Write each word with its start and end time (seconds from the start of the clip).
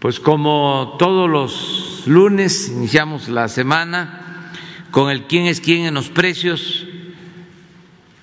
Pues 0.00 0.18
como 0.18 0.96
todos 0.98 1.28
los 1.28 2.04
lunes 2.06 2.70
iniciamos 2.74 3.28
la 3.28 3.48
semana 3.48 4.50
con 4.90 5.10
el 5.10 5.26
quién 5.26 5.44
es 5.44 5.60
quién 5.60 5.84
en 5.84 5.92
los 5.92 6.08
precios. 6.08 6.86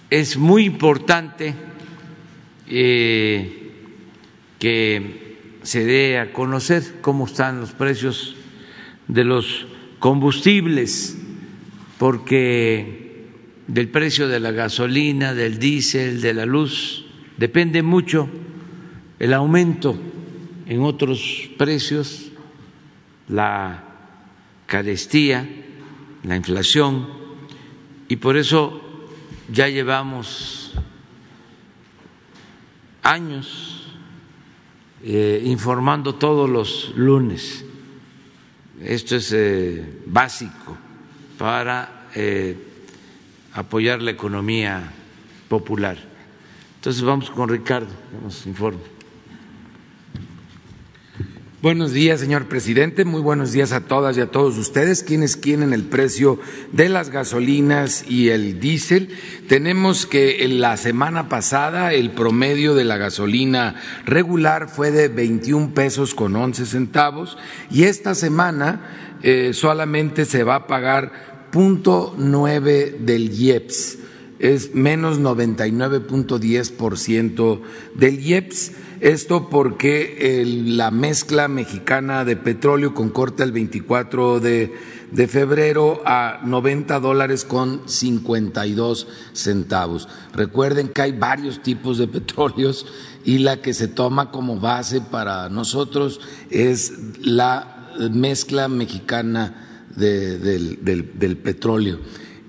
Es 0.10 0.38
muy 0.38 0.66
importante 0.66 1.54
eh, 2.68 3.74
que 4.58 5.38
se 5.62 5.86
dé 5.86 6.18
a 6.18 6.34
conocer 6.34 6.96
cómo 7.02 7.28
están 7.28 7.60
los 7.60 7.74
precios 7.74 8.35
de 9.07 9.23
los 9.23 9.67
combustibles, 9.99 11.15
porque 11.99 13.28
del 13.67 13.89
precio 13.89 14.28
de 14.28 14.39
la 14.39 14.49
gasolina, 14.49 15.35
del 15.35 15.59
diésel, 15.59 16.21
de 16.21 16.34
la 16.34 16.48
luz, 16.48 17.05
depende 17.38 17.84
mucho 17.84 18.27
el 19.20 19.31
aumento 19.35 19.95
en 20.68 20.81
otros 20.81 21.49
precios, 21.58 22.31
la 23.27 23.84
carestía, 24.66 25.48
la 26.24 26.36
inflación, 26.36 27.08
y 28.10 28.18
por 28.18 28.38
eso 28.38 28.82
ya 29.52 29.68
llevamos 29.70 30.74
años 33.04 33.94
eh, 35.04 35.41
informando 35.46 36.16
todos 36.16 36.50
los 36.50 36.94
lunes. 36.96 37.63
Esto 38.82 39.16
es 39.16 39.32
eh, 39.34 40.02
básico 40.05 40.77
para 41.38 42.10
eh, 42.13 42.58
apoyar 43.54 44.02
la 44.02 44.12
economía 44.12 44.91
popular. 45.48 45.98
Entonces 46.76 47.02
vamos 47.02 47.30
con 47.32 47.49
Ricardo, 47.49 47.88
que 47.88 48.24
nos 48.24 48.46
informe. 48.46 48.97
Buenos 51.67 51.91
días, 51.91 52.21
señor 52.21 52.45
presidente. 52.45 53.03
Muy 53.03 53.20
buenos 53.20 53.52
días 53.52 53.73
a 53.73 53.81
todas 53.81 54.17
y 54.17 54.21
a 54.21 54.31
todos 54.31 54.57
ustedes. 54.57 55.03
Quienes 55.03 55.35
quieren 55.35 55.74
el 55.74 55.84
precio 55.84 56.40
de 56.71 56.87
las 56.87 57.09
gasolinas 57.09 58.05
y 58.07 58.29
el 58.29 58.62
diésel? 58.62 59.09
Tenemos 59.49 60.05
que 60.05 60.46
en 60.46 60.62
la 60.62 60.77
semana 60.77 61.27
pasada 61.27 61.93
el 61.93 62.12
promedio 62.12 62.74
de 62.74 62.85
la 62.85 62.96
gasolina 62.96 63.76
regular 64.05 64.69
fue 64.69 64.91
de 64.91 65.09
21 65.09 65.73
pesos 65.73 66.15
con 66.15 66.37
11 66.37 66.65
centavos 66.65 67.37
y 67.69 67.83
esta 67.83 68.15
semana 68.15 69.17
eh, 69.21 69.52
solamente 69.52 70.23
se 70.23 70.45
va 70.45 70.55
a 70.55 70.67
pagar 70.67 71.49
punto 71.52 72.15
nueve 72.17 72.95
del 72.97 73.37
IEPS, 73.37 73.97
es 74.39 74.73
menos 74.73 75.19
99.10% 75.19 77.61
del 77.93 78.19
IEPS 78.21 78.71
esto 79.01 79.49
porque 79.49 80.43
la 80.65 80.91
mezcla 80.91 81.47
mexicana 81.47 82.25
de 82.25 82.35
petróleo 82.35 82.93
con 82.93 83.09
corte 83.09 83.43
el 83.43 83.51
24 83.51 84.39
de, 84.39 84.73
de 85.11 85.27
febrero 85.27 86.01
a 86.05 86.39
90 86.43 86.99
dólares 86.99 87.45
con 87.45 87.87
52 87.87 89.07
centavos. 89.33 90.07
Recuerden 90.33 90.89
que 90.89 91.01
hay 91.01 91.11
varios 91.11 91.61
tipos 91.61 91.97
de 91.97 92.07
petróleos 92.07 92.85
y 93.23 93.39
la 93.39 93.61
que 93.61 93.73
se 93.73 93.87
toma 93.87 94.31
como 94.31 94.59
base 94.59 95.01
para 95.01 95.49
nosotros 95.49 96.19
es 96.49 96.93
la 97.21 97.93
mezcla 98.11 98.67
mexicana 98.67 99.85
del, 99.95 100.83
del 100.83 101.37
petróleo 101.37 101.99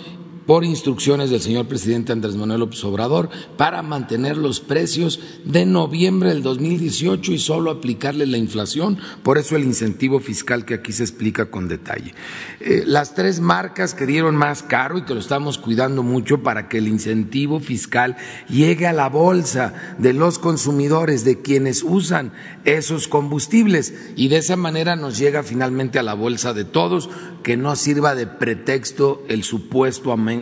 por 0.47 0.65
instrucciones 0.65 1.31
del 1.31 1.41
señor 1.41 1.67
presidente 1.67 2.12
Andrés 2.12 2.37
Manuel 2.37 2.61
López 2.61 2.83
Obrador 2.84 3.28
para 3.56 3.83
mantener 3.83 4.37
los 4.37 4.61
precios 4.61 5.21
de 5.45 5.67
noviembre 5.67 6.31
del 6.31 6.43
2018 6.43 7.33
y 7.33 7.39
solo 7.39 7.71
aplicarle 7.71 8.27
la 8.27 8.39
inflación, 8.39 8.99
por 9.23 9.39
eso 9.39 9.56
el 9.56 9.65
incentivo 9.65 10.21
fiscal 10.21 10.65
que 10.65 10.75
aquí 10.75 10.93
se 10.93 11.05
explica 11.05 11.51
con 11.51 11.69
detalle. 11.69 12.15
Eh, 12.61 12.84
las 12.87 13.15
tres 13.15 13.41
marcas 13.41 13.95
que 13.95 14.06
dieron 14.06 14.37
más 14.37 14.62
caro 14.62 14.99
y 14.99 15.03
que 15.03 15.15
lo 15.15 15.21
estamos 15.21 15.59
cuidando 15.59 16.03
mucho 16.03 16.43
para 16.43 16.69
que 16.69 16.78
el 16.78 16.89
incentivo 16.89 17.61
fiscal 17.61 18.17
llegue 18.49 18.87
a 18.87 18.93
la 18.93 19.09
bolsa 19.09 19.75
de 19.99 20.12
los 20.12 20.39
consumidores, 20.39 21.25
de 21.25 21.41
quienes 21.43 21.83
usan 21.83 22.33
esos 22.65 23.09
combustibles 23.09 23.95
y 24.17 24.28
de 24.28 24.39
esa 24.39 24.57
manera 24.57 24.97
nos 24.97 25.19
llega 25.19 25.43
finalmente 25.43 25.99
a 25.99 26.03
la 26.03 26.15
bolsa 26.15 26.55
de 26.55 26.65
todos, 26.65 27.11
que 27.43 27.57
no 27.57 27.77
sirva 27.77 28.15
de 28.15 28.27
pretexto 28.27 29.22
el 29.28 29.45
supuesto 29.45 30.12
aumento 30.12 30.40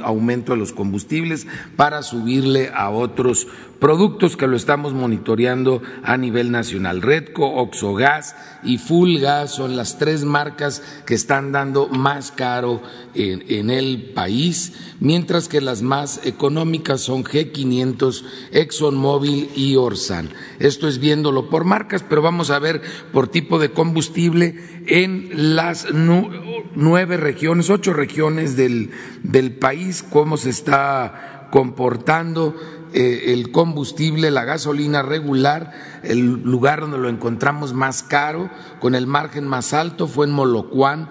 de 0.53 0.59
los 0.59 0.73
combustibles 0.73 1.47
para 1.77 2.03
subirle 2.03 2.71
a 2.75 2.91
otros 2.91 3.47
productos 3.79 4.37
que 4.37 4.47
lo 4.47 4.57
estamos 4.57 4.93
monitoreando 4.93 5.83
a 6.03 6.17
nivel 6.17 6.51
nacional. 6.51 7.03
Redco, 7.03 7.47
Oxogas 7.47 8.35
y 8.63 8.79
Fulgas 8.79 9.55
son 9.55 9.77
las 9.77 9.99
tres 9.99 10.25
marcas 10.25 10.83
que 11.07 11.15
están 11.15 11.53
dando 11.53 11.89
más 11.89 12.33
caro 12.33 12.83
en, 13.15 13.71
el 13.71 14.13
país, 14.15 14.95
mientras 15.01 15.49
que 15.49 15.61
las 15.61 15.83
más 15.83 16.21
económicas 16.25 17.01
son 17.01 17.25
G500, 17.25 18.25
ExxonMobil 18.53 19.51
y 19.55 19.77
Orsan. 19.77 20.31
Esto 20.59 20.89
es 20.89 20.99
viéndolo 20.99 21.49
por 21.49 21.65
marcas, 21.65 22.05
pero 22.09 22.23
vamos 22.23 22.51
a 22.51 22.59
ver 22.59 22.83
por 23.13 23.29
tipo 23.29 23.59
de 23.59 23.71
combustible 23.71 24.57
en 24.87 25.55
las 25.55 25.87
nueve 25.93 27.17
regiones, 27.17 27.71
ocho 27.71 27.93
regiones 27.93 28.57
del, 28.57 28.91
del 29.23 29.53
país, 29.53 30.03
cómo 30.03 30.37
se 30.37 30.51
está 30.51 31.49
comportando 31.51 32.55
el 32.93 33.51
combustible, 33.51 34.31
la 34.31 34.45
gasolina 34.45 35.03
regular, 35.03 35.73
el 36.03 36.43
lugar 36.43 36.81
donde 36.81 36.99
lo 36.99 37.09
encontramos 37.09 37.73
más 37.73 38.03
caro, 38.03 38.51
con 38.81 38.95
el 38.95 39.07
margen 39.07 39.47
más 39.47 39.73
alto, 39.73 40.07
fue 40.07 40.27
en 40.27 40.33
Molocuán, 40.33 41.09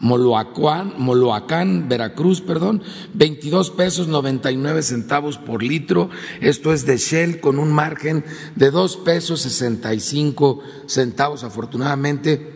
Moloacuán, 0.00 0.94
Moloacán, 0.98 1.88
Veracruz, 1.88 2.42
perdón, 2.42 2.82
22 3.14 3.70
pesos 3.70 4.06
99 4.06 4.82
centavos 4.82 5.38
por 5.38 5.62
litro. 5.62 6.10
Esto 6.40 6.74
es 6.74 6.84
de 6.84 6.98
Shell 6.98 7.40
con 7.40 7.58
un 7.58 7.72
margen 7.72 8.24
de 8.54 8.70
dos 8.70 8.98
pesos 8.98 9.40
65 9.40 10.60
centavos. 10.86 11.42
Afortunadamente, 11.42 12.53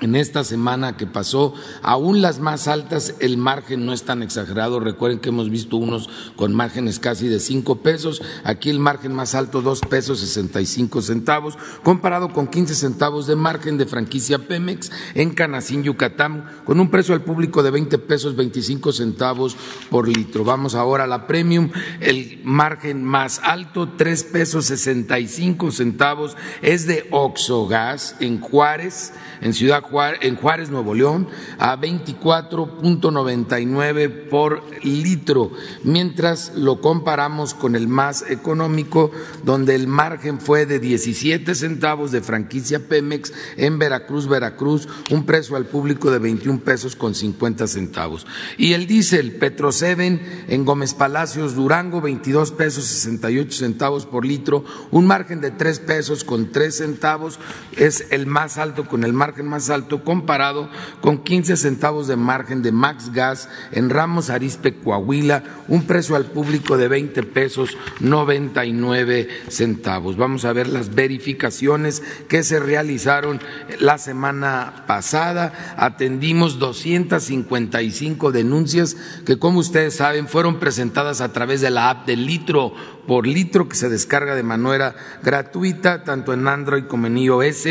en 0.00 0.16
esta 0.16 0.44
semana 0.44 0.96
que 0.96 1.06
pasó, 1.06 1.54
aún 1.82 2.22
las 2.22 2.40
más 2.40 2.68
altas, 2.68 3.14
el 3.20 3.36
margen 3.36 3.86
no 3.86 3.92
es 3.92 4.02
tan 4.02 4.22
exagerado. 4.22 4.80
Recuerden 4.80 5.20
que 5.20 5.28
hemos 5.28 5.50
visto 5.50 5.76
unos 5.76 6.08
con 6.36 6.54
márgenes 6.54 6.98
casi 6.98 7.28
de 7.28 7.40
cinco 7.40 7.82
pesos. 7.82 8.22
Aquí 8.44 8.70
el 8.70 8.78
margen 8.78 9.14
más 9.14 9.34
alto, 9.34 9.62
dos 9.62 9.80
pesos 9.80 10.20
sesenta 10.20 10.60
y 10.60 10.66
cinco 10.66 11.02
centavos, 11.02 11.56
comparado 11.82 12.32
con 12.32 12.48
quince 12.48 12.74
centavos 12.74 13.26
de 13.26 13.36
margen 13.36 13.78
de 13.78 13.86
franquicia 13.86 14.38
Pemex 14.38 14.90
en 15.14 15.30
Canacín, 15.30 15.82
Yucatán, 15.82 16.44
con 16.64 16.80
un 16.80 16.90
precio 16.90 17.14
al 17.14 17.22
público 17.22 17.62
de 17.62 17.70
veinte 17.70 17.98
pesos 17.98 18.36
veinticinco 18.36 18.92
centavos 18.92 19.56
por 19.90 20.08
litro. 20.08 20.44
Vamos 20.44 20.74
ahora 20.74 21.04
a 21.04 21.06
la 21.08 21.26
premium. 21.26 21.70
El 22.00 22.40
margen 22.44 23.04
más 23.04 23.40
alto, 23.42 23.92
tres 23.96 24.24
pesos 24.24 24.66
sesenta 24.66 25.18
y 25.18 25.28
cinco 25.28 25.70
centavos, 25.70 26.36
es 26.62 26.86
de 26.86 27.06
Oxogas 27.10 28.16
en 28.20 28.40
Juárez 28.40 29.12
en 29.44 29.52
Ciudad 29.52 29.82
Juárez, 29.82 30.18
en 30.22 30.36
Juárez, 30.36 30.70
Nuevo 30.70 30.94
León, 30.94 31.28
a 31.58 31.76
24.99 31.76 34.30
por 34.30 34.62
litro, 34.82 35.52
mientras 35.84 36.54
lo 36.56 36.80
comparamos 36.80 37.52
con 37.52 37.76
el 37.76 37.86
más 37.86 38.24
económico, 38.28 39.10
donde 39.44 39.74
el 39.74 39.86
margen 39.86 40.40
fue 40.40 40.64
de 40.64 40.80
17 40.80 41.54
centavos 41.54 42.10
de 42.10 42.22
franquicia 42.22 42.88
Pemex 42.88 43.34
en 43.58 43.78
Veracruz, 43.78 44.28
Veracruz, 44.28 44.88
un 45.10 45.26
precio 45.26 45.56
al 45.56 45.66
público 45.66 46.10
de 46.10 46.20
21 46.20 46.60
pesos 46.60 46.96
con 46.96 47.14
50 47.14 47.66
centavos. 47.66 48.26
Y 48.56 48.72
el 48.72 48.86
diésel 48.86 49.36
Petro 49.36 49.68
en 49.84 50.64
Gómez 50.64 50.94
Palacios, 50.94 51.54
Durango, 51.54 52.00
22 52.00 52.52
pesos 52.52 52.84
68 52.84 53.52
centavos 53.52 54.06
por 54.06 54.24
litro, 54.24 54.64
un 54.90 55.06
margen 55.06 55.42
de 55.42 55.50
3 55.50 55.80
pesos 55.80 56.24
con 56.24 56.50
3 56.50 56.74
centavos, 56.74 57.38
es 57.76 58.06
el 58.10 58.26
más 58.26 58.56
alto 58.56 58.88
con 58.88 59.04
el 59.04 59.12
margen 59.12 59.33
más 59.42 59.70
alto 59.70 60.04
comparado 60.04 60.68
con 61.00 61.18
15 61.18 61.56
centavos 61.56 62.06
de 62.06 62.16
margen 62.16 62.62
de 62.62 62.72
Max 62.72 63.12
Gas 63.12 63.48
en 63.72 63.90
Ramos 63.90 64.30
Arispe, 64.30 64.74
Coahuila, 64.74 65.42
un 65.68 65.82
precio 65.82 66.16
al 66.16 66.26
público 66.26 66.76
de 66.76 66.88
20 66.88 67.22
pesos 67.24 67.76
99 68.00 69.28
centavos. 69.48 70.16
Vamos 70.16 70.44
a 70.44 70.52
ver 70.52 70.68
las 70.68 70.94
verificaciones 70.94 72.02
que 72.28 72.42
se 72.42 72.60
realizaron 72.60 73.40
la 73.80 73.98
semana 73.98 74.84
pasada. 74.86 75.74
Atendimos 75.76 76.58
255 76.58 78.32
denuncias 78.32 78.96
que, 79.24 79.38
como 79.38 79.60
ustedes 79.60 79.96
saben, 79.96 80.28
fueron 80.28 80.58
presentadas 80.58 81.20
a 81.20 81.32
través 81.32 81.60
de 81.60 81.70
la 81.70 81.90
app 81.90 82.06
del 82.06 82.26
litro 82.26 82.74
por 83.06 83.26
litro 83.26 83.68
que 83.68 83.76
se 83.76 83.88
descarga 83.88 84.34
de 84.34 84.42
manera 84.42 84.94
gratuita, 85.22 86.04
tanto 86.04 86.32
en 86.32 86.48
Android 86.48 86.84
como 86.84 87.06
en 87.06 87.18
iOS. 87.18 87.68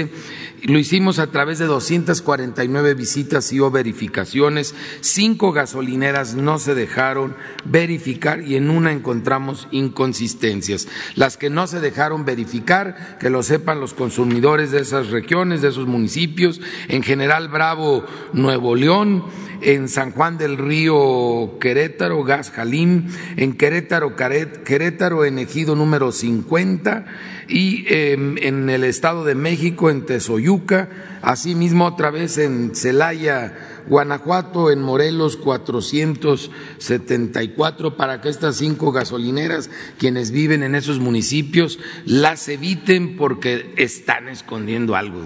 Lo 0.63 0.79
hicimos 0.79 1.19
a 1.19 1.27
través 1.27 1.59
de 1.59 1.65
249 1.65 2.93
visitas 2.93 3.51
y 3.51 3.59
o 3.59 3.69
verificaciones. 3.69 4.73
Cinco 5.01 5.51
gasolineras 5.51 6.35
no 6.35 6.57
se 6.57 6.73
dejaron 6.73 7.35
verificar 7.65 8.41
y 8.41 8.55
en 8.55 8.69
una 8.69 8.93
encontramos 8.93 9.67
inconsistencias. 9.71 10.87
Las 11.15 11.35
que 11.35 11.49
no 11.49 11.67
se 11.67 11.81
dejaron 11.81 12.23
verificar, 12.23 13.17
que 13.19 13.29
lo 13.29 13.43
sepan 13.43 13.81
los 13.81 13.93
consumidores 13.93 14.71
de 14.71 14.79
esas 14.79 15.09
regiones, 15.09 15.61
de 15.61 15.69
esos 15.69 15.87
municipios, 15.87 16.61
en 16.87 17.03
general 17.03 17.49
Bravo, 17.49 18.05
Nuevo 18.31 18.75
León, 18.75 19.25
en 19.61 19.87
San 19.87 20.11
Juan 20.11 20.37
del 20.37 20.57
Río 20.57 21.57
Querétaro, 21.59 22.23
Gas 22.23 22.51
Jalín, 22.51 23.07
en 23.37 23.53
Querétaro, 23.53 24.15
Querétaro, 24.15 25.22
en 25.25 25.39
Ejido 25.39 25.75
número 25.75 26.11
50 26.11 27.05
y 27.47 27.85
em, 27.87 28.37
en 28.39 28.69
el 28.69 28.83
Estado 28.83 29.23
de 29.23 29.33
México, 29.35 29.89
en 29.89 30.05
Tezoyuca, 30.05 30.89
asimismo 31.21 31.85
otra 31.85 32.11
vez 32.11 32.37
en 32.37 32.75
Celaya, 32.75 33.83
Guanajuato, 33.87 34.69
en 34.71 34.81
Morelos 34.81 35.37
474, 35.37 37.95
para 37.97 38.19
que 38.21 38.29
estas 38.29 38.57
cinco 38.57 38.91
gasolineras, 38.91 39.71
quienes 39.97 40.29
viven 40.31 40.61
en 40.63 40.75
esos 40.75 40.99
municipios, 40.99 41.79
las 42.05 42.47
eviten 42.49 43.17
porque 43.17 43.73
están 43.77 44.29
escondiendo 44.29 44.95
algo. 44.95 45.23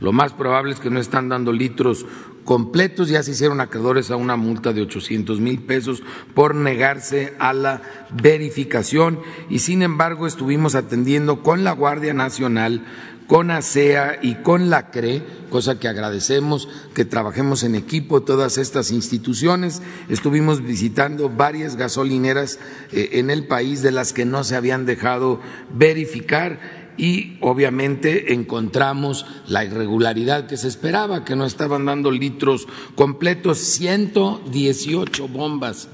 Lo 0.00 0.12
más 0.12 0.32
probable 0.32 0.72
es 0.72 0.80
que 0.80 0.90
no 0.90 0.98
están 1.00 1.28
dando 1.28 1.52
litros 1.52 2.04
completos, 2.44 3.08
ya 3.08 3.22
se 3.22 3.32
hicieron 3.32 3.60
acreedores 3.60 4.10
a 4.10 4.16
una 4.16 4.36
multa 4.36 4.72
de 4.72 4.82
800 4.82 5.40
mil 5.40 5.60
pesos 5.62 6.02
por 6.34 6.54
negarse 6.54 7.34
a 7.38 7.52
la 7.52 7.82
verificación. 8.10 9.20
Y 9.48 9.60
sin 9.60 9.82
embargo 9.82 10.26
estuvimos 10.26 10.74
atendiendo 10.74 11.42
con 11.42 11.64
la 11.64 11.72
Guardia 11.72 12.14
Nacional 12.14 12.82
con 13.26 13.50
ASEA 13.50 14.18
y 14.20 14.34
con 14.36 14.68
la 14.68 14.90
CRE, 14.90 15.22
cosa 15.50 15.78
que 15.78 15.88
agradecemos 15.88 16.68
que 16.94 17.04
trabajemos 17.04 17.62
en 17.62 17.74
equipo 17.74 18.22
todas 18.22 18.58
estas 18.58 18.90
instituciones. 18.90 19.82
Estuvimos 20.08 20.62
visitando 20.62 21.30
varias 21.30 21.76
gasolineras 21.76 22.58
eh, 22.92 23.10
en 23.12 23.30
el 23.30 23.46
país 23.46 23.82
de 23.82 23.92
las 23.92 24.12
que 24.12 24.24
no 24.24 24.44
se 24.44 24.56
habían 24.56 24.84
dejado 24.84 25.40
verificar 25.72 26.83
y 26.96 27.36
obviamente 27.40 28.32
encontramos 28.32 29.26
la 29.46 29.64
irregularidad 29.64 30.46
que 30.46 30.56
se 30.56 30.68
esperaba, 30.68 31.24
que 31.24 31.36
no 31.36 31.46
estaban 31.46 31.84
dando 31.84 32.10
litros 32.10 32.66
completos, 32.94 33.58
118 33.58 35.28
bombas 35.28 35.88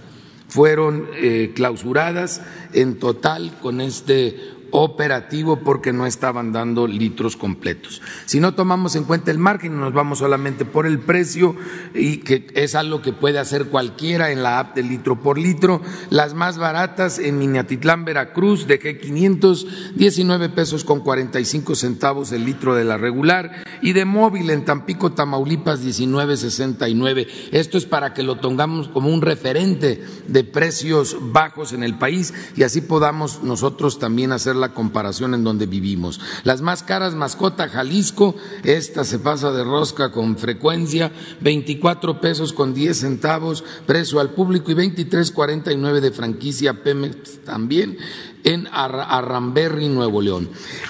fueron 0.49 1.09
eh, 1.15 1.53
clausuradas 1.55 2.43
en 2.73 2.99
total 2.99 3.57
con 3.63 3.81
este 3.81 4.37
operativo 4.71 5.61
porque 5.61 5.93
no 5.93 6.07
estaban 6.07 6.53
dando 6.53 6.87
litros 6.87 7.37
completos. 7.37 8.03
Si 8.27 8.41
no 8.41 8.55
tomamos 8.55 8.97
en 8.97 9.05
cuenta 9.05 9.31
el 9.31 9.39
margen 9.39 9.79
nos 9.79 9.93
vamos 9.93 10.19
solamente 10.19 10.65
por 10.65 10.87
el 10.87 10.99
precio 10.99 11.57
y 11.95 12.19
que 12.19 12.47
es 12.55 12.75
algo 12.75 13.03
que 13.03 13.13
puede 13.13 13.39
hacer 13.39 13.67
cualquiera 13.67 14.31
en 14.31 14.43
la 14.43 14.59
app 14.59 14.75
de 14.75 14.83
litro 14.83 15.21
por 15.21 15.39
litro, 15.39 15.81
las 16.11 16.35
más 16.35 16.59
baratas 16.59 17.19
en 17.19 17.39
Minatitlán, 17.39 18.05
Veracruz, 18.05 18.67
de 18.67 18.81
g 18.81 19.01
519 19.01 20.49
pesos 20.51 20.85
con 20.85 21.01
45 21.01 21.75
centavos 21.75 22.33
el 22.33 22.45
litro 22.45 22.75
de 22.75 22.85
la 22.85 22.97
regular 22.97 23.65
y 23.83 23.93
de 23.93 24.05
móvil 24.05 24.51
en 24.51 24.65
Tampico, 24.65 25.13
Tamaulipas 25.13 25.85
19.69. 25.85 27.27
Esto 27.53 27.79
es 27.79 27.87
para 27.87 28.15
que 28.15 28.23
lo 28.23 28.39
tengamos 28.39 28.89
como 28.89 29.09
un 29.09 29.23
referente 29.23 30.03
de 30.27 30.45
precios 30.45 31.17
bajos 31.21 31.73
en 31.73 31.83
el 31.83 31.99
país 31.99 32.33
y 32.57 32.63
así 32.63 32.81
podamos 32.81 33.43
nosotros 33.43 33.99
también 33.99 34.33
hacer 34.33 34.57
la 34.61 34.73
comparación 34.75 35.35
en 35.35 35.43
donde 35.43 35.67
vivimos. 35.67 36.21
Las 36.45 36.63
más 36.63 36.83
caras, 36.83 37.15
mascota 37.15 37.69
Jalisco, 37.69 38.37
esta 38.63 39.05
se 39.05 39.19
pasa 39.19 39.51
de 39.53 39.65
rosca 39.65 40.13
con 40.13 40.37
frecuencia, 40.37 41.11
24 41.41 42.21
pesos 42.21 42.53
con 42.53 42.75
10 42.75 42.97
centavos, 42.97 43.65
precio 43.87 44.21
al 44.21 44.31
público 44.31 44.71
y 44.71 44.75
23.49 44.75 46.01
de 46.01 46.11
franquicia 46.13 46.83
Pemex 46.83 47.45
también 47.45 47.99
en 48.45 48.67
Arramberry, 48.73 49.89
Nuevo 49.89 50.23
León. 50.23 50.49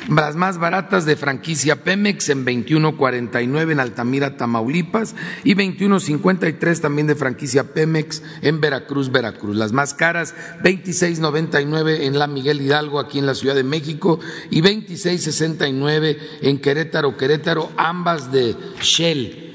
Las 0.08 0.36
más 0.36 0.58
baratas 0.58 1.04
de 1.04 1.16
franquicia 1.16 1.84
Pemex 1.84 2.28
en 2.28 2.44
21.49 2.44 3.72
en 3.72 3.80
Altamira, 3.80 4.36
Tamaulipas 4.36 5.14
y 5.44 5.54
21.53 5.54 6.80
también 6.80 7.06
de 7.06 7.14
franquicia 7.14 7.72
Pemex 7.72 8.22
en 8.42 8.60
Veracruz, 8.60 9.10
Veracruz. 9.10 9.56
Las 9.56 9.72
más 9.72 9.94
caras 9.94 10.34
26.99 10.62 12.02
en 12.02 12.18
La 12.18 12.26
Miguel 12.26 12.60
Hidalgo 12.60 13.00
aquí 13.00 13.18
en 13.18 13.26
la 13.26 13.34
Ciudad 13.34 13.54
de 13.54 13.64
México 13.64 14.20
y 14.50 14.62
26.69 14.62 16.16
en 16.42 16.58
Querétaro, 16.58 17.16
Querétaro, 17.16 17.70
ambas 17.76 18.32
de 18.32 18.56
Shell 18.80 19.49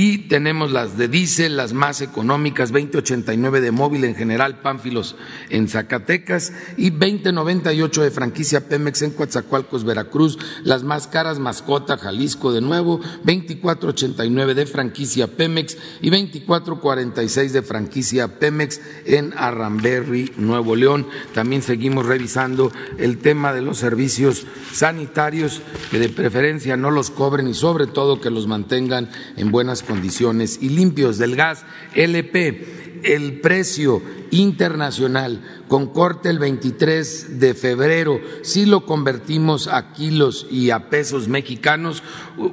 y 0.00 0.18
tenemos 0.28 0.70
las 0.70 0.96
de 0.96 1.08
diésel, 1.08 1.56
las 1.56 1.72
más 1.72 2.00
económicas, 2.02 2.70
2089 2.70 3.60
de 3.60 3.72
móvil 3.72 4.04
en 4.04 4.14
general, 4.14 4.60
Pánfilos 4.60 5.16
en 5.50 5.66
Zacatecas 5.66 6.52
y 6.76 6.90
2098 6.90 8.04
de 8.04 8.12
franquicia 8.12 8.68
Pemex 8.68 9.02
en 9.02 9.10
Coatzacoalcos, 9.10 9.82
Veracruz, 9.82 10.38
las 10.62 10.84
más 10.84 11.08
caras 11.08 11.40
Mascota, 11.40 11.98
Jalisco 11.98 12.52
de 12.52 12.60
nuevo, 12.60 13.00
2489 13.24 14.54
de 14.54 14.66
franquicia 14.66 15.26
Pemex 15.26 15.76
y 16.00 16.10
2446 16.10 17.52
de 17.52 17.62
franquicia 17.62 18.38
Pemex 18.38 18.80
en 19.04 19.34
Arramberry, 19.36 20.30
Nuevo 20.36 20.76
León. 20.76 21.08
También 21.34 21.60
seguimos 21.62 22.06
revisando 22.06 22.70
el 22.98 23.18
tema 23.18 23.52
de 23.52 23.62
los 23.62 23.78
servicios 23.78 24.46
sanitarios, 24.72 25.60
que 25.90 25.98
de 25.98 26.08
preferencia 26.08 26.76
no 26.76 26.92
los 26.92 27.10
cobren 27.10 27.48
y 27.48 27.54
sobre 27.54 27.88
todo 27.88 28.20
que 28.20 28.30
los 28.30 28.46
mantengan 28.46 29.10
en 29.36 29.50
buenas 29.50 29.87
condiciones 29.88 30.58
y 30.60 30.68
limpios 30.68 31.18
del 31.18 31.34
gas 31.34 31.64
LP. 31.94 33.00
El 33.02 33.40
precio 33.40 34.02
internacional 34.30 35.64
con 35.68 35.88
corte 35.88 36.30
el 36.30 36.38
23 36.38 37.40
de 37.40 37.54
febrero, 37.54 38.20
si 38.42 38.66
lo 38.66 38.86
convertimos 38.86 39.68
a 39.68 39.92
kilos 39.92 40.46
y 40.50 40.70
a 40.70 40.90
pesos 40.90 41.28
mexicanos, 41.28 42.02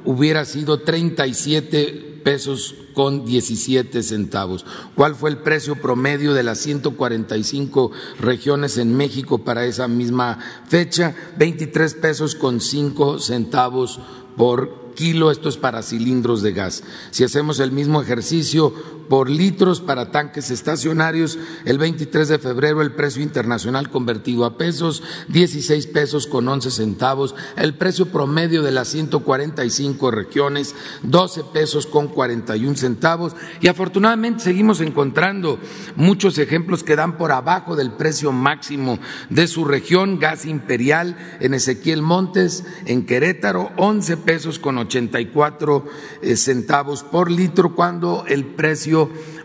hubiera 0.04 0.44
sido 0.44 0.80
37 0.80 2.20
pesos 2.24 2.74
con 2.92 3.24
17 3.24 4.02
centavos. 4.02 4.64
¿Cuál 4.94 5.14
fue 5.14 5.30
el 5.30 5.38
precio 5.38 5.76
promedio 5.76 6.34
de 6.34 6.42
las 6.42 6.58
145 6.58 7.92
regiones 8.18 8.78
en 8.78 8.96
México 8.96 9.44
para 9.44 9.64
esa 9.64 9.86
misma 9.86 10.38
fecha? 10.66 11.14
23 11.38 11.94
pesos 11.94 12.34
con 12.34 12.60
5 12.60 13.20
centavos 13.20 14.00
por 14.36 14.85
kilo, 14.96 15.30
esto 15.30 15.48
es 15.48 15.56
para 15.56 15.82
cilindros 15.82 16.42
de 16.42 16.52
gas. 16.52 16.82
Si 17.12 17.22
hacemos 17.22 17.60
el 17.60 17.70
mismo 17.70 18.02
ejercicio 18.02 18.74
por 19.08 19.30
litros 19.30 19.80
para 19.80 20.10
tanques 20.10 20.50
estacionarios, 20.50 21.38
el 21.64 21.78
23 21.78 22.28
de 22.28 22.38
febrero 22.38 22.82
el 22.82 22.92
precio 22.92 23.22
internacional 23.22 23.90
convertido 23.90 24.44
a 24.44 24.56
pesos, 24.56 25.02
16 25.28 25.86
pesos 25.88 26.26
con 26.26 26.48
11 26.48 26.70
centavos, 26.70 27.34
el 27.56 27.74
precio 27.74 28.06
promedio 28.06 28.62
de 28.62 28.72
las 28.72 28.88
145 28.88 30.10
regiones, 30.10 30.74
12 31.02 31.44
pesos 31.52 31.86
con 31.86 32.08
41 32.08 32.76
centavos. 32.76 33.34
Y 33.60 33.68
afortunadamente 33.68 34.44
seguimos 34.44 34.80
encontrando 34.80 35.58
muchos 35.96 36.38
ejemplos 36.38 36.82
que 36.82 36.96
dan 36.96 37.16
por 37.16 37.32
abajo 37.32 37.76
del 37.76 37.92
precio 37.92 38.32
máximo 38.32 38.98
de 39.30 39.46
su 39.46 39.64
región, 39.64 40.18
gas 40.18 40.44
imperial 40.44 41.16
en 41.40 41.54
Ezequiel 41.54 42.02
Montes, 42.02 42.64
en 42.86 43.06
Querétaro, 43.06 43.70
11 43.76 44.16
pesos 44.18 44.58
con 44.58 44.78
84 44.78 45.84
eh, 46.22 46.36
centavos 46.36 47.02
por 47.02 47.30
litro, 47.30 47.74
cuando 47.74 48.24
el 48.28 48.44
precio 48.44 48.95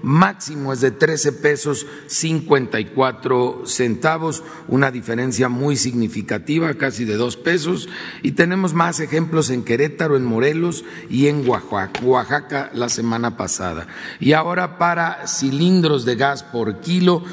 máximo 0.01 0.74
es 0.74 0.81
de 0.81 0.91
13 0.91 1.34
pesos 1.34 1.86
54 2.08 3.63
centavos, 3.65 4.43
una 4.67 4.91
diferencia 4.91 5.50
muy 5.50 5.75
significativa, 5.75 6.74
casi 6.75 7.05
de 7.05 7.15
dos 7.15 7.38
pesos, 7.38 7.88
y 8.24 8.31
tenemos 8.31 8.74
más 8.74 9.00
ejemplos 9.00 9.50
en 9.50 9.63
Querétaro, 9.63 10.17
en 10.17 10.25
Morelos 10.25 10.84
y 11.10 11.27
en 11.27 11.48
Oaxaca 11.48 12.72
la 12.74 12.89
semana 12.89 13.38
pasada. 13.38 13.88
Y 14.20 14.34
ahora 14.34 14.77
para 14.77 15.27
cilindros 15.27 16.05
de 16.05 16.15
gas 16.15 16.43
por 16.43 16.79
kilo, 16.81 17.24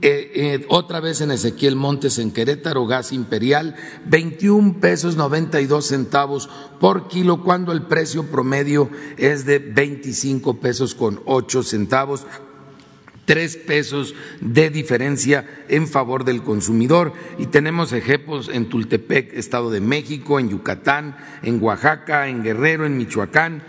eh, 0.00 0.32
eh, 0.34 0.66
otra 0.68 1.00
vez 1.00 1.20
en 1.20 1.30
Ezequiel 1.30 1.74
Montes 1.74 2.18
en 2.18 2.30
Querétaro, 2.30 2.86
gas 2.86 3.12
imperial, 3.12 3.74
21 4.06 4.80
pesos 4.80 5.16
92 5.16 5.86
centavos 5.86 6.48
por 6.78 7.08
kilo, 7.08 7.42
cuando 7.42 7.72
el 7.72 7.82
precio 7.82 8.24
promedio 8.24 8.90
es 9.16 9.44
de 9.44 9.58
25 9.58 10.60
pesos 10.60 10.94
con 10.94 11.20
8 11.24 11.62
centavos 11.62 12.26
tres 13.24 13.58
pesos 13.58 14.14
de 14.40 14.70
diferencia 14.70 15.44
en 15.68 15.86
favor 15.86 16.24
del 16.24 16.42
consumidor. 16.42 17.12
Y 17.38 17.46
tenemos 17.46 17.92
ejemplos 17.92 18.48
en 18.50 18.70
Tultepec, 18.70 19.34
Estado 19.34 19.70
de 19.70 19.82
México, 19.82 20.40
en 20.40 20.48
Yucatán, 20.48 21.14
en 21.42 21.62
Oaxaca, 21.62 22.28
en 22.28 22.42
Guerrero, 22.42 22.86
en 22.86 22.96
Michoacán 22.96 23.62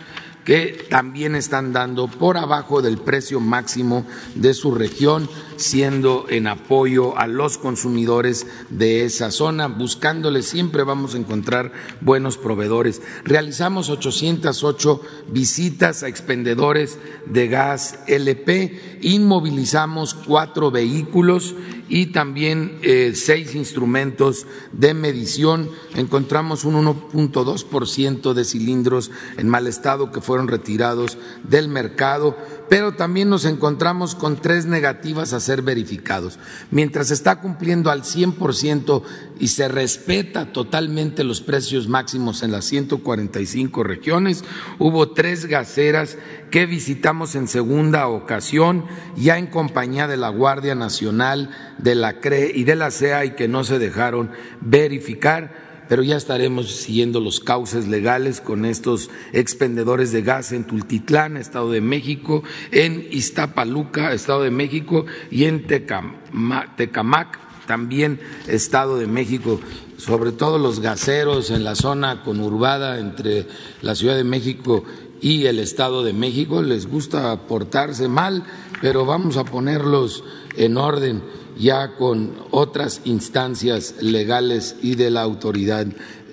que 0.50 0.88
también 0.90 1.36
están 1.36 1.74
dando 1.74 2.08
por 2.08 2.36
abajo 2.36 2.82
del 2.82 2.98
precio 2.98 3.40
máximo 3.40 4.08
de 4.34 4.56
su 4.56 4.74
región, 4.74 5.30
siendo 5.60 6.26
en 6.30 6.48
apoyo 6.48 7.18
a 7.18 7.28
los 7.28 7.58
consumidores 7.58 8.48
de 8.70 9.04
esa 9.04 9.30
zona. 9.30 9.68
Buscándole 9.68 10.42
siempre 10.42 10.84
vamos 10.84 11.14
a 11.14 11.18
encontrar 11.18 11.72
buenos 12.02 12.38
proveedores. 12.38 13.02
Realizamos 13.26 13.90
808 13.90 15.02
visitas 15.28 16.04
a 16.04 16.08
expendedores 16.08 16.98
de 17.26 17.48
gas 17.48 18.00
LP, 18.08 19.00
inmovilizamos 19.02 20.14
cuatro 20.14 20.72
vehículos 20.72 21.56
y 21.90 22.08
también 22.08 22.78
eh, 22.84 23.14
seis 23.16 23.56
instrumentos 23.56 24.46
de 24.72 24.94
medición. 24.94 25.70
Encontramos 25.96 26.64
un 26.64 26.76
1.2% 26.86 28.34
de 28.34 28.46
cilindros 28.46 29.12
en 29.38 29.50
mal 29.50 29.68
estado 29.68 30.12
que 30.12 30.22
fueron 30.22 30.48
retirados 30.48 31.18
del 31.44 31.68
mercado, 31.68 32.38
pero 32.70 32.94
también 32.94 33.30
nos 33.30 33.46
encontramos 33.46 34.16
con 34.16 34.38
tres 34.38 34.66
negativas 34.66 35.34
a 35.34 35.40
ser 35.40 35.64
verificados. 35.64 36.40
Mientras 36.72 37.12
está 37.12 37.42
cumpliendo 37.42 37.90
al 37.90 38.04
100% 38.04 39.02
y 39.40 39.48
se 39.48 39.68
respeta 39.68 40.54
totalmente 40.54 41.24
los 41.24 41.42
precios 41.42 41.88
máximos 41.88 42.44
en 42.44 42.52
las 42.52 42.66
145 42.66 43.84
regiones, 43.84 44.44
hubo 44.78 45.12
tres 45.12 45.48
gaseras 45.48 46.18
que 46.52 46.68
visitamos 46.68 47.36
en 47.36 47.48
segunda 47.48 48.08
ocasión, 48.08 48.86
ya 49.18 49.38
en 49.38 49.48
compañía 49.48 50.08
de 50.08 50.18
la 50.18 50.30
Guardia 50.30 50.76
Nacional, 50.76 51.50
de 51.80 51.96
la 51.96 52.20
CRE 52.20 52.52
y 52.54 52.64
de 52.64 52.76
la 52.76 52.92
CEA 52.92 53.26
y 53.26 53.32
que 53.32 53.48
no 53.48 53.64
se 53.64 53.80
dejaron 53.80 54.32
verificar 54.62 55.69
pero 55.90 56.04
ya 56.04 56.16
estaremos 56.16 56.72
siguiendo 56.72 57.20
los 57.20 57.40
cauces 57.40 57.88
legales 57.88 58.40
con 58.40 58.64
estos 58.64 59.10
expendedores 59.34 60.12
de 60.12 60.22
gas 60.22 60.52
en 60.52 60.64
Tultitlán, 60.66 61.36
Estado 61.36 61.72
de 61.72 61.82
México, 61.82 62.44
en 62.72 63.08
Iztapaluca, 63.12 64.14
Estado 64.14 64.44
de 64.44 64.52
México, 64.52 65.06
y 65.32 65.46
en 65.46 65.66
Tecamac, 65.66 67.40
también 67.66 68.20
Estado 68.48 68.98
de 68.98 69.08
México, 69.08 69.60
sobre 69.98 70.32
todo 70.32 70.60
los 70.60 70.80
gaseros 70.80 71.50
en 71.50 71.64
la 71.64 71.74
zona 71.76 72.24
conurbada 72.24 73.00
entre 73.00 73.48
la 73.82 73.96
Ciudad 73.96 74.16
de 74.16 74.24
México 74.24 74.84
y 75.22 75.48
el 75.48 75.60
Estado 75.60 76.04
de 76.04 76.14
México, 76.14 76.62
les 76.62 76.88
gusta 76.88 77.48
portarse 77.48 78.08
mal, 78.08 78.44
pero 78.80 79.06
vamos 79.06 79.38
a 79.38 79.44
ponerlos 79.44 80.24
en 80.56 80.78
orden 80.78 81.24
ya 81.60 81.96
con 81.96 82.34
otras 82.52 83.02
instancias 83.04 83.96
legales 84.02 84.78
y 84.82 84.96
de 84.96 85.12
la 85.12 85.22
autoridad 85.22 85.86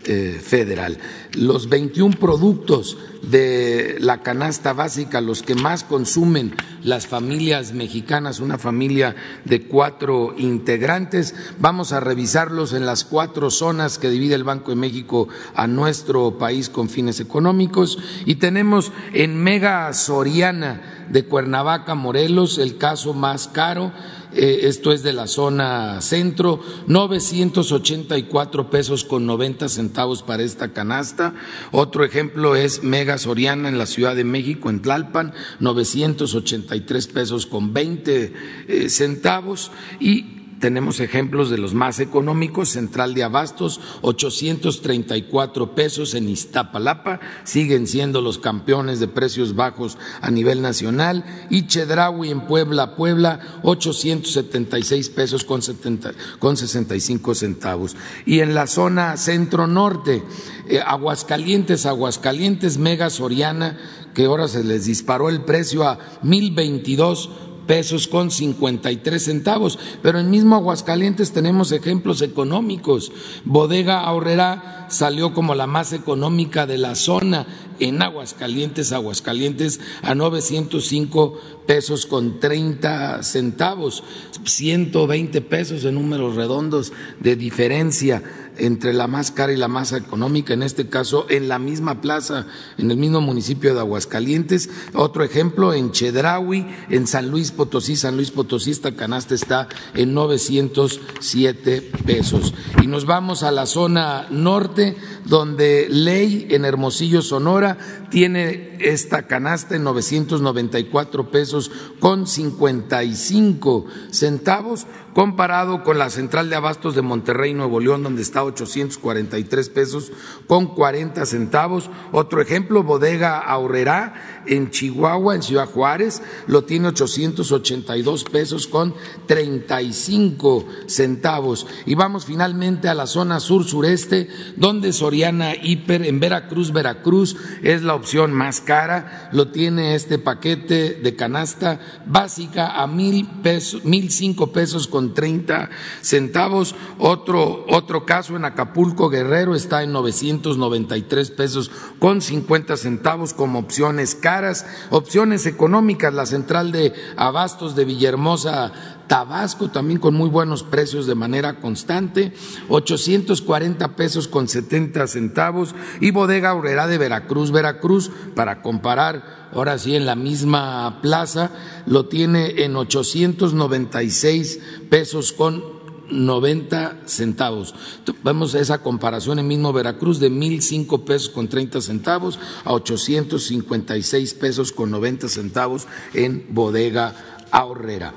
eh, 0.09 0.40
federal. 0.40 0.99
Los 1.33 1.68
21 1.68 2.16
productos 2.21 2.97
de 3.23 3.97
la 3.99 4.23
canasta 4.23 4.73
básica, 4.73 5.21
los 5.21 5.42
que 5.42 5.56
más 5.56 5.83
consumen 5.83 6.54
las 6.85 7.09
familias 7.09 7.73
mexicanas, 7.73 8.38
una 8.38 8.56
familia 8.56 9.16
de 9.45 9.66
cuatro 9.66 10.33
integrantes, 10.38 11.35
vamos 11.59 11.90
a 11.90 11.99
revisarlos 11.99 12.73
en 12.73 12.87
las 12.87 13.04
cuatro 13.04 13.50
zonas 13.50 13.99
que 13.99 14.09
divide 14.09 14.37
el 14.37 14.45
Banco 14.45 14.71
de 14.71 14.76
México 14.76 15.26
a 15.56 15.66
nuestro 15.66 16.38
país 16.38 16.68
con 16.68 16.88
fines 16.88 17.18
económicos 17.18 17.99
y 18.26 18.37
tenemos 18.37 18.92
en 19.12 19.42
Mega 19.42 19.92
Soriana 19.92 21.06
de 21.11 21.25
Cuernavaca, 21.25 21.97
Morelos, 21.97 22.59
el 22.59 22.76
caso 22.78 23.12
más 23.12 23.49
caro 23.49 23.90
esto 24.33 24.92
es 24.92 25.02
de 25.02 25.12
la 25.12 25.26
zona 25.26 26.00
centro, 26.00 26.61
984 26.87 28.71
pesos 28.71 29.04
con 29.04 29.26
90 29.26 29.68
centavos 29.68 30.23
para 30.23 30.42
esta 30.42 30.73
canasta. 30.73 31.35
Otro 31.73 32.04
ejemplo 32.04 32.56
es 32.56 32.83
Mega 32.83 33.18
Soriana 33.18 33.68
en 33.68 33.78
la 33.78 33.87
Ciudad 33.87 34.16
de 34.16 34.25
México, 34.25 34.71
en 34.71 34.83
Tlalpan, 34.83 35.33
983 35.61 37.06
pesos 37.09 37.47
con 37.47 37.73
20 37.73 38.33
eh, 38.68 38.88
centavos. 38.88 39.71
Y 40.00 40.36
tenemos 40.60 41.00
ejemplos 41.00 41.50
de 41.50 41.58
los 41.58 41.75
más 41.75 42.00
económicos, 42.00 42.70
Central 42.70 43.14
de 43.14 43.25
Abastos, 43.25 43.80
834 44.02 45.75
pesos 45.75 46.14
en 46.14 46.28
Iztapalapa, 46.28 47.20
siguen 47.44 47.86
siendo 47.86 48.20
los 48.20 48.38
campeones 48.38 49.00
de 49.00 49.08
precios 49.08 49.54
bajos 49.54 49.98
a 50.20 50.30
nivel 50.30 50.62
nacional, 50.62 51.25
y 51.50 51.66
Chedraui 51.66 52.30
en 52.30 52.46
Puebla, 52.46 52.96
Puebla, 52.96 53.60
876 53.62 55.10
pesos 55.10 55.44
con, 55.44 55.62
70, 55.62 56.12
con 56.38 56.56
65 56.56 57.34
centavos. 57.34 57.96
Y 58.25 58.40
en 58.40 58.54
la 58.54 58.66
zona 58.66 59.16
centro-norte, 59.16 60.22
eh, 60.68 60.80
Aguascalientes, 60.84 61.86
Aguascalientes, 61.86 62.78
Mega 62.78 63.10
Soriana, 63.10 63.78
que 64.14 64.25
ahora 64.25 64.48
se 64.48 64.64
les 64.64 64.86
disparó 64.86 65.28
el 65.28 65.42
precio 65.42 65.84
a 65.84 65.98
1022 66.22 67.28
pesos 67.66 68.08
con 68.08 68.30
53 68.30 69.23
centavos. 69.23 69.78
Pero 70.02 70.18
en 70.18 70.30
mismo 70.30 70.56
Aguascalientes 70.56 71.32
tenemos 71.32 71.73
ejemplos 71.73 72.23
económicos. 72.23 73.12
Bodega 73.44 74.00
Ahorrera 74.00 74.87
salió 74.88 75.35
como 75.35 75.54
la 75.54 75.66
más 75.66 75.92
económica 75.92 76.66
de 76.66 76.78
la 76.78 76.94
zona 76.94 77.46
en 77.78 78.00
Aguascalientes, 78.02 78.92
Aguascalientes 78.92 79.80
a 80.02 80.14
905 80.14 81.40
pesos 81.66 82.06
con 82.06 82.40
30 82.40 83.23
centavos, 83.23 84.02
120 84.44 85.40
pesos 85.42 85.85
en 85.85 85.94
números 85.94 86.37
redondos 86.37 86.92
de 87.20 87.37
diferencia 87.37 88.23
entre 88.58 88.92
la 88.92 89.06
más 89.06 89.30
cara 89.30 89.52
y 89.52 89.56
la 89.56 89.68
más 89.68 89.92
económica, 89.92 90.54
en 90.54 90.62
este 90.62 90.88
caso 90.88 91.26
en 91.28 91.48
la 91.48 91.58
misma 91.58 92.00
plaza, 92.00 92.46
en 92.78 92.90
el 92.90 92.96
mismo 92.96 93.20
municipio 93.20 93.75
de 93.75 93.80
Aguascalientes. 93.80 94.70
Otro 94.94 95.25
ejemplo 95.25 95.75
en 95.75 95.92
Chedraui, 95.92 96.66
en 96.88 97.06
San 97.06 97.30
Luis 97.30 97.50
Potosí, 97.50 97.96
San 97.96 98.16
Luis 98.16 98.30
Potosí, 98.30 98.70
esta 98.70 98.94
canasta 98.94 99.34
está 99.34 99.68
en 99.94 100.14
907 100.14 101.92
pesos. 102.04 102.54
Y 102.82 102.86
nos 102.86 103.06
vamos 103.06 103.42
a 103.42 103.50
la 103.50 103.66
zona 103.66 104.26
norte, 104.30 104.96
donde 105.25 105.88
Ley 105.90 106.48
en 106.50 106.64
Hermosillo, 106.64 107.22
Sonora, 107.22 107.78
tiene 108.10 108.76
esta 108.80 109.26
canasta 109.26 109.76
en 109.76 109.84
994 109.84 111.30
pesos 111.30 111.70
con 112.00 112.26
55 112.26 113.86
centavos 114.10 114.86
comparado 115.16 115.82
con 115.82 115.96
la 115.96 116.11
central 116.11 116.50
de 116.50 116.56
abastos 116.56 116.94
de 116.94 117.00
Monterrey, 117.00 117.54
Nuevo 117.54 117.80
León, 117.80 118.02
donde 118.02 118.20
está 118.20 118.44
843 118.44 119.70
pesos 119.70 120.12
con 120.46 120.66
40 120.75 121.25
centavos. 121.25 121.88
Otro 122.12 122.42
ejemplo, 122.42 122.82
bodega 122.82 123.38
Ahorrerá 123.38 124.42
en 124.44 124.70
Chihuahua, 124.70 125.35
en 125.35 125.42
Ciudad 125.42 125.70
Juárez, 125.70 126.20
lo 126.46 126.64
tiene 126.64 126.88
882 126.88 128.25
pesos 128.25 128.66
con 128.66 128.94
35 129.25 130.66
centavos. 130.87 131.66
Y 131.87 131.94
vamos 131.94 132.26
finalmente 132.26 132.90
a 132.90 132.94
la 132.94 133.06
zona 133.06 133.40
sur-sureste, 133.40 134.28
donde 134.56 134.92
Soriana 134.92 135.54
Hiper 135.54 136.04
en 136.04 136.20
Veracruz, 136.20 136.75
Veracruz 136.75 137.38
es 137.62 137.80
la 137.80 137.94
opción 137.94 138.35
más 138.35 138.61
cara, 138.61 139.30
lo 139.32 139.49
tiene 139.49 139.94
este 139.94 140.18
paquete 140.18 141.00
de 141.02 141.16
canasta 141.16 141.80
básica 142.04 142.82
a 142.82 142.87
mil 142.87 143.26
pesos, 143.42 143.82
mil 143.87 144.11
cinco 144.11 144.52
pesos 144.52 144.87
con 144.87 145.05
treinta 145.14 145.70
centavos. 146.00 146.75
Otro, 146.98 147.64
otro 147.68 148.06
caso 148.06 148.36
en 148.36 148.44
Acapulco, 148.44 149.08
Guerrero, 149.08 149.54
está 149.54 149.82
en 149.82 149.92
993 149.92 151.30
pesos 151.30 151.70
con 151.98 152.20
50 152.20 152.76
centavos 152.76 153.34
como 153.34 153.58
opciones 153.58 154.14
caras, 154.14 154.66
opciones 154.90 155.46
económicas, 155.46 156.14
la 156.14 156.26
central 156.26 156.72
de 156.72 156.92
abastos 157.16 157.76
de 157.76 157.84
Villahermosa 157.84 158.96
Tabasco 159.06 159.68
también 159.68 160.00
con 160.00 160.14
muy 160.14 160.28
buenos 160.28 160.62
precios 160.62 161.06
de 161.06 161.14
manera 161.14 161.60
constante, 161.60 162.32
840 162.68 163.96
pesos 163.96 164.28
con 164.28 164.48
70 164.48 165.06
centavos 165.06 165.75
y 166.00 166.10
Bodega 166.10 166.50
Aurrera 166.50 166.86
de 166.86 166.98
Veracruz, 166.98 167.50
Veracruz, 167.50 168.10
para 168.34 168.62
comparar, 168.62 169.48
ahora 169.52 169.78
sí 169.78 169.94
en 169.96 170.06
la 170.06 170.16
misma 170.16 171.00
plaza, 171.02 171.50
lo 171.86 172.06
tiene 172.06 172.64
en 172.64 172.76
896 172.76 174.60
pesos 174.90 175.32
con 175.32 175.76
90 176.10 177.02
centavos. 177.06 177.75
Vemos 178.22 178.54
esa 178.54 178.78
comparación 178.78 179.38
en 179.38 179.48
mismo 179.48 179.72
Veracruz 179.72 180.20
de 180.20 180.30
mil 180.30 180.62
cinco 180.62 181.04
pesos 181.04 181.30
con 181.30 181.48
30 181.48 181.80
centavos 181.80 182.38
a 182.64 182.72
856 182.72 184.34
pesos 184.34 184.72
con 184.72 184.90
90 184.90 185.28
centavos 185.28 185.86
en 186.14 186.46
Bodega 186.50 187.14
Ahorrera. 187.50 188.14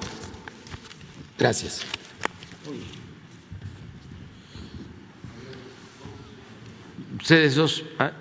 Gracias. 1.39 1.85
Ustedes 7.17 7.55
dos. 7.55 7.83
Ah. 7.97 8.11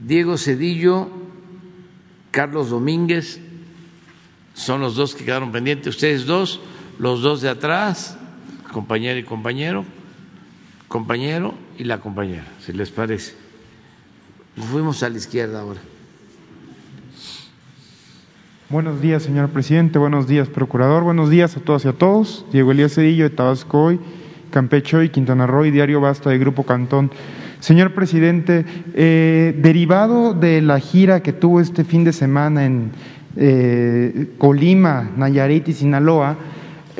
Diego 0.00 0.38
Cedillo, 0.38 1.10
Carlos 2.30 2.70
Domínguez, 2.70 3.40
son 4.54 4.80
los 4.80 4.94
dos 4.94 5.16
que 5.16 5.24
quedaron 5.24 5.50
pendientes. 5.50 5.96
Ustedes 5.96 6.26
dos, 6.26 6.60
los 7.00 7.22
dos 7.22 7.40
de 7.40 7.48
atrás, 7.48 8.16
compañero 8.72 9.18
y 9.18 9.24
compañero, 9.24 9.84
compañero 10.86 11.54
y 11.76 11.84
la 11.84 12.00
compañera, 12.00 12.46
si 12.64 12.72
les 12.72 12.90
parece. 12.90 13.34
Fuimos 14.70 15.02
a 15.02 15.08
la 15.08 15.16
izquierda 15.16 15.60
ahora. 15.60 15.80
Buenos 18.68 19.00
días, 19.00 19.22
señor 19.22 19.50
presidente. 19.50 19.96
Buenos 19.96 20.26
días, 20.26 20.48
procurador. 20.48 21.04
Buenos 21.04 21.30
días 21.30 21.56
a 21.56 21.60
todas 21.60 21.84
y 21.84 21.88
a 21.88 21.92
todos. 21.92 22.44
Diego 22.50 22.72
Elías 22.72 22.94
Cedillo 22.94 23.22
de 23.22 23.30
Tabasco 23.30 23.80
hoy, 23.80 24.00
Campeche 24.50 25.08
Quintana 25.12 25.46
Roo 25.46 25.66
y 25.66 25.70
Diario 25.70 26.00
Basta 26.00 26.30
de 26.30 26.38
Grupo 26.38 26.64
Cantón. 26.64 27.12
Señor 27.60 27.94
presidente, 27.94 28.64
eh, 28.94 29.56
derivado 29.62 30.34
de 30.34 30.62
la 30.62 30.80
gira 30.80 31.22
que 31.22 31.32
tuvo 31.32 31.60
este 31.60 31.84
fin 31.84 32.02
de 32.02 32.12
semana 32.12 32.66
en 32.66 32.90
eh, 33.36 34.34
Colima, 34.36 35.10
Nayarit 35.16 35.68
y 35.68 35.72
Sinaloa, 35.72 36.36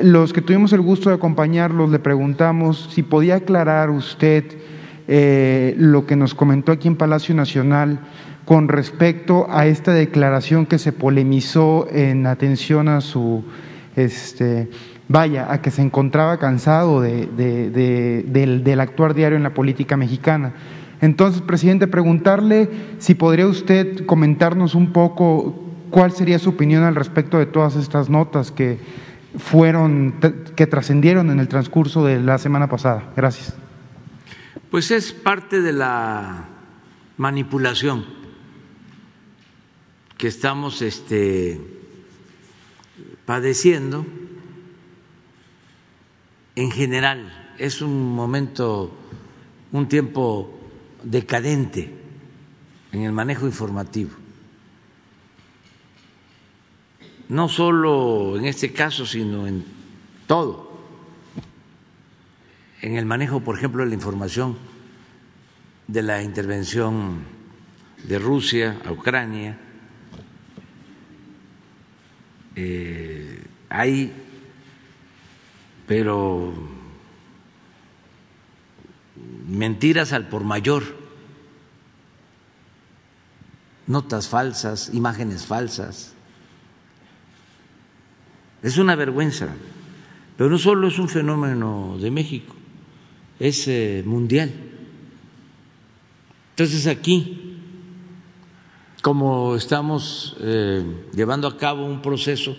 los 0.01 0.31
que 0.31 0.41
tuvimos 0.41 0.71
el 0.71 0.79
gusto 0.79 1.09
de 1.09 1.15
acompañarlos 1.15 1.89
le 1.89 1.99
preguntamos 1.99 2.87
si 2.93 3.03
podía 3.03 3.35
aclarar 3.35 3.89
usted 3.89 4.45
eh, 5.09 5.75
lo 5.77 6.05
que 6.05 6.15
nos 6.15 6.33
comentó 6.33 6.71
aquí 6.71 6.87
en 6.87 6.95
Palacio 6.95 7.35
Nacional 7.35 7.99
con 8.47 8.69
respecto 8.69 9.45
a 9.49 9.67
esta 9.67 9.91
declaración 9.91 10.65
que 10.65 10.79
se 10.79 10.93
polemizó 10.93 11.85
en 11.91 12.25
atención 12.25 12.87
a 12.87 13.01
su, 13.01 13.43
este, 13.97 14.69
vaya, 15.09 15.51
a 15.51 15.61
que 15.61 15.69
se 15.69 15.81
encontraba 15.81 16.39
cansado 16.39 17.01
de, 17.01 17.25
del, 18.25 18.63
del 18.63 18.79
actuar 18.79 19.13
diario 19.15 19.35
en 19.35 19.43
la 19.43 19.53
política 19.53 19.97
mexicana. 19.97 20.53
Entonces, 21.01 21.41
presidente, 21.41 21.87
preguntarle 21.87 22.69
si 22.99 23.15
podría 23.15 23.47
usted 23.47 24.05
comentarnos 24.05 24.75
un 24.75 24.93
poco 24.93 25.61
cuál 25.89 26.13
sería 26.13 26.39
su 26.39 26.51
opinión 26.51 26.83
al 26.83 26.95
respecto 26.95 27.37
de 27.39 27.47
todas 27.47 27.75
estas 27.75 28.09
notas 28.09 28.53
que 28.53 28.79
fueron, 29.37 30.15
que 30.55 30.67
trascendieron 30.67 31.31
en 31.31 31.41
el 31.41 31.49
transcurso 31.49 32.05
de 32.05 32.21
la 32.21 32.37
semana 32.37 32.69
pasada. 32.69 33.11
Gracias. 33.13 33.53
Pues 34.71 34.89
es 34.89 35.11
parte 35.11 35.59
de 35.59 35.73
la 35.73 36.45
manipulación 37.17 38.15
que 40.17 40.27
estamos 40.27 40.81
este, 40.81 41.61
padeciendo 43.25 44.05
en 46.55 46.71
general. 46.71 47.53
Es 47.57 47.81
un 47.81 48.15
momento, 48.15 48.91
un 49.71 49.87
tiempo 49.87 50.59
decadente 51.03 51.93
en 52.91 53.03
el 53.03 53.11
manejo 53.11 53.45
informativo. 53.45 54.11
No 57.29 57.49
solo 57.49 58.37
en 58.37 58.45
este 58.45 58.71
caso, 58.71 59.05
sino 59.05 59.47
en 59.47 59.65
todo. 60.25 60.67
En 62.81 62.95
el 62.95 63.05
manejo, 63.05 63.41
por 63.41 63.57
ejemplo, 63.57 63.83
de 63.83 63.89
la 63.89 63.95
información 63.95 64.57
de 65.87 66.01
la 66.01 66.21
intervención 66.21 67.21
de 68.03 68.19
Rusia 68.19 68.79
a 68.85 68.91
Ucrania, 68.91 69.57
eh, 72.59 73.43
hay, 73.69 74.11
pero 75.85 76.53
mentiras 79.47 80.11
al 80.11 80.27
por 80.27 80.43
mayor, 80.43 80.83
notas 83.85 84.27
falsas, 84.27 84.89
imágenes 84.91 85.45
falsas. 85.45 86.13
Es 88.63 88.79
una 88.79 88.95
vergüenza, 88.95 89.49
pero 90.35 90.49
no 90.49 90.57
solo 90.57 90.87
es 90.87 90.97
un 90.97 91.09
fenómeno 91.09 91.99
de 92.01 92.09
México, 92.09 92.55
es 93.39 93.67
eh, 93.67 94.01
mundial. 94.03 94.51
Entonces 96.49 96.87
aquí 96.87 97.56
como 99.07 99.55
estamos 99.55 100.35
eh, 100.41 100.83
llevando 101.13 101.47
a 101.47 101.55
cabo 101.55 101.85
un 101.85 102.01
proceso 102.01 102.57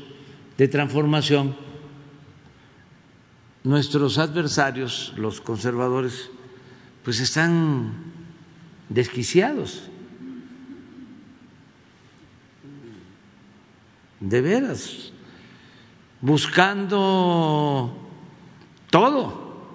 de 0.57 0.67
transformación, 0.67 1.55
nuestros 3.65 4.17
adversarios, 4.17 5.13
los 5.19 5.43
conservadores, 5.43 6.31
pues 7.05 7.21
están 7.21 7.93
desquiciados. 8.89 9.91
De 14.19 14.41
veras, 14.41 15.13
buscando 16.23 17.93
todo 18.89 19.69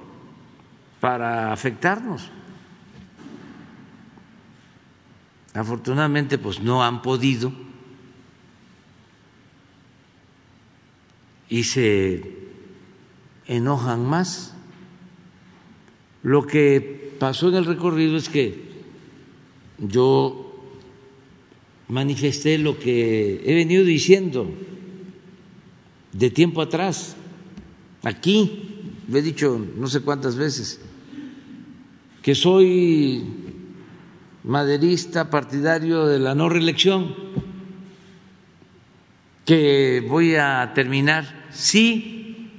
para 1.00 1.54
afectarnos. 1.54 2.32
Afortunadamente, 5.54 6.38
pues 6.38 6.62
no 6.62 6.84
han 6.84 7.02
podido 7.02 7.54
y 11.50 11.64
se 11.64 12.24
enojan 13.46 14.06
más. 14.06 14.56
Lo 16.24 16.48
que 16.48 17.14
pasó 17.20 17.50
en 17.50 17.56
el 17.56 17.66
recorrido 17.66 18.18
es 18.18 18.30
que 18.30 18.64
yo 19.78 20.44
manifesté 21.88 22.58
lo 22.58 22.80
que 22.80 23.44
he 23.46 23.54
venido 23.54 23.84
diciendo 23.84 24.50
de 26.12 26.30
tiempo 26.32 26.62
atrás, 26.62 27.16
aquí, 28.02 28.96
lo 29.08 29.18
he 29.18 29.22
dicho 29.22 29.64
no 29.78 29.88
sé 29.88 30.02
cuántas 30.02 30.36
veces, 30.36 30.80
que 32.24 32.34
soy 32.34 33.43
maderista 34.44 35.30
partidario 35.30 36.06
de 36.06 36.20
la 36.20 36.36
no 36.36 36.50
reelección, 36.50 37.16
que 39.46 40.06
voy 40.08 40.36
a 40.36 40.72
terminar, 40.74 41.48
sí, 41.52 42.50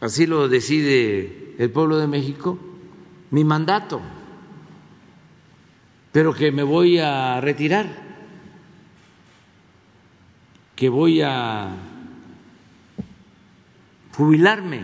así 0.00 0.26
lo 0.26 0.48
decide 0.48 1.54
el 1.58 1.70
pueblo 1.70 1.98
de 1.98 2.06
México, 2.06 2.58
mi 3.30 3.44
mandato, 3.44 4.00
pero 6.12 6.34
que 6.34 6.52
me 6.52 6.62
voy 6.62 6.98
a 6.98 7.40
retirar 7.40 8.04
que 10.76 10.88
voy 10.88 11.22
a 11.22 11.70
jubilarme 14.16 14.82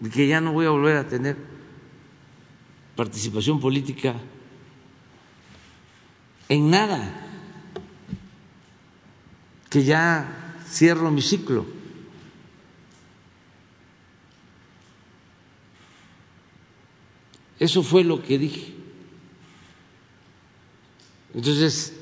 y 0.00 0.10
que 0.10 0.28
ya 0.28 0.40
no 0.40 0.52
voy 0.52 0.66
a 0.66 0.70
volver 0.70 0.96
a 0.96 1.08
tener 1.08 1.36
participación 2.96 3.60
política 3.60 4.14
en 6.48 6.70
nada, 6.70 7.12
que 9.68 9.84
ya 9.84 10.56
cierro 10.66 11.10
mi 11.10 11.20
ciclo. 11.20 11.66
Eso 17.58 17.82
fue 17.82 18.04
lo 18.04 18.22
que 18.22 18.38
dije. 18.38 18.74
Entonces, 21.34 21.94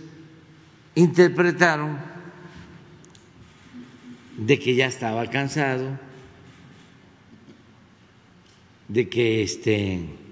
interpretaron 0.94 1.98
de 4.36 4.58
que 4.58 4.74
ya 4.74 4.86
estaba 4.86 5.28
cansado, 5.30 5.98
de 8.88 9.08
que 9.08 9.42
este 9.42 10.23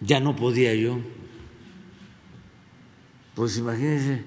ya 0.00 0.20
no 0.20 0.36
podía 0.36 0.74
yo. 0.74 0.98
Pues 3.34 3.58
imagínense, 3.58 4.22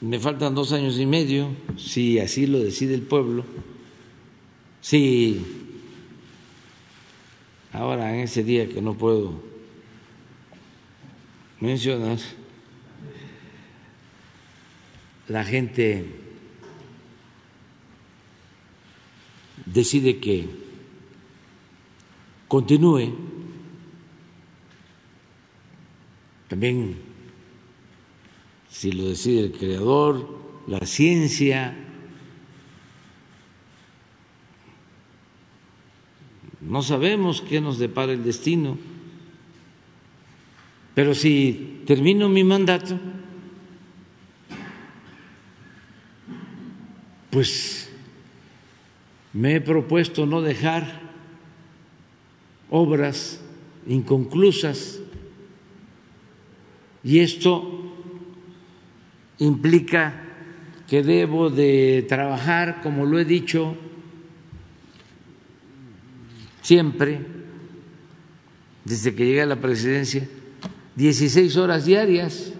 me 0.00 0.18
faltan 0.18 0.54
dos 0.54 0.72
años 0.72 0.98
y 0.98 1.06
medio, 1.06 1.54
si 1.76 2.18
así 2.18 2.46
lo 2.46 2.58
decide 2.58 2.94
el 2.94 3.02
pueblo, 3.02 3.44
si 4.80 5.40
ahora 7.72 8.12
en 8.12 8.20
ese 8.20 8.42
día 8.42 8.68
que 8.68 8.82
no 8.82 8.94
puedo 8.98 9.40
mencionar, 11.60 12.18
la 15.28 15.44
gente 15.44 16.04
decide 19.66 20.18
que 20.18 20.61
continúe, 22.52 23.14
también 26.48 26.96
si 28.68 28.92
lo 28.92 29.08
decide 29.08 29.44
el 29.44 29.52
creador, 29.52 30.38
la 30.66 30.84
ciencia, 30.84 31.74
no 36.60 36.82
sabemos 36.82 37.40
qué 37.40 37.62
nos 37.62 37.78
depara 37.78 38.12
el 38.12 38.22
destino, 38.22 38.76
pero 40.94 41.14
si 41.14 41.80
termino 41.86 42.28
mi 42.28 42.44
mandato, 42.44 43.00
pues 47.30 47.90
me 49.32 49.54
he 49.54 49.60
propuesto 49.62 50.26
no 50.26 50.42
dejar 50.42 51.01
obras 52.72 53.38
inconclusas. 53.86 54.98
Y 57.04 57.18
esto 57.18 57.94
implica 59.38 60.22
que 60.88 61.02
debo 61.02 61.50
de 61.50 62.04
trabajar, 62.08 62.80
como 62.82 63.04
lo 63.04 63.18
he 63.18 63.24
dicho 63.24 63.76
siempre, 66.62 67.20
desde 68.84 69.14
que 69.14 69.26
llegué 69.26 69.42
a 69.42 69.46
la 69.46 69.60
presidencia, 69.60 70.26
16 70.96 71.56
horas 71.56 71.84
diarias 71.84 72.52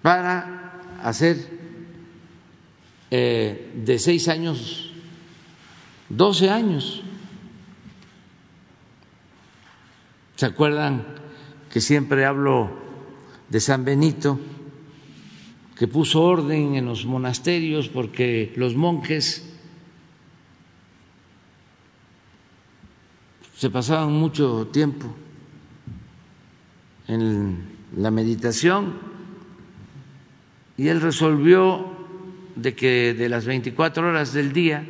para 0.00 0.80
hacer 1.02 1.36
eh, 3.10 3.70
de 3.84 3.98
seis 3.98 4.26
años, 4.28 4.91
12 6.12 6.50
años. 6.50 7.02
¿Se 10.36 10.44
acuerdan 10.44 11.06
que 11.70 11.80
siempre 11.80 12.26
hablo 12.26 12.70
de 13.48 13.60
San 13.60 13.84
Benito, 13.84 14.38
que 15.76 15.88
puso 15.88 16.22
orden 16.22 16.74
en 16.74 16.84
los 16.84 17.06
monasterios 17.06 17.88
porque 17.88 18.52
los 18.56 18.74
monjes 18.74 19.48
se 23.56 23.70
pasaban 23.70 24.12
mucho 24.12 24.66
tiempo 24.66 25.14
en 27.08 27.68
la 27.96 28.10
meditación 28.10 28.94
y 30.76 30.88
él 30.88 31.00
resolvió 31.00 31.86
de 32.56 32.74
que 32.74 33.14
de 33.14 33.28
las 33.28 33.46
24 33.46 34.08
horas 34.08 34.32
del 34.34 34.52
día 34.52 34.84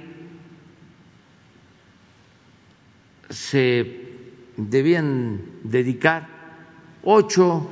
se 3.32 4.12
debían 4.56 5.40
dedicar 5.64 6.28
ocho 7.02 7.66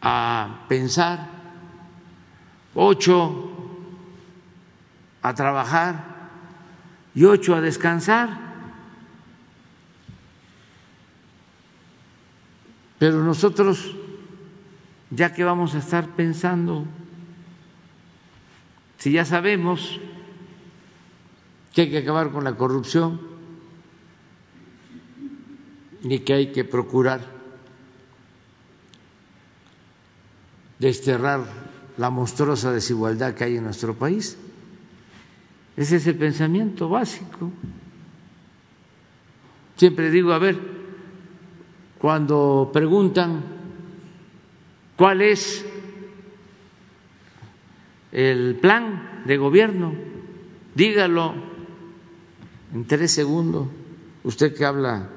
a 0.00 0.64
pensar, 0.68 1.26
ocho 2.74 3.50
a 5.20 5.34
trabajar 5.34 6.04
y 7.14 7.24
ocho 7.24 7.54
a 7.54 7.60
descansar. 7.60 8.48
Pero 12.98 13.22
nosotros 13.22 13.96
ya 15.10 15.32
que 15.32 15.42
vamos 15.42 15.74
a 15.74 15.78
estar 15.78 16.06
pensando, 16.08 16.84
si 18.98 19.12
ya 19.12 19.24
sabemos 19.24 20.00
que 21.72 21.82
hay 21.82 21.90
que 21.90 21.98
acabar 21.98 22.30
con 22.30 22.44
la 22.44 22.56
corrupción 22.56 23.20
y 26.02 26.20
que 26.20 26.32
hay 26.32 26.52
que 26.52 26.64
procurar 26.64 27.20
desterrar 30.78 31.44
la 31.96 32.10
monstruosa 32.10 32.72
desigualdad 32.72 33.34
que 33.34 33.44
hay 33.44 33.56
en 33.56 33.64
nuestro 33.64 33.94
país. 33.94 34.38
Ese 35.76 35.96
es 35.96 36.06
el 36.06 36.16
pensamiento 36.16 36.88
básico. 36.88 37.50
Siempre 39.76 40.10
digo, 40.10 40.32
a 40.32 40.38
ver, 40.38 40.58
cuando 41.98 42.70
preguntan 42.72 43.58
¿Cuál 44.98 45.22
es 45.22 45.64
el 48.10 48.56
plan 48.56 49.22
de 49.26 49.36
gobierno? 49.36 49.94
Dígalo 50.74 51.34
en 52.74 52.86
tres 52.86 53.12
segundos. 53.12 53.68
Usted 54.24 54.54
que 54.54 54.64
habla 54.64 55.08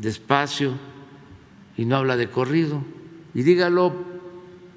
despacio 0.00 0.74
y 1.76 1.84
no 1.84 1.96
habla 1.96 2.16
de 2.16 2.28
corrido, 2.28 2.82
y 3.34 3.42
dígalo 3.42 3.92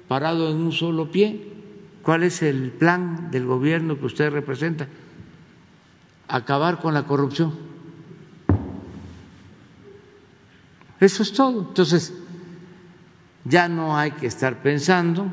parado 0.08 0.50
en 0.50 0.56
un 0.56 0.72
solo 0.72 1.10
pie. 1.10 1.48
¿Cuál 2.02 2.24
es 2.24 2.42
el 2.42 2.70
plan 2.70 3.30
del 3.30 3.46
gobierno 3.46 3.98
que 3.98 4.06
usted 4.06 4.30
representa? 4.30 4.88
Acabar 6.28 6.80
con 6.80 6.94
la 6.94 7.04
corrupción. 7.04 7.52
Eso 10.98 11.22
es 11.22 11.32
todo. 11.32 11.60
Entonces, 11.68 12.12
ya 13.44 13.68
no 13.68 13.96
hay 13.96 14.12
que 14.12 14.26
estar 14.26 14.62
pensando, 14.62 15.26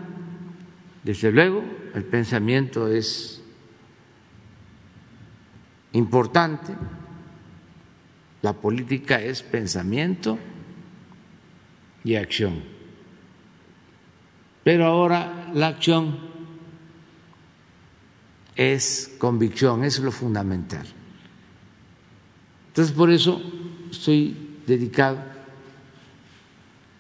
desde 1.03 1.31
luego, 1.31 1.63
el 1.93 2.03
pensamiento 2.03 2.87
es 2.87 3.38
importante, 5.93 6.73
la 8.41 8.53
política 8.53 9.21
es 9.21 9.43
pensamiento 9.43 10.37
y 12.03 12.15
acción. 12.15 12.63
Pero 14.63 14.85
ahora 14.85 15.51
la 15.53 15.67
acción 15.67 16.17
es 18.55 19.15
convicción, 19.17 19.83
es 19.83 19.99
lo 19.99 20.11
fundamental. 20.11 20.85
Entonces, 22.67 22.95
por 22.95 23.09
eso 23.09 23.41
estoy 23.89 24.57
dedicado 24.67 25.17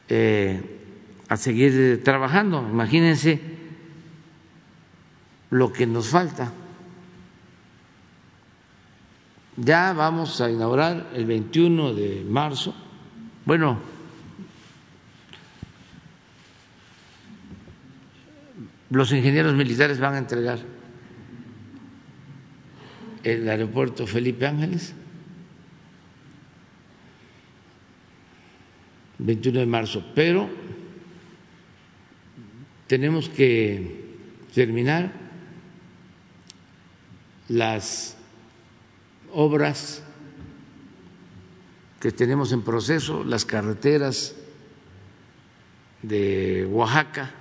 eh, 0.07 0.61
a 1.27 1.37
seguir 1.37 2.03
trabajando. 2.03 2.67
Imagínense 2.67 3.39
lo 5.51 5.71
que 5.71 5.85
nos 5.85 6.07
falta. 6.07 6.51
Ya 9.61 9.91
vamos 9.91 10.39
a 10.39 10.49
inaugurar 10.49 11.09
el 11.13 11.25
21 11.25 11.93
de 11.93 12.23
marzo. 12.23 12.73
Bueno, 13.43 13.77
los 18.89 19.11
ingenieros 19.11 19.53
militares 19.55 19.99
van 19.99 20.13
a 20.13 20.17
entregar 20.19 20.59
el 23.25 23.49
aeropuerto 23.49 24.07
Felipe 24.07 24.47
Ángeles. 24.47 24.93
21 29.17 29.59
de 29.59 29.65
marzo, 29.65 30.05
pero 30.15 30.49
tenemos 32.87 33.27
que 33.27 34.05
terminar 34.53 35.11
las 37.49 38.15
obras 39.33 40.03
que 41.99 42.11
tenemos 42.11 42.51
en 42.51 42.61
proceso, 42.61 43.23
las 43.23 43.45
carreteras 43.45 44.35
de 46.01 46.67
Oaxaca, 46.71 47.31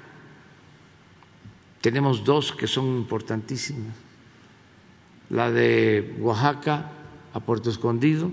tenemos 1.81 2.25
dos 2.25 2.53
que 2.53 2.67
son 2.67 2.87
importantísimas, 2.97 3.95
la 5.31 5.51
de 5.51 6.17
Oaxaca 6.19 6.91
a 7.33 7.41
Puerto 7.41 7.71
Escondido, 7.71 8.31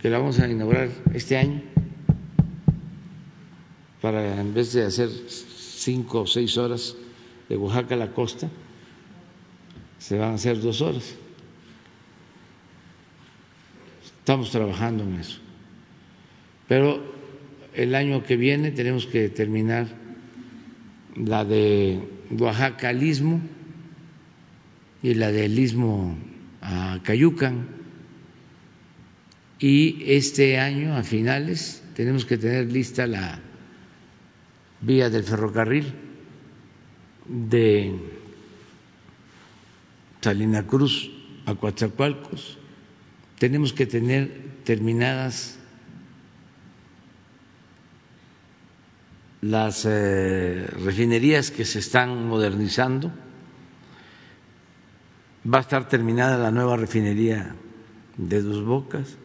que 0.00 0.10
la 0.10 0.18
vamos 0.18 0.38
a 0.38 0.48
inaugurar 0.48 0.90
este 1.14 1.38
año, 1.38 1.62
para 4.02 4.40
en 4.40 4.52
vez 4.52 4.72
de 4.72 4.84
hacer 4.84 5.08
cinco 5.08 6.22
o 6.22 6.26
seis 6.26 6.58
horas 6.58 6.96
de 7.48 7.56
Oaxaca 7.56 7.94
a 7.94 7.98
la 7.98 8.12
costa, 8.12 8.50
se 9.98 10.18
van 10.18 10.32
a 10.32 10.34
hacer 10.34 10.60
dos 10.60 10.82
horas. 10.82 11.21
Estamos 14.22 14.52
trabajando 14.52 15.02
en 15.02 15.16
eso. 15.16 15.40
Pero 16.68 17.02
el 17.74 17.96
año 17.96 18.22
que 18.22 18.36
viene 18.36 18.70
tenemos 18.70 19.04
que 19.06 19.28
terminar 19.28 19.88
la 21.16 21.44
de 21.44 21.98
Oaxaca 22.30 22.90
al 22.90 23.02
Istmo 23.02 23.40
y 25.02 25.14
la 25.14 25.32
del 25.32 25.58
Istmo 25.58 26.16
a 26.60 27.00
Cayucan. 27.02 27.66
Y 29.58 30.04
este 30.06 30.60
año, 30.60 30.96
a 30.96 31.02
finales, 31.02 31.82
tenemos 31.96 32.24
que 32.24 32.38
tener 32.38 32.70
lista 32.70 33.08
la 33.08 33.40
vía 34.82 35.10
del 35.10 35.24
ferrocarril 35.24 35.92
de 37.26 37.92
Salina 40.20 40.64
Cruz 40.64 41.10
a 41.44 41.56
Coatzacoalcos. 41.56 42.61
Tenemos 43.42 43.72
que 43.72 43.86
tener 43.86 44.30
terminadas 44.62 45.58
las 49.40 49.84
eh, 49.84 50.64
refinerías 50.84 51.50
que 51.50 51.64
se 51.64 51.80
están 51.80 52.28
modernizando. 52.28 53.10
Va 55.44 55.58
a 55.58 55.60
estar 55.62 55.88
terminada 55.88 56.38
la 56.38 56.52
nueva 56.52 56.76
refinería 56.76 57.56
de 58.16 58.42
Dos 58.42 58.64
Bocas. 58.64 59.18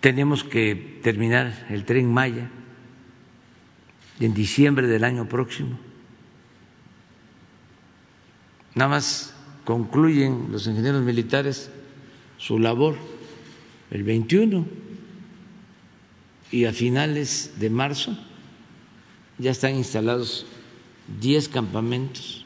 Tenemos 0.00 0.44
que 0.44 0.98
terminar 1.02 1.66
el 1.68 1.84
tren 1.84 2.10
Maya 2.10 2.48
en 4.18 4.32
diciembre 4.32 4.86
del 4.86 5.04
año 5.04 5.28
próximo. 5.28 5.91
Nada 8.74 8.90
más 8.90 9.34
concluyen 9.64 10.48
los 10.50 10.66
ingenieros 10.66 11.02
militares 11.02 11.70
su 12.38 12.58
labor 12.58 12.96
el 13.90 14.02
21 14.02 14.66
y 16.50 16.64
a 16.64 16.72
finales 16.72 17.54
de 17.58 17.70
marzo 17.70 18.16
ya 19.38 19.50
están 19.50 19.74
instalados 19.74 20.46
10 21.20 21.48
campamentos 21.48 22.44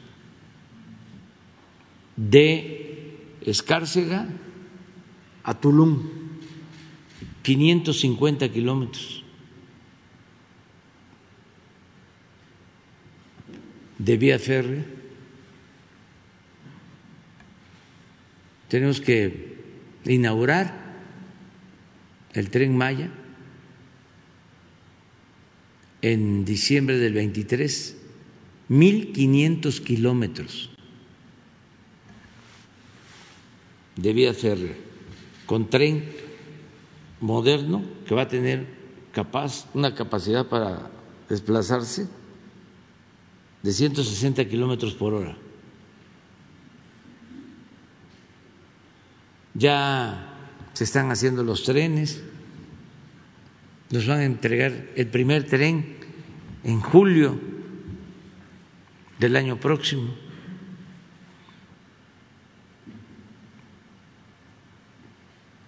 de 2.17 3.17
Escárcega 3.43 4.27
a 5.45 5.55
Tulum 5.55 6.03
550 7.43 8.49
kilómetros 8.49 9.23
de 13.99 14.17
vía 14.17 14.39
férrea. 14.39 14.96
Tenemos 18.69 19.01
que 19.01 19.57
inaugurar 20.05 20.75
el 22.33 22.51
tren 22.51 22.77
Maya 22.77 23.11
en 26.03 26.45
diciembre 26.45 26.99
del 26.99 27.15
23, 27.15 27.97
1.500 28.69 29.81
kilómetros 29.83 30.71
de 33.97 34.13
vía 34.13 34.33
con 35.47 35.71
tren 35.71 36.05
moderno 37.21 37.83
que 38.07 38.15
va 38.15 38.23
a 38.23 38.29
tener 38.29 38.67
capaz, 39.13 39.67
una 39.75 39.95
capacidad 39.95 40.47
para 40.47 40.91
desplazarse 41.29 42.07
de 43.63 43.73
160 43.73 44.45
kilómetros 44.45 44.95
por 44.95 45.15
hora. 45.15 45.37
Ya 49.59 50.37
se 50.73 50.85
están 50.85 51.11
haciendo 51.11 51.43
los 51.43 51.65
trenes, 51.65 52.23
nos 53.91 54.07
van 54.07 54.19
a 54.19 54.25
entregar 54.25 54.73
el 54.97 55.07
primer 55.07 55.45
tren 55.45 55.97
en 56.65 56.81
julio 56.81 57.39
del 59.19 59.37
año 59.37 59.59
próximo. 59.59 60.15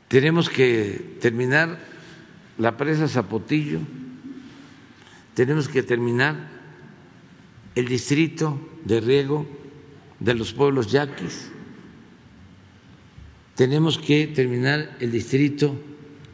Tenemos 0.08 0.48
que 0.48 1.16
terminar 1.20 1.78
la 2.56 2.76
presa 2.76 3.08
Zapotillo, 3.08 3.80
tenemos 5.34 5.68
que 5.68 5.82
terminar 5.82 6.48
el 7.74 7.86
distrito 7.86 8.58
de 8.84 9.00
riego 9.00 9.46
de 10.18 10.34
los 10.34 10.52
pueblos 10.52 10.90
yaquis, 10.90 11.50
tenemos 13.58 13.98
que 13.98 14.28
terminar 14.28 14.94
el 15.00 15.10
distrito 15.10 15.74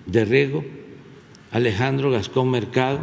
de 0.04 0.26
riego 0.26 0.62
Alejandro 1.52 2.10
Gascón 2.10 2.50
Mercado, 2.50 3.00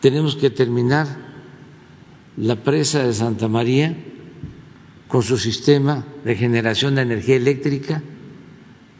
tenemos 0.00 0.34
que 0.34 0.48
terminar 0.48 1.06
la 2.38 2.56
presa 2.56 3.04
de 3.04 3.12
Santa 3.12 3.48
María 3.48 3.94
con 5.08 5.22
su 5.22 5.36
sistema 5.36 6.06
de 6.24 6.34
generación 6.34 6.94
de 6.94 7.02
energía 7.02 7.36
eléctrica 7.36 8.02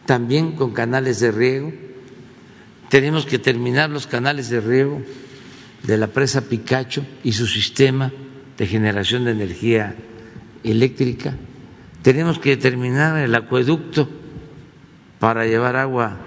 también 0.05 0.51
con 0.51 0.71
canales 0.71 1.19
de 1.19 1.31
riego. 1.31 1.73
Tenemos 2.89 3.25
que 3.25 3.39
terminar 3.39 3.89
los 3.89 4.05
canales 4.05 4.51
de 4.51 4.61
riego 4.61 5.01
de 5.81 5.97
la 5.97 6.05
presa 6.05 6.41
Picacho 6.41 7.03
y 7.23 7.31
su 7.31 7.47
sistema 7.47 8.13
de 8.59 8.67
generación 8.67 9.25
de 9.25 9.31
energía 9.31 9.95
eléctrica. 10.63 11.35
Tenemos 12.05 12.37
que 12.37 12.55
terminar 12.55 13.17
el 13.17 13.33
acueducto 13.33 14.07
para 15.17 15.47
llevar 15.47 15.75
agua 15.75 16.17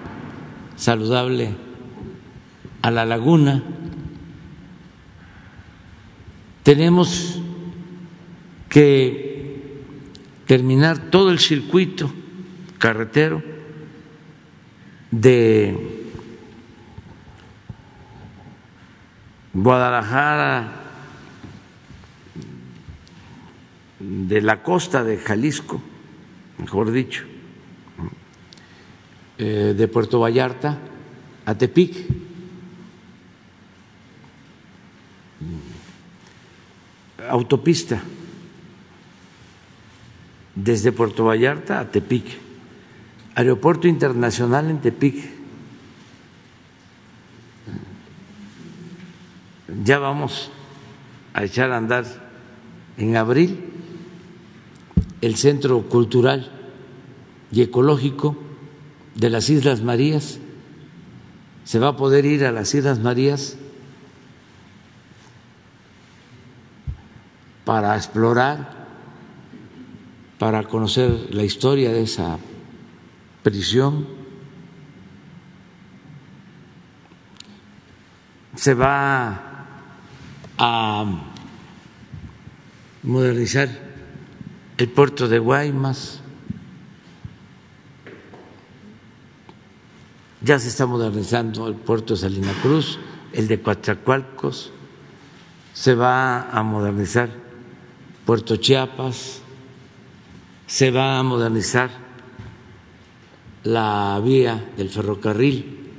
saludable 0.75 1.55
a 2.83 2.91
la 2.91 3.07
laguna. 3.07 3.63
Tenemos 6.65 7.41
que 8.69 9.71
terminar 10.47 10.99
todo 11.13 11.31
el 11.31 11.39
circuito 11.39 12.13
carretero 12.79 13.41
de 15.13 16.11
Guadalajara, 19.55 20.88
de 24.01 24.41
la 24.41 24.63
costa 24.63 25.03
de 25.05 25.19
Jalisco, 25.19 25.81
mejor 26.59 26.91
dicho, 26.93 27.25
eh, 29.39 29.75
de 29.77 29.89
Puerto 29.89 30.21
Vallarta 30.21 30.79
a 31.45 31.55
Tepic. 31.55 31.97
Autopista 37.29 38.01
desde 40.55 40.93
Puerto 40.93 41.25
Vallarta 41.25 41.79
a 41.79 41.91
Tepic 41.91 42.25
Aeropuerto 43.35 43.87
Internacional 43.87 44.69
en 44.69 44.81
Tepic. 44.81 45.31
Ya 49.85 50.01
vamos 50.01 50.51
a 51.35 51.45
echar 51.45 51.71
a 51.71 51.77
andar 51.77 52.05
en 52.97 53.17
abril 53.17 53.78
el 55.21 55.37
Centro 55.37 55.83
Cultural 55.89 56.51
y 57.51 57.63
Ecológico 57.63 58.37
de 59.15 59.31
las 59.31 59.51
Islas 59.51 59.83
Marías. 59.83 60.39
Se 61.65 61.79
va 61.79 61.89
a 61.89 61.97
poder 61.97 62.25
ir 62.25 62.45
a 62.45 62.53
las 62.53 62.75
Islas 62.75 62.99
Marías 63.01 63.57
para 67.65 67.97
explorar 67.97 68.79
para 70.39 70.63
conocer 70.63 71.35
la 71.35 71.43
historia 71.43 71.93
de 71.93 72.03
esa 72.03 72.39
prisión. 73.43 74.07
Se 78.55 78.75
va 78.75 79.67
a 80.57 81.05
modernizar 83.03 83.88
el 84.79 84.89
puerto 84.89 85.29
de 85.29 85.41
Guaymas. 85.41 86.21
Ya 90.41 90.59
se 90.61 90.69
está 90.69 90.87
modernizando 90.87 91.67
el 91.67 91.75
puerto 91.75 92.15
de 92.15 92.21
Salina 92.21 92.53
Cruz, 92.63 92.99
el 93.33 93.49
de 93.49 93.61
Coatzacoalcos, 93.61 94.73
se 95.75 95.95
va 95.95 96.49
a 96.49 96.63
modernizar 96.63 97.29
Puerto 98.25 98.57
Chiapas, 98.57 99.43
se 100.67 100.91
va 100.93 101.19
a 101.19 101.23
modernizar 101.25 101.91
la 103.65 104.21
vía 104.25 104.65
del 104.77 104.91
ferrocarril 104.91 105.91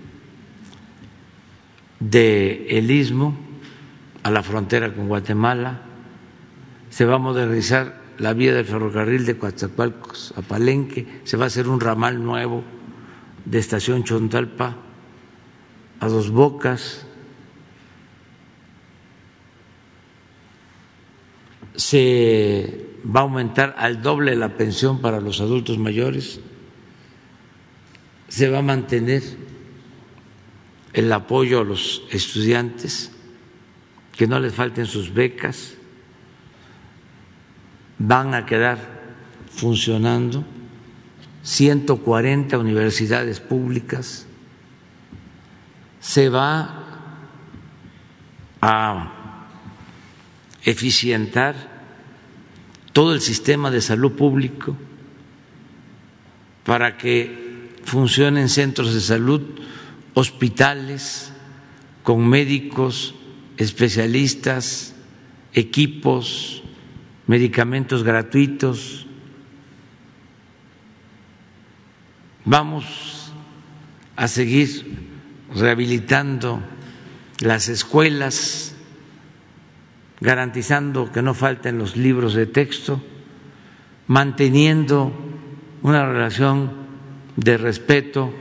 de 2.00 2.66
El 2.70 2.90
Istmo 2.90 3.38
a 4.24 4.32
la 4.32 4.42
frontera 4.42 4.94
con 4.94 5.10
Guatemala, 5.10 5.82
se 6.90 7.06
va 7.06 7.16
a 7.16 7.20
modernizar 7.20 7.99
la 8.20 8.34
vía 8.34 8.54
del 8.54 8.66
ferrocarril 8.66 9.26
de 9.26 9.38
Coatzacoalcos 9.38 10.34
a 10.36 10.42
Palenque, 10.42 11.22
se 11.24 11.38
va 11.38 11.46
a 11.46 11.48
hacer 11.48 11.68
un 11.68 11.80
ramal 11.80 12.22
nuevo 12.24 12.64
de 13.46 13.60
Estación 13.60 14.04
Chontalpa 14.04 14.76
a 16.02 16.08
Dos 16.08 16.30
Bocas, 16.30 17.06
se 21.76 22.88
va 23.06 23.22
a 23.22 23.24
aumentar 23.24 23.74
al 23.78 24.02
doble 24.02 24.36
la 24.36 24.58
pensión 24.58 25.00
para 25.00 25.22
los 25.22 25.40
adultos 25.40 25.78
mayores, 25.78 26.42
se 28.28 28.50
va 28.50 28.60
a 28.60 28.62
mantener 28.62 29.24
el 30.92 31.12
apoyo 31.14 31.62
a 31.62 31.64
los 31.64 32.04
estudiantes, 32.12 33.12
que 34.18 34.28
no 34.28 34.42
les 34.42 34.54
falten 34.54 34.86
sus 34.86 35.14
becas, 35.14 35.79
van 38.00 38.34
a 38.34 38.46
quedar 38.46 38.80
funcionando. 39.52 40.44
140 41.44 42.58
universidades 42.58 43.40
públicas, 43.40 44.28
se 46.00 46.30
va 46.30 46.86
a 48.62 49.14
eficientar 50.64 51.56
todo 52.94 53.14
el 53.14 53.22
sistema 53.22 53.72
de 53.72 53.82
salud 53.82 54.12
público 54.14 54.76
para 56.66 56.98
que 56.98 57.74
funcionen 57.84 58.50
centros 58.50 58.94
de 58.94 59.02
salud, 59.02 59.42
hospitales 60.14 61.32
con 62.04 62.28
médicos, 62.28 63.16
especialistas, 63.58 64.94
equipos, 65.54 66.64
medicamentos 67.30 68.04
gratuitos. 68.04 69.06
Vamos 72.44 73.32
a 74.16 74.28
seguir 74.28 74.98
rehabilitando 75.54 76.60
las 77.42 77.70
escuelas 77.70 78.76
garantizando 80.20 81.12
que 81.12 81.22
no 81.22 81.36
falten 81.36 81.78
los 81.78 81.96
libros 81.96 82.34
de 82.34 82.48
texto, 82.48 83.00
manteniendo 84.08 85.14
una 85.84 86.12
relación 86.12 86.72
de 87.36 87.58
respeto 87.60 88.34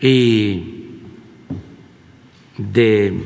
y 0.00 0.98
de 2.58 3.22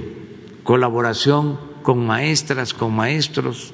colaboración 0.63 1.70
con 1.91 2.07
maestras, 2.07 2.73
con 2.73 2.95
maestros, 2.95 3.73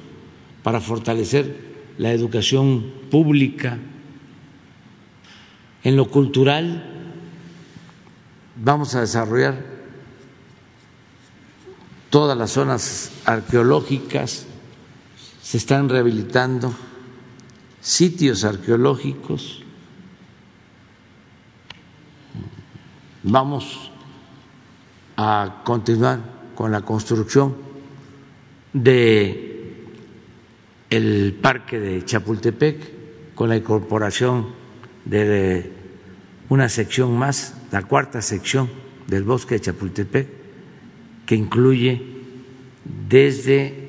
para 0.63 0.81
fortalecer 0.81 1.93
la 1.99 2.11
educación 2.11 2.91
pública. 3.11 3.77
En 5.83 5.95
lo 5.95 6.09
cultural 6.09 6.83
vamos 8.55 8.95
a 8.95 9.01
desarrollar 9.01 9.63
todas 12.09 12.35
las 12.35 12.49
zonas 12.49 13.11
arqueológicas, 13.23 14.47
se 15.43 15.57
están 15.57 15.87
rehabilitando 15.87 16.73
sitios 17.81 18.43
arqueológicos. 18.45 19.61
Vamos 23.21 23.91
a 25.17 25.61
continuar 25.63 26.19
con 26.55 26.71
la 26.71 26.81
construcción 26.81 27.66
de 28.73 29.47
el 30.89 31.37
parque 31.41 31.79
de 31.79 32.05
Chapultepec 32.05 33.35
con 33.35 33.49
la 33.49 33.57
incorporación 33.57 34.47
de 35.05 35.71
una 36.49 36.69
sección 36.69 37.17
más, 37.17 37.55
la 37.71 37.83
cuarta 37.83 38.21
sección 38.21 38.69
del 39.07 39.23
bosque 39.23 39.55
de 39.55 39.61
Chapultepec 39.61 40.27
que 41.25 41.35
incluye 41.35 42.01
desde 43.09 43.87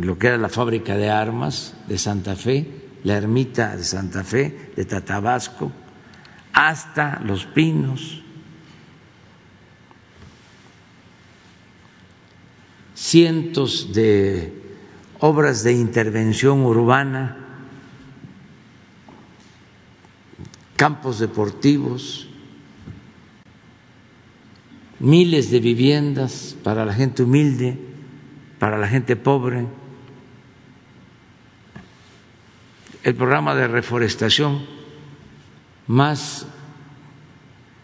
lo 0.00 0.18
que 0.18 0.28
era 0.28 0.38
la 0.38 0.48
fábrica 0.48 0.96
de 0.96 1.10
armas 1.10 1.74
de 1.86 1.98
Santa 1.98 2.34
Fe, 2.36 2.66
la 3.04 3.16
ermita 3.16 3.76
de 3.76 3.84
Santa 3.84 4.24
Fe, 4.24 4.72
de 4.74 4.84
Tatabasco, 4.84 5.70
hasta 6.52 7.20
Los 7.20 7.44
Pinos, 7.46 8.22
cientos 12.96 13.92
de 13.92 14.52
obras 15.20 15.62
de 15.62 15.74
intervención 15.74 16.62
urbana, 16.62 17.36
campos 20.76 21.18
deportivos, 21.18 22.26
miles 24.98 25.50
de 25.50 25.60
viviendas 25.60 26.56
para 26.62 26.86
la 26.86 26.94
gente 26.94 27.22
humilde, 27.22 27.78
para 28.58 28.78
la 28.78 28.88
gente 28.88 29.14
pobre, 29.14 29.66
el 33.04 33.14
programa 33.14 33.54
de 33.54 33.68
reforestación 33.68 34.64
más 35.86 36.46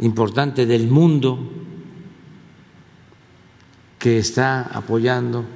importante 0.00 0.64
del 0.64 0.88
mundo 0.88 1.38
que 4.02 4.18
está 4.18 4.62
apoyando 4.62 5.46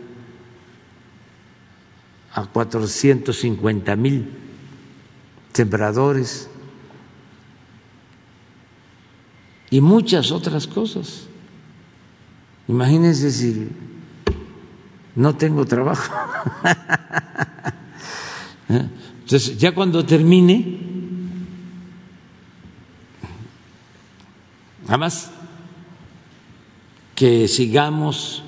a 2.32 2.46
450 2.46 3.96
mil 3.96 4.30
sembradores 5.52 6.48
y 9.68 9.80
muchas 9.80 10.30
otras 10.30 10.68
cosas. 10.68 11.26
Imagínense 12.68 13.32
si 13.32 13.68
no 15.16 15.35
tengo 15.35 15.66
trabajo. 15.66 16.14
¿Eh? 18.68 18.88
Entonces, 19.24 19.59
ya 19.59 19.74
cuando 19.74 20.06
termine, 20.06 20.78
además, 24.87 25.32
que 27.16 27.48
sigamos 27.48 28.44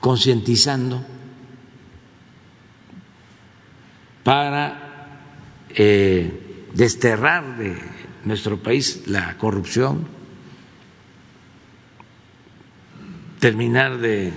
concientizando 0.00 1.04
para 4.24 5.20
eh, 5.68 6.66
desterrar 6.72 7.58
de 7.58 7.76
nuestro 8.24 8.58
país 8.58 9.06
la 9.06 9.36
corrupción, 9.36 10.08
terminar 13.38 13.98
de 13.98 14.32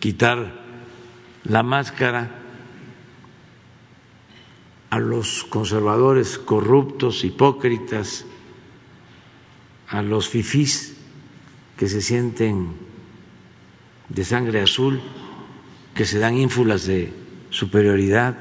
quitar 0.00 0.52
la 1.44 1.62
máscara 1.62 2.35
a 4.90 4.98
los 4.98 5.44
conservadores 5.44 6.38
corruptos, 6.38 7.24
hipócritas, 7.24 8.24
a 9.88 10.02
los 10.02 10.28
fifís 10.28 10.96
que 11.76 11.88
se 11.88 12.00
sienten 12.00 12.72
de 14.08 14.24
sangre 14.24 14.62
azul, 14.62 15.00
que 15.94 16.04
se 16.04 16.18
dan 16.18 16.36
ínfulas 16.36 16.86
de 16.86 17.12
superioridad, 17.50 18.36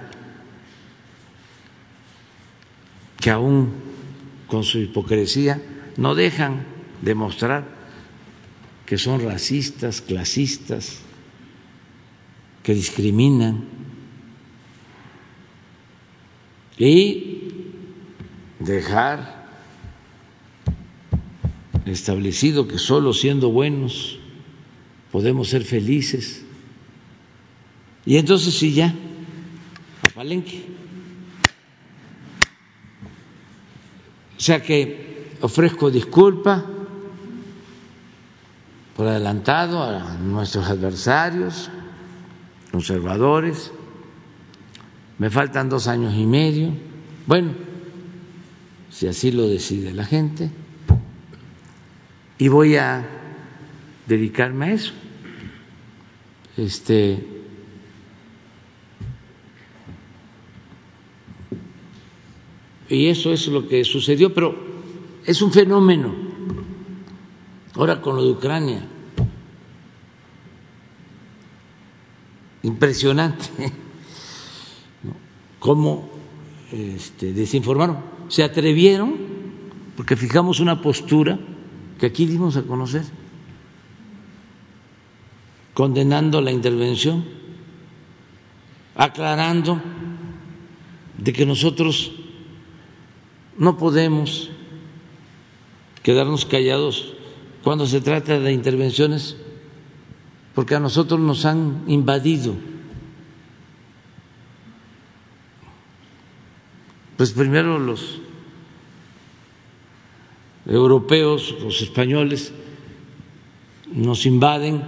que 3.20 3.32
aún 3.32 3.74
con 4.48 4.64
su 4.64 4.80
hipocresía 4.80 5.62
no 5.98 6.16
dejan 6.16 6.66
de 7.02 7.16
mostrar 7.16 7.76
que 8.86 8.98
son 8.98 9.22
racistas, 9.22 10.02
clasistas, 10.02 11.00
que 12.62 12.74
discriminan. 12.74 13.75
Y 16.78 17.48
dejar 18.60 19.46
establecido 21.86 22.68
que 22.68 22.78
solo 22.78 23.14
siendo 23.14 23.50
buenos 23.50 24.20
podemos 25.12 25.50
ser 25.50 25.64
felices. 25.64 26.44
Y 28.06 28.18
entonces 28.18 28.54
sí 28.54 28.74
ya, 28.74 28.94
a 30.04 30.10
Palenque. 30.14 30.66
O 34.38 34.42
sea 34.42 34.62
que 34.62 35.36
ofrezco 35.42 35.90
disculpa 35.90 36.66
por 38.96 39.08
adelantado 39.08 39.82
a 39.82 40.18
nuestros 40.18 40.68
adversarios, 40.68 41.70
conservadores. 42.72 43.72
Me 45.18 45.30
faltan 45.30 45.70
dos 45.70 45.88
años 45.88 46.14
y 46.16 46.26
medio. 46.26 46.72
Bueno, 47.26 47.54
si 48.90 49.08
así 49.08 49.32
lo 49.32 49.48
decide 49.48 49.94
la 49.94 50.06
gente. 50.06 50.50
Y 52.38 52.50
voy 52.50 52.76
a 52.76 53.08
dedicarme 54.08 54.66
a 54.66 54.72
eso. 54.74 54.94
Este 56.58 57.26
y 62.90 63.08
eso 63.08 63.34
es 63.34 63.48
lo 63.48 63.68
que 63.68 63.84
sucedió, 63.84 64.34
pero 64.34 64.56
es 65.26 65.42
un 65.42 65.52
fenómeno. 65.52 66.14
Ahora 67.74 68.02
con 68.02 68.16
lo 68.16 68.24
de 68.24 68.32
Ucrania. 68.32 68.86
Impresionante 72.64 73.74
cómo 75.66 76.08
este, 76.72 77.34
desinformaron. 77.34 77.98
Se 78.28 78.44
atrevieron, 78.44 79.16
porque 79.98 80.16
fijamos 80.16 80.60
una 80.60 80.80
postura 80.80 81.40
que 82.00 82.06
aquí 82.06 82.28
dimos 82.28 82.56
a 82.56 82.62
conocer, 82.62 83.02
condenando 85.74 86.40
la 86.40 86.52
intervención, 86.52 87.26
aclarando 88.94 89.82
de 91.18 91.34
que 91.34 91.48
nosotros 91.48 92.12
no 93.58 93.80
podemos 93.80 94.52
quedarnos 96.04 96.46
callados 96.46 97.16
cuando 97.64 97.88
se 97.88 98.02
trata 98.02 98.40
de 98.40 98.54
intervenciones, 98.54 99.36
porque 100.54 100.76
a 100.76 100.80
nosotros 100.80 101.20
nos 101.20 101.44
han 101.44 101.86
invadido. 101.88 102.54
Pues 107.18 107.32
primero 107.32 107.80
los 107.80 108.20
europeos, 110.66 111.56
los 111.62 111.82
españoles, 111.82 112.52
nos 113.94 114.26
invaden 114.26 114.84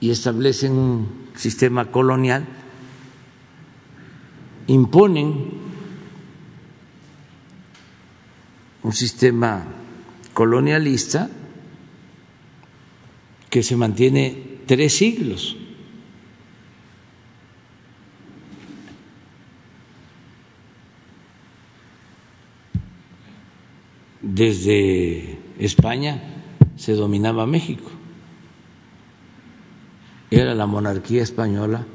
y 0.00 0.10
establecen 0.10 0.72
un 0.72 1.08
sistema 1.34 1.90
colonial, 1.90 2.46
imponen 4.68 5.50
un 8.82 8.92
sistema 8.92 9.66
colonialista 10.32 11.28
que 13.50 13.62
se 13.62 13.76
mantiene 13.76 14.60
tres 14.66 14.96
siglos. 14.96 15.56
Desde 24.28 25.38
España 25.58 26.20
se 26.76 26.94
dominaba 26.94 27.46
México. 27.46 27.90
Era 30.30 30.54
la 30.54 30.66
monarquía 30.66 31.22
española 31.22 31.86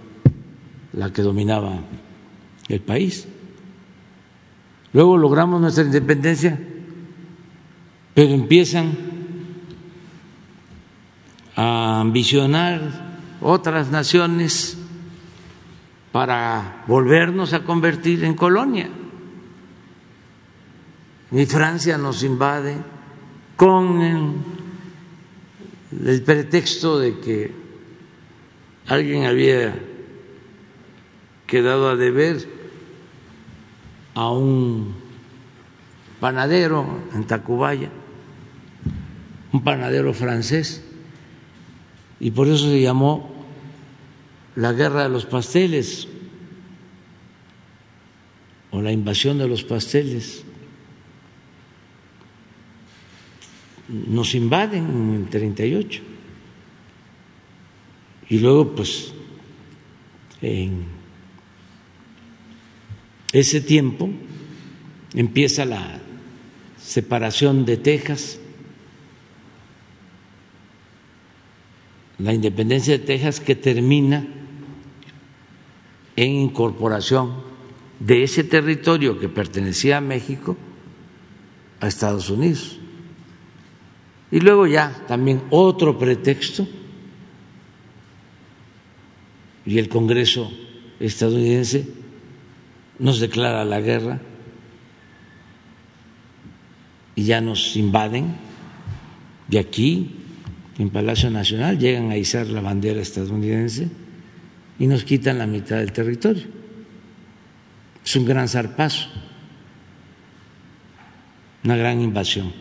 la 0.93 1.11
que 1.11 1.21
dominaba 1.21 1.79
el 2.69 2.79
país. 2.79 3.27
Luego 4.93 5.17
logramos 5.17 5.59
nuestra 5.59 5.83
independencia 5.83 6.57
pero 8.13 8.33
empiezan 8.33 8.91
a 11.55 12.01
ambicionar 12.01 12.81
otras 13.41 13.89
naciones 13.89 14.77
para 16.11 16.83
volvernos 16.87 17.53
a 17.53 17.63
convertir 17.63 18.23
en 18.25 18.35
colonia. 18.35 18.89
Y 21.31 21.45
Francia 21.45 21.97
nos 21.97 22.23
invade 22.23 22.75
con 23.55 24.01
el, 24.01 24.33
pretexto 26.23 26.99
de 26.99 27.19
que 27.19 27.51
alguien 28.87 29.25
había 29.25 29.79
quedado 31.47 31.89
a 31.89 31.95
deber 31.95 32.47
a 34.13 34.29
un 34.31 34.93
panadero 36.19 36.85
en 37.13 37.25
Tacubaya 37.25 37.89
un 39.51 39.63
panadero 39.63 40.13
francés, 40.13 40.83
y 42.19 42.31
por 42.31 42.47
eso 42.47 42.69
se 42.69 42.81
llamó 42.81 43.31
la 44.55 44.73
guerra 44.73 45.03
de 45.03 45.09
los 45.09 45.25
pasteles 45.25 46.07
o 48.69 48.81
la 48.81 48.91
invasión 48.91 49.37
de 49.37 49.47
los 49.47 49.63
pasteles. 49.63 50.45
Nos 53.91 54.35
invaden 54.35 54.85
en 54.85 55.21
el 55.21 55.29
38. 55.29 56.01
Y 58.29 58.39
luego, 58.39 58.75
pues, 58.75 59.13
en 60.41 60.85
ese 63.33 63.61
tiempo 63.61 64.09
empieza 65.13 65.65
la 65.65 65.99
separación 66.77 67.65
de 67.65 67.77
Texas 67.77 68.39
la 72.23 72.33
independencia 72.33 72.97
de 72.97 73.03
Texas 73.03 73.39
que 73.39 73.55
termina 73.55 74.27
en 76.15 76.31
incorporación 76.31 77.33
de 77.99 78.23
ese 78.23 78.43
territorio 78.43 79.19
que 79.19 79.29
pertenecía 79.29 79.97
a 79.97 80.01
México 80.01 80.55
a 81.79 81.87
Estados 81.87 82.29
Unidos. 82.29 82.80
Y 84.31 84.39
luego 84.39 84.65
ya 84.65 85.05
también 85.07 85.41
otro 85.49 85.97
pretexto, 85.99 86.67
y 89.65 89.77
el 89.77 89.89
Congreso 89.89 90.51
estadounidense 90.99 91.87
nos 92.97 93.19
declara 93.19 93.63
la 93.65 93.79
guerra 93.79 94.19
y 97.15 97.23
ya 97.23 97.41
nos 97.41 97.75
invaden 97.75 98.35
de 99.47 99.59
aquí 99.59 100.15
en 100.79 100.89
Palacio 100.89 101.29
Nacional, 101.29 101.77
llegan 101.77 102.09
a 102.09 102.17
izar 102.17 102.47
la 102.47 102.61
bandera 102.61 103.01
estadounidense 103.01 103.89
y 104.79 104.87
nos 104.87 105.03
quitan 105.03 105.37
la 105.37 105.45
mitad 105.45 105.77
del 105.77 105.91
territorio. 105.91 106.43
Es 108.03 108.15
un 108.15 108.25
gran 108.25 108.47
zarpazo, 108.47 109.09
una 111.63 111.75
gran 111.75 112.01
invasión. 112.01 112.51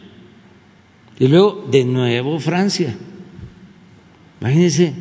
Y 1.21 1.29
luego, 1.29 1.69
de 1.71 1.85
nuevo, 1.85 2.41
Francia. 2.41 2.97
Imagínense 4.41 4.95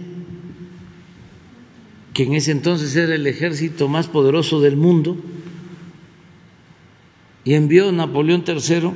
que 2.13 2.23
en 2.23 2.33
ese 2.33 2.51
entonces 2.51 2.93
era 2.97 3.15
el 3.15 3.25
ejército 3.25 3.87
más 3.87 4.09
poderoso 4.09 4.59
del 4.59 4.75
mundo 4.75 5.17
y 7.45 7.53
envió 7.53 7.89
Napoleón 7.93 8.43
III 8.45 8.91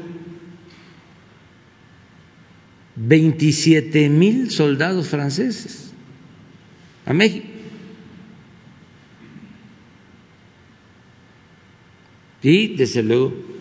27 2.97 4.09
mil 4.09 4.51
soldados 4.51 5.07
franceses 5.07 5.93
a 7.05 7.13
México. 7.13 7.47
Y, 12.41 12.75
desde 12.75 13.01
luego, 13.01 13.52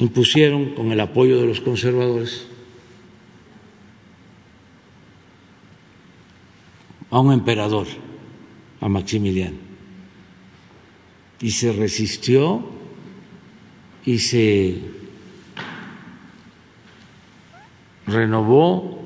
impusieron 0.00 0.74
con 0.74 0.90
el 0.90 0.98
apoyo 0.98 1.38
de 1.38 1.46
los 1.46 1.60
conservadores 1.60 2.46
a 7.10 7.20
un 7.20 7.32
emperador, 7.32 7.86
a 8.80 8.88
Maximiliano. 8.88 9.58
Y 11.40 11.50
se 11.50 11.72
resistió 11.72 12.64
y 14.04 14.18
se 14.18 14.80
renovó 18.06 19.00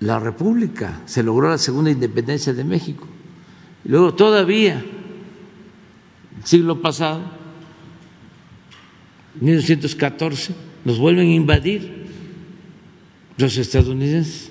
la 0.00 0.18
República, 0.18 1.02
se 1.04 1.22
logró 1.22 1.48
la 1.50 1.58
segunda 1.58 1.90
independencia 1.90 2.52
de 2.52 2.64
México. 2.64 3.06
Y 3.84 3.88
luego 3.90 4.14
todavía, 4.14 4.84
el 6.38 6.44
siglo 6.44 6.80
pasado, 6.80 7.39
1914, 9.34 10.54
nos 10.84 10.98
vuelven 10.98 11.28
a 11.28 11.34
invadir 11.34 12.06
los 13.36 13.56
estadounidenses. 13.56 14.50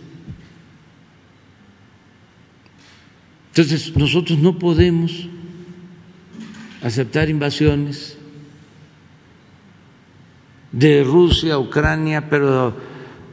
Entonces, 3.50 3.96
nosotros 3.96 4.40
no 4.40 4.58
podemos 4.58 5.28
aceptar 6.82 7.30
invasiones 7.30 8.18
de 10.72 11.04
Rusia, 11.04 11.60
Ucrania, 11.60 12.30
pero 12.30 12.76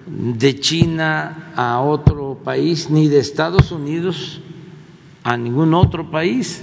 de 0.07 0.59
China 0.59 1.53
a 1.55 1.81
otro 1.81 2.41
país, 2.43 2.91
ni 2.91 3.09
de 3.09 3.19
Estados 3.19 3.73
Unidos 3.73 4.41
a 5.23 5.37
ningún 5.37 5.75
otro 5.75 6.11
país. 6.11 6.63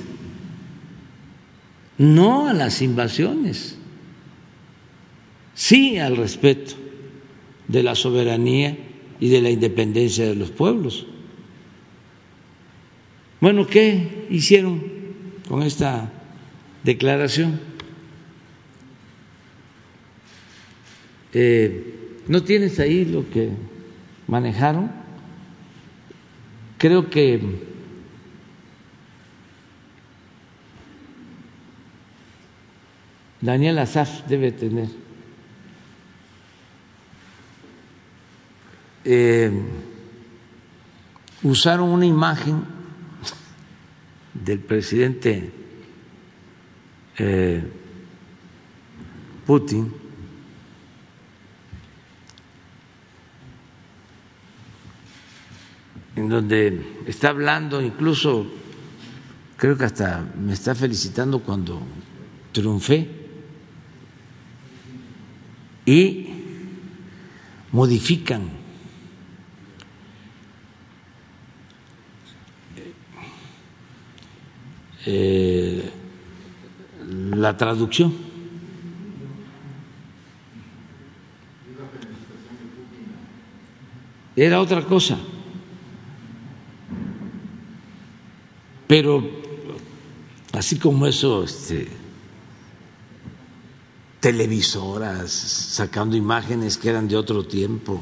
No 1.97 2.47
a 2.47 2.53
las 2.53 2.81
invasiones, 2.81 3.77
sí 5.53 5.97
al 5.97 6.17
respeto 6.17 6.73
de 7.67 7.83
la 7.83 7.95
soberanía 7.95 8.77
y 9.19 9.29
de 9.29 9.41
la 9.41 9.49
independencia 9.49 10.25
de 10.25 10.35
los 10.35 10.51
pueblos. 10.51 11.05
Bueno, 13.39 13.67
¿qué 13.67 14.25
hicieron 14.29 14.83
con 15.47 15.63
esta 15.63 16.11
declaración? 16.83 17.59
Eh, 21.33 22.21
¿No 22.27 22.43
tienes 22.43 22.79
ahí 22.79 23.05
lo 23.05 23.29
que 23.29 23.49
manejaron? 24.27 24.91
Creo 26.77 27.09
que 27.09 27.41
Daniel 33.41 33.79
Azaf 33.79 34.25
debe 34.27 34.53
tener. 34.53 35.02
Eh, 39.05 39.51
usaron 41.43 41.89
una 41.89 42.05
imagen 42.05 42.63
del 44.33 44.59
presidente 44.59 45.51
eh, 47.17 47.63
Putin 49.45 49.93
en 56.15 56.29
donde 56.29 57.01
está 57.07 57.29
hablando, 57.29 57.81
incluso 57.81 58.45
creo 59.57 59.77
que 59.77 59.85
hasta 59.85 60.23
me 60.39 60.53
está 60.53 60.75
felicitando 60.75 61.39
cuando 61.39 61.81
triunfé, 62.51 63.09
y 65.85 66.29
modifican 67.71 68.62
eh, 75.05 75.91
la 77.35 77.57
traducción. 77.57 78.13
Era 84.35 84.59
otra 84.59 84.83
cosa. 84.83 85.17
Pero 88.87 89.23
así 90.53 90.77
como 90.77 91.05
eso, 91.07 91.43
este, 91.43 91.87
televisoras 94.19 95.31
sacando 95.31 96.15
imágenes 96.15 96.77
que 96.77 96.89
eran 96.89 97.07
de 97.07 97.15
otro 97.15 97.45
tiempo. 97.45 98.01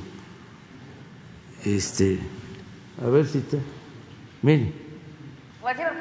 Este, 1.66 2.20
a 3.04 3.10
ver 3.10 3.26
si 3.28 3.40
te, 3.40 3.60
miren. 4.42 4.81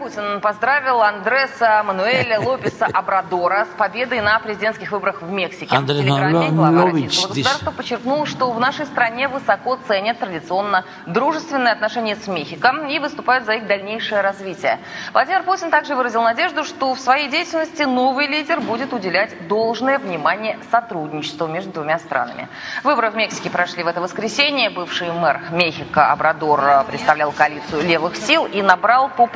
Путин 0.00 0.40
поздравил 0.40 1.02
Андреса 1.02 1.82
Мануэля 1.84 2.40
Лопеса 2.40 2.86
Абрадора 2.86 3.66
с 3.66 3.76
победой 3.76 4.22
на 4.22 4.38
президентских 4.38 4.92
выборах 4.92 5.20
в 5.20 5.30
Мексике. 5.30 5.76
Андрес 5.76 5.98
в 5.98 6.04
телеграмме 6.04 6.48
глава 6.48 6.70
Мануэлович 6.70 7.04
российского 7.04 7.28
государства 7.28 7.70
подчеркнул, 7.70 8.24
что 8.24 8.50
в 8.50 8.58
нашей 8.58 8.86
стране 8.86 9.28
высоко 9.28 9.78
ценят 9.86 10.18
традиционно 10.18 10.86
дружественные 11.04 11.74
отношения 11.74 12.16
с 12.16 12.26
Мехико 12.28 12.86
и 12.88 12.98
выступают 12.98 13.44
за 13.44 13.56
их 13.56 13.66
дальнейшее 13.66 14.22
развитие. 14.22 14.78
Владимир 15.12 15.42
Путин 15.42 15.70
также 15.70 15.94
выразил 15.94 16.22
надежду, 16.22 16.64
что 16.64 16.94
в 16.94 16.98
своей 16.98 17.28
деятельности 17.28 17.82
новый 17.82 18.26
лидер 18.26 18.62
будет 18.62 18.94
уделять 18.94 19.48
должное 19.48 19.98
внимание 19.98 20.58
сотрудничеству 20.70 21.46
между 21.46 21.72
двумя 21.72 21.98
странами. 21.98 22.48
Выборы 22.84 23.10
в 23.10 23.16
Мексике 23.16 23.50
прошли 23.50 23.82
в 23.82 23.86
это 23.86 24.00
воскресенье. 24.00 24.70
Бывший 24.70 25.12
мэр 25.12 25.42
Мехико 25.50 26.10
Абрадор 26.10 26.64
э, 26.64 26.84
представлял 26.84 27.32
коалицию 27.32 27.82
левых 27.82 28.16
сил 28.16 28.46
и 28.46 28.62
набрал 28.62 29.10
по 29.10 29.26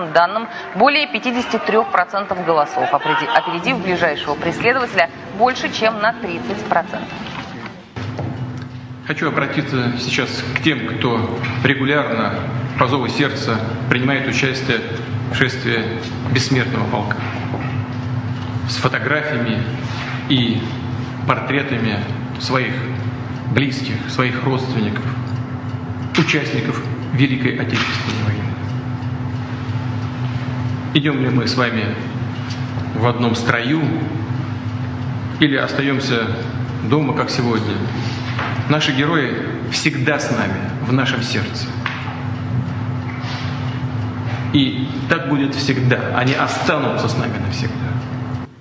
предварительным 0.00 0.12
данным 0.12 0.48
более 0.74 1.06
53% 1.06 2.44
голосов, 2.44 2.92
опереди- 2.92 3.26
опередив 3.26 3.78
ближайшего 3.78 4.34
преследователя 4.34 5.10
больше, 5.38 5.70
чем 5.72 6.00
на 6.00 6.12
30%. 6.12 6.98
Хочу 9.06 9.28
обратиться 9.28 9.92
сейчас 9.98 10.30
к 10.56 10.62
тем, 10.62 10.86
кто 10.86 11.38
регулярно 11.64 12.34
по 12.78 12.86
зову 12.86 13.08
сердца 13.08 13.58
принимает 13.88 14.28
участие 14.28 14.80
в 15.32 15.36
шествии 15.36 15.82
бессмертного 16.32 16.84
полка. 16.90 17.16
С 18.68 18.76
фотографиями 18.76 19.62
и 20.28 20.62
портретами 21.26 21.98
своих 22.38 22.72
близких, 23.52 23.96
своих 24.08 24.44
родственников, 24.44 25.04
участников 26.16 26.80
Великой 27.12 27.56
Отечественной 27.58 28.24
войны. 28.24 28.49
Идем 30.92 31.22
ли 31.22 31.28
мы 31.28 31.46
с 31.46 31.56
вами 31.56 31.84
в 32.96 33.06
одном 33.06 33.36
строю 33.36 33.80
или 35.38 35.56
остаемся 35.56 36.26
дома, 36.88 37.14
как 37.14 37.30
сегодня? 37.30 37.74
Наши 38.68 38.90
герои 38.90 39.34
всегда 39.70 40.18
с 40.18 40.32
нами, 40.32 40.68
в 40.84 40.92
нашем 40.92 41.22
сердце. 41.22 41.66
И 44.52 44.88
так 45.08 45.28
будет 45.28 45.54
всегда. 45.54 46.16
Они 46.16 46.34
останутся 46.34 47.08
с 47.08 47.16
нами 47.16 47.38
навсегда. 47.38 47.99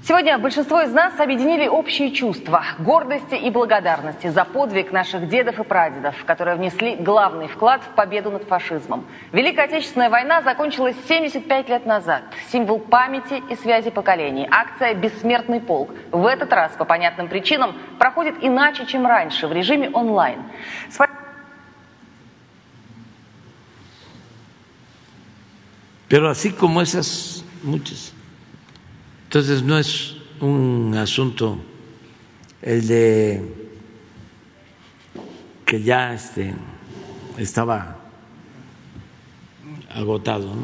Сегодня 0.10 0.40
большинство 0.40 0.82
из 0.82 0.92
нас 0.92 1.20
объединили 1.20 1.68
общие 1.68 2.10
чувства 2.10 2.64
гордости 2.80 3.36
и 3.36 3.52
благодарности 3.52 4.26
за 4.26 4.44
подвиг 4.44 4.92
наших 4.92 5.30
дедов 5.30 5.60
и 5.60 5.64
прадедов, 5.64 6.26
которые 6.26 6.56
внесли 6.56 6.96
главный 6.96 7.48
вклад 7.48 7.84
в 7.84 7.94
победу 7.94 8.32
над 8.32 8.44
фашизмом. 8.46 9.06
Великая 9.32 9.66
Отечественная 9.66 10.10
война 10.10 10.42
закончилась 10.42 10.96
75 11.08 11.70
лет 11.70 11.86
назад. 11.86 12.24
Символ 12.52 12.80
памяти 12.80 13.44
и 13.52 13.56
связи 13.56 13.92
поколений. 13.92 14.48
Акция 14.50 14.96
«Бессмертный 14.96 15.62
полк» 15.62 15.92
в 16.10 16.26
этот 16.26 16.52
раз 16.54 16.72
по 16.72 16.86
понятным 16.86 17.28
причинам 17.28 17.76
проходит 18.00 18.34
иначе, 18.42 18.88
чем 18.88 19.06
раньше, 19.06 19.46
в 19.46 19.52
режиме 19.54 19.92
онлайн. 19.92 20.40
Pero 26.10 26.28
así 26.28 26.52
como 26.52 26.82
esas, 26.82 27.46
muchas. 27.62 28.19
Entonces 29.30 29.62
no 29.62 29.78
es 29.78 30.16
un 30.42 30.96
asunto 30.98 31.60
el 32.64 32.88
de 32.88 33.44
que 35.68 35.84
ya 35.84 36.16
este, 36.16 36.56
estaba 37.38 37.98
agotado. 39.94 40.48
¿no? 40.48 40.64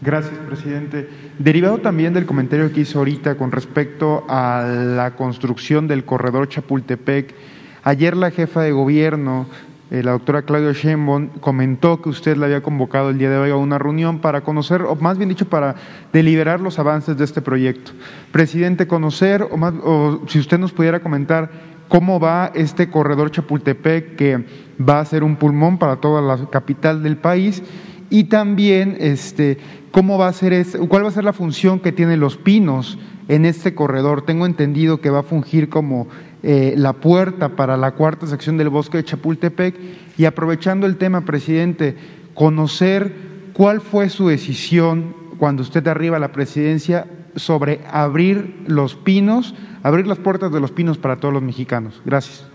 Gracias, 0.00 0.38
presidente. 0.46 1.08
Derivado 1.40 1.78
también 1.78 2.14
del 2.14 2.24
comentario 2.24 2.72
que 2.72 2.82
hizo 2.82 3.00
ahorita 3.00 3.36
con 3.36 3.50
respecto 3.50 4.24
a 4.28 4.62
la 4.64 5.16
construcción 5.16 5.88
del 5.88 6.04
corredor 6.04 6.48
Chapultepec, 6.48 7.34
ayer 7.82 8.16
la 8.16 8.30
jefa 8.30 8.62
de 8.62 8.70
gobierno, 8.70 9.48
eh, 9.90 10.02
la 10.02 10.12
doctora 10.12 10.42
Claudia 10.42 10.72
Sheinbaum, 10.72 11.28
comentó 11.40 12.02
que 12.02 12.08
usted 12.10 12.36
le 12.36 12.44
había 12.46 12.62
convocado 12.62 13.10
el 13.10 13.18
día 13.18 13.30
de 13.30 13.38
hoy 13.38 13.50
a 13.50 13.56
una 13.56 13.78
reunión 13.78 14.18
para 14.18 14.42
conocer, 14.42 14.82
o 14.82 14.94
más 14.96 15.16
bien 15.18 15.28
dicho, 15.30 15.48
para 15.48 15.76
deliberar 16.12 16.60
los 16.60 16.78
avances 16.78 17.16
de 17.16 17.24
este 17.24 17.40
proyecto. 17.40 17.92
Presidente, 18.32 18.86
conocer, 18.86 19.42
o, 19.50 19.56
más- 19.56 19.74
o 19.82 20.22
si 20.26 20.38
usted 20.38 20.58
nos 20.58 20.72
pudiera 20.72 21.00
comentar 21.00 21.50
cómo 21.88 22.20
va 22.20 22.52
este 22.54 22.90
corredor 22.90 23.30
Chapultepec, 23.30 24.16
que 24.16 24.44
va 24.78 25.00
a 25.00 25.04
ser 25.04 25.24
un 25.24 25.36
pulmón 25.36 25.78
para 25.78 25.96
toda 25.96 26.20
la 26.20 26.50
capital 26.50 27.02
del 27.02 27.16
país, 27.16 27.62
y 28.10 28.24
también 28.24 28.96
este, 29.00 29.58
cómo 29.90 30.18
va 30.18 30.28
a 30.28 30.32
ser 30.32 30.66
cuál 30.88 31.04
va 31.04 31.08
a 31.08 31.12
ser 31.12 31.24
la 31.24 31.32
función 31.32 31.78
que 31.80 31.92
tienen 31.92 32.20
los 32.20 32.36
pinos 32.36 32.98
en 33.28 33.44
este 33.44 33.74
corredor. 33.74 34.22
Tengo 34.22 34.46
entendido 34.46 35.00
que 35.02 35.10
va 35.10 35.20
a 35.20 35.22
fungir 35.22 35.68
como 35.68 36.08
eh, 36.42 36.74
la 36.76 36.92
puerta 36.92 37.56
para 37.56 37.76
la 37.76 37.92
cuarta 37.92 38.26
sección 38.26 38.56
del 38.56 38.68
bosque 38.68 38.98
de 38.98 39.04
Chapultepec 39.04 39.76
y 40.16 40.24
aprovechando 40.24 40.86
el 40.86 40.96
tema, 40.96 41.24
presidente, 41.24 41.96
conocer 42.34 43.12
cuál 43.52 43.80
fue 43.80 44.08
su 44.08 44.28
decisión 44.28 45.16
cuando 45.38 45.62
usted 45.62 45.86
arriba 45.88 46.16
a 46.16 46.20
la 46.20 46.32
presidencia 46.32 47.06
sobre 47.34 47.80
abrir 47.90 48.64
los 48.66 48.94
pinos, 48.94 49.54
abrir 49.82 50.06
las 50.06 50.18
puertas 50.18 50.52
de 50.52 50.60
los 50.60 50.70
pinos 50.70 50.98
para 50.98 51.16
todos 51.16 51.34
los 51.34 51.42
mexicanos. 51.42 52.00
Gracias. 52.04 52.46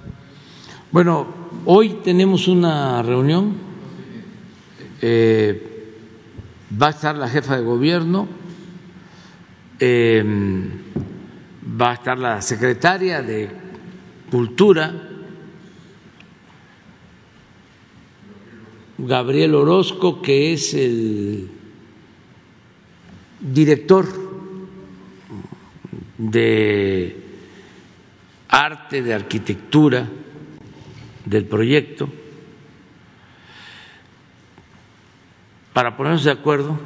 Bueno, 0.91 1.27
hoy 1.65 1.97
tenemos 2.03 2.47
una 2.47 3.01
reunión. 3.01 3.53
Eh, 5.01 5.69
va 6.81 6.87
a 6.87 6.91
estar 6.91 7.15
la 7.15 7.27
jefa 7.27 7.57
de 7.57 7.63
gobierno, 7.63 8.27
eh, 9.79 10.23
va 11.81 11.91
a 11.91 11.93
estar 11.95 12.17
la 12.17 12.41
secretaria 12.41 13.21
de 13.21 13.62
Cultura, 14.33 14.91
Gabriel 18.97 19.53
Orozco, 19.53 20.23
que 20.23 20.53
es 20.53 20.73
el 20.73 21.51
director 23.39 24.07
de 26.17 27.15
arte, 28.47 29.03
de 29.03 29.13
arquitectura 29.13 30.09
del 31.25 31.45
proyecto, 31.45 32.09
para 35.73 35.95
ponernos 35.95 36.23
de 36.23 36.31
acuerdo, 36.31 36.79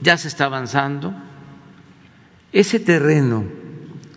ya 0.00 0.16
se 0.16 0.28
está 0.28 0.44
avanzando. 0.44 1.12
Ese 2.52 2.78
terreno 2.78 3.44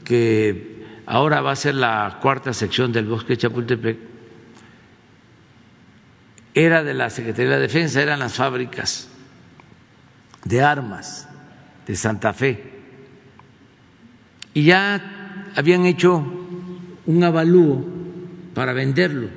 que 0.04 0.75
ahora 1.06 1.42
va 1.42 1.52
a 1.52 1.56
ser 1.56 1.76
la 1.76 2.20
cuarta 2.22 2.54
sección 2.54 2.92
del 2.92 3.06
bosque 3.06 3.34
de 3.34 3.38
Chapultepec 3.38 4.16
era 6.56 6.84
de 6.84 6.94
la 6.94 7.10
Secretaría 7.10 7.56
de 7.56 7.60
Defensa, 7.60 8.02
eran 8.02 8.20
las 8.20 8.34
fábricas 8.34 9.10
de 10.46 10.62
armas 10.62 11.28
de 11.86 11.96
Santa 11.98 12.34
Fe. 12.34 12.72
Y 14.54 14.64
ya 14.64 15.52
habían 15.54 15.86
hecho 15.86 16.26
un 17.06 17.24
avalúo 17.24 17.86
para 18.54 18.72
venderlo. 18.72 19.28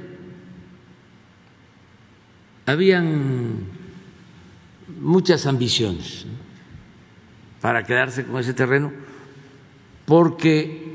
Habían 2.67 3.67
muchas 5.01 5.45
ambiciones 5.47 6.25
para 7.61 7.83
quedarse 7.83 8.25
con 8.25 8.39
ese 8.41 8.55
terreno, 8.55 8.93
porque, 10.07 10.88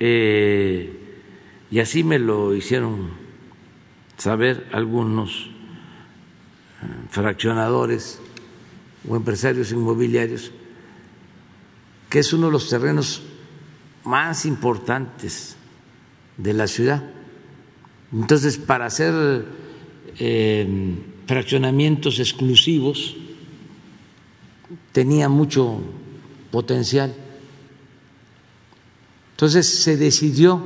eh, 0.00 0.92
y 1.70 1.78
así 1.78 2.02
me 2.02 2.18
lo 2.18 2.54
hicieron 2.54 3.10
saber 4.16 4.66
algunos 4.72 5.50
eh, 6.82 6.86
fraccionadores 7.10 8.20
o 9.08 9.16
empresarios 9.16 9.70
inmobiliarios, 9.72 10.50
que 12.08 12.18
es 12.18 12.32
uno 12.32 12.46
de 12.46 12.52
los 12.52 12.68
terrenos 12.68 13.22
más 14.04 14.46
importantes 14.46 15.56
de 16.36 16.52
la 16.54 16.66
ciudad. 16.66 17.02
Entonces, 18.12 18.58
para 18.58 18.86
hacer 18.86 19.44
eh, 20.18 20.96
fraccionamientos 21.26 22.18
exclusivos, 22.18 23.16
tenía 24.92 25.28
mucho 25.28 25.80
potencial. 26.50 27.14
Entonces 29.40 29.82
se 29.82 29.96
decidió 29.96 30.62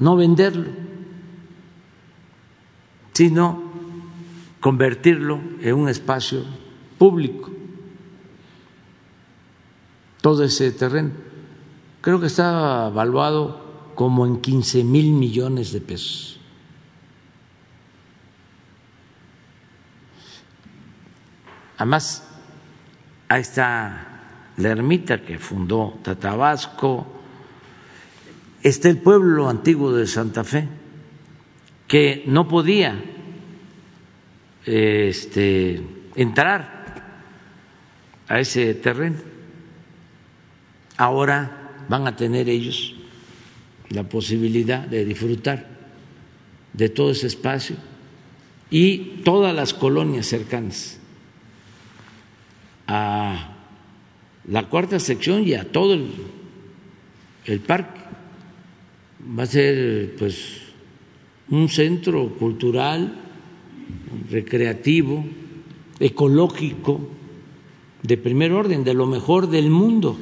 no 0.00 0.16
venderlo, 0.16 0.70
sino 3.12 3.62
convertirlo 4.60 5.38
en 5.60 5.74
un 5.74 5.90
espacio 5.90 6.42
público, 6.96 7.50
todo 10.22 10.42
ese 10.42 10.72
terreno. 10.72 11.10
Creo 12.00 12.18
que 12.18 12.28
está 12.28 12.88
valuado 12.88 13.92
como 13.94 14.24
en 14.24 14.40
15 14.40 14.84
mil 14.84 15.12
millones 15.12 15.72
de 15.72 15.82
pesos. 15.82 16.40
Además, 21.76 22.24
Ahí 23.30 23.42
está 23.42 24.06
la 24.56 24.68
ermita 24.70 25.20
que 25.20 25.38
fundó 25.38 25.98
Tatabasco, 26.02 27.17
está 28.62 28.88
el 28.88 28.98
pueblo 28.98 29.48
antiguo 29.48 29.92
de 29.92 30.06
Santa 30.06 30.44
Fe, 30.44 30.68
que 31.86 32.24
no 32.26 32.48
podía 32.48 33.02
este, 34.64 35.80
entrar 36.16 36.78
a 38.28 38.40
ese 38.40 38.74
terreno. 38.74 39.16
Ahora 40.96 41.84
van 41.88 42.06
a 42.06 42.16
tener 42.16 42.48
ellos 42.48 42.94
la 43.90 44.02
posibilidad 44.02 44.86
de 44.86 45.04
disfrutar 45.04 45.66
de 46.72 46.88
todo 46.88 47.10
ese 47.10 47.26
espacio 47.26 47.76
y 48.70 49.22
todas 49.24 49.54
las 49.54 49.72
colonias 49.72 50.26
cercanas 50.26 50.98
a 52.86 53.54
la 54.48 54.68
cuarta 54.68 54.98
sección 54.98 55.46
y 55.46 55.54
a 55.54 55.70
todo 55.70 55.94
el, 57.44 57.60
parque. 57.60 57.97
Va 59.28 59.42
a 59.42 59.46
ser 59.46 60.14
pues 60.16 60.62
un 61.50 61.68
centro 61.68 62.30
cultural, 62.38 63.12
recreativo, 64.30 65.24
ecológico, 66.00 67.00
de 68.02 68.16
primer 68.16 68.52
orden, 68.52 68.84
de 68.84 68.94
lo 68.94 69.06
mejor 69.06 69.48
del 69.48 69.70
mundo, 69.70 70.16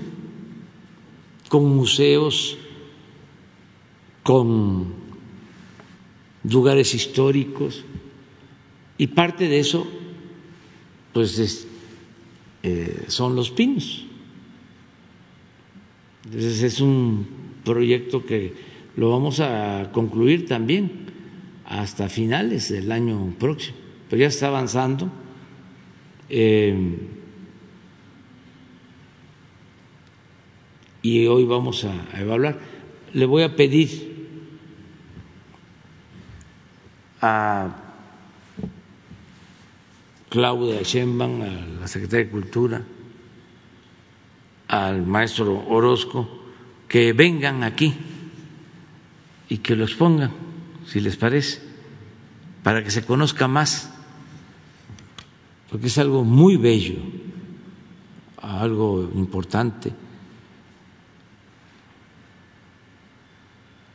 con 1.48 1.76
museos, 1.76 2.59
con 4.22 4.94
lugares 6.42 6.94
históricos, 6.94 7.84
y 8.98 9.09
parte 9.09 9.48
de 9.48 9.61
eso, 9.61 9.86
pues 11.12 11.66
eh, 12.62 13.04
son 13.09 13.36
los 13.36 13.50
pinos. 13.50 14.04
Entonces 16.24 16.62
es 16.62 16.80
un 16.80 17.26
proyecto 17.64 18.24
que 18.24 18.54
lo 18.97 19.11
vamos 19.11 19.40
a 19.40 19.90
concluir 19.92 20.47
también 20.47 21.07
hasta 21.66 22.09
finales 22.09 22.70
del 22.70 22.90
año 22.90 23.34
próximo, 23.38 23.76
pero 24.09 24.20
ya 24.20 24.28
está 24.28 24.49
avanzando. 24.49 25.11
Eh, 26.28 26.97
y 31.03 31.26
hoy 31.26 31.44
vamos 31.44 31.84
a, 31.84 32.18
evaluar. 32.18 32.59
Le 33.12 33.26
voy 33.26 33.42
a 33.42 33.55
pedir 33.55 34.16
a 37.20 37.76
Claudia 40.30 40.82
Sheinbaum, 40.82 41.42
a 41.42 41.80
la 41.80 41.88
Secretaría 41.88 42.24
de 42.24 42.30
Cultura, 42.30 42.82
al 44.68 45.07
maestro 45.07 45.64
Orozco, 45.68 46.28
que 46.88 47.12
vengan 47.12 47.62
aquí 47.62 47.94
y 49.49 49.59
que 49.59 49.76
lo 49.76 49.84
expongan, 49.84 50.32
si 50.86 51.01
les 51.01 51.16
parece, 51.16 51.61
para 52.62 52.82
que 52.82 52.90
se 52.90 53.05
conozca 53.05 53.47
más, 53.47 53.92
porque 55.70 55.86
es 55.86 55.99
algo 55.99 56.24
muy 56.24 56.57
bello, 56.57 56.97
algo 58.40 59.11
importante. 59.14 59.92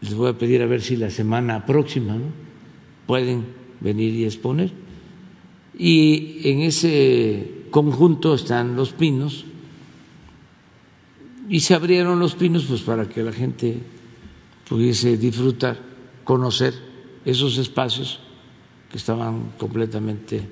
Les 0.02 0.14
voy 0.14 0.30
a 0.30 0.38
pedir 0.38 0.62
a 0.62 0.66
ver 0.66 0.82
si 0.82 0.96
la 0.96 1.10
semana 1.10 1.66
próxima 1.66 2.18
pueden 3.06 3.46
venir 3.80 4.14
y 4.16 4.26
exponer. 4.26 4.72
Y 5.78 6.50
en 6.50 6.62
ese 6.62 7.66
conjunto 7.72 8.34
están 8.34 8.76
los 8.76 8.94
pinos. 8.94 9.46
Y 11.50 11.60
se 11.60 11.76
abrieron 11.76 12.20
los 12.20 12.36
pinos 12.36 12.66
pues 12.66 12.82
para 12.82 13.08
que 13.08 13.22
la 13.24 13.32
gente 13.32 13.78
pudiese 14.72 15.18
disfrutar, 15.18 15.78
conocer 16.24 16.74
esos 17.26 17.58
espacios 17.58 18.22
que 18.90 18.96
estaban 18.96 19.52
completamente 19.58 20.48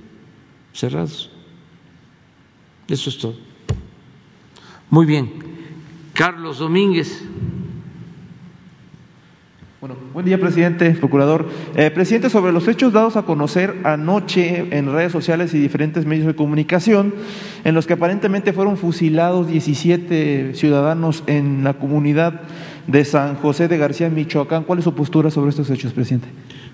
cerrados. 0.74 1.32
Eso 2.90 3.10
es 3.10 3.18
todo. 3.18 3.36
Muy 4.90 5.06
bien. 5.06 5.32
Carlos 6.12 6.60
Domínguez. 6.60 7.24
Bueno, 9.80 9.96
Buen 10.14 10.26
día, 10.26 10.38
presidente, 10.38 10.92
procurador. 10.96 11.48
Eh, 11.78 11.90
presidente, 11.90 12.30
sobre 12.30 12.52
los 12.52 12.68
hechos 12.68 12.92
dados 12.92 13.16
a 13.16 13.22
conocer 13.22 13.78
anoche 13.86 14.78
en 14.78 14.92
redes 14.92 15.14
sociales 15.14 15.54
y 15.54 15.60
diferentes 15.60 16.06
medios 16.06 16.28
de 16.28 16.36
comunicación, 16.36 17.14
en 17.64 17.74
los 17.74 17.88
que 17.88 17.94
aparentemente 17.94 18.52
fueron 18.52 18.76
fusilados 18.76 19.48
17 19.48 20.56
ciudadanos 20.56 21.24
en 21.28 21.64
la 21.64 21.76
comunidad 21.76 22.42
de 22.90 23.06
San 23.06 23.36
José 23.36 23.68
de 23.68 23.78
García, 23.78 24.10
Michoacán, 24.10 24.64
¿cuál 24.64 24.80
es 24.80 24.86
su 24.86 24.96
postura 24.96 25.30
sobre 25.30 25.52
estos 25.52 25.70
hechos, 25.70 25.94
presidente? 25.94 26.28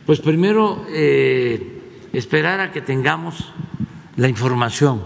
Pues 0.06 0.22
primero, 0.22 0.86
eh, 0.90 1.82
esperar 2.14 2.62
a 2.62 2.72
que 2.72 2.82
tengamos 2.82 3.52
la 4.16 4.30
información, 4.30 5.04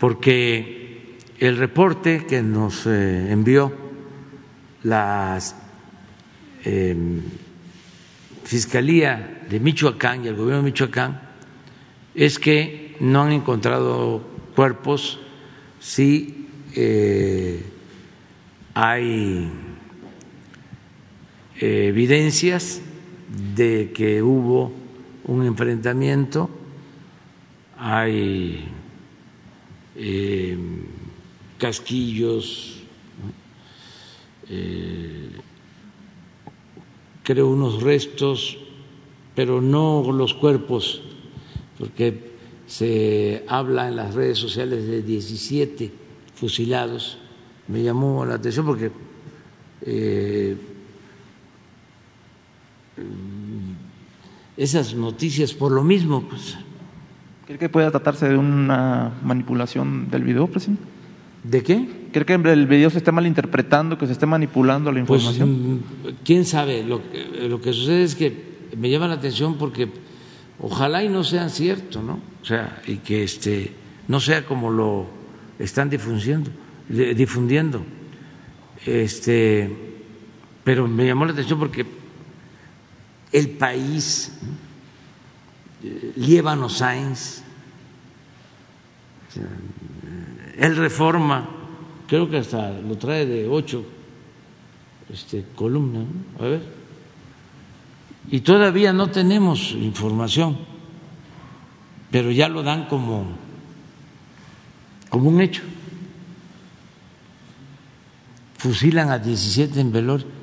porque 0.00 1.18
el 1.38 1.56
reporte 1.56 2.26
que 2.26 2.42
nos 2.42 2.84
eh, 2.86 3.30
envió 3.30 3.72
la 4.82 5.38
eh, 6.64 6.96
Fiscalía 8.42 9.44
de 9.48 9.60
Michoacán 9.60 10.24
y 10.24 10.28
el 10.28 10.34
gobierno 10.34 10.62
de 10.64 10.70
Michoacán 10.70 11.20
es 12.16 12.40
que 12.40 12.96
no 12.98 13.22
han 13.22 13.32
encontrado 13.32 14.20
cuerpos, 14.56 15.20
sí 15.78 16.48
eh, 16.74 17.62
hay 18.74 19.65
evidencias 21.60 22.80
de 23.54 23.92
que 23.92 24.22
hubo 24.22 24.72
un 25.24 25.44
enfrentamiento, 25.44 26.48
hay 27.78 28.64
eh, 29.96 30.56
casquillos, 31.58 32.82
eh, 34.48 35.30
creo 37.22 37.48
unos 37.48 37.82
restos, 37.82 38.58
pero 39.34 39.60
no 39.60 40.12
los 40.12 40.34
cuerpos, 40.34 41.02
porque 41.78 42.36
se 42.66 43.44
habla 43.48 43.88
en 43.88 43.96
las 43.96 44.14
redes 44.14 44.38
sociales 44.38 44.86
de 44.86 45.02
17 45.02 45.92
fusilados. 46.34 47.18
Me 47.68 47.82
llamó 47.82 48.24
la 48.24 48.34
atención 48.34 48.64
porque 48.64 48.90
eh, 49.82 50.56
esas 54.56 54.94
noticias 54.94 55.52
por 55.52 55.72
lo 55.72 55.82
mismo. 55.84 56.22
Pues. 56.22 56.56
¿Cree 57.46 57.58
que 57.58 57.68
pueda 57.68 57.90
tratarse 57.90 58.28
de 58.28 58.36
una 58.36 59.12
manipulación 59.22 60.10
del 60.10 60.24
video, 60.24 60.46
presidente? 60.48 60.82
¿De 61.44 61.62
qué? 61.62 62.08
¿Cree 62.12 62.24
que 62.24 62.34
el 62.34 62.66
video 62.66 62.90
se 62.90 62.98
esté 62.98 63.12
malinterpretando, 63.12 63.96
que 63.98 64.06
se 64.06 64.12
esté 64.12 64.26
manipulando 64.26 64.90
la 64.90 65.04
Pues, 65.04 65.22
información? 65.22 65.76
mm, 65.76 65.80
quién 66.24 66.44
sabe. 66.44 66.82
Lo, 66.82 67.00
que- 67.10 67.48
lo 67.48 67.60
que 67.60 67.72
sucede 67.72 68.02
es 68.02 68.14
que 68.16 68.56
me 68.76 68.90
llama 68.90 69.06
la 69.06 69.14
atención 69.14 69.56
porque 69.58 69.88
ojalá 70.58 71.04
y 71.04 71.08
no 71.08 71.22
sean 71.22 71.50
cierto, 71.50 72.02
¿no? 72.02 72.18
O 72.42 72.44
sea, 72.44 72.82
y 72.86 72.96
que 72.96 73.22
este 73.22 73.72
no 74.08 74.18
sea 74.20 74.44
como 74.44 74.70
lo 74.70 75.06
están 75.58 75.88
difundiendo, 75.90 76.50
difundiendo. 76.88 77.82
Este, 78.84 79.70
pero 80.64 80.86
me 80.88 81.06
llamó 81.06 81.26
la 81.26 81.32
atención 81.32 81.58
porque 81.58 81.84
el 83.32 83.50
país, 83.50 84.32
eh, 85.82 86.12
Líbano 86.16 86.68
Sáenz, 86.68 87.42
él 90.56 90.76
reforma, 90.76 91.48
creo 92.06 92.30
que 92.30 92.38
hasta 92.38 92.70
lo 92.80 92.96
trae 92.96 93.26
de 93.26 93.46
ocho 93.48 93.84
este, 95.12 95.44
columnas, 95.54 96.06
a 96.40 96.44
ver, 96.44 96.62
y 98.30 98.40
todavía 98.40 98.92
no 98.92 99.10
tenemos 99.10 99.72
información, 99.72 100.58
pero 102.10 102.30
ya 102.30 102.48
lo 102.48 102.62
dan 102.62 102.86
como, 102.86 103.26
como 105.10 105.28
un 105.28 105.40
hecho. 105.40 105.62
Fusilan 108.58 109.10
a 109.10 109.18
17 109.18 109.78
en 109.80 109.92
Velor. 109.92 110.35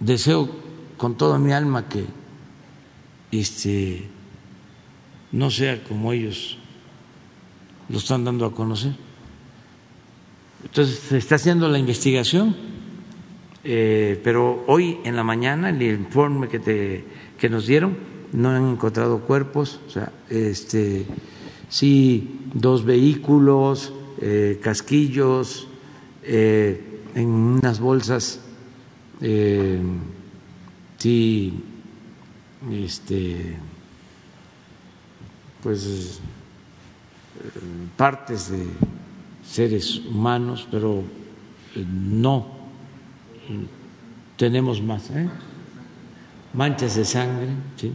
Deseo 0.00 0.48
con 0.96 1.16
toda 1.16 1.38
mi 1.38 1.52
alma 1.52 1.88
que 1.88 2.04
este 3.32 4.08
no 5.32 5.50
sea 5.50 5.82
como 5.84 6.12
ellos 6.12 6.58
lo 7.88 7.98
están 7.98 8.24
dando 8.24 8.46
a 8.46 8.54
conocer. 8.54 8.92
Entonces 10.64 10.98
se 10.98 11.18
está 11.18 11.36
haciendo 11.36 11.68
la 11.68 11.78
investigación, 11.78 12.56
eh, 13.64 14.20
pero 14.24 14.64
hoy 14.66 14.98
en 15.04 15.16
la 15.16 15.22
mañana 15.22 15.70
el 15.70 15.82
informe 15.82 16.48
que 16.48 16.58
te 16.58 17.04
que 17.38 17.48
nos 17.48 17.66
dieron 17.66 17.96
no 18.32 18.50
han 18.50 18.70
encontrado 18.70 19.20
cuerpos, 19.20 19.80
o 19.86 19.90
sea, 19.90 20.12
este 20.28 21.06
sí 21.68 22.40
dos 22.54 22.84
vehículos, 22.84 23.92
eh, 24.20 24.58
casquillos, 24.62 25.68
eh, 26.22 27.02
en 27.14 27.28
unas 27.28 27.80
bolsas 27.80 28.40
eh, 29.20 29.80
sí 30.98 31.62
este 32.70 33.56
pues 35.62 36.20
eh, 37.38 37.50
partes 37.96 38.50
de 38.50 38.66
seres 39.44 39.98
humanos, 40.06 40.66
pero 40.70 41.02
eh, 41.74 41.84
no 41.86 42.46
tenemos 44.36 44.82
más, 44.82 45.10
¿eh? 45.10 45.28
manchas 46.52 46.96
de 46.96 47.04
sangre, 47.04 47.48
sí, 47.76 47.92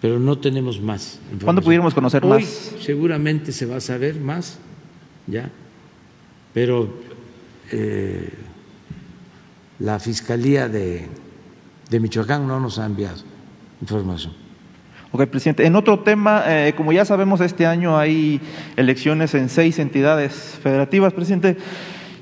pero 0.00 0.18
no 0.18 0.38
tenemos 0.38 0.80
más. 0.80 1.20
¿Cuándo 1.42 1.62
pudiéramos 1.62 1.94
conocer 1.94 2.24
Hoy 2.24 2.42
más? 2.42 2.74
seguramente 2.80 3.52
se 3.52 3.66
va 3.66 3.76
a 3.76 3.80
saber 3.80 4.20
más, 4.20 4.58
ya, 5.26 5.50
pero 6.52 6.92
eh, 7.70 8.30
la 9.80 9.98
Fiscalía 9.98 10.68
de, 10.68 11.08
de 11.88 12.00
Michoacán 12.00 12.46
no 12.46 12.60
nos 12.60 12.78
ha 12.78 12.86
enviado 12.86 13.16
información. 13.80 14.34
Ok, 15.10 15.26
presidente. 15.26 15.66
En 15.66 15.74
otro 15.74 16.00
tema, 16.00 16.44
eh, 16.46 16.74
como 16.76 16.92
ya 16.92 17.04
sabemos, 17.04 17.40
este 17.40 17.66
año 17.66 17.98
hay 17.98 18.40
elecciones 18.76 19.34
en 19.34 19.48
seis 19.48 19.78
entidades 19.80 20.58
federativas, 20.62 21.12
presidente. 21.12 21.56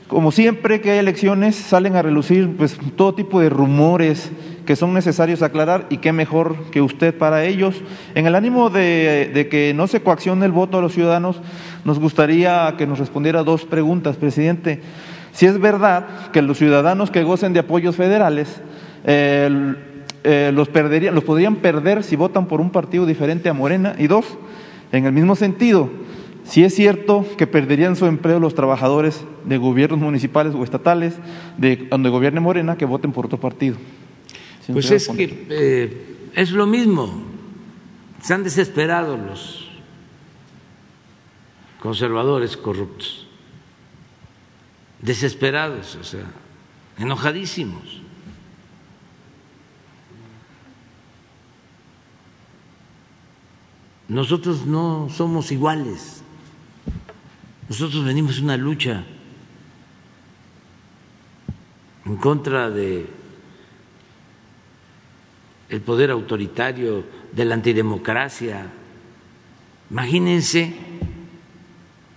Como 0.06 0.32
siempre 0.32 0.80
que 0.80 0.92
hay 0.92 0.98
elecciones, 0.98 1.54
salen 1.54 1.96
a 1.96 2.00
relucir 2.00 2.56
pues, 2.56 2.78
todo 2.96 3.14
tipo 3.14 3.40
de 3.40 3.50
rumores 3.50 4.30
que 4.64 4.74
son 4.74 4.94
necesarios 4.94 5.42
aclarar 5.42 5.86
y 5.90 5.98
qué 5.98 6.12
mejor 6.12 6.70
que 6.70 6.80
usted 6.80 7.14
para 7.16 7.44
ellos. 7.44 7.74
En 8.14 8.26
el 8.26 8.34
ánimo 8.34 8.70
de, 8.70 9.30
de 9.34 9.48
que 9.48 9.74
no 9.74 9.86
se 9.86 10.00
coaccione 10.00 10.46
el 10.46 10.52
voto 10.52 10.78
a 10.78 10.80
los 10.80 10.94
ciudadanos, 10.94 11.42
nos 11.84 11.98
gustaría 11.98 12.74
que 12.78 12.86
nos 12.86 12.98
respondiera 12.98 13.42
dos 13.42 13.66
preguntas, 13.66 14.16
presidente. 14.16 14.80
Si 15.33 15.47
es 15.47 15.59
verdad 15.59 16.31
que 16.33 16.43
los 16.43 16.59
ciudadanos 16.59 17.11
que 17.11 17.22
gocen 17.22 17.53
de 17.53 17.61
apoyos 17.61 17.97
federales 17.97 18.61
eh, 19.05 19.74
eh, 20.24 20.51
los, 20.53 20.68
perderían, 20.68 21.14
los 21.14 21.24
podrían 21.24 21.57
perder 21.57 22.03
si 22.03 22.16
votan 22.16 22.47
por 22.47 22.61
un 22.61 22.70
partido 22.70 23.07
diferente 23.07 23.49
a 23.49 23.53
Morena. 23.53 23.95
Y 23.99 24.07
dos, 24.07 24.24
en 24.93 25.07
el 25.07 25.12
mismo 25.12 25.37
sentido, 25.37 25.91
si 26.45 26.64
es 26.64 26.74
cierto 26.74 27.26
que 27.37 27.47
perderían 27.47 27.95
su 27.95 28.07
empleo 28.07 28.41
los 28.41 28.55
trabajadores 28.55 29.24
de 29.45 29.59
gobiernos 29.59 30.01
municipales 30.01 30.55
o 30.55 30.64
estatales 30.64 31.14
de 31.57 31.76
donde 31.76 32.09
gobierne 32.09 32.41
Morena 32.41 32.76
que 32.76 32.85
voten 32.85 33.12
por 33.12 33.26
otro 33.26 33.39
partido. 33.39 33.76
Pues 34.72 34.91
es 34.91 35.09
que 35.09 35.47
eh, 35.51 36.31
es 36.35 36.51
lo 36.51 36.66
mismo, 36.66 37.22
se 38.22 38.35
han 38.35 38.45
desesperado 38.45 39.16
los 39.16 39.70
conservadores 41.81 42.57
corruptos, 42.57 43.28
desesperados, 45.01 45.96
o 45.96 46.05
sea, 46.05 46.24
enojadísimos. 46.99 48.03
Nosotros 54.09 54.64
no 54.64 55.09
somos 55.11 55.53
iguales, 55.53 56.22
nosotros 57.68 58.05
venimos 58.05 58.36
de 58.36 58.42
una 58.42 58.57
lucha 58.57 59.05
en 62.07 62.16
contra 62.16 62.70
de 62.70 63.07
el 65.68 65.80
poder 65.82 66.11
autoritario, 66.11 67.05
de 67.32 67.44
la 67.44 67.55
antidemocracia. 67.55 68.72
Imagínense 69.90 70.74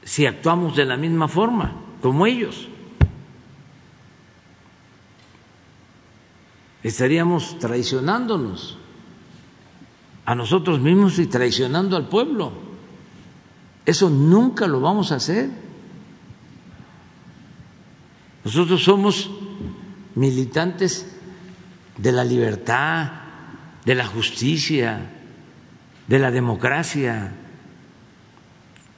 si 0.03 0.25
actuamos 0.25 0.75
de 0.77 0.86
la 0.86 0.95
misma 0.95 1.27
forma, 1.27 1.73
como 2.01 2.25
ellos. 2.25 2.70
Estaríamos 6.84 7.59
traicionándonos 7.59 8.77
a 10.25 10.36
nosotros 10.36 10.79
mismos 10.79 11.19
y 11.19 11.27
traicionando 11.27 11.95
al 11.95 12.07
pueblo. 12.07 12.51
Eso 13.86 14.09
nunca 14.09 14.67
lo 14.67 14.79
vamos 14.79 15.11
a 15.11 15.15
hacer. 15.15 15.49
Nosotros 18.43 18.84
somos 18.84 19.29
militantes 20.15 21.15
de 21.97 22.11
la 22.11 22.23
libertad, 22.23 23.11
de 23.86 23.95
la 23.95 24.05
justicia, 24.07 25.11
de 26.07 26.19
la 26.19 26.32
democracia. 26.32 27.34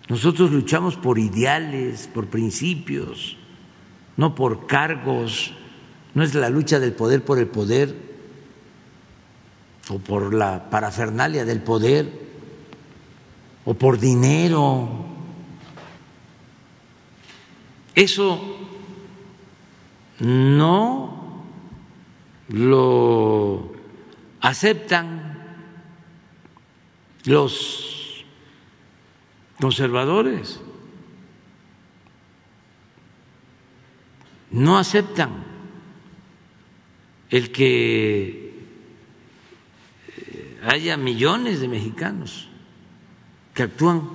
Nosotros 0.09 0.51
luchamos 0.51 0.95
por 0.95 1.19
ideales, 1.19 2.09
por 2.13 2.27
principios, 2.27 3.37
no 4.17 4.35
por 4.35 4.67
cargos. 4.67 5.53
No 6.13 6.23
es 6.23 6.35
la 6.35 6.49
lucha 6.49 6.79
del 6.79 6.93
poder 6.93 7.23
por 7.23 7.39
el 7.39 7.47
poder 7.47 7.95
o 9.89 9.99
por 9.99 10.33
la 10.33 10.69
parafernalia 10.69 11.45
del 11.45 11.61
poder 11.61 12.11
o 13.65 13.73
por 13.73 13.99
dinero. 13.99 15.05
Eso 17.95 18.57
no 20.19 21.43
lo 22.49 23.71
aceptan 24.41 25.37
los 27.25 28.25
conservadores, 29.59 30.59
no 34.51 34.77
aceptan 34.77 35.52
el 37.33 37.51
que 37.51 38.53
haya 40.63 40.97
millones 40.97 41.59
de 41.61 41.67
mexicanos 41.67 42.47
que 43.55 43.63
actúan 43.63 44.07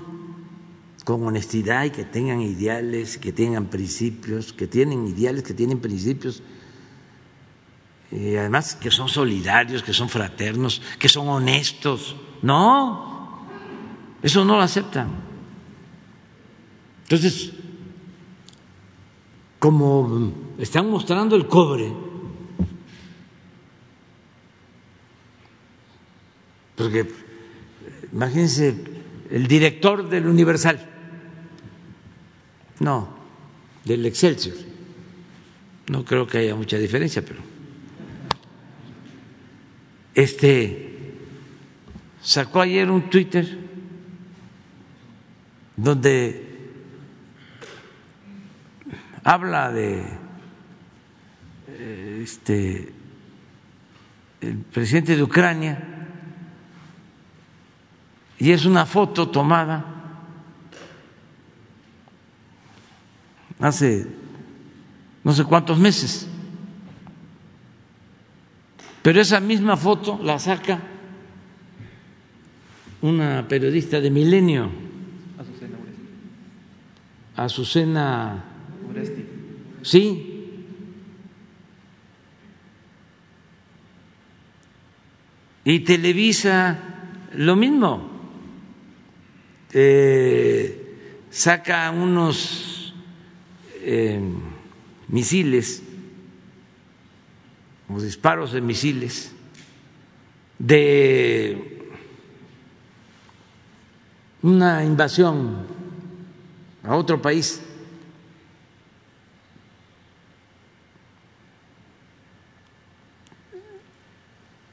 con 1.05 1.27
honestidad 1.27 1.85
y 1.85 1.91
que 1.91 2.05
tengan 2.05 2.41
ideales, 2.41 3.19
que 3.19 3.33
tengan 3.33 3.67
principios, 3.67 4.53
que 4.53 4.69
tienen 4.69 5.09
ideales, 5.09 5.43
que 5.43 5.53
tienen 5.53 5.81
principios, 5.81 6.45
y 8.13 8.37
además 8.37 8.77
que 8.77 8.93
son 8.93 9.09
solidarios, 9.09 9.83
que 9.83 9.93
son 9.93 10.09
fraternos, 10.09 10.81
que 11.01 11.09
son 11.09 11.29
honestos. 11.29 12.15
No, 12.41 13.45
eso 14.23 14.45
no 14.45 14.55
lo 14.55 14.63
aceptan. 14.63 15.09
Entonces, 17.03 17.53
como 19.59 20.33
están 20.57 20.89
mostrando 20.89 21.35
el 21.35 21.49
cobre, 21.49 21.93
porque 26.79 27.05
imagínense 28.13 28.73
el 29.31 29.49
director 29.49 30.09
del 30.09 30.29
Universal, 30.29 30.79
no, 32.79 33.19
del 33.85 34.07
Excelsior. 34.07 34.55
No 35.89 36.05
creo 36.05 36.27
que 36.27 36.39
haya 36.39 36.55
mucha 36.55 36.79
diferencia, 36.79 37.23
pero 37.23 37.41
este 40.15 41.15
sacó 42.23 42.61
ayer 42.61 42.89
un 42.91 43.11
Twitter 43.11 43.59
donde 45.77 46.45
habla 49.25 49.73
de 49.73 50.05
este 52.23 52.93
el 54.41 54.59
presidente 54.59 55.17
de 55.17 55.23
Ucrania 55.23 55.98
y 58.39 58.53
es 58.53 58.65
una 58.65 58.87
foto 58.87 59.29
tomada 59.29 59.85
hace 63.61 64.07
no 65.25 65.33
sé 65.33 65.45
cuántos 65.45 65.79
meses. 65.79 66.27
Pero 69.03 69.21
esa 69.21 69.41
misma 69.41 69.77
foto 69.77 70.19
la 70.23 70.39
saca 70.39 70.81
una 73.01 73.47
periodista 73.47 74.01
de 74.01 74.11
Milenio, 74.11 74.71
Azucena 77.37 78.45
Uresti. 78.89 79.25
Sí. 79.83 80.35
Y 85.65 85.81
Televisa 85.81 86.79
lo 87.35 87.55
mismo. 87.55 88.18
Eh, 89.73 91.27
saca 91.31 91.91
unos 91.91 92.95
misiles 95.09 95.83
o 97.89 98.01
disparos 98.01 98.53
de 98.53 98.61
misiles 98.61 99.33
de 100.59 101.89
una 104.43 104.85
invasión 104.85 105.67
a 106.83 106.97
otro 106.97 107.21
país. 107.21 107.63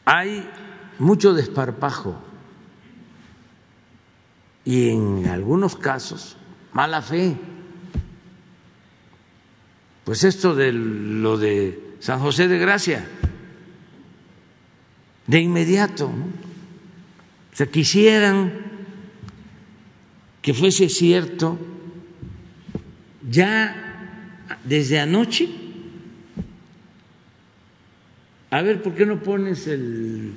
Hay 0.05 0.47
mucho 0.99 1.33
desparpajo 1.33 2.24
y 4.65 4.89
en 4.89 5.27
algunos 5.27 5.75
casos 5.75 6.35
mala 6.73 7.01
fe. 7.01 7.37
Pues 10.03 10.23
esto 10.23 10.53
de 10.53 10.73
lo 10.73 11.37
de 11.37 11.95
San 11.99 12.19
José 12.19 12.47
de 12.47 12.59
Gracia, 12.59 13.07
de 15.27 15.39
inmediato, 15.39 16.07
o 16.07 17.55
sea, 17.55 17.67
quisieran 17.67 18.53
que 20.41 20.53
fuese 20.53 20.89
cierto 20.89 21.57
ya 23.27 24.35
desde 24.63 24.99
anoche. 24.99 25.49
A 28.51 28.61
ver, 28.61 28.83
¿por 28.83 28.93
qué 28.93 29.05
no 29.05 29.23
pones 29.23 29.65
el 29.67 30.33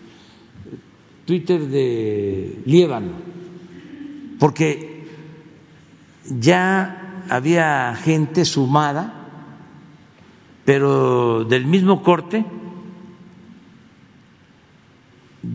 Twitter 1.26 1.60
de 1.60 2.58
Líbano? 2.64 3.37
Porque 4.38 5.08
ya 6.28 7.24
había 7.28 7.94
gente 7.96 8.44
sumada 8.44 9.18
pero 10.68 11.44
del 11.44 11.64
mismo 11.64 12.02
corte, 12.02 12.44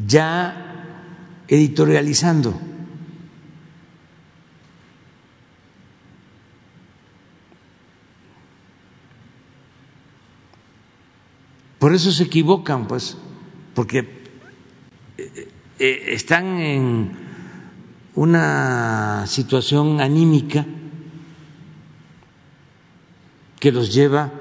ya 0.07 0.97
editorializando. 1.47 2.59
Por 11.77 11.93
eso 11.93 12.11
se 12.11 12.23
equivocan, 12.23 12.87
pues, 12.87 13.15
porque 13.75 13.99
eh, 15.19 15.47
eh, 15.77 16.05
están 16.07 16.57
en 16.57 17.22
una 18.15 19.25
situación 19.27 19.99
anímica 19.99 20.65
que 23.59 23.71
los 23.71 23.93
lleva 23.93 24.31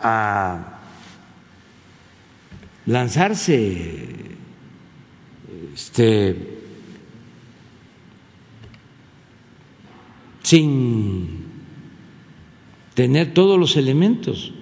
a 0.00 0.78
lanzarse 2.86 4.36
este, 5.74 6.58
sin 10.42 11.44
tener 12.94 13.34
todos 13.34 13.58
los 13.58 13.76
elementos. 13.76 14.52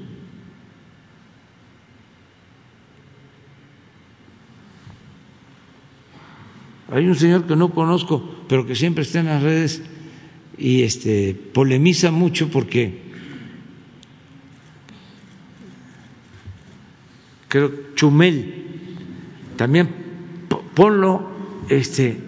Hay 6.89 7.07
un 7.07 7.17
señor 7.17 7.47
que 7.47 7.57
no 7.57 7.71
conozco, 7.71 8.23
pero 8.49 8.65
que 8.65 8.77
siempre 8.77 9.03
está 9.03 9.21
en 9.21 9.27
las 9.27 9.43
redes 9.43 9.83
y 10.57 10.83
este 10.83 11.35
polemiza 11.35 12.11
mucho 12.11 12.49
porque 12.49 13.03
creo 17.49 17.73
Chumel, 17.95 18.67
también 19.57 19.89
ponlo, 20.75 21.29
este, 21.69 22.19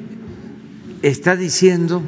está 1.03 1.37
diciendo, 1.37 2.03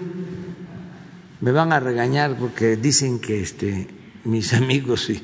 me 1.40 1.52
van 1.52 1.72
a 1.72 1.78
regañar 1.78 2.36
porque 2.36 2.76
dicen 2.76 3.20
que 3.20 3.40
este, 3.40 3.86
mis 4.24 4.52
amigos 4.54 5.04
sí, 5.04 5.20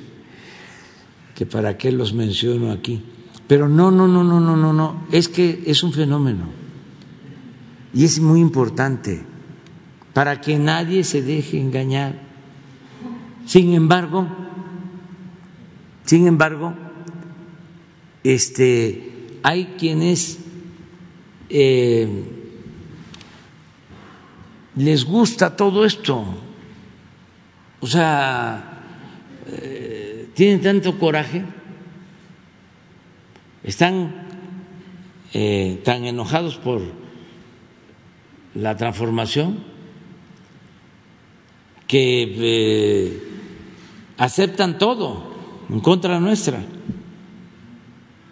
que 1.35 1.45
para 1.45 1.77
qué 1.77 1.91
los 1.91 2.15
menciono 2.15 2.71
aquí. 2.71 3.03
Pero 3.49 3.69
no, 3.69 3.91
no, 3.91 4.09
no, 4.09 4.25
no, 4.25 4.41
no, 4.41 4.57
no, 4.57 4.73
no, 4.73 5.07
es 5.13 5.29
que 5.29 5.65
es 5.67 5.83
un 5.83 5.93
fenómeno 5.93 6.66
y 7.97 8.05
es 8.05 8.21
muy 8.21 8.41
importante 8.41 9.25
para 10.13 10.39
que 10.41 10.59
nadie 10.59 11.03
se 11.03 11.23
deje 11.23 11.59
engañar. 11.59 12.21
Sin 13.47 13.73
embargo, 13.73 14.29
Sin 16.07 16.29
embargo, 16.29 16.73
este, 18.23 19.39
hay 19.43 19.75
quienes 19.77 20.39
eh, 21.49 22.09
les 24.77 25.05
gusta 25.05 25.57
todo 25.57 25.85
esto, 25.85 26.25
o 27.81 27.87
sea, 27.89 28.83
eh, 29.49 30.29
tienen 30.35 30.61
tanto 30.61 30.97
coraje, 30.97 31.45
están 33.65 34.29
eh, 35.35 35.83
tan 35.85 36.05
enojados 36.05 36.57
por 36.57 36.83
la 38.57 38.77
transformación 38.77 39.59
que 41.87 43.21
aceptan 44.19 44.79
todo 44.79 45.35
en 45.71 45.81
contra 45.81 46.21
nuestra. 46.21 46.65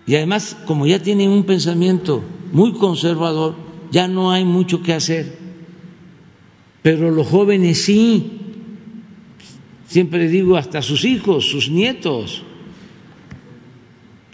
Y 0.07 0.17
además, 0.17 0.57
como 0.67 0.87
ya 0.87 1.01
tienen 1.01 1.31
un 1.31 1.45
pensamiento 1.45 2.23
muy 2.53 2.73
conservador, 2.73 3.55
ya 3.91 4.09
no 4.09 4.33
hay 4.33 4.45
mucho 4.45 4.83
que 4.83 4.93
hacer. 4.93 5.39
Pero 6.83 7.11
los 7.11 7.27
jóvenes 7.29 7.85
sí, 7.85 8.41
siempre 9.87 10.29
digo 10.29 10.57
hasta 10.57 10.83
sus 10.83 11.05
hijos, 11.05 11.49
sus 11.49 11.71
nietos. 11.71 12.43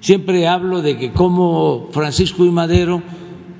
Siempre 0.00 0.48
hablo 0.48 0.82
de 0.82 0.96
que 0.96 1.12
como 1.12 1.88
Francisco 1.92 2.44
y 2.44 2.50
Madero, 2.50 3.02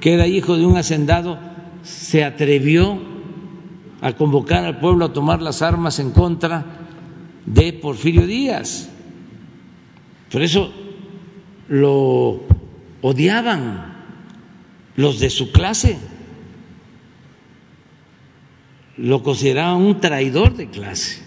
que 0.01 0.15
era 0.15 0.27
hijo 0.27 0.57
de 0.57 0.65
un 0.65 0.77
hacendado, 0.77 1.50
se 1.83 2.25
atrevió 2.25 2.99
a 4.01 4.13
convocar 4.15 4.65
al 4.65 4.79
pueblo 4.79 5.07
a 5.07 5.13
tomar 5.13 5.43
las 5.43 5.63
armas 5.63 5.99
en 5.99 6.11
contra 6.11 6.65
de 7.47 7.73
Porfirio 7.73 8.27
Díaz. 8.27 8.89
Por 10.31 10.43
eso 10.43 10.73
lo 11.69 12.43
odiaban 13.03 13.95
los 14.97 15.19
de 15.19 15.31
su 15.31 15.51
clase, 15.53 15.99
lo 18.97 19.23
consideraban 19.23 19.83
un 19.83 20.01
traidor 20.01 20.55
de 20.57 20.69
clase. 20.69 21.23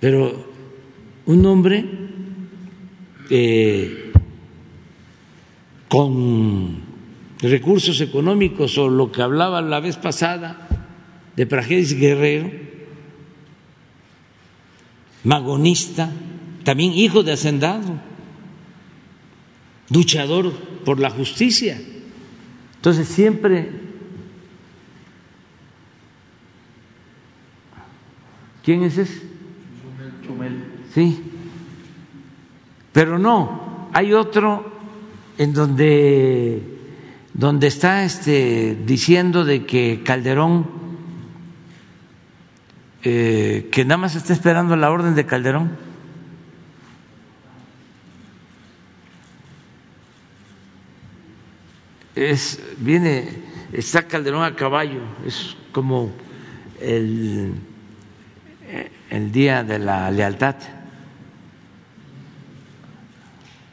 Pero 0.00 0.52
un 1.26 1.46
hombre 1.46 1.84
eh, 3.30 4.12
con 5.88 6.83
recursos 7.40 8.00
económicos 8.00 8.78
o 8.78 8.88
lo 8.88 9.12
que 9.12 9.22
hablaba 9.22 9.60
la 9.62 9.80
vez 9.80 9.96
pasada 9.96 10.68
de 11.36 11.46
Prajeris 11.46 11.98
Guerrero, 11.98 12.50
magonista, 15.24 16.10
también 16.64 16.92
hijo 16.92 17.22
de 17.22 17.32
hacendado, 17.32 18.00
luchador 19.90 20.52
por 20.84 21.00
la 21.00 21.10
justicia. 21.10 21.80
Entonces 22.76 23.08
siempre 23.08 23.84
¿Quién 28.64 28.82
es 28.82 28.96
ese? 28.96 29.22
Chumel. 30.26 30.64
Sí. 30.94 31.22
Pero 32.92 33.18
no, 33.18 33.90
hay 33.92 34.14
otro 34.14 34.72
en 35.36 35.52
donde 35.52 36.73
donde 37.34 37.66
está 37.66 38.04
este 38.04 38.76
diciendo 38.86 39.44
de 39.44 39.66
que 39.66 40.02
Calderón 40.04 40.66
eh, 43.02 43.68
que 43.70 43.84
nada 43.84 43.98
más 43.98 44.14
está 44.14 44.32
esperando 44.32 44.76
la 44.76 44.90
orden 44.90 45.14
de 45.14 45.26
Calderón 45.26 45.76
es, 52.14 52.62
viene, 52.78 53.28
está 53.72 54.04
Calderón 54.04 54.42
a 54.44 54.54
caballo, 54.54 55.02
es 55.26 55.56
como 55.72 56.12
el, 56.80 57.54
el 59.10 59.32
día 59.32 59.64
de 59.64 59.78
la 59.78 60.10
lealtad. 60.10 60.56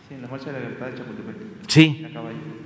Sí, 0.09 0.15
en 0.15 0.21
la 0.23 0.27
marcha 0.27 0.47
de 0.47 0.53
la 0.53 0.59
lealtad 0.59 0.87
de 0.87 0.97
Chapultepec. 0.97 1.37
Sí. 1.67 2.05
A 2.09 2.13
caballo. 2.13 2.60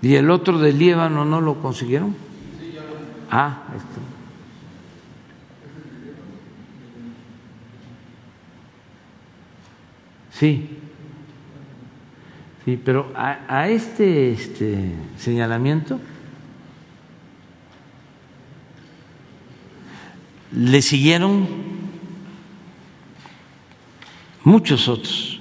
¿Y 0.00 0.14
el 0.14 0.30
otro 0.30 0.58
del 0.58 0.78
Líbano 0.78 1.24
no 1.24 1.40
lo 1.40 1.60
consiguieron? 1.60 2.14
Ah, 3.30 3.64
esto. 3.76 4.00
Sí, 10.30 10.68
sí, 12.64 12.80
pero 12.82 13.12
a, 13.16 13.40
a 13.48 13.68
este, 13.68 14.30
este 14.30 14.92
señalamiento 15.18 15.98
le 20.52 20.80
siguieron 20.80 21.48
muchos 24.44 24.86
otros. 24.86 25.37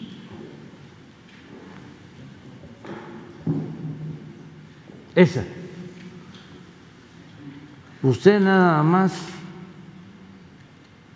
Esa. 5.18 5.44
Usted 8.04 8.40
nada 8.40 8.84
más 8.84 9.14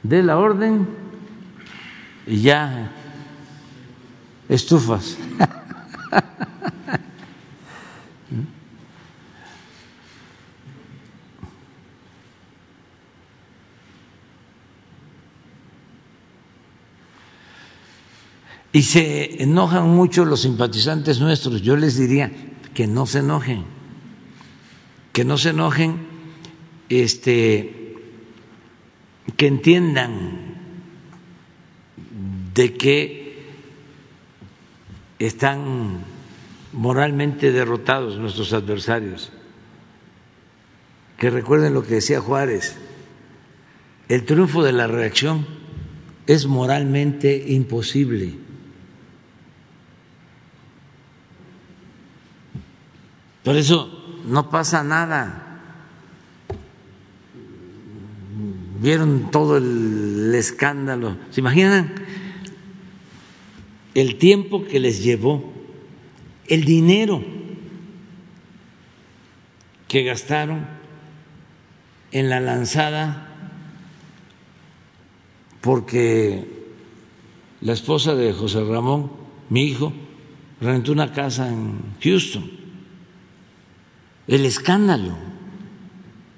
dé 0.02 0.24
la 0.24 0.40
orden 0.40 0.88
y 2.26 2.42
ya 2.42 2.90
estufas. 4.50 5.18
Y 18.74 18.82
se 18.82 19.44
enojan 19.44 19.90
mucho 19.90 20.26
los 20.26 20.42
simpatizantes 20.42 21.20
nuestros. 21.20 21.62
Yo 21.62 21.76
les 21.78 21.98
diría 21.98 22.32
que 22.74 22.88
no 22.88 23.06
se 23.06 23.20
enojen, 23.20 23.64
que 25.12 25.26
no 25.26 25.38
se 25.38 25.50
enojen, 25.50 25.98
este, 26.90 27.96
que 29.36 29.48
entiendan 29.48 30.52
de 32.54 32.74
que 32.74 33.22
están 35.20 36.00
moralmente 36.74 37.52
derrotados 37.52 38.18
nuestros 38.18 38.54
adversarios, 38.54 39.32
que 41.18 41.30
recuerden 41.30 41.74
lo 41.74 41.84
que 41.84 41.96
decía 41.96 42.22
Juárez, 42.22 42.78
el 44.10 44.26
triunfo 44.26 44.64
de 44.64 44.72
la 44.72 44.88
reacción 44.88 45.46
es 46.28 46.48
moralmente 46.48 47.46
imposible. 47.48 48.34
Por 53.44 53.56
eso 53.56 54.01
no 54.26 54.50
pasa 54.50 54.84
nada. 54.84 55.48
Vieron 58.80 59.30
todo 59.32 59.58
el 59.58 60.34
escándalo. 60.36 61.18
¿Se 61.30 61.40
imaginan 61.42 61.94
el 63.94 64.16
tiempo 64.18 64.66
que 64.66 64.80
les 64.80 65.04
llevó, 65.04 65.52
el 66.48 66.64
dinero 66.64 67.24
que 69.88 70.04
gastaron 70.04 70.66
en 72.12 72.30
la 72.30 72.40
lanzada 72.40 73.28
porque 75.62 76.48
la 77.62 77.74
esposa 77.74 78.16
de 78.16 78.34
José 78.34 78.64
Ramón, 78.64 79.12
mi 79.50 79.64
hijo, 79.64 79.94
rentó 80.60 80.92
una 80.92 81.14
casa 81.14 81.48
en 81.48 81.80
Houston. 82.02 82.61
El 84.28 84.46
escándalo, 84.46 85.16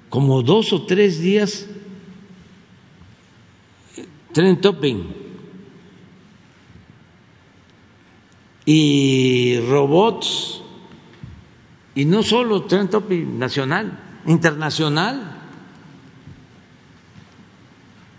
como 0.08 0.42
dos 0.42 0.72
o 0.72 0.86
tres 0.86 1.20
días, 1.20 1.66
tren 4.32 4.60
topping 4.60 5.14
y 8.64 9.60
robots, 9.68 10.62
y 11.94 12.04
no 12.04 12.22
solo 12.22 12.62
tren 12.64 12.88
topping 12.88 13.38
nacional, 13.38 13.98
internacional. 14.26 15.30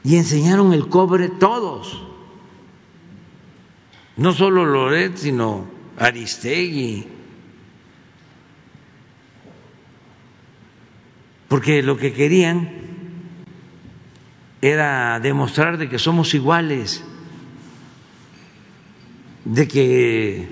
Y 0.03 0.17
enseñaron 0.17 0.71
el 0.71 0.87
cobre 0.87 1.29
todos, 1.29 2.03
no 4.17 4.33
solo 4.33 4.63
Loret, 4.63 5.17
sino 5.17 5.65
Aristegui, 5.97 7.14
porque 11.47 11.83
lo 11.83 11.97
que 11.97 12.13
querían 12.13 12.69
era 14.61 15.19
demostrar 15.19 15.77
de 15.77 15.89
que 15.89 15.99
somos 15.99 16.33
iguales, 16.33 17.03
de 19.43 19.67
que 19.67 20.47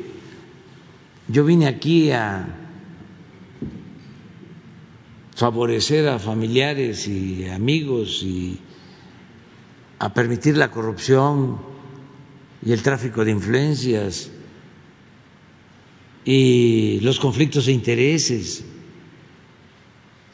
yo 1.27 1.45
vine 1.45 1.67
aquí 1.67 2.11
a 2.11 2.45
favorecer 5.35 6.07
a 6.07 6.19
familiares 6.19 7.07
y 7.07 7.47
amigos 7.49 8.21
y 8.23 8.59
a 9.99 10.13
permitir 10.13 10.57
la 10.57 10.69
corrupción 10.69 11.57
y 12.63 12.71
el 12.71 12.83
tráfico 12.83 13.25
de 13.25 13.31
influencias 13.31 14.29
y 16.23 16.99
los 17.01 17.19
conflictos 17.19 17.65
de 17.65 17.71
intereses. 17.71 18.63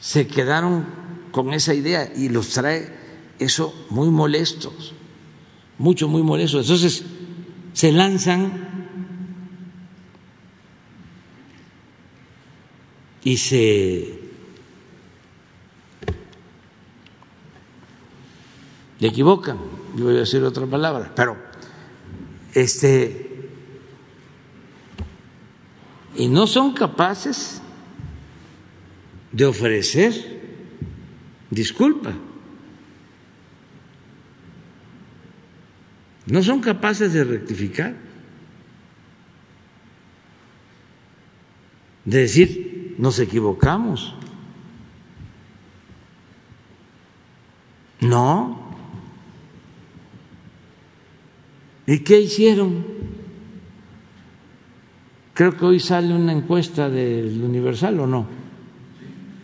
Se 0.00 0.26
quedaron 0.26 0.86
con 1.30 1.52
esa 1.52 1.74
idea 1.74 2.10
y 2.14 2.28
los 2.28 2.48
trae 2.48 2.98
eso 3.38 3.86
muy 3.90 4.10
molestos, 4.10 4.94
mucho, 5.78 6.08
muy 6.08 6.22
molestos. 6.22 6.62
Entonces 6.62 7.04
se 7.72 7.92
lanzan 7.92 8.70
y 13.22 13.36
se 13.36 14.20
le 18.98 19.08
equivocan, 19.08 19.58
yo 19.96 20.04
voy 20.04 20.16
a 20.16 20.20
decir 20.20 20.42
otra 20.42 20.66
palabra, 20.66 21.12
pero 21.14 21.36
este 22.54 23.48
y 26.16 26.28
no 26.28 26.46
son 26.46 26.72
capaces 26.72 27.59
de 29.32 29.44
ofrecer 29.44 30.40
disculpa. 31.50 32.14
No 36.26 36.42
son 36.42 36.60
capaces 36.60 37.12
de 37.12 37.24
rectificar, 37.24 37.96
de 42.04 42.18
decir, 42.18 42.94
nos 42.98 43.18
equivocamos. 43.18 44.14
No. 48.00 48.60
¿Y 51.86 51.98
qué 52.00 52.20
hicieron? 52.20 52.84
Creo 55.34 55.56
que 55.56 55.64
hoy 55.64 55.80
sale 55.80 56.14
una 56.14 56.32
encuesta 56.32 56.88
del 56.88 57.42
Universal 57.42 57.98
o 58.00 58.06
no. 58.06 58.39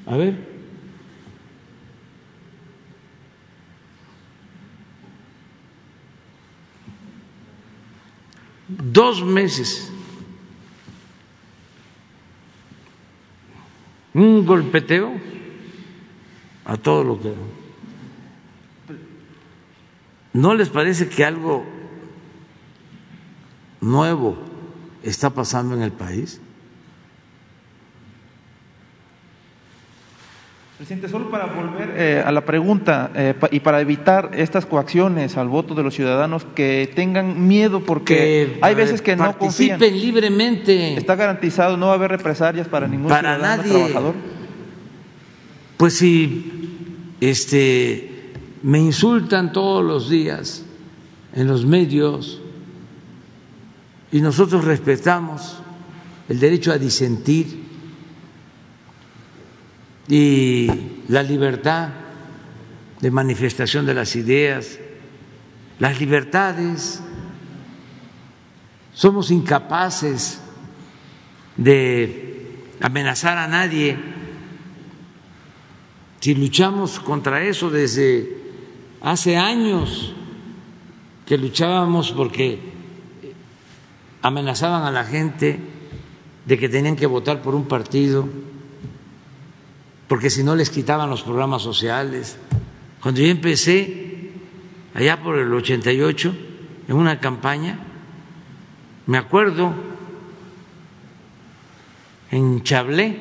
A 0.06 0.16
ver. 0.16 0.56
Dos 8.68 9.22
meses. 9.22 9.92
Un 14.14 14.46
golpeteo 14.46 15.12
a 16.64 16.76
todo 16.76 17.04
lo 17.04 17.20
que... 17.20 17.34
¿No 20.32 20.54
les 20.54 20.68
parece 20.68 21.08
que 21.08 21.24
algo 21.24 21.64
nuevo 23.80 24.36
está 25.02 25.30
pasando 25.30 25.74
en 25.74 25.82
el 25.82 25.92
país? 25.92 26.40
Presidente, 30.76 31.08
solo 31.08 31.30
para 31.30 31.46
volver 31.46 31.94
eh, 31.96 32.22
a 32.24 32.30
la 32.30 32.44
pregunta 32.44 33.10
eh, 33.14 33.32
pa- 33.38 33.48
y 33.50 33.60
para 33.60 33.80
evitar 33.80 34.32
estas 34.34 34.66
coacciones 34.66 35.38
al 35.38 35.48
voto 35.48 35.74
de 35.74 35.82
los 35.82 35.94
ciudadanos 35.94 36.44
que 36.54 36.90
tengan 36.94 37.48
miedo 37.48 37.80
porque 37.80 38.58
hay 38.60 38.74
veces 38.74 39.00
que 39.00 39.16
no 39.16 39.38
confían. 39.38 39.78
participen 39.78 39.98
libremente. 40.00 40.94
Está 40.98 41.14
garantizado, 41.14 41.78
no 41.78 41.86
va 41.86 41.92
a 41.92 41.94
haber 41.94 42.10
represalias 42.10 42.68
para 42.68 42.86
ningún 42.88 43.08
Para 43.08 43.36
ciudadano 43.36 43.56
nadie. 43.62 43.72
trabajador. 43.72 44.14
Pues 45.78 45.94
si 45.94 47.14
este 47.22 48.32
me 48.62 48.78
insultan 48.78 49.52
todos 49.54 49.82
los 49.82 50.10
días 50.10 50.62
en 51.34 51.46
los 51.46 51.64
medios 51.64 52.42
y 54.12 54.20
nosotros 54.20 54.64
respetamos 54.66 55.56
el 56.28 56.38
derecho 56.38 56.70
a 56.70 56.76
disentir 56.78 57.64
y 60.08 60.70
la 61.08 61.22
libertad 61.22 61.88
de 63.00 63.10
manifestación 63.10 63.86
de 63.86 63.94
las 63.94 64.16
ideas, 64.16 64.78
las 65.78 66.00
libertades, 66.00 67.00
somos 68.94 69.30
incapaces 69.30 70.40
de 71.56 72.62
amenazar 72.80 73.36
a 73.36 73.48
nadie. 73.48 73.98
Si 76.20 76.34
luchamos 76.34 76.98
contra 77.00 77.42
eso 77.42 77.70
desde 77.70 78.36
hace 79.00 79.36
años 79.36 80.14
que 81.26 81.36
luchábamos 81.36 82.12
porque 82.12 82.58
amenazaban 84.22 84.84
a 84.84 84.90
la 84.90 85.04
gente 85.04 85.60
de 86.46 86.58
que 86.58 86.68
tenían 86.68 86.96
que 86.96 87.06
votar 87.06 87.42
por 87.42 87.54
un 87.54 87.66
partido, 87.66 88.28
porque 90.08 90.30
si 90.30 90.42
no 90.44 90.54
les 90.54 90.70
quitaban 90.70 91.10
los 91.10 91.22
programas 91.22 91.62
sociales. 91.62 92.38
Cuando 93.02 93.20
yo 93.20 93.28
empecé, 93.28 94.30
allá 94.94 95.22
por 95.22 95.38
el 95.38 95.52
88, 95.52 96.34
en 96.88 96.96
una 96.96 97.18
campaña, 97.18 97.78
me 99.06 99.18
acuerdo, 99.18 99.74
en 102.30 102.62
Chablé, 102.62 103.16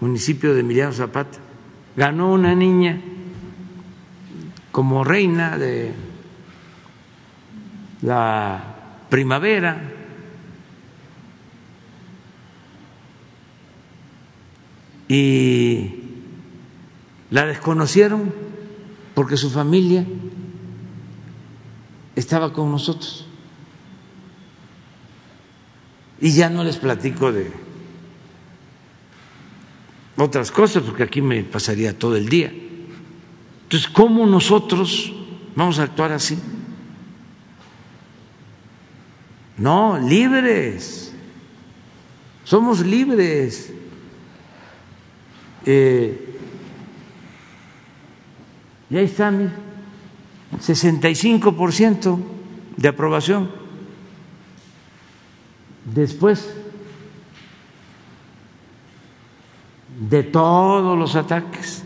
municipio 0.00 0.54
de 0.54 0.60
Emiliano 0.60 0.92
Zapata, 0.92 1.38
ganó 1.96 2.32
una 2.32 2.54
niña 2.54 3.00
como 4.70 5.02
reina 5.02 5.58
de 5.58 5.92
la 8.02 8.76
primavera. 9.08 9.97
Y 15.08 15.94
la 17.30 17.46
desconocieron 17.46 18.32
porque 19.14 19.36
su 19.36 19.50
familia 19.50 20.06
estaba 22.14 22.52
con 22.52 22.70
nosotros. 22.70 23.26
Y 26.20 26.32
ya 26.32 26.50
no 26.50 26.62
les 26.64 26.76
platico 26.76 27.32
de 27.32 27.50
otras 30.16 30.50
cosas, 30.50 30.82
porque 30.82 31.04
aquí 31.04 31.22
me 31.22 31.42
pasaría 31.44 31.96
todo 31.96 32.16
el 32.16 32.28
día. 32.28 32.52
Entonces, 33.62 33.88
¿cómo 33.88 34.26
nosotros 34.26 35.12
vamos 35.54 35.78
a 35.78 35.84
actuar 35.84 36.12
así? 36.12 36.38
No, 39.56 39.98
libres. 39.98 41.12
Somos 42.44 42.84
libres. 42.84 43.72
Eh, 45.66 46.38
y 48.90 48.96
ahí 48.96 49.04
está, 49.04 49.30
mira, 49.30 49.52
65% 50.60 52.18
de 52.76 52.88
aprobación. 52.88 53.50
Después 55.84 56.54
de 59.98 60.22
todos 60.22 60.98
los 60.98 61.16
ataques. 61.16 61.84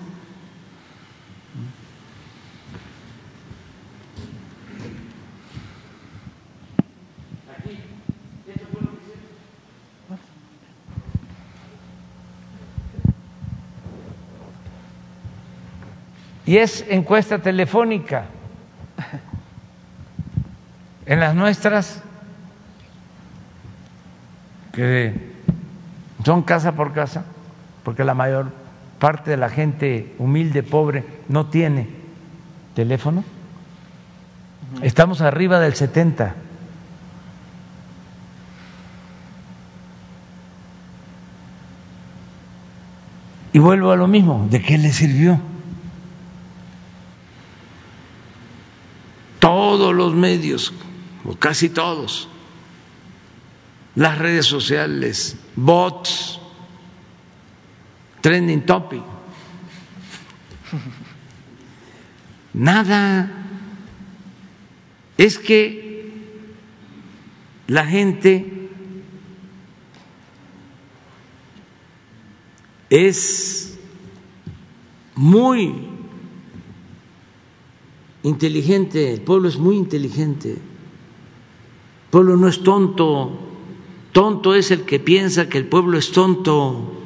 Y 16.44 16.56
es 16.56 16.84
encuesta 16.88 17.38
telefónica. 17.38 18.26
En 21.06 21.20
las 21.20 21.34
nuestras, 21.34 22.02
que 24.72 25.14
son 26.24 26.42
casa 26.42 26.72
por 26.72 26.92
casa, 26.92 27.24
porque 27.82 28.04
la 28.04 28.14
mayor 28.14 28.52
parte 28.98 29.32
de 29.32 29.36
la 29.36 29.48
gente 29.48 30.14
humilde, 30.18 30.62
pobre, 30.62 31.04
no 31.28 31.46
tiene 31.46 31.88
teléfono, 32.74 33.24
estamos 34.82 35.20
arriba 35.20 35.58
del 35.58 35.74
70. 35.74 36.34
Y 43.52 43.58
vuelvo 43.58 43.90
a 43.90 43.96
lo 43.96 44.06
mismo, 44.06 44.46
¿de 44.48 44.62
qué 44.62 44.78
le 44.78 44.92
sirvió? 44.92 45.38
Todos 49.42 49.92
los 49.92 50.14
medios, 50.14 50.72
o 51.24 51.34
casi 51.34 51.68
todos, 51.68 52.28
las 53.96 54.16
redes 54.18 54.46
sociales, 54.46 55.36
bots, 55.56 56.38
trending 58.20 58.64
topic, 58.64 59.02
nada. 62.52 63.32
Es 65.18 65.40
que 65.40 66.08
la 67.66 67.84
gente 67.84 68.70
es 72.88 73.76
muy 75.16 75.91
inteligente, 78.22 79.12
el 79.12 79.20
pueblo 79.20 79.48
es 79.48 79.58
muy 79.58 79.76
inteligente, 79.76 80.52
el 80.52 80.60
pueblo 82.10 82.36
no 82.36 82.48
es 82.48 82.62
tonto, 82.62 83.38
tonto 84.12 84.54
es 84.54 84.70
el 84.70 84.82
que 84.82 85.00
piensa 85.00 85.48
que 85.48 85.58
el 85.58 85.66
pueblo 85.66 85.98
es 85.98 86.12
tonto. 86.12 86.98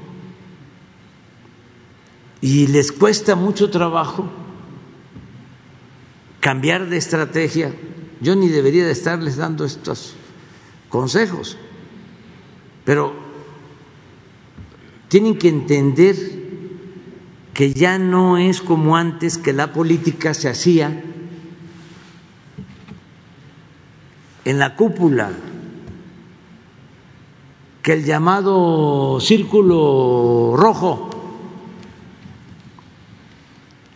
Y 2.40 2.66
les 2.66 2.92
cuesta 2.92 3.34
mucho 3.34 3.70
trabajo 3.70 4.28
cambiar 6.40 6.88
de 6.88 6.96
estrategia. 6.96 7.74
Yo 8.20 8.36
ni 8.36 8.48
debería 8.48 8.84
de 8.84 8.92
estarles 8.92 9.36
dando 9.36 9.64
estos 9.64 10.14
consejos, 10.88 11.56
pero 12.84 13.14
tienen 15.08 15.38
que 15.38 15.48
entender 15.48 16.35
que 17.56 17.72
ya 17.72 17.98
no 17.98 18.36
es 18.36 18.60
como 18.60 18.98
antes 18.98 19.38
que 19.38 19.54
la 19.54 19.72
política 19.72 20.34
se 20.34 20.50
hacía 20.50 21.02
en 24.44 24.58
la 24.58 24.76
cúpula, 24.76 25.30
que 27.80 27.94
el 27.94 28.04
llamado 28.04 29.18
círculo 29.20 30.52
rojo, 30.54 31.08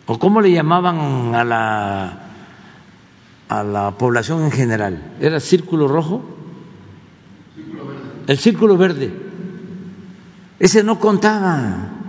o 0.07 0.19
cómo 0.19 0.41
le 0.41 0.53
llamaban 0.53 1.35
a 1.35 1.45
la, 1.45 2.31
a 3.51 3.63
la 3.63 3.91
población 3.91 4.43
en 4.45 4.53
general, 4.53 5.17
¿era 5.21 5.39
círculo 5.39 5.87
rojo? 5.87 6.23
El 8.27 8.39
círculo 8.39 8.79
verde. 8.79 9.13
Ese 10.59 10.83
no 10.83 10.99
contaba, 10.99 12.00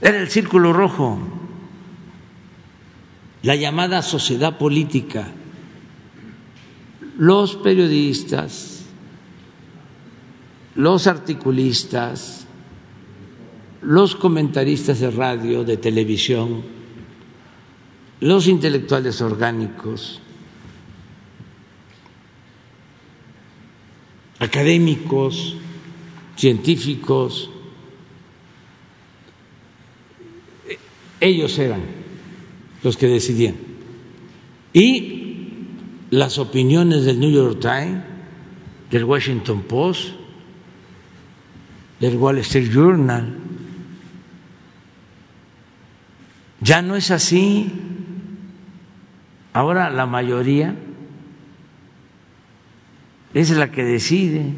era 0.00 0.18
el 0.18 0.28
círculo 0.28 0.72
rojo, 0.72 1.18
la 3.42 3.56
llamada 3.56 4.02
sociedad 4.02 4.58
política, 4.58 5.28
los 7.18 7.56
periodistas, 7.56 8.84
los 10.74 11.06
articulistas, 11.06 12.46
los 13.80 14.16
comentaristas 14.16 15.00
de 15.00 15.10
radio, 15.10 15.64
de 15.64 15.76
televisión, 15.76 16.62
los 18.20 18.46
intelectuales 18.46 19.20
orgánicos, 19.22 20.20
académicos, 24.38 25.56
científicos, 26.36 27.50
ellos 31.20 31.58
eran 31.58 31.80
los 32.82 32.96
que 32.96 33.08
decidían. 33.08 33.56
Y 34.72 35.16
las 36.10 36.38
opiniones 36.38 37.04
del 37.04 37.18
New 37.18 37.30
York 37.30 37.60
Times, 37.60 38.02
del 38.90 39.04
Washington 39.04 39.62
Post, 39.62 40.10
del 41.98 42.16
Wall 42.16 42.38
Street 42.38 42.70
Journal, 42.70 43.36
ya 46.60 46.82
no 46.82 46.96
es 46.96 47.10
así. 47.10 47.72
Ahora 49.52 49.90
la 49.90 50.06
mayoría 50.06 50.76
es 53.32 53.50
la 53.50 53.70
que 53.70 53.82
decide. 53.82 54.52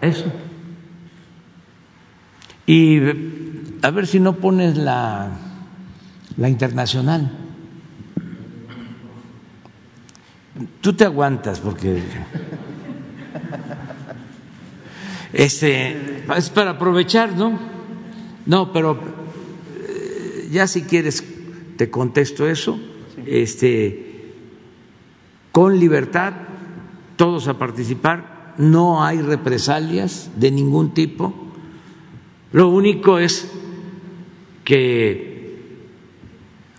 Eso. 0.00 0.32
Y 2.70 3.00
a 3.82 3.90
ver 3.90 4.06
si 4.06 4.20
no 4.20 4.36
pones 4.36 4.76
la, 4.76 5.28
la 6.36 6.48
internacional. 6.48 7.28
Tú 10.80 10.92
te 10.92 11.04
aguantas 11.04 11.58
porque 11.58 12.00
este 15.32 16.22
es 16.36 16.50
para 16.50 16.70
aprovechar, 16.70 17.32
¿no? 17.32 17.58
No, 18.46 18.72
pero 18.72 19.00
eh, 19.76 20.48
ya 20.52 20.68
si 20.68 20.82
quieres 20.82 21.24
te 21.76 21.90
contesto 21.90 22.48
eso. 22.48 22.78
Este 23.26 24.32
con 25.50 25.76
libertad 25.80 26.34
todos 27.16 27.48
a 27.48 27.58
participar 27.58 28.54
no 28.58 29.02
hay 29.02 29.20
represalias 29.22 30.30
de 30.36 30.52
ningún 30.52 30.94
tipo. 30.94 31.49
Lo 32.52 32.68
único 32.68 33.18
es 33.18 33.48
que 34.64 35.30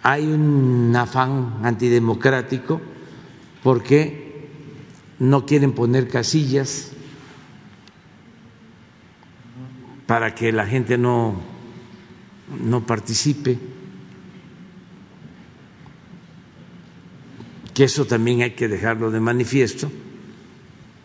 hay 0.04 0.26
un 0.26 0.94
afán 0.96 1.60
antidemocrático 1.64 2.82
porque 3.64 4.50
no 5.20 5.46
quieren 5.46 5.74
poner 5.74 6.08
casillas 6.08 6.92
para 10.08 10.36
que 10.36 10.52
la 10.52 10.66
gente 10.66 10.98
no, 10.98 11.40
no 12.64 12.86
participe, 12.86 13.58
que 17.74 17.84
eso 17.86 18.06
también 18.06 18.42
hay 18.42 18.52
que 18.52 18.68
dejarlo 18.68 19.10
de 19.12 19.22
manifiesto 19.22 19.90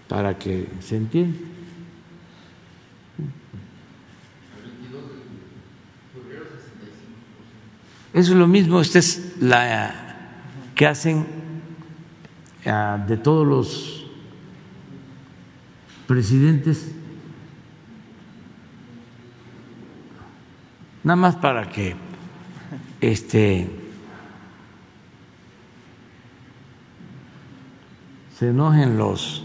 para 0.08 0.36
que 0.38 0.66
se 0.80 0.96
entienda. 0.96 1.55
Es 8.16 8.30
lo 8.30 8.46
mismo, 8.46 8.80
esta 8.80 8.98
es 8.98 9.34
la 9.40 10.30
que 10.74 10.86
hacen 10.86 11.26
ah, 12.64 13.04
de 13.06 13.18
todos 13.18 13.46
los 13.46 14.06
presidentes, 16.06 16.92
nada 21.04 21.16
más 21.16 21.36
para 21.36 21.68
que 21.68 21.94
este 23.02 23.68
se 28.38 28.48
enojen 28.48 28.96
los 28.96 29.44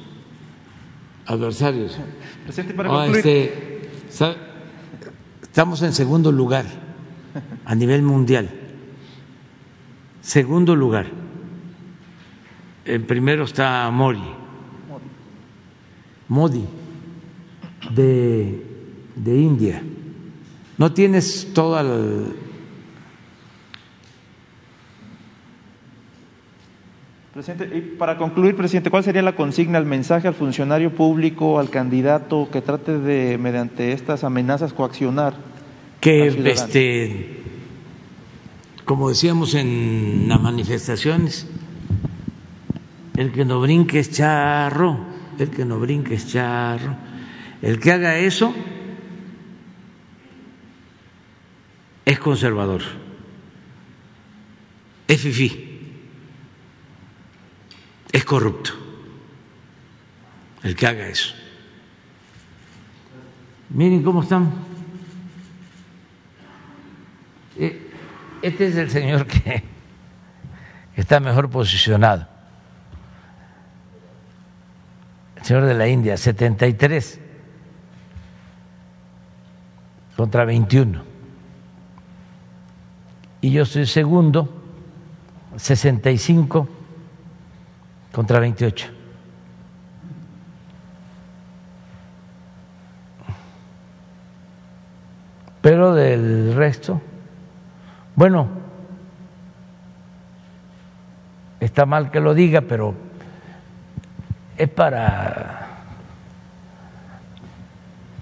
adversarios. 1.25 1.97
Presidente, 2.45 2.73
para 2.73 3.01
ah, 3.01 3.07
este, 3.07 3.89
estamos 5.41 5.81
en 5.81 5.91
segundo 5.91 6.31
lugar 6.31 6.63
a 7.65 7.75
nivel 7.75 8.01
mundial. 8.01 8.60
Segundo 10.21 10.75
lugar. 10.75 11.07
En 12.85 13.05
primero 13.05 13.43
está 13.43 13.89
Mori. 13.91 14.21
Modi, 16.27 16.65
de, 17.93 18.65
de 19.15 19.37
India. 19.37 19.83
No 20.77 20.93
tienes 20.93 21.51
toda 21.53 21.83
la 21.83 21.97
Presidente, 27.33 27.77
y 27.77 27.81
para 27.81 28.17
concluir, 28.17 28.57
presidente, 28.57 28.89
¿cuál 28.89 29.05
sería 29.05 29.21
la 29.21 29.37
consigna, 29.37 29.77
el 29.77 29.85
mensaje 29.85 30.27
al 30.27 30.33
funcionario 30.33 30.91
público, 30.93 31.59
al 31.59 31.69
candidato 31.69 32.49
que 32.51 32.59
trate 32.59 32.97
de, 32.97 33.37
mediante 33.37 33.93
estas 33.93 34.25
amenazas, 34.25 34.73
coaccionar? 34.73 35.35
Que, 36.01 36.27
este, 36.27 37.40
como 38.85 39.09
decíamos 39.09 39.53
en 39.53 40.25
las 40.27 40.41
manifestaciones, 40.41 41.47
el 43.17 43.31
que 43.31 43.45
no 43.45 43.61
brinque 43.61 43.99
es 43.99 44.11
charro, 44.11 44.99
el 45.37 45.49
que 45.49 45.65
no 45.65 45.79
brinque 45.79 46.15
es 46.15 46.27
charro. 46.27 46.95
El 47.61 47.79
que 47.79 47.91
haga 47.91 48.17
eso 48.17 48.53
es 52.05 52.19
conservador, 52.19 52.81
es 55.07 55.21
fifí 55.21 55.71
es 58.11 58.25
corrupto 58.25 58.71
el 60.63 60.75
que 60.75 60.85
haga 60.85 61.07
eso. 61.07 61.33
Miren 63.69 64.03
cómo 64.03 64.21
están. 64.21 64.70
Este 68.41 68.67
es 68.67 68.75
el 68.75 68.89
señor 68.89 69.25
que 69.27 69.63
está 70.95 71.19
mejor 71.19 71.49
posicionado. 71.49 72.27
El 75.35 75.43
señor 75.43 75.65
de 75.65 75.73
la 75.73 75.87
India, 75.87 76.17
73 76.17 77.19
contra 80.15 80.45
21. 80.45 81.03
Y 83.41 83.51
yo 83.51 83.65
soy 83.65 83.87
segundo, 83.87 84.49
65 85.55 86.69
contra 88.11 88.39
28. 88.39 88.87
Pero 95.61 95.93
del 95.93 96.53
resto, 96.53 97.01
bueno, 98.15 98.47
está 101.59 101.85
mal 101.85 102.11
que 102.11 102.19
lo 102.19 102.33
diga, 102.33 102.61
pero 102.61 102.93
es 104.57 104.69
para 104.69 105.67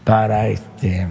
para 0.04 0.48
este 0.48 1.08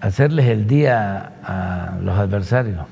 hacerles 0.00 0.46
el 0.46 0.66
día 0.66 1.32
a 1.42 1.98
los 2.00 2.18
adversarios. 2.18 2.86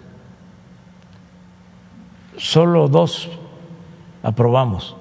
Solo 2.36 2.88
dos 2.88 3.30
aprobamos. 4.22 4.96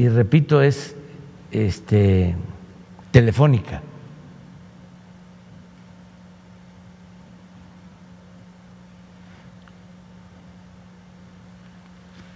Y 0.00 0.08
repito, 0.08 0.62
es 0.62 0.96
este 1.50 2.34
telefónica. 3.10 3.82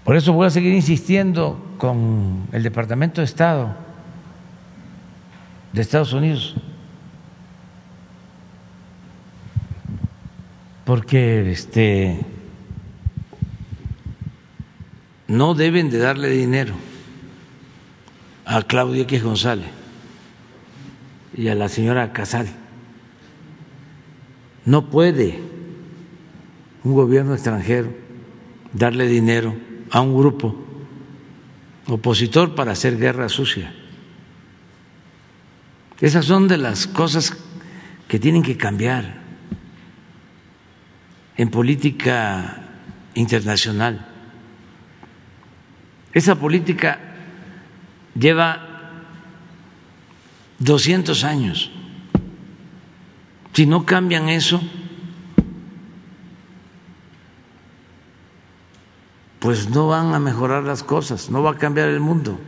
Por 0.04 0.14
eso 0.14 0.34
voy 0.34 0.46
a 0.46 0.50
seguir 0.50 0.74
insistiendo 0.74 1.58
con 1.78 2.48
el 2.52 2.62
Departamento 2.62 3.22
de 3.22 3.24
Estado 3.24 3.74
de 5.72 5.80
Estados 5.80 6.12
Unidos, 6.12 6.56
porque 10.84 11.50
este 11.50 12.20
no 15.28 15.54
deben 15.54 15.88
de 15.88 15.96
darle 15.96 16.28
dinero 16.28 16.74
a 18.44 18.62
Claudia 18.62 19.02
X 19.02 19.22
González 19.22 19.68
y 21.36 21.48
a 21.48 21.54
la 21.54 21.68
señora 21.68 22.12
Casal. 22.12 22.48
No 24.64 24.90
puede 24.90 25.40
un 26.84 26.94
gobierno 26.94 27.34
extranjero 27.34 27.92
darle 28.72 29.06
dinero 29.06 29.54
a 29.90 30.00
un 30.00 30.16
grupo 30.16 30.54
opositor 31.86 32.54
para 32.54 32.72
hacer 32.72 32.98
guerra 32.98 33.28
sucia. 33.28 33.72
Esas 36.00 36.24
son 36.24 36.48
de 36.48 36.58
las 36.58 36.86
cosas 36.86 37.36
que 38.08 38.18
tienen 38.18 38.42
que 38.42 38.56
cambiar 38.56 39.22
en 41.36 41.50
política 41.50 42.68
internacional. 43.14 44.06
Esa 46.12 46.36
política 46.36 47.13
lleva 48.14 48.74
200 50.58 51.24
años. 51.24 51.70
Si 53.52 53.66
no 53.66 53.84
cambian 53.84 54.28
eso, 54.28 54.60
pues 59.38 59.68
no 59.68 59.88
van 59.88 60.14
a 60.14 60.18
mejorar 60.18 60.64
las 60.64 60.82
cosas, 60.82 61.30
no 61.30 61.42
va 61.42 61.52
a 61.52 61.58
cambiar 61.58 61.88
el 61.88 62.00
mundo. 62.00 62.40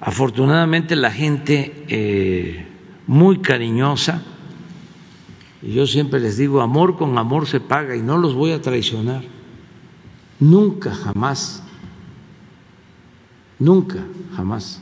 Afortunadamente 0.00 0.96
la 0.96 1.10
gente 1.10 1.84
eh, 1.86 2.66
muy 3.06 3.40
cariñosa, 3.42 4.22
y 5.62 5.72
yo 5.74 5.86
siempre 5.86 6.20
les 6.20 6.36
digo, 6.36 6.60
amor 6.60 6.96
con 6.96 7.18
amor 7.18 7.46
se 7.46 7.60
paga 7.60 7.94
y 7.94 8.02
no 8.02 8.16
los 8.16 8.34
voy 8.34 8.52
a 8.52 8.62
traicionar. 8.62 9.22
Nunca, 10.38 10.94
jamás, 10.94 11.62
nunca, 13.58 13.98
jamás 14.34 14.80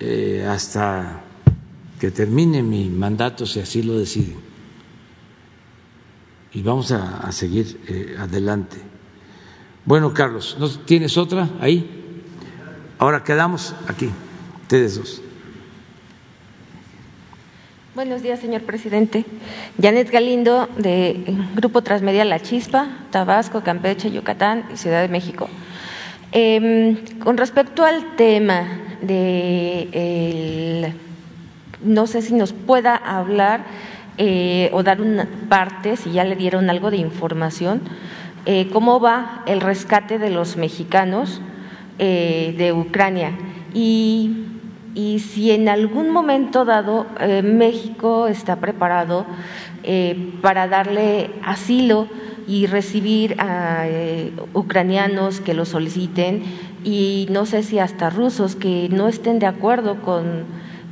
eh, 0.00 0.44
hasta 0.46 1.22
que 1.98 2.10
termine 2.10 2.62
mi 2.62 2.90
mandato, 2.90 3.46
si 3.46 3.60
así 3.60 3.82
lo 3.82 3.96
deciden. 3.96 4.36
Y 6.52 6.60
vamos 6.60 6.90
a, 6.90 7.30
seguir 7.32 7.80
eh, 7.88 8.16
adelante. 8.18 8.76
Bueno, 9.86 10.12
Carlos, 10.12 10.56
¿no 10.58 10.68
tienes 10.68 11.16
otra 11.16 11.48
ahí? 11.60 11.88
Ahora 12.98 13.24
quedamos 13.24 13.74
aquí, 13.88 14.10
ustedes 14.62 14.96
dos. 14.96 15.22
Buenos 17.94 18.22
días, 18.22 18.40
señor 18.40 18.62
presidente. 18.62 19.26
Janet 19.80 20.10
Galindo, 20.10 20.66
de 20.78 21.36
Grupo 21.54 21.82
Transmedia 21.82 22.24
La 22.24 22.40
Chispa, 22.40 22.88
Tabasco, 23.10 23.60
Campeche, 23.60 24.10
Yucatán 24.10 24.64
y 24.72 24.78
Ciudad 24.78 25.02
de 25.02 25.08
México. 25.08 25.48
Em, 26.32 26.96
con 27.18 27.36
respecto 27.36 27.84
al 27.84 28.16
tema 28.16 28.66
de 29.02 30.94
no 31.84 32.06
sé 32.06 32.22
si 32.22 32.32
nos 32.34 32.54
pueda 32.54 32.96
hablar 32.96 33.64
eh, 34.16 34.70
o 34.72 34.82
dar 34.82 35.00
una 35.00 35.28
parte, 35.48 35.96
si 35.96 36.12
ya 36.12 36.24
le 36.24 36.36
dieron 36.36 36.70
algo 36.70 36.90
de 36.90 36.96
información, 36.96 37.82
eh, 38.46 38.68
cómo 38.72 39.00
va 39.00 39.42
el 39.46 39.60
rescate 39.60 40.18
de 40.18 40.30
los 40.30 40.56
mexicanos 40.56 41.40
eh, 41.98 42.54
de 42.56 42.72
Ucrania 42.72 43.32
y, 43.74 44.46
y, 44.94 45.20
si 45.20 45.50
en 45.50 45.68
algún 45.68 46.10
momento 46.10 46.64
dado 46.64 47.06
México 47.42 48.26
está 48.26 48.56
preparado 48.56 49.26
para 50.40 50.68
darle 50.68 51.30
asilo 51.42 52.08
y 52.46 52.66
recibir 52.66 53.40
a 53.40 53.88
eh, 53.88 54.32
ucranianos 54.52 55.40
que 55.40 55.54
lo 55.54 55.64
soliciten 55.64 56.42
y 56.84 57.26
no 57.30 57.46
sé 57.46 57.62
si 57.62 57.78
hasta 57.78 58.10
rusos 58.10 58.56
que 58.56 58.88
no 58.90 59.08
estén 59.08 59.38
de 59.38 59.46
acuerdo 59.46 60.02
con 60.02 60.44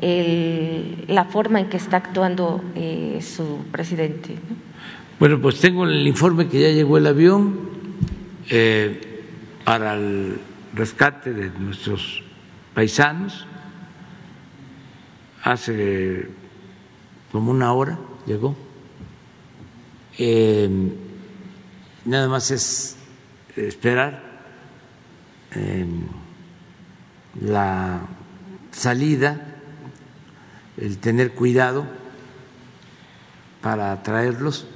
la 0.02 1.24
forma 1.26 1.60
en 1.60 1.68
que 1.68 1.76
está 1.76 1.98
actuando 1.98 2.62
eh, 2.74 3.20
su 3.20 3.58
presidente. 3.70 4.36
Bueno, 5.18 5.38
pues 5.38 5.60
tengo 5.60 5.84
el 5.84 6.06
informe 6.06 6.48
que 6.48 6.60
ya 6.60 6.70
llegó 6.70 6.96
el 6.96 7.06
avión 7.06 7.68
eh, 8.48 8.98
para 9.64 9.94
el 9.94 10.38
rescate 10.74 11.34
de 11.34 11.50
nuestros 11.58 12.22
paisanos. 12.72 13.46
Hace 15.42 16.28
como 17.32 17.50
una 17.50 17.72
hora 17.72 17.98
llegó. 18.26 18.56
Nada 22.04 22.28
más 22.28 22.50
es 22.50 22.96
esperar 23.56 24.22
la 27.40 28.00
salida, 28.70 29.56
el 30.76 30.98
tener 30.98 31.32
cuidado 31.32 31.86
para 33.60 34.02
traerlos, 34.02 34.66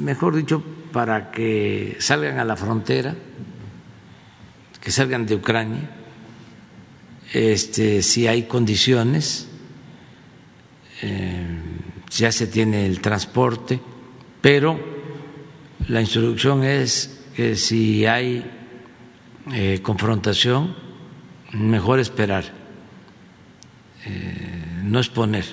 mejor 0.00 0.34
dicho, 0.36 0.62
para 0.92 1.30
que 1.30 1.96
salgan 2.00 2.38
a 2.38 2.44
la 2.44 2.56
frontera, 2.56 3.14
que 4.80 4.90
salgan 4.90 5.26
de 5.26 5.34
Ucrania, 5.34 5.90
este, 7.32 8.02
si 8.02 8.26
hay 8.26 8.44
condiciones, 8.44 9.48
eh, 11.02 11.44
ya 12.10 12.32
se 12.32 12.46
tiene 12.46 12.86
el 12.86 13.00
transporte, 13.00 13.80
pero 14.40 14.78
la 15.88 16.00
instrucción 16.00 16.64
es 16.64 17.24
que 17.34 17.56
si 17.56 18.06
hay 18.06 18.44
eh, 19.52 19.80
confrontación, 19.82 20.74
mejor 21.52 21.98
esperar, 22.00 22.44
eh, 24.06 24.80
no 24.84 24.98
exponer. 24.98 25.44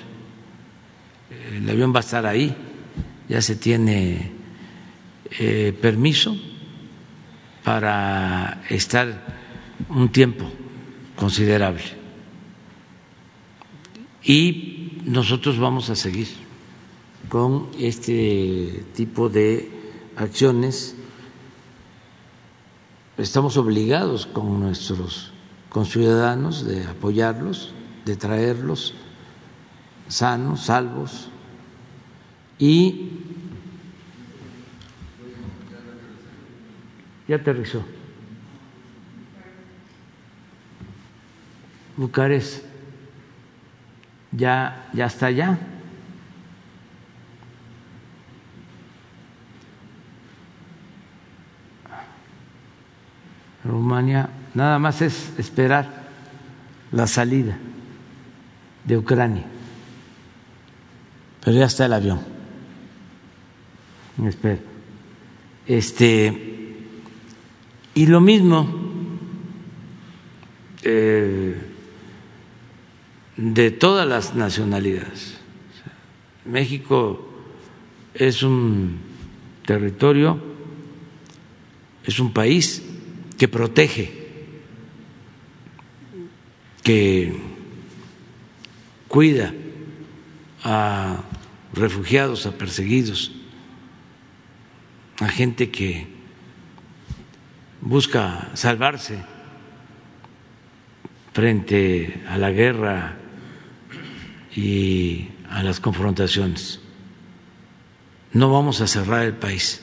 El 1.52 1.68
avión 1.68 1.92
va 1.92 1.98
a 1.98 2.00
estar 2.00 2.24
ahí, 2.26 2.54
ya 3.28 3.40
se 3.42 3.56
tiene 3.56 4.32
permiso 5.80 6.36
para 7.64 8.62
estar 8.68 9.36
un 9.88 10.08
tiempo 10.10 10.48
considerable. 11.16 11.82
Y 14.22 15.00
nosotros 15.04 15.58
vamos 15.58 15.90
a 15.90 15.96
seguir 15.96 16.28
con 17.28 17.68
este 17.78 18.84
tipo 18.94 19.28
de 19.28 19.70
acciones. 20.16 20.96
Estamos 23.18 23.56
obligados 23.56 24.26
con 24.26 24.60
nuestros 24.60 25.32
conciudadanos 25.68 26.64
de 26.66 26.84
apoyarlos, 26.84 27.74
de 28.04 28.16
traerlos 28.16 28.94
sanos, 30.08 30.64
salvos 30.64 31.28
y 32.58 33.10
ya 37.26 37.36
aterrizó. 37.36 37.82
Bucarest 41.96 42.64
ya, 44.36 44.88
ya 44.92 45.06
está 45.06 45.26
allá. 45.26 45.58
Rumania, 53.64 54.28
nada 54.52 54.78
más 54.78 55.00
es 55.00 55.32
esperar 55.38 56.04
la 56.92 57.06
salida 57.06 57.56
de 58.84 58.98
Ucrania. 58.98 59.44
Pero 61.42 61.56
ya 61.58 61.66
está 61.66 61.86
el 61.86 61.92
avión. 61.92 62.20
Espera. 64.26 64.60
Este, 65.66 66.76
y 67.94 68.06
lo 68.06 68.20
mismo 68.20 68.68
eh, 70.82 71.73
de 73.36 73.70
todas 73.70 74.06
las 74.06 74.34
nacionalidades. 74.34 75.38
México 76.44 77.28
es 78.14 78.42
un 78.42 78.98
territorio, 79.66 80.40
es 82.04 82.18
un 82.20 82.32
país 82.32 82.82
que 83.38 83.48
protege, 83.48 84.24
que 86.82 87.32
cuida 89.08 89.52
a 90.62 91.24
refugiados, 91.72 92.46
a 92.46 92.52
perseguidos, 92.52 93.32
a 95.20 95.28
gente 95.28 95.70
que 95.70 96.06
busca 97.80 98.50
salvarse 98.54 99.18
frente 101.32 102.22
a 102.28 102.38
la 102.38 102.50
guerra 102.50 103.16
y 104.54 105.28
a 105.50 105.62
las 105.62 105.80
confrontaciones. 105.80 106.80
No 108.32 108.52
vamos 108.52 108.80
a 108.80 108.86
cerrar 108.86 109.24
el 109.24 109.34
país. 109.34 109.80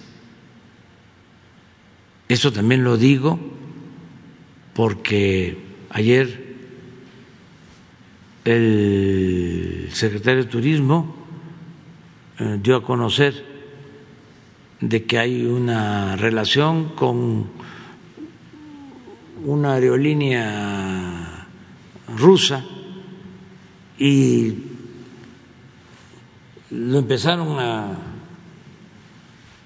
Eso 2.28 2.52
también 2.52 2.84
lo 2.84 2.98
digo 2.98 3.40
porque 4.74 5.58
ayer 5.90 6.56
el 8.46 9.90
secretario 9.92 10.44
de 10.44 10.50
Turismo 10.50 11.16
eh, 12.40 12.58
dio 12.62 12.78
a 12.78 12.84
conocer 12.84 13.46
de 14.80 15.04
que 15.04 15.20
hay 15.20 15.46
una 15.46 16.16
relación 16.16 16.96
con 16.96 17.50
una 19.44 19.74
aerolínea 19.74 21.48
rusa 22.18 22.66
y 24.02 24.58
lo 26.72 26.98
empezaron 26.98 27.60
a 27.60 28.00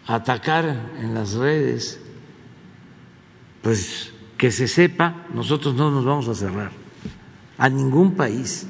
atacar 0.06 0.92
en 1.00 1.14
las 1.14 1.36
redes, 1.36 2.02
pues 3.62 4.12
que 4.38 4.52
se 4.52 4.68
sepa, 4.68 5.26
nosotros 5.34 5.74
no 5.76 5.90
nos 5.90 6.04
vamos 6.04 6.28
a 6.28 6.36
cerrar 6.36 6.72
a 7.58 7.70
ningún 7.70 8.16
país. 8.16 8.68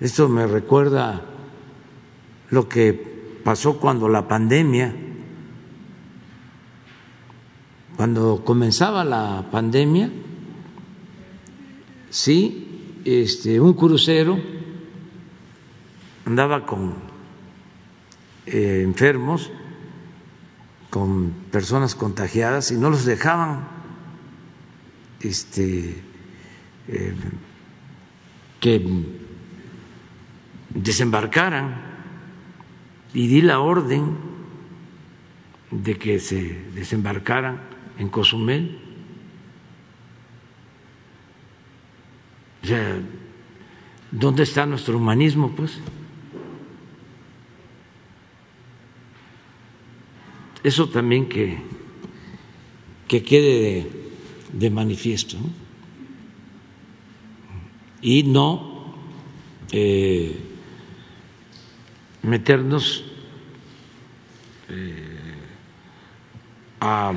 Esto 0.00 0.30
me 0.30 0.46
recuerda 0.46 1.22
lo 2.48 2.66
que 2.66 3.40
pasó 3.44 3.78
cuando 3.78 4.08
la 4.08 4.26
pandemia, 4.26 4.96
cuando 7.94 8.42
comenzaba 8.42 9.04
la 9.04 9.44
pandemia, 9.50 10.10
sí, 12.08 12.67
este, 13.08 13.60
un 13.60 13.72
crucero 13.74 14.38
andaba 16.24 16.66
con 16.66 16.94
eh, 18.46 18.82
enfermos, 18.84 19.50
con 20.90 21.30
personas 21.50 21.94
contagiadas 21.94 22.70
y 22.70 22.76
no 22.76 22.90
los 22.90 23.04
dejaban 23.04 23.66
este, 25.20 26.02
eh, 26.88 27.14
que 28.60 28.84
desembarcaran 30.70 31.88
y 33.14 33.26
di 33.26 33.40
la 33.40 33.60
orden 33.60 34.16
de 35.70 35.98
que 35.98 36.20
se 36.20 36.70
desembarcaran 36.74 37.60
en 37.98 38.08
Cozumel. 38.08 38.87
Sea, 42.68 43.00
¿dónde 44.10 44.42
está 44.42 44.66
nuestro 44.66 44.98
humanismo, 44.98 45.52
pues? 45.56 45.80
Eso 50.62 50.88
también 50.88 51.28
que, 51.28 51.58
que 53.06 53.22
quede 53.22 53.86
de, 54.52 54.70
manifiesto. 54.70 55.38
Y 58.02 58.22
no 58.24 58.94
eh, 59.72 60.36
meternos 62.22 63.04
eh, 64.68 65.16
a 66.80 67.14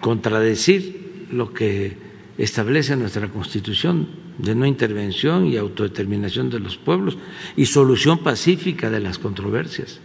contradecir 0.00 1.28
lo 1.30 1.54
que 1.54 1.96
establece 2.38 2.96
nuestra 2.96 3.28
Constitución 3.28 4.19
de 4.42 4.54
no 4.54 4.66
intervención 4.66 5.46
y 5.46 5.56
autodeterminación 5.56 6.50
de 6.50 6.60
los 6.60 6.76
pueblos 6.76 7.16
y 7.56 7.66
solución 7.66 8.18
pacífica 8.18 8.90
de 8.90 9.00
las 9.00 9.18
controversias. 9.18 10.00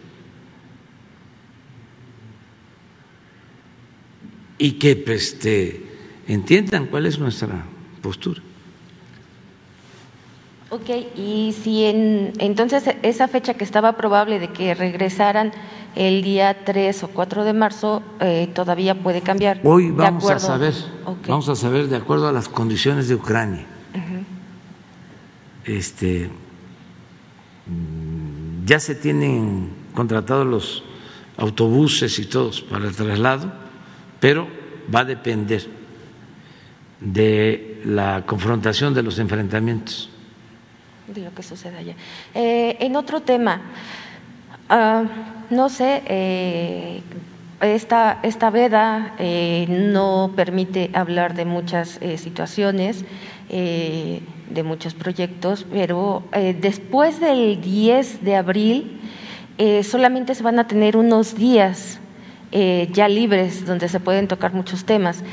Y 4.58 4.74
que 4.74 4.96
pues, 4.96 5.34
este, 5.34 5.86
entiendan 6.28 6.88
cuál 6.88 7.06
es 7.06 7.20
nuestra 7.20 7.66
postura. 8.02 8.42
Ok, 10.70 10.90
y 11.16 11.56
si 11.62 11.86
en, 11.86 12.34
entonces 12.40 12.84
esa 13.04 13.28
fecha 13.28 13.54
que 13.54 13.64
estaba 13.64 13.94
probable 13.94 14.40
de 14.40 14.50
que 14.50 14.74
regresaran 14.74 15.52
el 15.96 16.24
día 16.24 16.66
3 16.66 17.04
o 17.04 17.08
4 17.10 17.44
de 17.44 17.54
marzo 17.54 18.02
eh, 18.20 18.50
todavía 18.54 18.96
puede 18.96 19.22
cambiar. 19.22 19.62
Hoy 19.64 19.92
vamos 19.92 20.30
a 20.30 20.40
saber, 20.40 20.74
okay. 21.06 21.30
vamos 21.30 21.48
a 21.50 21.56
saber 21.56 21.88
de 21.88 21.96
acuerdo 21.96 22.28
a 22.28 22.32
las 22.32 22.50
condiciones 22.50 23.08
de 23.08 23.16
Ucrania. 23.16 23.66
Este 25.66 26.30
ya 28.66 28.80
se 28.80 28.96
tienen 28.96 29.70
contratados 29.94 30.46
los 30.46 30.84
autobuses 31.38 32.20
y 32.20 32.26
todos 32.26 32.62
para 32.62 32.86
el 32.86 32.96
traslado, 32.96 33.52
pero 34.20 34.48
va 34.94 35.00
a 35.00 35.06
depender 35.06 35.68
de 37.00 37.82
la 37.86 38.24
confrontación 38.26 38.94
de 38.94 39.04
los 39.04 39.20
enfrentamientos 39.20 40.10
de 41.08 41.22
lo 41.22 41.34
que 41.34 41.44
suceda 41.44 41.80
allá. 41.80 41.96
Eh, 42.34 42.78
en 42.80 42.96
otro 42.96 43.22
tema, 43.22 43.62
uh, 44.70 45.54
no 45.54 45.70
sé, 45.70 46.02
eh, 46.08 47.02
esta, 47.62 48.20
esta 48.24 48.50
veda 48.50 49.16
eh, 49.20 49.66
no 49.70 50.34
permite 50.36 50.90
hablar 50.94 51.36
de 51.36 51.46
muchas 51.46 52.00
eh, 52.02 52.18
situaciones, 52.18 53.06
de 54.50 54.64
muchos 54.64 54.94
proyectos, 54.94 55.66
pero 55.72 56.24
después 56.62 57.20
del 57.20 57.62
10 57.62 58.24
de 58.24 58.36
abril 58.36 59.02
solamente 59.84 60.36
se 60.36 60.44
van 60.44 60.60
a 60.60 60.68
tener 60.68 60.98
unos 60.98 61.36
días 61.36 62.00
ya 62.52 63.08
libres 63.08 63.66
donde 63.66 63.90
se 63.90 64.00
pueden 64.00 64.28
tocar 64.28 64.54
muchos 64.54 64.86
temas. 64.86 65.24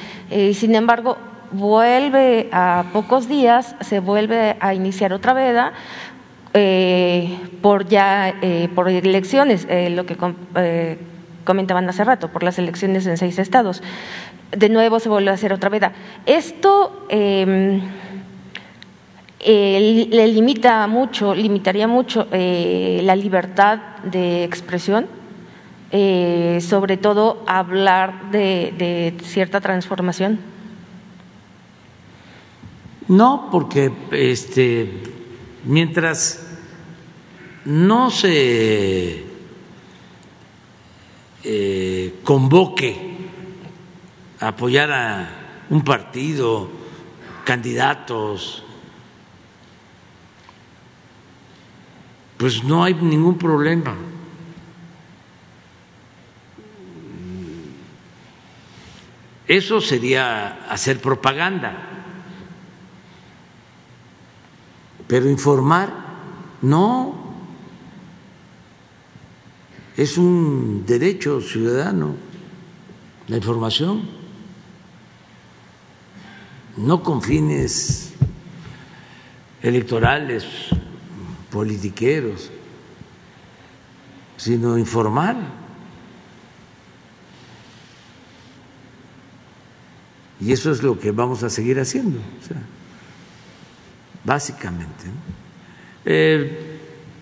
sin 0.54 0.74
embargo, 0.74 1.18
vuelve 1.52 2.48
a 2.52 2.86
pocos 2.92 3.28
días, 3.28 3.76
se 3.80 4.00
vuelve 4.00 4.56
a 4.60 4.74
iniciar 4.74 5.12
otra 5.12 5.32
veda 5.32 5.72
eh, 6.54 7.38
por 7.60 7.88
ya 7.88 8.34
eh, 8.42 8.68
por 8.74 8.88
elecciones, 8.88 9.66
eh, 9.70 9.90
lo 9.90 10.04
que 10.06 10.16
comentaban 11.44 11.88
hace 11.88 12.04
rato, 12.04 12.28
por 12.28 12.42
las 12.42 12.58
elecciones 12.58 13.06
en 13.06 13.16
seis 13.16 13.38
estados. 13.38 13.82
De 14.50 14.68
nuevo 14.68 15.00
se 15.00 15.08
vuelve 15.08 15.30
a 15.30 15.34
hacer 15.34 15.52
otra 15.52 15.70
veda. 15.70 15.92
Esto 16.26 17.06
eh, 17.08 17.80
eh, 19.44 20.06
le 20.08 20.28
limita 20.28 20.86
mucho, 20.86 21.34
limitaría 21.34 21.88
mucho 21.88 22.28
eh, 22.30 23.00
la 23.02 23.16
libertad 23.16 23.78
de 24.04 24.44
expresión, 24.44 25.08
eh, 25.90 26.60
sobre 26.60 26.96
todo 26.96 27.42
hablar 27.48 28.30
de, 28.30 28.72
de 28.78 29.14
cierta 29.24 29.60
transformación. 29.60 30.38
No, 33.08 33.48
porque 33.50 33.90
este, 34.12 35.02
mientras 35.64 36.46
no 37.64 38.10
se 38.10 39.24
convoque 42.22 42.96
a 44.38 44.48
apoyar 44.48 44.92
a 44.92 45.28
un 45.68 45.82
partido, 45.82 46.70
candidatos, 47.44 48.62
pues 52.42 52.64
no 52.64 52.82
hay 52.82 52.92
ningún 52.94 53.38
problema. 53.38 53.94
Eso 59.46 59.80
sería 59.80 60.66
hacer 60.68 61.00
propaganda. 61.00 61.72
Pero 65.06 65.30
informar, 65.30 65.94
no. 66.62 67.14
Es 69.96 70.18
un 70.18 70.84
derecho 70.84 71.40
ciudadano 71.40 72.16
la 73.28 73.36
información, 73.36 74.02
no 76.76 77.04
con 77.04 77.22
fines 77.22 78.14
electorales, 79.62 80.44
politiqueros, 81.52 82.50
sino 84.38 84.78
informar. 84.78 85.36
Y 90.40 90.50
eso 90.50 90.72
es 90.72 90.82
lo 90.82 90.98
que 90.98 91.12
vamos 91.12 91.44
a 91.44 91.50
seguir 91.50 91.78
haciendo, 91.78 92.18
o 92.18 92.46
sea, 92.46 92.56
básicamente. 94.24 95.04
Eh, 96.04 96.80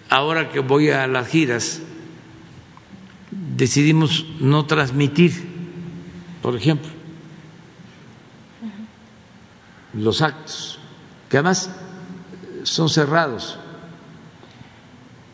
ahora 0.09 0.49
que 0.49 0.61
voy 0.61 0.89
a 0.91 1.07
las 1.07 1.29
giras, 1.29 1.83
decidimos 3.31 4.25
no 4.41 4.65
transmitir, 4.65 5.35
por 6.41 6.57
ejemplo, 6.57 6.89
los 9.93 10.23
actos, 10.23 10.79
que 11.29 11.37
además 11.37 11.71
son 12.63 12.89
cerrados, 12.89 13.60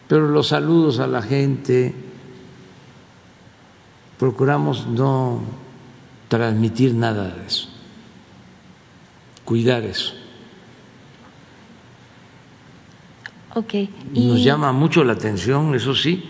pero 0.09 0.29
los 0.29 0.49
saludos 0.49 1.01
a 1.01 1.07
la 1.07 1.23
gente, 1.23 1.95
procuramos 4.19 4.87
no 4.87 5.41
transmitir 6.29 6.95
nada 6.95 7.29
de 7.29 7.47
eso, 7.47 7.69
cuidar 9.45 9.85
eso. 9.85 10.15
Okay. 13.55 13.89
Y... 14.13 14.27
Nos 14.29 14.45
llama 14.45 14.73
mucho 14.73 15.03
la 15.03 15.15
atención, 15.15 15.75
eso 15.75 15.95
sí, 15.95 16.29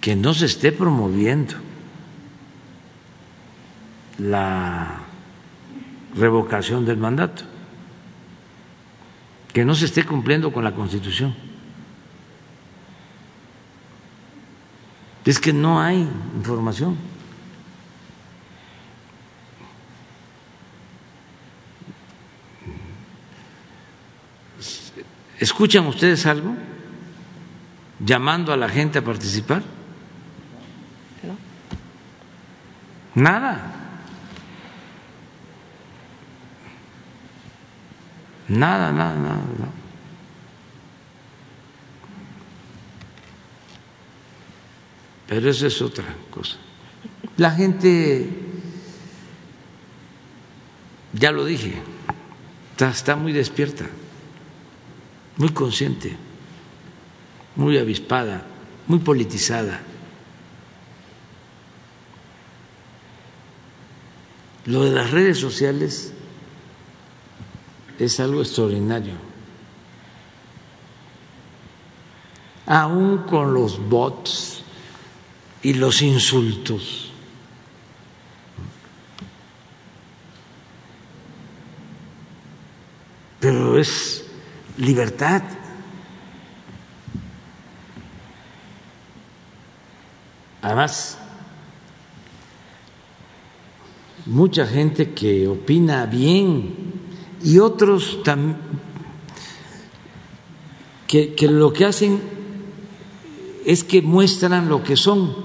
que 0.00 0.16
no 0.16 0.32
se 0.32 0.46
esté 0.46 0.72
promoviendo 0.72 1.54
la 4.18 5.00
revocación 6.16 6.84
del 6.84 6.96
mandato, 6.96 7.42
que 9.52 9.64
no 9.64 9.74
se 9.74 9.84
esté 9.84 10.04
cumpliendo 10.04 10.52
con 10.52 10.64
la 10.64 10.74
Constitución. 10.74 11.34
Es 15.24 15.38
que 15.38 15.52
no 15.52 15.80
hay 15.80 16.08
información. 16.36 16.96
¿Escuchan 25.38 25.86
ustedes 25.86 26.26
algo? 26.26 26.54
Llamando 28.00 28.52
a 28.52 28.56
la 28.56 28.68
gente 28.68 28.98
a 28.98 29.02
participar. 29.02 29.62
Nada. 33.14 33.70
Nada, 38.48 38.92
nada, 38.92 39.14
nada. 39.14 39.83
Pero 45.34 45.50
eso 45.50 45.66
es 45.66 45.82
otra 45.82 46.04
cosa. 46.30 46.56
La 47.38 47.50
gente, 47.50 48.30
ya 51.12 51.32
lo 51.32 51.44
dije, 51.44 51.74
está, 52.70 52.90
está 52.90 53.16
muy 53.16 53.32
despierta, 53.32 53.84
muy 55.36 55.48
consciente, 55.48 56.16
muy 57.56 57.78
avispada, 57.78 58.46
muy 58.86 59.00
politizada. 59.00 59.80
Lo 64.66 64.84
de 64.84 64.92
las 64.92 65.10
redes 65.10 65.38
sociales 65.38 66.12
es 67.98 68.20
algo 68.20 68.40
extraordinario. 68.40 69.14
Aún 72.66 73.18
con 73.26 73.52
los 73.52 73.80
bots 73.88 74.63
y 75.64 75.72
los 75.72 76.02
insultos. 76.02 77.10
Pero 83.40 83.78
es 83.78 84.26
libertad. 84.76 85.42
Además, 90.60 91.18
mucha 94.26 94.66
gente 94.66 95.12
que 95.12 95.48
opina 95.48 96.04
bien 96.04 96.74
y 97.42 97.58
otros 97.58 98.18
que, 101.06 101.34
que 101.34 101.48
lo 101.48 101.72
que 101.72 101.86
hacen 101.86 102.20
es 103.64 103.82
que 103.82 104.02
muestran 104.02 104.68
lo 104.68 104.82
que 104.82 104.96
son. 104.96 105.43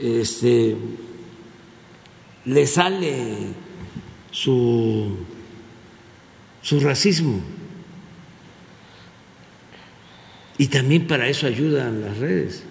Este, 0.00 0.76
le 2.46 2.66
sale 2.66 3.52
su, 4.30 5.16
su 6.62 6.80
racismo. 6.80 7.40
Y 10.56 10.68
también 10.68 11.06
para 11.06 11.26
eso 11.28 11.46
ayudan 11.46 12.02
las 12.02 12.18
redes, 12.18 12.64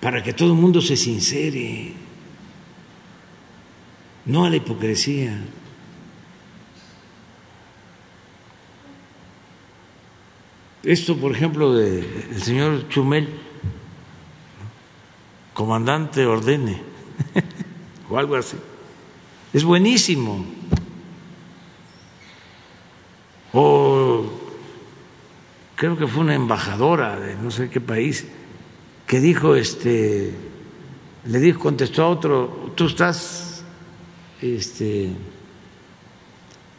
para 0.00 0.22
que 0.22 0.32
todo 0.32 0.52
el 0.52 0.58
mundo 0.58 0.80
se 0.80 0.96
sincere, 0.96 1.92
no 4.24 4.44
a 4.44 4.50
la 4.50 4.56
hipocresía. 4.56 5.38
Esto, 10.82 11.14
por 11.16 11.32
ejemplo, 11.32 11.74
del 11.74 12.40
señor 12.40 12.88
Chumel, 12.88 13.28
comandante 15.60 16.24
ordene, 16.24 16.80
o 18.08 18.16
algo 18.16 18.34
así, 18.34 18.56
es 19.52 19.62
buenísimo. 19.62 20.42
O 23.52 24.24
creo 25.76 25.98
que 25.98 26.06
fue 26.06 26.22
una 26.22 26.34
embajadora 26.34 27.20
de 27.20 27.34
no 27.36 27.50
sé 27.50 27.68
qué 27.68 27.78
país 27.78 28.26
que 29.06 29.20
dijo, 29.20 29.54
este, 29.54 30.32
le 31.26 31.38
dijo, 31.40 31.60
contestó 31.60 32.04
a 32.04 32.08
otro, 32.08 32.72
tú 32.74 32.86
estás, 32.86 33.62
este, 34.40 35.12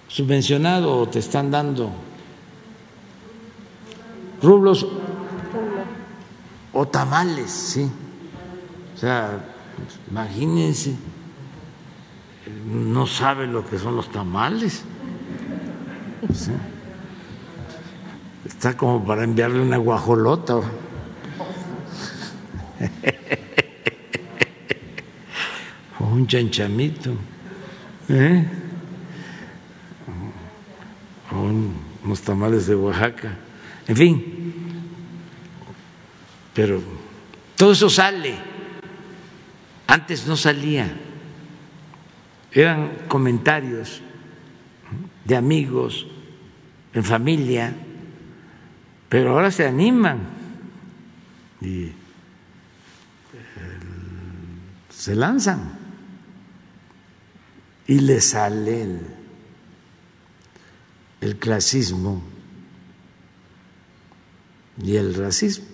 subvencionado 0.08 1.02
o 1.02 1.08
te 1.08 1.20
están 1.20 1.52
dando 1.52 1.91
rublos 4.41 4.88
o 6.74 6.88
tamales, 6.88 7.52
sí. 7.52 7.88
Sea, 9.02 9.41
imagínense, 10.11 10.95
no 12.68 13.07
sabe 13.07 13.48
lo 13.48 13.68
que 13.68 13.80
son 13.80 13.95
los 13.95 14.11
tamales. 14.11 14.84
Está 18.45 18.78
como 18.78 19.03
para 19.03 19.23
enviarle 19.23 19.60
una 19.60 19.78
guajolota. 19.78 20.57
o 20.57 20.64
un 26.03 26.28
chanchamito. 26.28 27.15
¿eh? 28.07 28.48
O 31.32 31.38
unos 32.06 32.22
tamales 32.22 32.68
de 32.68 32.76
Oaxaca. 32.76 33.36
En 33.88 33.95
fin. 33.95 34.53
Pero 36.53 36.80
todo 37.56 37.72
eso 37.72 37.90
sale. 37.90 38.51
Antes 39.91 40.26
no 40.26 40.38
salía. 40.38 40.89
Eran 42.53 42.91
comentarios 43.09 44.01
de 45.26 45.35
amigos, 45.35 46.07
en 46.93 47.03
familia, 47.03 47.76
pero 49.09 49.31
ahora 49.31 49.51
se 49.51 49.68
animan 49.68 50.19
y 51.59 51.84
eh, 51.84 51.93
se 54.89 55.13
lanzan 55.13 55.77
y 57.85 57.99
le 57.99 58.22
sale 58.22 58.84
el, 58.84 59.01
el 61.19 61.38
clasismo 61.38 62.23
y 64.81 64.95
el 64.95 65.15
racismo. 65.15 65.65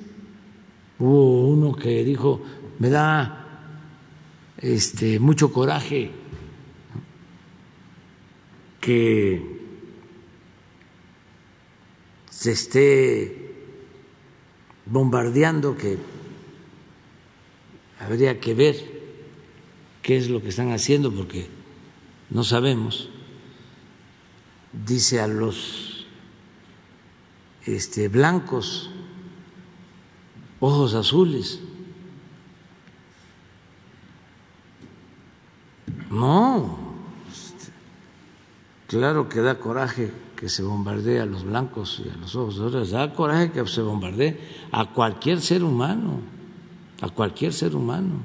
Hubo 0.98 1.49
uno 1.49 1.76
que 1.76 2.03
dijo, 2.03 2.41
me 2.80 2.89
da 2.89 3.44
este 4.60 5.20
mucho 5.20 5.52
coraje 5.52 6.12
que 8.82 9.58
se 12.30 12.52
esté 12.52 13.56
bombardeando, 14.86 15.76
que 15.76 15.98
habría 18.00 18.40
que 18.40 18.54
ver 18.54 18.76
qué 20.02 20.18
es 20.18 20.30
lo 20.30 20.42
que 20.42 20.50
están 20.50 20.72
haciendo 20.72 21.12
porque 21.12 21.48
no 22.30 22.44
sabemos. 22.44 23.10
Dice 24.72 25.20
a 25.20 25.28
los 25.28 26.06
este, 27.66 28.08
blancos, 28.08 28.90
ojos 30.60 30.94
azules. 30.94 31.60
No, 36.10 36.78
este, 37.30 37.72
claro 38.88 39.28
que 39.28 39.42
da 39.42 39.60
coraje 39.60 40.12
que 40.38 40.50
se 40.50 40.64
bombardee 40.64 41.20
a 41.20 41.26
los 41.26 41.44
blancos 41.44 42.02
y 42.06 42.10
a 42.10 42.16
los 42.16 42.36
ojos 42.36 42.56
azules, 42.56 42.92
da 42.92 43.14
coraje 43.14 43.52
que 43.52 43.66
se 43.68 43.82
bombardee 43.82 44.40
a 44.72 44.86
cualquier 44.86 45.42
ser 45.42 45.64
humano, 45.64 46.22
a 47.02 47.10
cualquier 47.10 47.52
ser 47.52 47.76
humano. 47.76 48.22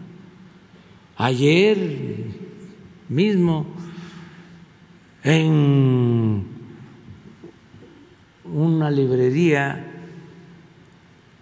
Ayer 1.16 2.26
mismo 3.08 3.66
en 5.24 6.46
una 8.44 8.90
librería, 8.90 9.90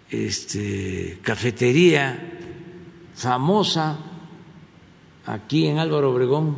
este, 0.09 1.19
cafetería 1.21 2.19
famosa 3.13 4.10
aquí 5.25 5.67
en 5.67 5.79
Álvaro 5.79 6.11
Obregón, 6.11 6.57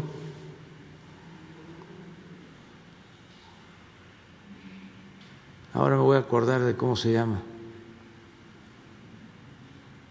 ahora 5.73 5.95
me 5.95 6.01
voy 6.01 6.17
a 6.17 6.21
acordar 6.21 6.61
de 6.61 6.75
cómo 6.75 6.95
se 6.95 7.11
llama, 7.11 7.41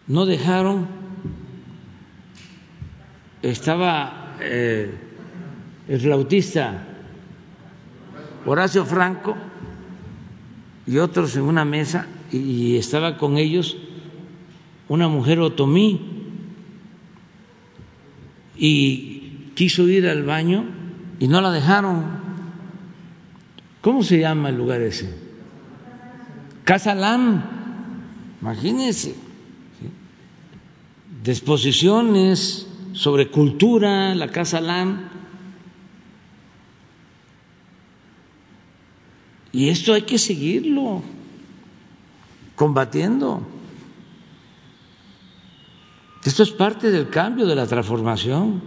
no 0.07 0.27
dejaron, 0.27 0.87
estaba 3.43 4.37
eh, 4.41 4.95
el 5.89 6.01
flautista 6.01 6.87
Horacio 8.45 8.85
Franco 8.85 9.37
y 10.87 10.99
otros 10.99 11.37
en 11.37 11.43
una 11.43 11.65
mesa 11.65 12.07
y 12.31 12.77
estaba 12.77 13.17
con 13.17 13.37
ellos 13.37 13.77
una 14.89 15.09
mujer 15.09 15.39
otomí 15.41 16.22
y 18.57 19.51
quiso 19.55 19.89
ir 19.89 20.07
al 20.09 20.25
baño 20.25 20.65
y 21.19 21.29
no 21.29 21.41
la 21.41 21.51
dejaron. 21.51 22.05
¿Cómo 23.81 24.03
se 24.03 24.21
llama 24.21 24.51
el 24.51 24.57
lugar 24.57 24.81
ese? 24.81 25.13
Casa 26.65 26.95
Lam, 26.95 27.43
imagínense. 28.41 29.15
Disposiciones 31.25 32.69
sobre 32.93 33.29
cultura, 33.29 34.15
la 34.15 34.29
Casa 34.29 34.61
Lam. 34.61 35.09
Y 39.53 39.69
esto 39.69 39.93
hay 39.93 40.03
que 40.03 40.19
seguirlo 40.19 41.03
combatiendo. 42.55 43.47
Esto 46.25 46.43
es 46.45 46.51
parte 46.51 46.91
del 46.91 47.09
cambio, 47.09 47.47
de 47.47 47.57
la 47.57 47.67
transformación. 47.67 48.63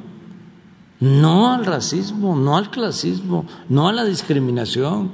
No 0.99 1.53
al 1.53 1.65
racismo, 1.65 2.35
no 2.35 2.57
al 2.57 2.69
clasismo, 2.69 3.45
no 3.69 3.87
a 3.87 3.93
la 3.93 4.05
discriminación, 4.05 5.11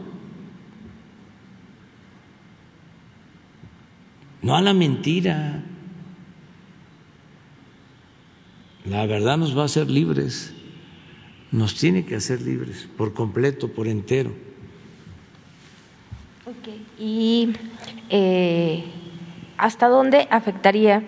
no 4.42 4.56
a 4.56 4.62
la 4.62 4.74
mentira. 4.74 5.64
La 8.86 9.06
verdad 9.06 9.38
nos 9.38 9.58
va 9.58 9.64
a 9.64 9.66
hacer 9.66 9.90
libres, 9.90 10.54
nos 11.52 11.76
tiene 11.76 12.06
que 12.06 12.16
hacer 12.16 12.42
libres 12.42 12.88
por 12.98 13.14
completo, 13.14 13.68
por 13.68 13.88
entero. 13.88 14.32
¿Y 17.00 17.54
eh, 18.10 18.84
hasta 19.58 19.88
dónde 19.88 20.28
afectaría? 20.30 21.04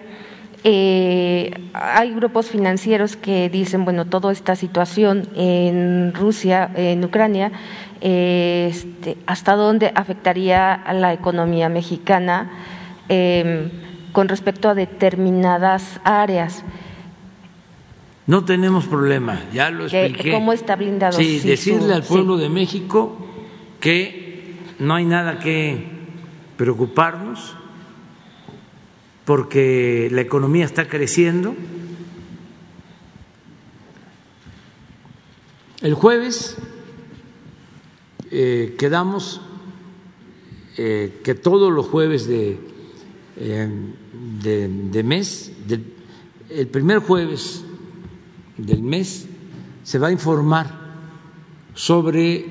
Eh, 0.65 1.51
hay 1.73 2.13
grupos 2.13 2.47
financieros 2.47 3.17
que 3.17 3.49
dicen, 3.49 3.83
bueno, 3.83 4.05
toda 4.05 4.31
esta 4.31 4.55
situación 4.55 5.27
en 5.35 6.13
Rusia, 6.13 6.71
en 6.75 7.03
Ucrania, 7.03 7.51
eh, 7.99 8.69
este, 8.71 9.17
¿hasta 9.25 9.55
dónde 9.55 9.91
afectaría 9.93 10.73
a 10.73 10.93
la 10.93 11.11
economía 11.11 11.67
mexicana 11.67 12.49
em, 13.09 13.71
con 14.13 14.29
respecto 14.29 14.69
a 14.69 14.73
determinadas 14.73 15.99
áreas? 16.05 16.63
No 18.25 18.45
tenemos 18.45 18.85
problema, 18.85 19.41
ya 19.51 19.69
lo 19.69 19.83
expliqué. 19.85 20.31
¿Cómo 20.31 20.53
está 20.53 20.77
blindado? 20.77 21.17
Sí, 21.17 21.39
decirle 21.39 21.93
al 21.93 22.03
pueblo 22.03 22.37
de 22.37 22.47
México 22.47 23.17
que 23.81 24.55
no 24.79 24.95
hay 24.95 25.03
nada 25.03 25.39
que 25.39 25.87
preocuparnos 26.55 27.57
porque 29.25 30.09
la 30.11 30.21
economía 30.21 30.65
está 30.65 30.87
creciendo. 30.87 31.55
El 35.81 35.93
jueves 35.93 36.57
eh, 38.31 38.75
quedamos 38.77 39.41
eh, 40.77 41.19
que 41.23 41.35
todos 41.35 41.71
los 41.71 41.85
jueves 41.87 42.27
de, 42.27 42.57
eh, 43.37 43.69
de, 44.41 45.03
mes, 45.03 45.51
el 46.49 46.67
primer 46.67 46.99
jueves 46.99 47.63
del 48.57 48.81
mes, 48.81 49.27
se 49.83 49.99
va 49.99 50.07
a 50.07 50.11
informar 50.11 50.81
sobre 51.73 52.45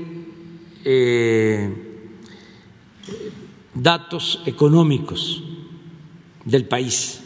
datos 3.74 4.43
económicos 4.44 5.52
del 6.44 6.66
país 6.66 7.20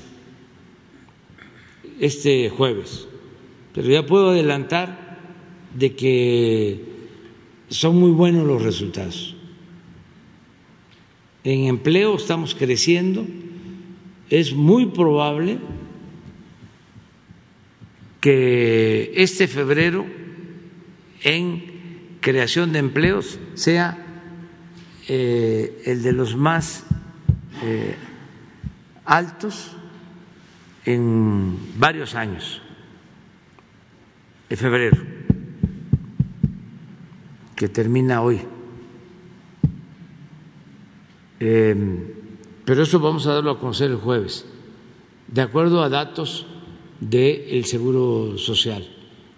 este 2.01 2.51
jueves, 2.51 3.09
pero 3.73 3.89
ya 3.89 4.05
puedo 4.05 4.31
adelantar 4.31 5.19
de 5.75 5.95
que 5.95 6.85
son 7.69 7.97
muy 7.97 8.11
buenos 8.11 8.47
los 8.47 8.63
resultados. 8.63 9.35
En 11.45 11.65
empleo 11.65 12.17
estamos 12.17 12.55
creciendo, 12.55 13.27
es 14.31 14.53
muy 14.53 14.87
probable 14.87 15.59
que 18.21 19.13
este 19.15 19.47
febrero 19.47 20.05
en 21.23 21.77
creación 22.21 22.73
de 22.73 22.81
empleos 22.81 23.39
sea 23.55 24.05
eh, 25.09 25.83
el 25.87 26.03
de 26.03 26.13
los 26.13 26.35
más 26.35 26.85
eh, 27.63 27.95
altos 29.07 29.73
en 30.85 31.79
varios 31.79 32.15
años, 32.15 32.61
en 34.51 34.57
febrero, 34.57 34.99
que 37.55 37.69
termina 37.69 38.21
hoy. 38.21 38.41
Em, 41.41 42.05
pero 42.65 42.83
eso 42.83 42.99
vamos 43.01 43.27
a 43.27 43.35
darlo 43.35 43.53
a 43.53 43.61
conocer 43.61 43.91
el 43.91 43.97
jueves, 43.97 44.47
de 45.29 45.41
acuerdo 45.41 45.83
a 45.83 45.89
datos 45.89 46.47
del 47.01 47.65
Seguro 47.65 48.39
Social. 48.39 48.87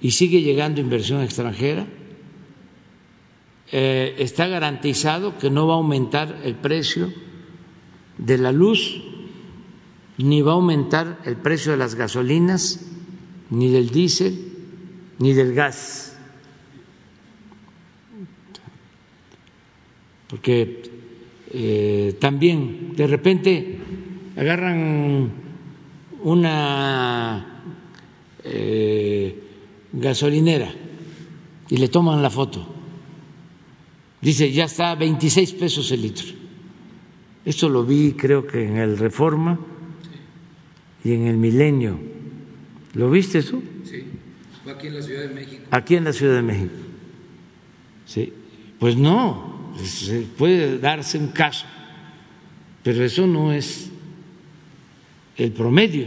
Y 0.00 0.12
sigue 0.12 0.42
llegando 0.42 0.80
inversión 0.80 1.22
extranjera. 1.22 1.86
Eh, 3.70 4.14
está 4.18 4.46
garantizado 4.46 5.38
que 5.38 5.50
no 5.50 5.66
va 5.66 5.74
a 5.74 5.76
aumentar 5.76 6.40
el 6.44 6.54
precio 6.54 7.12
de 8.16 8.38
la 8.38 8.52
luz, 8.52 9.02
ni 10.18 10.42
va 10.42 10.52
a 10.52 10.54
aumentar 10.54 11.20
el 11.24 11.36
precio 11.36 11.72
de 11.72 11.78
las 11.78 11.94
gasolinas, 11.94 12.80
ni 13.50 13.70
del 13.70 13.90
diésel, 13.90 14.36
ni 15.18 15.32
del 15.32 15.54
gas. 15.54 16.16
Porque 20.28 20.82
eh, 21.52 22.16
también 22.20 22.92
de 22.94 23.06
repente 23.06 23.78
agarran 24.36 25.30
una 26.24 27.62
eh, 28.44 29.42
gasolinera 29.92 30.70
y 31.70 31.76
le 31.76 31.88
toman 31.88 32.20
la 32.22 32.28
foto. 32.30 32.74
Dice, 34.20 34.50
ya 34.50 34.64
está 34.64 34.90
a 34.90 34.94
26 34.96 35.52
pesos 35.54 35.90
el 35.92 36.02
litro. 36.02 36.26
Esto 37.44 37.68
lo 37.68 37.84
vi 37.84 38.12
creo 38.12 38.44
que 38.46 38.64
en 38.64 38.76
el 38.76 38.98
Reforma 38.98 39.58
y 41.04 41.12
en 41.12 41.26
el 41.26 41.36
Milenio. 41.36 41.98
¿Lo 42.94 43.10
viste 43.10 43.42
tú? 43.42 43.62
Sí, 43.84 44.04
fue 44.62 44.72
aquí 44.72 44.88
en 44.88 44.94
la 44.94 45.02
Ciudad 45.02 45.22
de 45.22 45.34
México. 45.34 45.62
Aquí 45.70 45.96
en 45.96 46.04
la 46.04 46.12
Ciudad 46.12 46.36
de 46.36 46.42
México. 46.42 46.74
Sí, 48.06 48.32
pues 48.78 48.96
no, 48.96 49.72
se 49.82 50.20
puede 50.22 50.78
darse 50.78 51.18
un 51.18 51.28
caso, 51.28 51.66
pero 52.82 53.04
eso 53.04 53.26
no 53.26 53.52
es 53.52 53.90
el 55.36 55.52
promedio. 55.52 56.06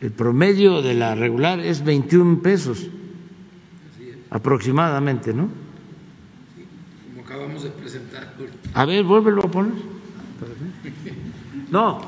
El 0.00 0.12
promedio 0.12 0.82
de 0.82 0.94
la 0.94 1.14
regular 1.14 1.60
es 1.60 1.84
21 1.84 2.40
pesos 2.40 2.86
aproximadamente, 4.30 5.32
¿no? 5.32 5.48
Como 7.08 7.24
acabamos 7.24 7.62
de 7.62 7.70
presentar. 7.70 8.34
A 8.74 8.84
ver, 8.84 9.04
vuélvelo 9.04 9.42
a 9.44 9.50
poner. 9.50 9.72
No, 11.70 12.00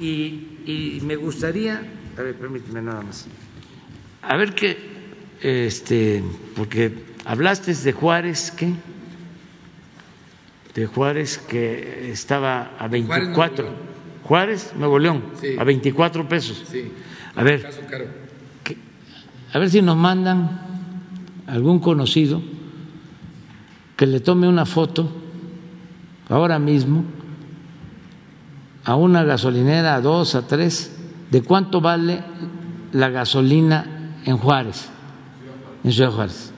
y, 0.00 0.53
y 0.66 1.00
me 1.02 1.16
gustaría, 1.16 1.82
a 2.18 2.22
ver, 2.22 2.34
permíteme 2.36 2.80
nada 2.82 3.02
más. 3.02 3.26
A 4.22 4.36
ver 4.36 4.54
qué, 4.54 4.76
este, 5.42 6.22
porque 6.56 6.92
hablaste 7.24 7.74
de 7.74 7.92
Juárez, 7.92 8.50
¿qué? 8.50 8.72
De 10.74 10.86
Juárez 10.86 11.38
que 11.38 12.10
estaba 12.10 12.72
a 12.78 12.88
24. 12.88 13.68
Juárez, 14.24 14.72
Nuevo 14.76 14.98
León, 14.98 15.22
Sí. 15.40 15.54
a 15.58 15.64
24 15.64 16.26
pesos. 16.28 16.64
Sí, 16.70 16.90
A 17.36 17.42
ver, 17.44 17.62
caso 17.62 17.80
caro. 17.90 18.06
que- 18.64 18.78
a 19.52 19.58
ver 19.58 19.68
si 19.70 19.82
nos 19.82 19.96
mandan 19.96 20.60
algún 21.46 21.78
conocido 21.78 22.40
que 23.96 24.06
le 24.06 24.20
tome 24.20 24.48
una 24.48 24.64
foto 24.66 25.12
ahora 26.30 26.58
mismo 26.58 27.04
a 28.84 28.96
una 28.96 29.24
gasolinera, 29.24 29.94
a 29.94 30.00
dos, 30.00 30.34
a 30.34 30.46
tres, 30.46 30.92
de 31.30 31.42
cuánto 31.42 31.80
vale 31.80 32.22
la 32.92 33.08
gasolina 33.08 34.20
en 34.24 34.36
Juárez, 34.36 34.88
en 35.82 35.92
Ciudad 35.92 36.10
Juárez. 36.10 36.52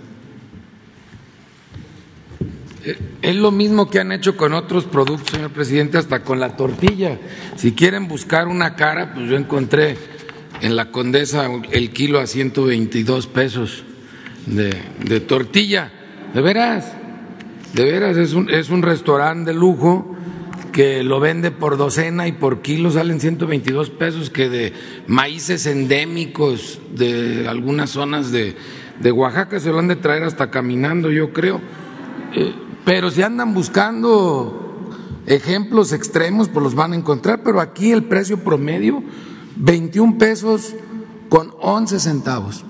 Es 3.23 3.35
lo 3.35 3.51
mismo 3.51 3.91
que 3.91 3.99
han 3.99 4.13
hecho 4.13 4.37
con 4.37 4.53
otros 4.53 4.85
productos, 4.85 5.31
señor 5.31 5.51
presidente, 5.51 5.99
hasta 5.99 6.23
con 6.23 6.39
la 6.39 6.57
tortilla. 6.57 7.19
Si 7.57 7.73
quieren 7.73 8.07
buscar 8.07 8.47
una 8.47 8.77
cara, 8.77 9.13
pues 9.13 9.29
yo 9.29 9.37
encontré 9.37 9.97
en 10.61 10.77
la 10.77 10.93
Condesa 10.93 11.49
el 11.73 11.91
kilo 11.91 12.21
a 12.21 12.27
122 12.27 13.27
pesos 13.27 13.83
de, 14.47 14.75
de 15.05 15.21
tortilla. 15.21 15.91
De 16.33 16.41
veras, 16.43 16.93
de 17.73 17.85
veras, 17.85 18.17
es 18.17 18.35
un, 18.35 18.51
es 18.51 18.71
un 18.71 18.83
restaurante 18.83 19.53
de 19.53 19.59
lujo 19.59 20.16
que 20.77 21.03
lo 21.03 21.21
vende 21.21 21.51
por 21.51 21.79
docena 21.79 22.29
y 22.29 22.33
por 22.33 22.61
kilo 22.61 22.91
salen 22.91 23.19
122 23.19 23.89
pesos, 23.89 24.29
que 24.29 24.51
de 24.51 24.75
maíces 25.07 25.65
endémicos 25.65 26.79
de 26.95 27.49
algunas 27.49 27.89
zonas 27.89 28.31
de, 28.31 28.55
de 29.01 29.11
Oaxaca 29.11 29.59
se 29.59 29.71
lo 29.71 29.79
han 29.79 29.89
de 29.89 29.97
traer 29.97 30.25
hasta 30.25 30.51
caminando, 30.51 31.11
yo 31.11 31.33
creo. 31.33 31.63
Eh, 32.35 32.55
pero 32.85 33.11
si 33.11 33.23
andan 33.23 33.55
buscando 33.55 34.87
ejemplos 35.25 35.95
extremos, 35.95 36.51
pues 36.51 36.63
los 36.63 36.75
van 36.75 36.93
a 36.93 36.97
encontrar. 36.97 37.43
Pero 37.43 37.63
aquí 37.63 37.91
el 37.91 38.05
precio 38.05 38.45
promedio, 38.45 39.03
21 39.57 40.19
pesos 40.19 40.75
con 41.31 41.55
11 41.59 42.01
centavos. 42.01 42.66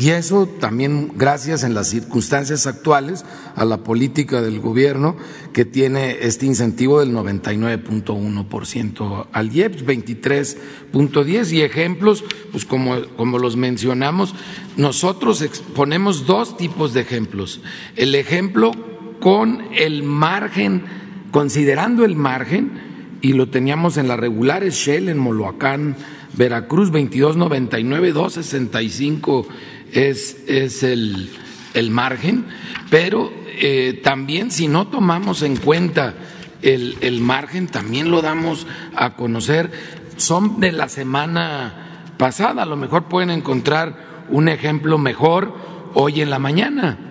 Y 0.00 0.10
eso 0.12 0.46
también 0.46 1.12
gracias 1.14 1.62
en 1.62 1.74
las 1.74 1.88
circunstancias 1.88 2.66
actuales 2.66 3.26
a 3.54 3.66
la 3.66 3.84
política 3.84 4.40
del 4.40 4.58
gobierno 4.58 5.14
que 5.52 5.66
tiene 5.66 6.16
este 6.22 6.46
incentivo 6.46 7.00
del 7.00 7.12
99.1% 7.12 9.26
al 9.30 9.54
IEPS, 9.54 9.84
23.10 9.84 11.52
y 11.52 11.60
ejemplos, 11.60 12.24
pues 12.50 12.64
como, 12.64 13.02
como 13.18 13.38
los 13.38 13.56
mencionamos, 13.56 14.34
nosotros 14.78 15.44
ponemos 15.74 16.24
dos 16.24 16.56
tipos 16.56 16.94
de 16.94 17.02
ejemplos. 17.02 17.60
El 17.94 18.14
ejemplo 18.14 18.72
con 19.20 19.64
el 19.76 20.02
margen, 20.02 20.84
considerando 21.30 22.06
el 22.06 22.16
margen, 22.16 22.88
y 23.20 23.34
lo 23.34 23.50
teníamos 23.50 23.98
en 23.98 24.08
las 24.08 24.18
regulares 24.18 24.76
Shell 24.76 25.10
en 25.10 25.18
Moloacán, 25.18 25.94
Veracruz, 26.36 26.90
22.99, 26.90 28.14
2.65 28.14 29.46
es, 29.92 30.38
es 30.46 30.82
el, 30.82 31.30
el 31.74 31.90
margen, 31.90 32.46
pero 32.90 33.32
eh, 33.46 34.00
también 34.02 34.50
si 34.50 34.68
no 34.68 34.88
tomamos 34.88 35.42
en 35.42 35.56
cuenta 35.56 36.14
el, 36.62 36.96
el 37.00 37.20
margen, 37.20 37.66
también 37.66 38.10
lo 38.10 38.22
damos 38.22 38.66
a 38.94 39.14
conocer. 39.14 39.70
Son 40.16 40.60
de 40.60 40.72
la 40.72 40.88
semana 40.88 42.12
pasada, 42.18 42.62
a 42.62 42.66
lo 42.66 42.76
mejor 42.76 43.04
pueden 43.08 43.30
encontrar 43.30 44.26
un 44.28 44.48
ejemplo 44.48 44.98
mejor 44.98 45.54
hoy 45.94 46.20
en 46.20 46.30
la 46.30 46.38
mañana 46.38 47.09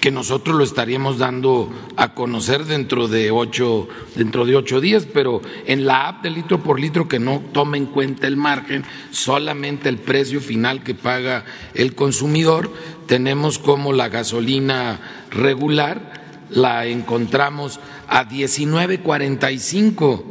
que 0.00 0.10
nosotros 0.10 0.56
lo 0.56 0.64
estaríamos 0.64 1.18
dando 1.18 1.70
a 1.96 2.14
conocer 2.14 2.64
dentro 2.64 3.06
de 3.06 3.30
ocho, 3.30 3.86
dentro 4.16 4.46
de 4.46 4.56
ocho 4.56 4.80
días, 4.80 5.06
pero 5.12 5.42
en 5.66 5.84
la 5.84 6.08
app 6.08 6.22
de 6.22 6.30
litro 6.30 6.62
por 6.62 6.80
litro 6.80 7.06
que 7.06 7.18
no 7.18 7.42
toma 7.52 7.76
en 7.76 7.84
cuenta 7.86 8.26
el 8.26 8.38
margen, 8.38 8.82
solamente 9.10 9.90
el 9.90 9.98
precio 9.98 10.40
final 10.40 10.82
que 10.82 10.94
paga 10.94 11.44
el 11.74 11.94
consumidor, 11.94 12.72
tenemos 13.06 13.58
como 13.58 13.92
la 13.92 14.08
gasolina 14.08 15.00
regular 15.30 16.18
la 16.50 16.86
encontramos 16.86 17.78
a 18.08 18.28
19.45 18.28 20.24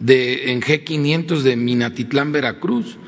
de 0.00 0.52
en 0.52 0.60
G500 0.60 1.40
de 1.40 1.56
Minatitlán, 1.56 2.32
Veracruz, 2.32 2.98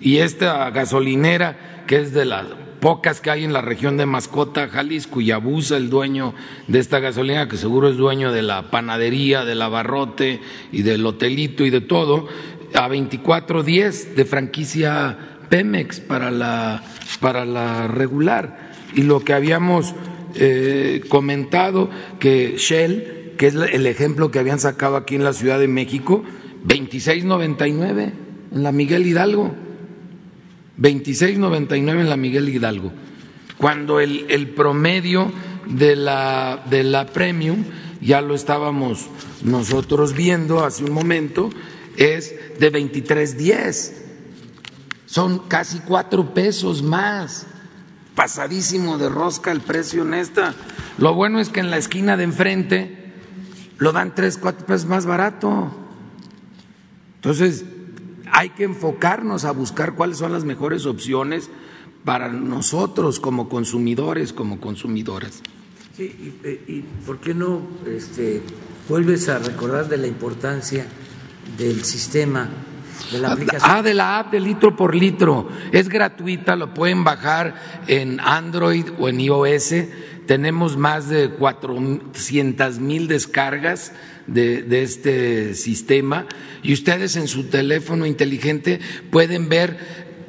y 0.00 0.18
esta 0.18 0.68
gasolinera 0.70 1.84
que 1.86 2.00
es 2.00 2.12
de 2.12 2.26
las 2.26 2.44
pocas 2.86 3.20
que 3.20 3.32
hay 3.32 3.42
en 3.42 3.52
la 3.52 3.62
región 3.62 3.96
de 3.96 4.06
Mascota, 4.06 4.68
Jalisco, 4.68 5.20
y 5.20 5.32
abusa 5.32 5.76
el 5.76 5.90
dueño 5.90 6.34
de 6.68 6.78
esta 6.78 7.00
gasolina, 7.00 7.48
que 7.48 7.56
seguro 7.56 7.88
es 7.88 7.96
dueño 7.96 8.30
de 8.30 8.42
la 8.42 8.70
panadería, 8.70 9.44
del 9.44 9.60
abarrote 9.60 10.40
y 10.70 10.82
del 10.82 11.04
hotelito 11.04 11.64
y 11.64 11.70
de 11.70 11.80
todo, 11.80 12.28
a 12.74 12.88
24.10 12.88 14.14
de 14.14 14.24
franquicia 14.24 15.18
Pemex 15.48 15.98
para 15.98 16.30
la, 16.30 16.80
para 17.18 17.44
la 17.44 17.88
regular. 17.88 18.70
Y 18.94 19.02
lo 19.02 19.18
que 19.18 19.32
habíamos 19.32 19.92
eh, 20.36 21.02
comentado, 21.08 21.90
que 22.20 22.54
Shell, 22.56 23.34
que 23.36 23.48
es 23.48 23.56
el 23.56 23.88
ejemplo 23.88 24.30
que 24.30 24.38
habían 24.38 24.60
sacado 24.60 24.94
aquí 24.94 25.16
en 25.16 25.24
la 25.24 25.32
Ciudad 25.32 25.58
de 25.58 25.66
México, 25.66 26.22
26.99 26.64 28.12
en 28.54 28.62
la 28.62 28.70
Miguel 28.70 29.08
Hidalgo. 29.08 29.65
26.99 30.78 32.00
en 32.00 32.08
la 32.08 32.16
Miguel 32.16 32.48
Hidalgo, 32.48 32.92
cuando 33.58 34.00
el, 34.00 34.26
el 34.28 34.50
promedio 34.50 35.32
de 35.66 35.96
la, 35.96 36.64
de 36.68 36.84
la 36.84 37.06
premium, 37.06 37.64
ya 38.00 38.20
lo 38.20 38.34
estábamos 38.34 39.08
nosotros 39.42 40.14
viendo 40.14 40.64
hace 40.64 40.84
un 40.84 40.92
momento, 40.92 41.50
es 41.96 42.34
de 42.58 42.72
23.10. 42.72 43.92
Son 45.06 45.40
casi 45.48 45.80
cuatro 45.80 46.34
pesos 46.34 46.82
más. 46.82 47.46
Pasadísimo 48.14 48.98
de 48.98 49.08
rosca 49.08 49.52
el 49.52 49.60
precio 49.60 50.02
en 50.02 50.14
esta. 50.14 50.54
Lo 50.98 51.14
bueno 51.14 51.38
es 51.38 51.48
que 51.48 51.60
en 51.60 51.70
la 51.70 51.76
esquina 51.76 52.16
de 52.16 52.24
enfrente 52.24 53.12
lo 53.78 53.92
dan 53.92 54.14
tres, 54.14 54.38
cuatro 54.38 54.66
pesos 54.66 54.86
más 54.86 55.04
barato. 55.04 55.70
Entonces, 57.16 57.64
hay 58.36 58.50
que 58.50 58.64
enfocarnos 58.64 59.46
a 59.46 59.50
buscar 59.50 59.94
cuáles 59.94 60.18
son 60.18 60.30
las 60.30 60.44
mejores 60.44 60.84
opciones 60.84 61.48
para 62.04 62.28
nosotros 62.28 63.18
como 63.18 63.48
consumidores, 63.48 64.34
como 64.34 64.60
consumidoras. 64.60 65.40
Sí, 65.96 66.04
y, 66.44 66.48
y 66.70 66.84
¿por 67.06 67.18
qué 67.18 67.32
no 67.32 67.62
este, 67.86 68.42
vuelves 68.90 69.30
a 69.30 69.38
recordar 69.38 69.88
de 69.88 69.96
la 69.96 70.06
importancia 70.06 70.84
del 71.56 71.82
sistema 71.82 72.50
de 73.10 73.20
la 73.20 73.32
aplicación? 73.32 73.70
Ah, 73.74 73.80
de 73.80 73.94
la 73.94 74.18
app 74.18 74.32
de 74.32 74.40
litro 74.40 74.76
por 74.76 74.94
litro. 74.94 75.48
Es 75.72 75.88
gratuita, 75.88 76.56
lo 76.56 76.74
pueden 76.74 77.04
bajar 77.04 77.54
en 77.86 78.20
Android 78.20 78.84
o 78.98 79.08
en 79.08 79.18
iOS. 79.18 79.72
Tenemos 80.26 80.76
más 80.76 81.08
de 81.08 81.30
400 81.30 82.80
mil 82.80 83.08
descargas 83.08 83.94
de, 84.26 84.82
este 84.82 85.54
sistema 85.54 86.26
y 86.62 86.72
ustedes 86.72 87.16
en 87.16 87.28
su 87.28 87.44
teléfono 87.44 88.06
inteligente 88.06 88.80
pueden 89.10 89.48
ver 89.48 89.78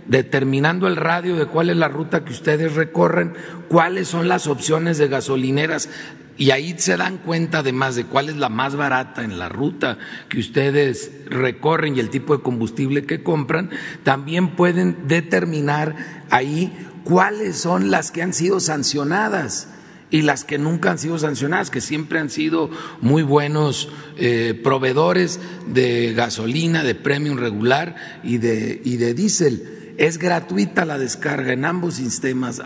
determinando 0.08 0.88
el 0.88 0.96
radio 0.96 1.36
de 1.36 1.46
cuál 1.46 1.70
es 1.70 1.78
la 1.78 1.90
ruta 1.90 2.24
que 2.24 2.32
ustedes 2.32 2.76
recorren, 2.76 3.34
cuáles 3.68 4.08
son 4.08 4.28
las 4.28 4.48
opciones 4.48 4.98
de 4.98 5.08
gasolineras 5.08 5.90
y 6.38 6.52
ahí 6.52 6.76
se 6.78 6.96
dan 6.96 7.18
cuenta 7.18 7.60
además 7.60 7.96
de 7.96 8.06
cuál 8.06 8.30
es 8.30 8.38
la 8.38 8.50
más 8.50 8.76
barata 8.76 9.24
en 9.24 9.40
la 9.40 9.50
ruta 9.50 9.98
que 10.30 10.40
ustedes 10.40 11.12
recorren 11.26 11.98
y 11.98 12.00
el 12.00 12.10
tipo 12.10 12.38
de 12.38 12.44
combustible 12.44 13.06
que 13.06 13.24
compran, 13.24 13.72
también 14.04 14.56
pueden 14.56 15.08
determinar 15.08 15.96
ahí 16.30 16.72
cuáles 17.04 17.58
son 17.58 17.90
las 17.90 18.12
que 18.12 18.22
han 18.22 18.34
sido 18.34 18.60
sancionadas 18.60 19.70
y 20.10 20.22
las 20.22 20.44
que 20.44 20.58
nunca 20.58 20.92
han 20.92 20.98
sido 20.98 21.18
sancionadas, 21.20 21.70
que 21.70 21.82
siempre 21.82 22.20
han 22.20 22.30
sido 22.30 22.70
muy 23.02 23.24
buenos 23.24 23.90
eh, 24.18 24.60
proveedores 24.64 25.40
de 25.68 26.14
gasolina, 26.14 26.84
de 26.84 26.96
premium 26.96 27.38
regular 27.38 27.96
y 28.24 28.38
de, 28.38 28.82
y 28.84 28.98
de 28.98 29.14
diésel. 29.14 29.96
Es 29.98 30.20
gratuita 30.20 30.86
la 30.86 31.00
descarga 31.00 31.54
en 31.54 31.66
ambos 31.66 31.96
sistemas. 31.96 32.62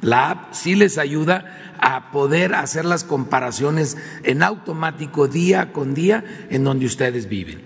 La 0.00 0.30
app 0.30 0.54
sí 0.54 0.76
les 0.76 0.98
ayuda 0.98 1.74
a 1.80 2.12
poder 2.12 2.54
hacer 2.54 2.84
las 2.84 3.02
comparaciones 3.02 3.96
en 4.22 4.42
automático 4.42 5.26
día 5.26 5.72
con 5.72 5.94
día 5.94 6.46
en 6.50 6.62
donde 6.62 6.86
ustedes 6.86 7.28
viven. 7.28 7.60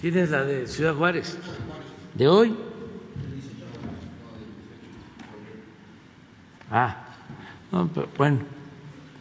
¿Tienes 0.00 0.30
la 0.30 0.44
de 0.44 0.68
Ciudad 0.68 0.94
Juárez? 0.94 1.36
¿De 2.14 2.28
hoy? 2.28 2.56
Ah, 6.70 7.07
bueno, 8.16 8.38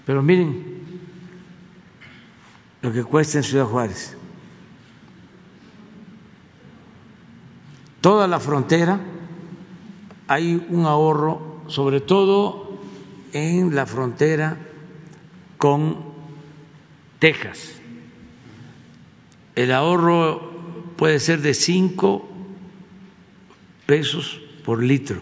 pero 0.06 0.22
miren 0.24 0.78
lo 2.82 2.92
que 2.92 3.04
cuesta 3.04 3.40
en 3.40 3.44
Ciudad 3.44 3.66
Juárez. 3.66 4.16
Toda 8.02 8.28
la 8.28 8.40
frontera 8.40 9.00
hay 10.28 10.66
un 10.70 10.86
ahorro, 10.86 11.62
sobre 11.68 12.02
todo 12.02 12.80
en 13.34 13.76
la 13.76 13.86
frontera 13.86 14.58
con 15.58 15.98
Texas. 17.20 17.74
El 19.56 19.72
ahorro 19.72 20.52
puede 20.96 21.20
ser 21.20 21.42
de 21.42 21.54
cinco 21.54 22.30
pesos 23.86 24.42
por 24.64 24.84
litro, 24.84 25.20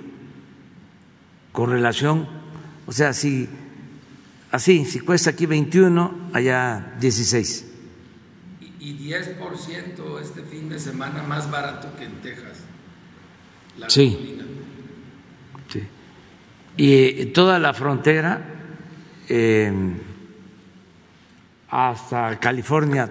con 1.51 1.69
relación, 1.69 2.27
o 2.87 2.91
sea, 2.91 3.13
si 3.13 3.49
así, 4.51 4.85
si 4.85 4.99
cuesta 4.99 5.31
aquí 5.31 5.45
21, 5.45 6.29
allá 6.33 6.95
16. 6.99 7.65
Y 8.79 9.09
10% 9.09 10.21
este 10.21 10.43
fin 10.43 10.69
de 10.69 10.79
semana 10.79 11.23
más 11.23 11.49
barato 11.49 11.95
que 11.97 12.05
en 12.05 12.21
Texas. 12.21 12.59
La 13.77 13.89
sí. 13.89 14.37
sí. 15.69 15.83
Y 16.77 17.25
toda 17.27 17.59
la 17.59 17.73
frontera 17.73 18.41
eh, 19.27 19.73
hasta 21.69 22.39
California, 22.39 23.09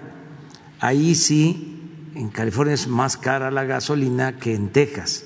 ahí 0.79 1.13
sí, 1.13 2.11
en 2.15 2.29
California 2.29 2.73
es 2.73 2.87
más 2.87 3.17
cara 3.17 3.51
la 3.51 3.65
gasolina 3.65 4.37
que 4.37 4.55
en 4.55 4.69
Texas. 4.69 5.25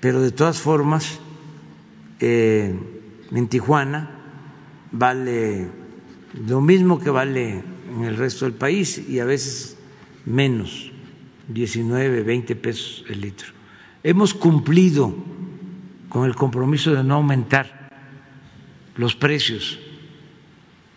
Pero 0.00 0.22
de 0.22 0.30
todas 0.30 0.60
formas, 0.60 1.18
eh, 2.20 2.99
en 3.32 3.48
Tijuana 3.48 4.10
vale 4.92 5.68
lo 6.46 6.60
mismo 6.60 7.00
que 7.00 7.10
vale 7.10 7.62
en 7.94 8.04
el 8.04 8.16
resto 8.16 8.44
del 8.44 8.54
país 8.54 9.02
y 9.08 9.18
a 9.18 9.24
veces 9.24 9.76
menos, 10.24 10.92
19, 11.48 12.22
20 12.22 12.56
pesos 12.56 13.04
el 13.08 13.20
litro. 13.20 13.48
Hemos 14.02 14.34
cumplido 14.34 15.14
con 16.08 16.26
el 16.26 16.34
compromiso 16.34 16.92
de 16.92 17.04
no 17.04 17.16
aumentar 17.16 17.90
los 18.96 19.16
precios 19.16 19.78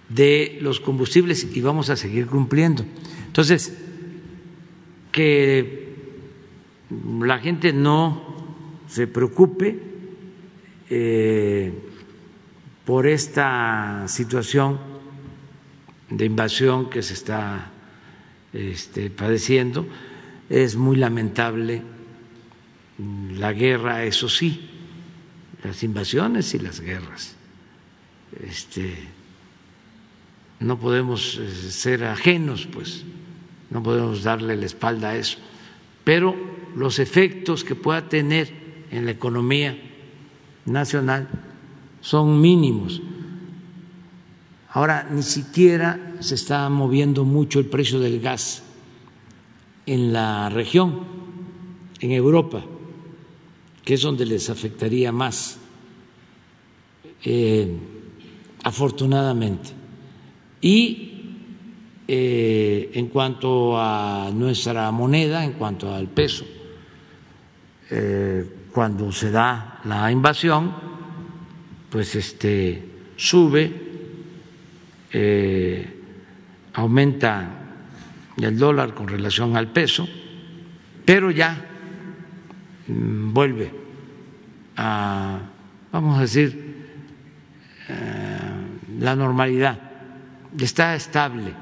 de 0.10 0.58
los 0.62 0.80
combustibles 0.80 1.48
y 1.54 1.62
vamos 1.62 1.90
a 1.90 1.96
seguir 1.96 2.28
cumpliendo. 2.28 2.86
Entonces, 3.28 3.78
que 5.12 5.96
la 7.22 7.40
gente 7.40 7.74
no 7.74 8.34
se 8.88 9.08
preocupe 9.08 9.80
eh, 10.90 11.74
por 12.86 13.08
esta 13.08 14.06
situación 14.08 14.80
de 16.10 16.26
invasión 16.26 16.90
que 16.90 17.02
se 17.02 17.14
está 17.14 17.72
este, 18.52 19.10
padeciendo. 19.10 19.88
Es 20.50 20.76
muy 20.76 20.98
lamentable 20.98 21.82
la 23.36 23.54
guerra, 23.54 24.04
eso 24.04 24.30
sí, 24.30 24.70
las 25.64 25.84
invasiones 25.84 26.54
y 26.54 26.60
las 26.60 26.80
guerras. 26.82 27.36
Este, 28.46 28.96
no 30.60 30.80
podemos 30.80 31.38
eh, 31.38 31.50
ser 31.72 32.04
ajenos, 32.04 32.68
pues, 32.68 33.04
no 33.70 33.82
podemos 33.82 34.24
darle 34.24 34.56
la 34.56 34.66
espalda 34.66 35.10
a 35.10 35.16
eso. 35.16 35.40
Pero 36.04 36.36
los 36.76 37.00
efectos 37.00 37.64
que 37.64 37.76
pueda 37.76 38.10
tener 38.10 38.52
en 38.92 39.06
la 39.06 39.12
economía 39.12 39.78
nacional 40.66 41.28
son 42.04 42.42
mínimos. 42.42 43.02
Ahora, 44.70 45.08
ni 45.10 45.24
siquiera 45.24 46.16
se 46.20 46.36
está 46.36 46.68
moviendo 46.68 47.24
mucho 47.24 47.60
el 47.60 47.68
precio 47.68 48.00
del 48.00 48.20
gas 48.20 48.62
en 49.86 50.12
la 50.12 50.50
región, 50.50 51.00
en 52.02 52.12
Europa, 52.12 52.62
que 53.86 53.94
es 53.94 54.02
donde 54.02 54.26
les 54.26 54.50
afectaría 54.50 55.14
más, 55.14 55.60
eh, 57.24 57.74
afortunadamente. 58.64 59.70
Y 60.60 61.38
eh, 62.06 62.92
en 62.96 63.08
cuanto 63.08 63.80
a 63.80 64.30
nuestra 64.34 64.92
moneda, 64.92 65.46
en 65.46 65.54
cuanto 65.54 65.94
al 65.94 66.10
peso, 66.10 66.44
eh, 67.90 68.68
cuando 68.74 69.10
se 69.14 69.32
da 69.32 69.80
la 69.86 70.12
invasión, 70.12 70.93
pues 71.94 72.16
este 72.16 72.84
sube, 73.16 73.72
eh, 75.12 76.04
aumenta 76.74 77.48
el 78.36 78.58
dólar 78.58 78.96
con 78.96 79.08
relación 79.08 79.56
al 79.56 79.72
peso, 79.72 80.10
pero 81.06 81.30
ya 81.30 81.56
mm, 82.88 83.32
vuelve 83.32 83.72
a, 84.76 85.40
vamos 85.92 86.18
a 86.18 86.22
decir, 86.22 86.88
eh, 87.90 88.40
la 89.00 89.16
normalidad, 89.16 89.80
está 90.58 90.96
estable, 90.96 91.54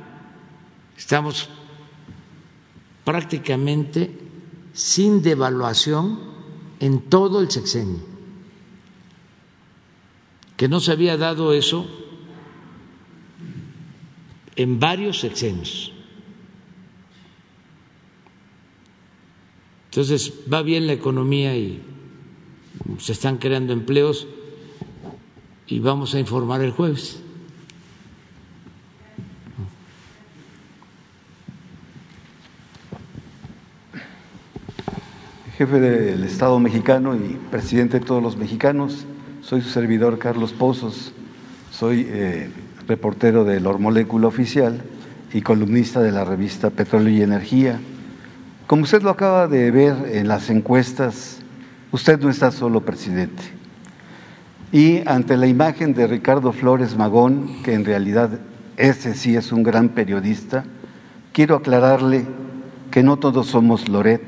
estamos 0.98 1.50
prácticamente 3.04 4.10
sin 4.72 5.22
devaluación 5.22 6.22
en 6.80 7.02
todo 7.02 7.42
el 7.42 7.52
sexenio, 7.52 8.00
que 10.62 10.68
no 10.68 10.80
se 10.80 10.92
había 10.92 11.18
dado 11.18 11.54
eso 11.54 11.88
en 14.56 14.80
varios 14.80 15.20
sexenios. 15.20 15.92
Entonces 19.86 20.32
va 20.54 20.62
bien 20.62 20.86
la 20.86 20.94
economía 20.94 21.58
y 21.58 21.82
se 23.00 23.12
están 23.12 23.40
creando 23.40 23.74
empleos 23.74 24.28
y 25.66 25.80
vamos 25.80 26.14
a 26.14 26.20
informar 26.20 26.62
el 26.62 26.70
jueves. 26.70 27.24
Jefe 35.58 35.80
del 35.80 36.24
Estado 36.24 36.60
mexicano 36.60 37.16
y 37.16 37.40
presidente 37.50 38.00
de 38.00 38.06
todos 38.06 38.22
los 38.22 38.38
mexicanos, 38.38 39.08
soy 39.52 39.60
su 39.60 39.70
servidor 39.70 40.18
Carlos 40.18 40.54
Pozos, 40.54 41.12
soy 41.72 42.08
eh, 42.08 42.50
reportero 42.88 43.44
del 43.44 43.68
Ormolécula 43.68 44.28
Oficial 44.28 44.82
y 45.34 45.42
columnista 45.42 46.00
de 46.00 46.14
la 46.14 46.24
revista 46.24 46.70
Petróleo 46.70 47.14
y 47.14 47.22
Energía. 47.22 47.78
Como 48.66 48.84
usted 48.84 49.02
lo 49.02 49.10
acaba 49.10 49.50
de 49.50 49.70
ver 49.72 49.94
en 50.14 50.30
las 50.30 50.50
encuestas, 50.50 51.40
usted 51.92 52.18
no 52.22 52.30
está 52.30 52.52
solo, 52.52 52.86
presidente. 52.86 53.44
Y 54.72 55.06
ante 55.06 55.36
la 55.36 55.48
imagen 55.48 55.94
de 55.96 56.08
Ricardo 56.08 56.54
Flores 56.54 56.96
Magón, 56.96 57.62
que 57.62 57.74
en 57.74 57.84
realidad 57.84 58.40
ese 58.78 59.16
sí 59.16 59.36
es 59.36 59.52
un 59.52 59.64
gran 59.64 59.90
periodista, 59.90 60.64
quiero 61.34 61.58
aclararle 61.58 62.26
que 62.90 63.04
no 63.04 63.18
todos 63.18 63.48
somos 63.48 63.90
Loret, 63.90 64.24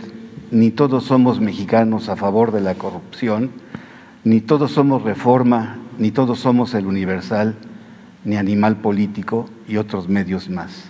ni 0.51 0.69
todos 0.69 1.05
somos 1.05 1.39
mexicanos 1.39 2.09
a 2.09 2.17
favor 2.17 2.51
de 2.51 2.59
la 2.59 2.75
corrupción, 2.75 3.62
ni 4.23 4.39
todos 4.39 4.71
somos 4.71 5.03
Reforma, 5.03 5.77
ni 5.97 6.11
todos 6.11 6.39
somos 6.39 6.73
el 6.73 6.87
Universal, 6.87 7.55
ni 8.23 8.37
Animal 8.37 8.77
Político 8.77 9.49
y 9.67 9.77
otros 9.77 10.07
medios 10.07 10.49
más. 10.49 10.85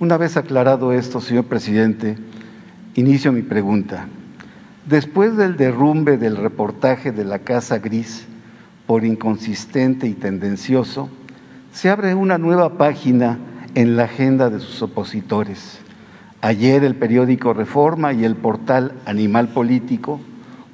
Una 0.00 0.16
vez 0.16 0.36
aclarado 0.36 0.92
esto, 0.92 1.20
señor 1.20 1.44
presidente, 1.44 2.16
inicio 2.94 3.32
mi 3.32 3.42
pregunta. 3.42 4.06
Después 4.86 5.36
del 5.36 5.56
derrumbe 5.56 6.16
del 6.16 6.36
reportaje 6.36 7.12
de 7.12 7.24
la 7.24 7.40
Casa 7.40 7.78
Gris 7.78 8.26
por 8.86 9.04
inconsistente 9.04 10.06
y 10.06 10.14
tendencioso, 10.14 11.10
se 11.72 11.90
abre 11.90 12.14
una 12.14 12.38
nueva 12.38 12.78
página 12.78 13.38
en 13.74 13.96
la 13.96 14.04
agenda 14.04 14.48
de 14.48 14.60
sus 14.60 14.80
opositores. 14.80 15.78
Ayer 16.40 16.84
el 16.84 16.94
periódico 16.94 17.52
Reforma 17.52 18.14
y 18.14 18.24
el 18.24 18.34
portal 18.34 18.94
Animal 19.04 19.48
Político, 19.48 20.20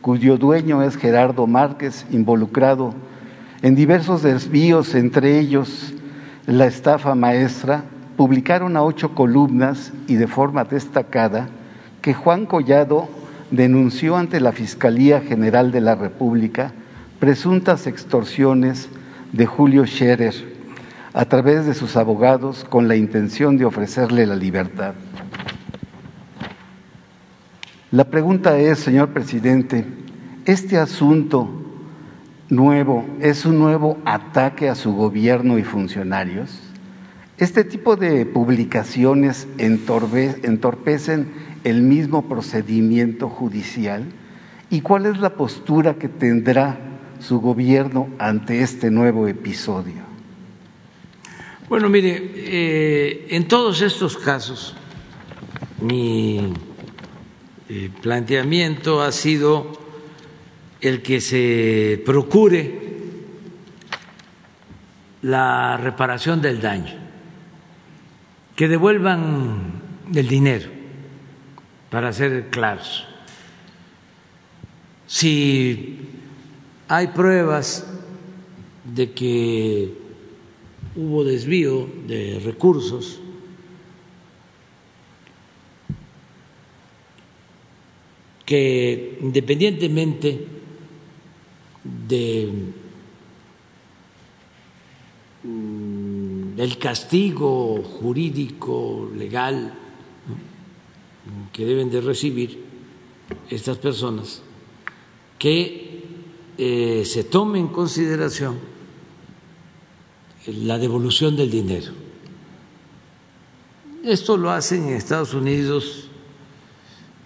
cuyo 0.04 0.36
dueño 0.36 0.82
es 0.82 0.98
Gerardo 0.98 1.46
Márquez, 1.46 2.04
involucrado 2.10 2.92
en 3.62 3.74
diversos 3.74 4.22
desvíos, 4.22 4.94
entre 4.94 5.38
ellos 5.38 5.94
la 6.46 6.66
estafa 6.66 7.14
maestra, 7.14 7.84
publicaron 8.14 8.76
a 8.76 8.82
ocho 8.82 9.14
columnas 9.14 9.94
y 10.06 10.16
de 10.16 10.26
forma 10.26 10.64
destacada 10.64 11.48
que 12.02 12.12
Juan 12.12 12.44
Collado 12.44 13.08
denunció 13.50 14.18
ante 14.18 14.40
la 14.40 14.52
Fiscalía 14.52 15.22
General 15.22 15.72
de 15.72 15.80
la 15.80 15.94
República 15.94 16.72
presuntas 17.18 17.86
extorsiones 17.86 18.90
de 19.32 19.46
Julio 19.46 19.86
Scherer 19.86 20.34
a 21.14 21.24
través 21.24 21.64
de 21.64 21.72
sus 21.72 21.96
abogados 21.96 22.66
con 22.68 22.88
la 22.88 22.96
intención 22.96 23.56
de 23.56 23.64
ofrecerle 23.64 24.26
la 24.26 24.36
libertad. 24.36 24.92
La 27.94 28.02
pregunta 28.02 28.58
es, 28.58 28.80
señor 28.80 29.10
presidente, 29.10 29.84
¿este 30.46 30.78
asunto 30.78 31.48
nuevo 32.48 33.06
es 33.20 33.46
un 33.46 33.60
nuevo 33.60 33.98
ataque 34.04 34.68
a 34.68 34.74
su 34.74 34.94
gobierno 34.94 35.60
y 35.60 35.62
funcionarios? 35.62 36.58
Este 37.38 37.62
tipo 37.62 37.94
de 37.94 38.26
publicaciones 38.26 39.46
entorpecen 39.58 41.28
el 41.62 41.82
mismo 41.82 42.28
procedimiento 42.28 43.28
judicial 43.28 44.06
y 44.70 44.80
cuál 44.80 45.06
es 45.06 45.18
la 45.18 45.36
postura 45.36 45.94
que 45.94 46.08
tendrá 46.08 46.76
su 47.20 47.40
gobierno 47.40 48.08
ante 48.18 48.62
este 48.62 48.90
nuevo 48.90 49.28
episodio. 49.28 50.02
Bueno, 51.68 51.88
mire, 51.88 52.32
eh, 52.34 53.26
en 53.30 53.46
todos 53.46 53.82
estos 53.82 54.16
casos 54.16 54.74
mi 55.80 56.52
eh, 57.68 57.90
planteamiento 58.02 59.02
ha 59.02 59.10
sido 59.10 59.78
el 60.80 61.00
que 61.00 61.20
se 61.20 62.02
procure 62.04 62.82
la 65.22 65.78
reparación 65.78 66.42
del 66.42 66.60
daño, 66.60 66.92
que 68.54 68.68
devuelvan 68.68 69.80
el 70.14 70.28
dinero, 70.28 70.68
para 71.88 72.12
ser 72.12 72.50
claros. 72.50 73.06
Si 75.06 76.00
hay 76.88 77.06
pruebas 77.08 77.86
de 78.84 79.12
que 79.12 79.94
hubo 80.96 81.24
desvío 81.24 81.88
de 82.06 82.42
recursos, 82.44 83.20
que 88.44 89.18
independientemente 89.20 90.46
de 91.82 92.52
mm, 95.42 96.60
el 96.60 96.78
castigo 96.78 97.82
jurídico 97.82 99.10
legal 99.16 99.74
que 101.52 101.64
deben 101.64 101.90
de 101.90 102.00
recibir 102.00 102.62
estas 103.48 103.78
personas, 103.78 104.42
que 105.38 106.02
eh, 106.58 107.04
se 107.04 107.24
tome 107.24 107.58
en 107.58 107.68
consideración 107.68 108.58
la 110.46 110.78
devolución 110.78 111.36
del 111.36 111.50
dinero. 111.50 111.92
Esto 114.04 114.36
lo 114.36 114.50
hacen 114.50 114.88
en 114.88 114.96
Estados 114.96 115.32
Unidos 115.32 116.03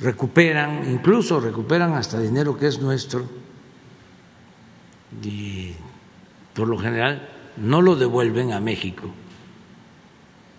recuperan, 0.00 0.90
incluso 0.90 1.40
recuperan 1.40 1.94
hasta 1.94 2.20
dinero 2.20 2.56
que 2.56 2.66
es 2.66 2.80
nuestro 2.80 3.26
y 5.22 5.72
por 6.54 6.68
lo 6.68 6.78
general 6.78 7.28
no 7.56 7.82
lo 7.82 7.96
devuelven 7.96 8.52
a 8.52 8.60
México. 8.60 9.10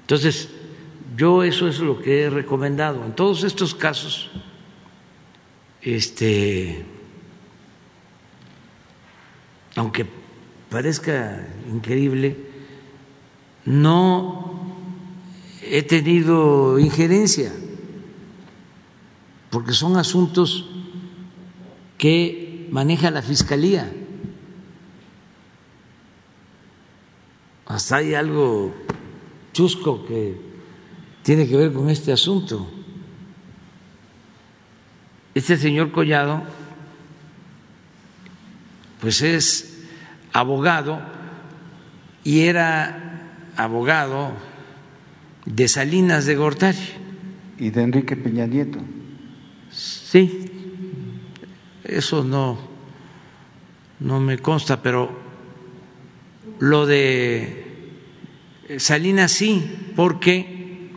Entonces, 0.01 0.49
yo 1.15 1.43
eso 1.43 1.67
es 1.67 1.79
lo 1.79 2.01
que 2.01 2.23
he 2.23 2.29
recomendado. 2.29 3.05
En 3.05 3.13
todos 3.13 3.43
estos 3.43 3.75
casos, 3.75 4.31
este, 5.81 6.85
aunque 9.75 10.05
parezca 10.69 11.47
increíble, 11.71 12.35
no 13.65 14.59
he 15.61 15.83
tenido 15.83 16.79
injerencia 16.79 17.51
porque 19.49 19.73
son 19.73 19.97
asuntos 19.97 20.65
que 21.97 22.67
maneja 22.71 23.11
la 23.11 23.21
Fiscalía. 23.21 23.91
Hasta 27.65 27.97
hay 27.97 28.13
algo 28.13 28.73
chusco 29.53 30.05
que 30.05 30.39
tiene 31.23 31.47
que 31.47 31.57
ver 31.57 31.73
con 31.73 31.89
este 31.89 32.11
asunto. 32.11 32.67
Este 35.35 35.57
señor 35.57 35.91
Collado, 35.91 36.43
pues 38.99 39.21
es 39.21 39.83
abogado 40.33 40.99
y 42.23 42.41
era 42.41 43.29
abogado 43.55 44.31
de 45.45 45.67
Salinas 45.67 46.25
de 46.25 46.35
Gortari. 46.35 46.77
Y 47.57 47.69
de 47.69 47.81
Enrique 47.81 48.15
Peña 48.15 48.45
Nieto. 48.45 48.79
Sí, 50.11 50.49
eso 51.83 52.23
no, 52.23 52.57
no 53.99 54.19
me 54.19 54.39
consta, 54.39 54.81
pero 54.81 55.07
lo 56.57 56.87
de 56.87 57.91
Salinas 58.79 59.31
sí, 59.31 59.91
porque 59.95 60.89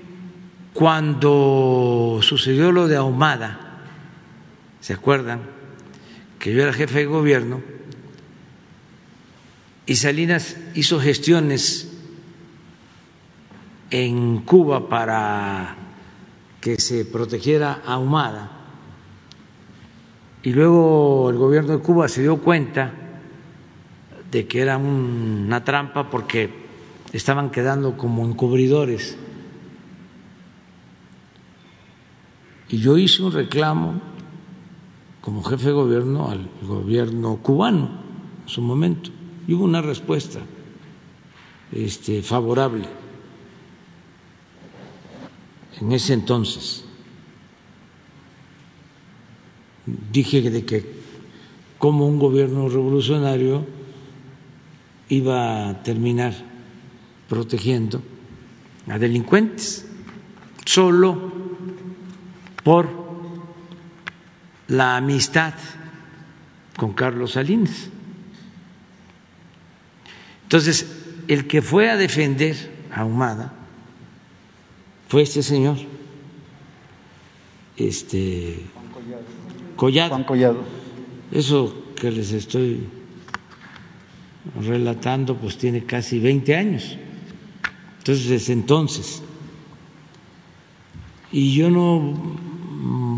cuando 0.72 2.20
sucedió 2.22 2.72
lo 2.72 2.88
de 2.88 2.96
Ahumada, 2.96 3.82
¿se 4.80 4.94
acuerdan? 4.94 5.42
Que 6.38 6.54
yo 6.54 6.62
era 6.62 6.72
jefe 6.72 7.00
de 7.00 7.04
gobierno 7.04 7.60
y 9.84 9.96
Salinas 9.96 10.56
hizo 10.72 10.98
gestiones 10.98 11.92
en 13.90 14.38
Cuba 14.38 14.88
para 14.88 15.76
que 16.62 16.80
se 16.80 17.04
protegiera 17.04 17.82
Ahumada 17.84 18.61
y 20.42 20.52
luego 20.52 21.30
el 21.30 21.36
gobierno 21.36 21.76
de 21.76 21.78
Cuba 21.78 22.08
se 22.08 22.22
dio 22.22 22.38
cuenta 22.38 22.92
de 24.30 24.46
que 24.46 24.60
era 24.60 24.76
una 24.76 25.62
trampa 25.62 26.10
porque 26.10 26.50
estaban 27.12 27.50
quedando 27.50 27.96
como 27.96 28.24
encubridores. 28.24 29.16
Y 32.68 32.78
yo 32.78 32.96
hice 32.96 33.22
un 33.22 33.32
reclamo 33.32 34.00
como 35.20 35.42
jefe 35.44 35.66
de 35.66 35.72
gobierno 35.72 36.30
al 36.30 36.48
gobierno 36.62 37.36
cubano 37.36 37.90
en 38.42 38.48
su 38.48 38.62
momento 38.62 39.10
y 39.46 39.54
hubo 39.54 39.64
una 39.64 39.82
respuesta 39.82 40.40
este, 41.70 42.22
favorable 42.22 42.86
en 45.80 45.92
ese 45.92 46.14
entonces 46.14 46.81
dije 49.86 50.50
de 50.50 50.64
que 50.64 51.02
como 51.78 52.06
un 52.06 52.18
gobierno 52.18 52.68
revolucionario 52.68 53.66
iba 55.08 55.68
a 55.68 55.82
terminar 55.82 56.32
protegiendo 57.28 58.02
a 58.88 58.98
delincuentes 58.98 59.86
solo 60.64 61.32
por 62.62 62.88
la 64.68 64.96
amistad 64.96 65.54
con 66.76 66.92
Carlos 66.92 67.32
Salinas. 67.32 67.90
Entonces, 70.44 70.86
el 71.28 71.46
que 71.46 71.62
fue 71.62 71.90
a 71.90 71.96
defender 71.96 72.86
a 72.92 73.04
Humada 73.04 73.52
fue 75.08 75.22
este 75.22 75.42
señor, 75.42 75.76
este 77.76 78.60
Collado. 79.82 80.10
Juan 80.10 80.22
Collado. 80.22 80.58
Eso 81.32 81.74
que 81.96 82.08
les 82.12 82.30
estoy 82.30 82.86
relatando, 84.64 85.34
pues 85.34 85.58
tiene 85.58 85.82
casi 85.82 86.20
20 86.20 86.54
años. 86.54 86.96
Entonces, 87.98 88.28
desde 88.28 88.52
entonces. 88.52 89.24
Y 91.32 91.52
yo 91.56 91.68
no 91.68 92.14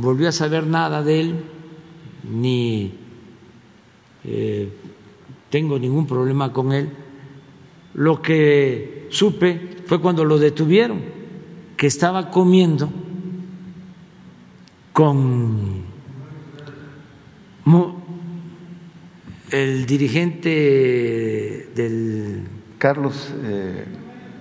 volví 0.00 0.24
a 0.24 0.32
saber 0.32 0.66
nada 0.66 1.02
de 1.02 1.20
él, 1.20 1.34
ni 2.32 2.92
eh, 4.24 4.70
tengo 5.50 5.78
ningún 5.78 6.06
problema 6.06 6.50
con 6.50 6.72
él. 6.72 6.88
Lo 7.92 8.22
que 8.22 9.08
supe 9.10 9.82
fue 9.84 10.00
cuando 10.00 10.24
lo 10.24 10.38
detuvieron, 10.38 11.02
que 11.76 11.88
estaba 11.88 12.30
comiendo 12.30 12.88
con 14.94 15.92
el 19.50 19.86
dirigente 19.86 21.70
del 21.74 22.42
Carlos 22.78 23.32
eh, 23.42 23.84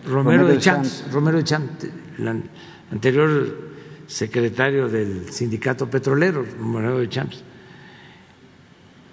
Romero, 0.05 0.47
de 0.47 0.57
Champs, 0.57 1.05
Romero 1.11 1.37
de 1.37 1.43
Champs, 1.43 1.87
el 2.17 2.43
anterior 2.91 3.71
secretario 4.07 4.89
del 4.89 5.31
sindicato 5.31 5.89
petrolero, 5.89 6.45
Romero 6.59 6.99
de 6.99 7.09
Champs. 7.09 7.43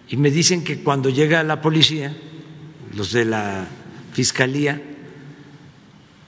Y 0.09 0.16
me 0.16 0.31
dicen 0.31 0.65
que 0.65 0.82
cuando 0.82 1.09
llega 1.09 1.43
la 1.45 1.61
policía, 1.61 2.16
los 2.97 3.12
de 3.12 3.24
la 3.24 3.66
fiscalía, 4.12 4.82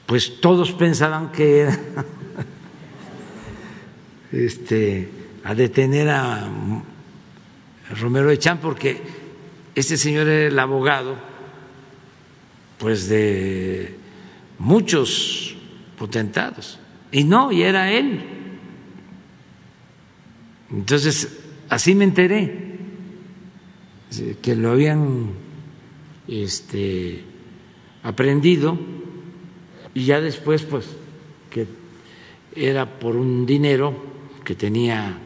pues 0.07 0.41
todos 0.41 0.73
pensaban 0.73 1.33
que 1.33 1.61
era 1.61 1.79
este, 4.33 5.09
a 5.43 5.55
detener 5.55 6.11
a 6.11 6.49
Romero 8.01 8.29
de 8.29 8.39
Champs 8.39 8.63
porque 8.63 9.01
este 9.75 9.97
señor 9.97 10.29
era 10.29 10.49
el 10.49 10.59
abogado 10.59 11.17
pues 12.79 13.09
de 13.09 13.95
muchos 14.59 15.55
potentados 15.97 16.79
y 17.13 17.25
no, 17.25 17.53
y 17.53 17.63
era 17.63 17.93
él. 17.93 18.21
Entonces, 20.71 21.41
así 21.69 21.95
me 21.95 22.05
enteré 22.05 22.79
que 24.41 24.57
lo 24.57 24.73
habían 24.73 25.31
este, 26.27 27.23
aprendido 28.03 28.79
y 29.95 30.07
ya 30.07 30.21
después, 30.21 30.63
pues, 30.63 30.87
que 31.51 31.67
era 32.57 32.99
por 32.99 33.17
un 33.17 33.45
dinero 33.45 33.95
que 34.45 34.55
tenía 34.55 35.19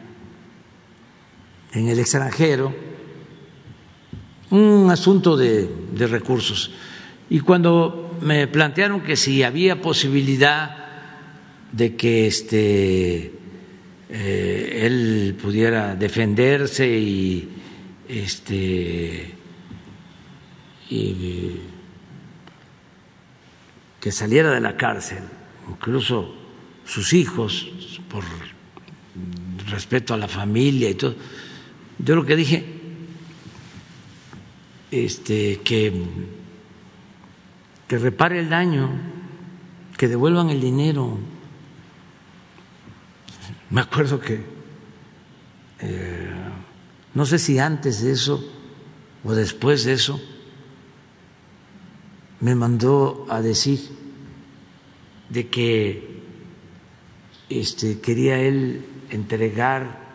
en 1.77 1.87
el 1.89 1.99
extranjero, 1.99 2.73
un 4.49 4.89
asunto 4.89 5.37
de, 5.37 5.69
de 5.93 6.07
recursos. 6.07 6.71
Y 7.29 7.39
cuando 7.41 8.17
me 8.21 8.47
plantearon 8.47 9.01
que 9.01 9.15
si 9.15 9.43
había 9.43 9.81
posibilidad 9.81 10.87
de 11.71 11.95
que 11.95 12.27
este, 12.27 13.33
eh, 14.09 14.79
él 14.83 15.37
pudiera 15.41 15.95
defenderse 15.95 16.87
y 16.87 17.49
este 18.07 19.33
y 20.89 21.57
que 23.99 24.11
saliera 24.11 24.51
de 24.51 24.61
la 24.61 24.77
cárcel, 24.77 25.23
incluso 25.69 26.33
sus 26.85 27.11
hijos, 27.11 27.67
por 28.09 28.23
respeto 29.69 30.13
a 30.13 30.17
la 30.17 30.29
familia 30.29 30.89
y 30.89 30.95
todo. 30.95 31.15
Yo 31.99 32.15
lo 32.15 32.25
que 32.25 32.35
dije, 32.35 32.65
este, 34.91 35.61
que, 35.61 36.05
que 37.87 37.97
repare 37.97 38.39
el 38.39 38.49
daño, 38.49 38.89
que 39.97 40.07
devuelvan 40.07 40.49
el 40.49 40.61
dinero. 40.61 41.17
Me 43.69 43.81
acuerdo 43.81 44.19
que 44.19 44.45
eh, 45.79 46.29
no 47.13 47.25
sé 47.25 47.39
si 47.39 47.59
antes 47.59 48.01
de 48.01 48.11
eso 48.11 48.43
o 49.23 49.33
después 49.33 49.83
de 49.83 49.93
eso 49.93 50.21
me 52.39 52.55
mandó 52.55 53.25
a 53.29 53.41
decir 53.41 53.79
de 55.29 55.47
que 55.47 56.21
este, 57.49 57.99
quería 57.99 58.39
él 58.39 58.85
entregar 59.09 60.06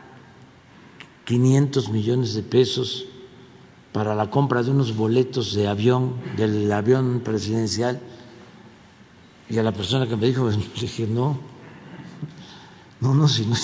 500 1.24 1.88
millones 1.90 2.34
de 2.34 2.42
pesos 2.42 3.06
para 3.92 4.14
la 4.14 4.30
compra 4.30 4.62
de 4.62 4.70
unos 4.70 4.96
boletos 4.96 5.54
de 5.54 5.68
avión, 5.68 6.14
del 6.36 6.70
avión 6.72 7.20
presidencial, 7.24 8.00
y 9.48 9.58
a 9.58 9.62
la 9.62 9.72
persona 9.72 10.06
que 10.06 10.16
me 10.16 10.26
dijo, 10.26 10.42
pues, 10.44 10.58
dije, 10.80 11.06
no, 11.06 11.38
no, 13.00 13.14
no, 13.14 13.28
si 13.28 13.44
no, 13.46 13.56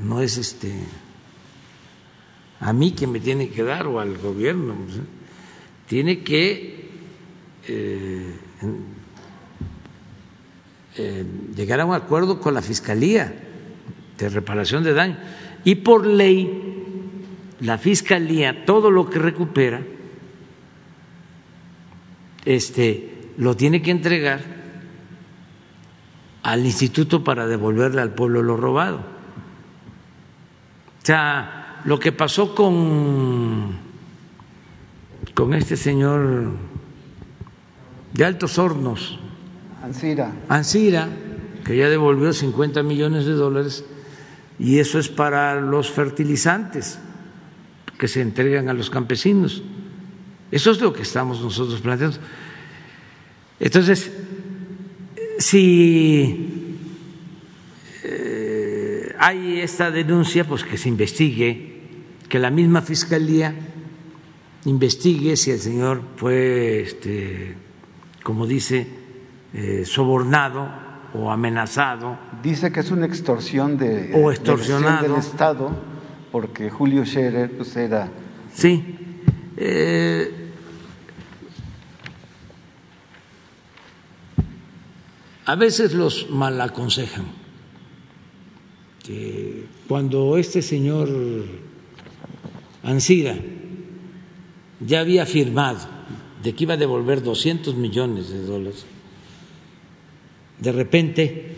no 0.00 0.20
es 0.20 0.38
este 0.38 0.72
a 2.62 2.72
mí 2.72 2.92
que 2.92 3.08
me 3.08 3.18
tiene 3.18 3.48
que 3.48 3.64
dar 3.64 3.86
o 3.88 3.98
al 3.98 4.16
gobierno. 4.18 4.74
Pues, 4.84 4.98
¿eh? 4.98 5.00
Tiene 5.88 6.22
que 6.22 6.90
eh, 7.66 8.36
eh, 10.96 11.26
llegar 11.56 11.80
a 11.80 11.84
un 11.84 11.94
acuerdo 11.94 12.40
con 12.40 12.54
la 12.54 12.62
Fiscalía 12.62 13.34
de 14.16 14.28
reparación 14.28 14.84
de 14.84 14.94
daño. 14.94 15.18
Y 15.64 15.76
por 15.76 16.06
ley, 16.06 16.72
la 17.60 17.78
Fiscalía, 17.78 18.64
todo 18.64 18.90
lo 18.90 19.08
que 19.08 19.18
recupera, 19.18 19.82
este, 22.44 23.30
lo 23.36 23.56
tiene 23.56 23.82
que 23.82 23.90
entregar 23.90 24.40
al 26.42 26.66
instituto 26.66 27.22
para 27.22 27.46
devolverle 27.46 28.00
al 28.00 28.14
pueblo 28.14 28.42
lo 28.42 28.56
robado. 28.56 28.98
O 31.00 31.04
sea, 31.04 31.80
lo 31.84 31.98
que 31.98 32.12
pasó 32.12 32.54
con, 32.54 33.76
con 35.34 35.54
este 35.54 35.76
señor 35.76 36.52
de 38.12 38.24
Altos 38.24 38.58
Hornos, 38.58 39.18
Ansira. 39.82 40.32
Ansira, 40.48 41.08
que 41.64 41.76
ya 41.76 41.88
devolvió 41.88 42.32
50 42.32 42.84
millones 42.84 43.26
de 43.26 43.32
dólares, 43.32 43.84
y 44.58 44.78
eso 44.78 44.98
es 44.98 45.08
para 45.08 45.60
los 45.60 45.90
fertilizantes 45.90 46.98
que 47.98 48.08
se 48.08 48.20
entregan 48.20 48.68
a 48.68 48.72
los 48.72 48.90
campesinos. 48.90 49.62
Eso 50.50 50.70
es 50.70 50.80
lo 50.80 50.92
que 50.92 51.02
estamos 51.02 51.40
nosotros 51.40 51.80
planteando. 51.80 52.18
Entonces, 53.58 54.12
si 55.38 56.76
eh, 58.04 59.14
hay 59.18 59.60
esta 59.60 59.90
denuncia, 59.90 60.44
pues 60.44 60.64
que 60.64 60.76
se 60.76 60.88
investigue 60.88 61.72
que 62.28 62.38
la 62.38 62.50
misma 62.50 62.82
fiscalía 62.82 63.54
investigue 64.64 65.36
si 65.36 65.50
el 65.50 65.60
señor 65.60 66.02
fue, 66.16 66.80
este, 66.82 67.54
como 68.22 68.46
dice, 68.46 68.86
eh, 69.54 69.82
sobornado 69.84 70.81
o 71.14 71.30
amenazado. 71.30 72.18
Dice 72.42 72.72
que 72.72 72.80
es 72.80 72.90
una 72.90 73.06
extorsión 73.06 73.76
de, 73.76 74.12
o 74.14 74.30
extorsionado. 74.30 75.02
del 75.02 75.16
Estado, 75.16 75.70
porque 76.30 76.70
Julio 76.70 77.04
Scherer 77.04 77.50
pues, 77.56 77.76
era. 77.76 78.08
Sí. 78.54 78.96
Eh, 79.56 80.50
a 85.44 85.54
veces 85.56 85.94
los 85.94 86.30
mal 86.30 86.60
aconsejan. 86.60 87.24
Que 89.04 89.66
cuando 89.88 90.36
este 90.36 90.62
señor 90.62 91.08
Ansira 92.84 93.36
ya 94.80 95.00
había 95.00 95.26
firmado 95.26 95.80
de 96.42 96.54
que 96.54 96.64
iba 96.64 96.74
a 96.74 96.76
devolver 96.76 97.22
200 97.22 97.74
millones 97.76 98.30
de 98.30 98.42
dólares. 98.42 98.86
De 100.58 100.72
repente 100.72 101.56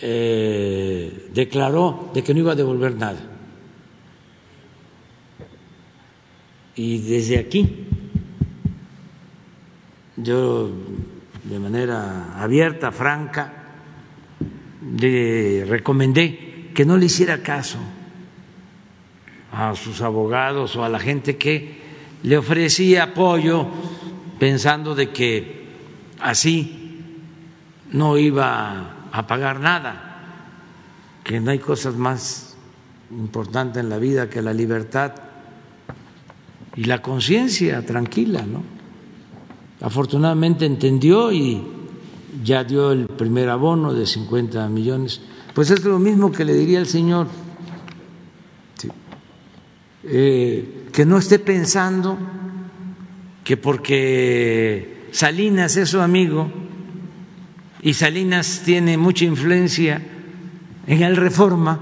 eh, 0.00 1.28
declaró 1.32 2.10
de 2.14 2.22
que 2.22 2.34
no 2.34 2.40
iba 2.40 2.52
a 2.52 2.56
devolver 2.56 2.94
nada. 2.94 3.20
Y 6.76 6.98
desde 6.98 7.38
aquí 7.38 7.86
yo 10.16 10.70
de 11.44 11.58
manera 11.58 12.40
abierta, 12.40 12.92
franca, 12.92 13.52
le 14.98 15.64
recomendé 15.66 16.70
que 16.74 16.84
no 16.84 16.96
le 16.96 17.06
hiciera 17.06 17.42
caso 17.42 17.78
a 19.52 19.74
sus 19.74 20.00
abogados 20.00 20.76
o 20.76 20.84
a 20.84 20.88
la 20.88 20.98
gente 20.98 21.36
que 21.36 21.80
le 22.22 22.36
ofrecí 22.36 22.96
apoyo 22.96 23.66
pensando 24.38 24.94
de 24.94 25.10
que 25.10 25.64
así 26.20 26.79
no 27.92 28.16
iba 28.18 29.08
a 29.12 29.26
pagar 29.26 29.60
nada, 29.60 30.22
que 31.24 31.40
no 31.40 31.50
hay 31.50 31.58
cosas 31.58 31.96
más 31.96 32.56
importantes 33.10 33.82
en 33.82 33.88
la 33.88 33.98
vida 33.98 34.30
que 34.30 34.42
la 34.42 34.52
libertad 34.52 35.12
y 36.76 36.84
la 36.84 37.02
conciencia 37.02 37.84
tranquila, 37.84 38.42
¿no? 38.42 38.62
Afortunadamente 39.80 40.66
entendió 40.66 41.32
y 41.32 41.62
ya 42.44 42.64
dio 42.64 42.92
el 42.92 43.06
primer 43.06 43.48
abono 43.48 43.92
de 43.94 44.06
50 44.06 44.68
millones. 44.68 45.20
Pues 45.54 45.70
es 45.70 45.84
lo 45.84 45.98
mismo 45.98 46.30
que 46.30 46.44
le 46.44 46.54
diría 46.54 46.78
al 46.78 46.86
señor, 46.86 47.26
eh, 50.04 50.88
que 50.92 51.04
no 51.04 51.18
esté 51.18 51.38
pensando 51.38 52.16
que 53.42 53.56
porque 53.56 55.08
Salinas 55.12 55.76
es 55.76 55.88
su 55.88 56.00
amigo 56.00 56.50
y 57.82 57.94
Salinas 57.94 58.62
tiene 58.64 58.98
mucha 58.98 59.24
influencia 59.24 60.02
en 60.86 61.02
el 61.02 61.16
reforma, 61.16 61.80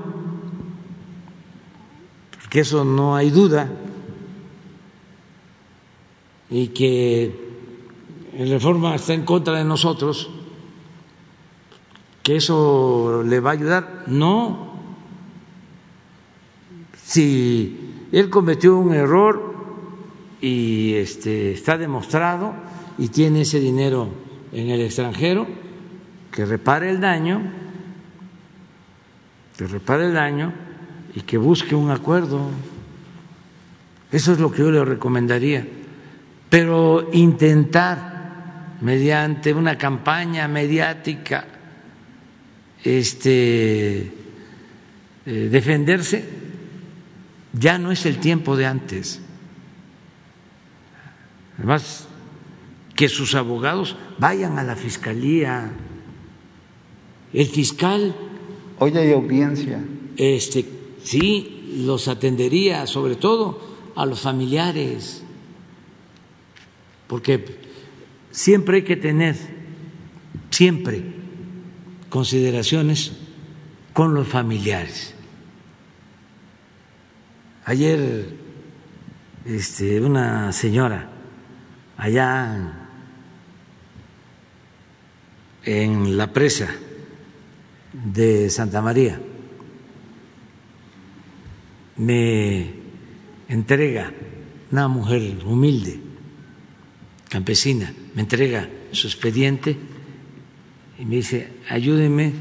que 2.51 2.61
eso 2.61 2.85
no 2.85 3.17
hay 3.17 3.31
duda, 3.31 3.69
y 6.51 6.69
que 6.69 7.49
el 8.37 8.51
reforma 8.51 8.95
está 8.95 9.15
en 9.15 9.25
contra 9.25 9.55
de 9.55 9.65
nosotros, 9.65 10.31
que 12.23 12.37
eso 12.37 13.23
le 13.27 13.41
va 13.41 13.51
a 13.51 13.53
ayudar. 13.55 14.05
No. 14.07 14.69
Si 17.03 18.07
él 18.13 18.31
cometió 18.31 18.77
un 18.77 18.95
error 18.95 19.55
y 20.41 20.95
este, 20.95 21.53
está 21.53 21.77
demostrado 21.77 22.53
y 22.99 23.09
tiene 23.09 23.43
ese 23.43 23.61
dinero 23.61 24.09
en 24.53 24.69
el 24.69 24.83
extranjero, 24.83 25.47
que 26.33 26.45
repare 26.45 26.91
el 26.91 27.01
daño, 27.01 27.43
que 29.57 29.67
repare 29.67 30.07
el 30.07 30.15
daño 30.15 30.53
y 31.15 31.23
que 31.23 31.39
busque 31.39 31.75
un 31.75 31.91
acuerdo. 31.91 32.51
Eso 34.13 34.33
es 34.33 34.39
lo 34.39 34.51
que 34.51 34.59
yo 34.59 34.71
le 34.71 34.85
recomendaría. 34.85 35.67
Pero 36.49 37.11
intentar, 37.13 38.77
mediante 38.81 39.53
una 39.53 39.77
campaña 39.77 40.49
mediática, 40.49 41.45
este, 42.83 44.13
eh, 45.27 45.49
defenderse, 45.51 46.25
ya 47.53 47.79
no 47.79 47.91
es 47.91 48.07
el 48.07 48.19
tiempo 48.19 48.57
de 48.57 48.67
antes. 48.67 49.21
Además, 51.59 52.07
que 52.95 53.09
sus 53.09 53.35
abogados 53.35 53.97
vayan 54.19 54.59
a 54.59 54.63
la 54.63 54.77
fiscalía. 54.77 55.71
El 57.33 57.47
fiscal. 57.47 58.15
Hoy 58.79 58.97
hay 58.97 59.13
audiencia. 59.13 59.85
Este, 60.17 60.65
sí, 61.03 61.83
los 61.85 62.09
atendería, 62.09 62.87
sobre 62.87 63.17
todo 63.17 63.61
a 63.95 64.07
los 64.07 64.21
familiares 64.21 65.25
porque 67.09 67.43
siempre 68.31 68.77
hay 68.77 68.83
que 68.85 68.97
tener, 68.97 69.35
siempre, 70.51 71.03
consideraciones 72.11 73.13
con 73.95 74.15
los 74.15 74.29
familiares. 74.29 75.15
Ayer 77.65 78.29
este, 79.45 80.01
una 80.01 80.53
señora 80.53 81.11
allá 81.97 82.87
en 85.65 86.17
la 86.17 86.33
presa 86.33 86.69
de 88.05 88.51
Santa 88.51 88.81
María 88.81 89.21
me 91.97 92.71
entrega 93.49 94.13
una 94.71 94.89
mujer 94.89 95.39
humilde 95.45 96.01
campesina, 97.29 97.93
me 98.15 98.23
entrega 98.23 98.69
su 98.93 99.07
expediente 99.07 99.77
y 100.99 101.05
me 101.05 101.17
dice, 101.17 101.53
ayúdeme, 101.69 102.33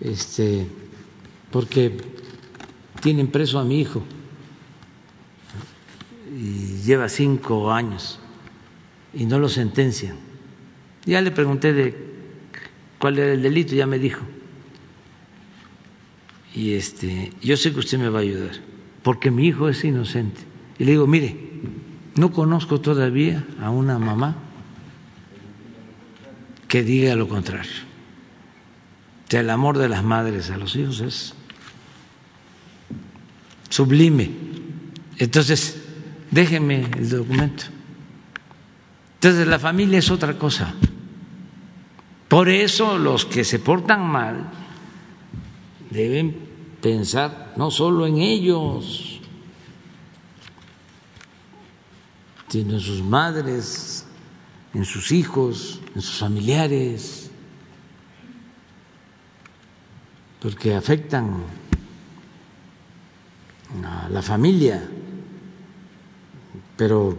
este, 0.00 0.66
porque 1.50 1.96
tienen 3.00 3.28
preso 3.28 3.58
a 3.58 3.64
mi 3.64 3.80
hijo 3.80 4.02
y 6.34 6.82
lleva 6.82 7.08
cinco 7.08 7.70
años 7.70 8.18
y 9.12 9.26
no 9.26 9.38
lo 9.38 9.48
sentencian. 9.48 10.16
Ya 11.04 11.20
le 11.20 11.30
pregunté 11.30 11.72
de 11.72 11.94
cuál 12.98 13.18
era 13.18 13.32
el 13.32 13.42
delito, 13.42 13.74
ya 13.74 13.86
me 13.86 13.98
dijo. 13.98 14.22
Y 16.56 16.72
este, 16.72 17.34
yo 17.42 17.54
sé 17.58 17.72
que 17.74 17.80
usted 17.80 17.98
me 17.98 18.08
va 18.08 18.20
a 18.20 18.22
ayudar, 18.22 18.52
porque 19.02 19.30
mi 19.30 19.46
hijo 19.46 19.68
es 19.68 19.84
inocente. 19.84 20.40
Y 20.78 20.84
le 20.84 20.92
digo, 20.92 21.06
mire, 21.06 21.36
no 22.14 22.32
conozco 22.32 22.80
todavía 22.80 23.44
a 23.60 23.68
una 23.68 23.98
mamá 23.98 24.36
que 26.66 26.82
diga 26.82 27.14
lo 27.14 27.28
contrario. 27.28 27.70
el 29.28 29.50
amor 29.50 29.76
de 29.76 29.90
las 29.90 30.02
madres 30.02 30.50
a 30.50 30.56
los 30.56 30.74
hijos 30.76 31.00
es 31.00 31.34
sublime. 33.68 34.30
Entonces, 35.18 35.82
déjenme 36.30 36.86
el 36.96 37.10
documento. 37.10 37.64
Entonces, 39.16 39.46
la 39.46 39.58
familia 39.58 39.98
es 39.98 40.10
otra 40.10 40.38
cosa. 40.38 40.74
Por 42.28 42.48
eso 42.48 42.96
los 42.96 43.26
que 43.26 43.44
se 43.44 43.58
portan 43.58 44.00
mal 44.08 44.50
deben 45.90 46.45
pensar 46.80 47.54
no 47.56 47.70
solo 47.70 48.06
en 48.06 48.18
ellos, 48.18 49.20
sino 52.48 52.74
en 52.74 52.80
sus 52.80 53.02
madres, 53.02 54.06
en 54.72 54.84
sus 54.84 55.12
hijos, 55.12 55.80
en 55.94 56.02
sus 56.02 56.18
familiares, 56.18 57.30
porque 60.40 60.74
afectan 60.74 61.42
a 63.84 64.08
la 64.08 64.22
familia. 64.22 64.88
Pero 66.76 67.18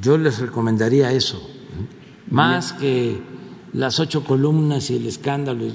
yo 0.00 0.16
les 0.16 0.38
recomendaría 0.38 1.12
eso, 1.12 1.46
más 2.30 2.72
que 2.72 3.20
las 3.72 3.98
ocho 3.98 4.24
columnas 4.24 4.90
y 4.90 4.96
el 4.96 5.06
escándalo. 5.06 5.66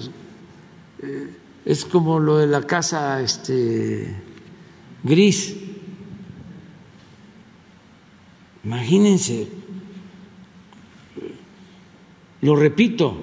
Eh, 1.02 1.38
es 1.66 1.84
como 1.84 2.20
lo 2.20 2.38
de 2.38 2.48
la 2.48 2.62
casa 2.62 3.22
este, 3.22 4.16
gris. 5.04 5.56
Imagínense, 8.64 9.48
lo 12.42 12.56
repito, 12.56 13.18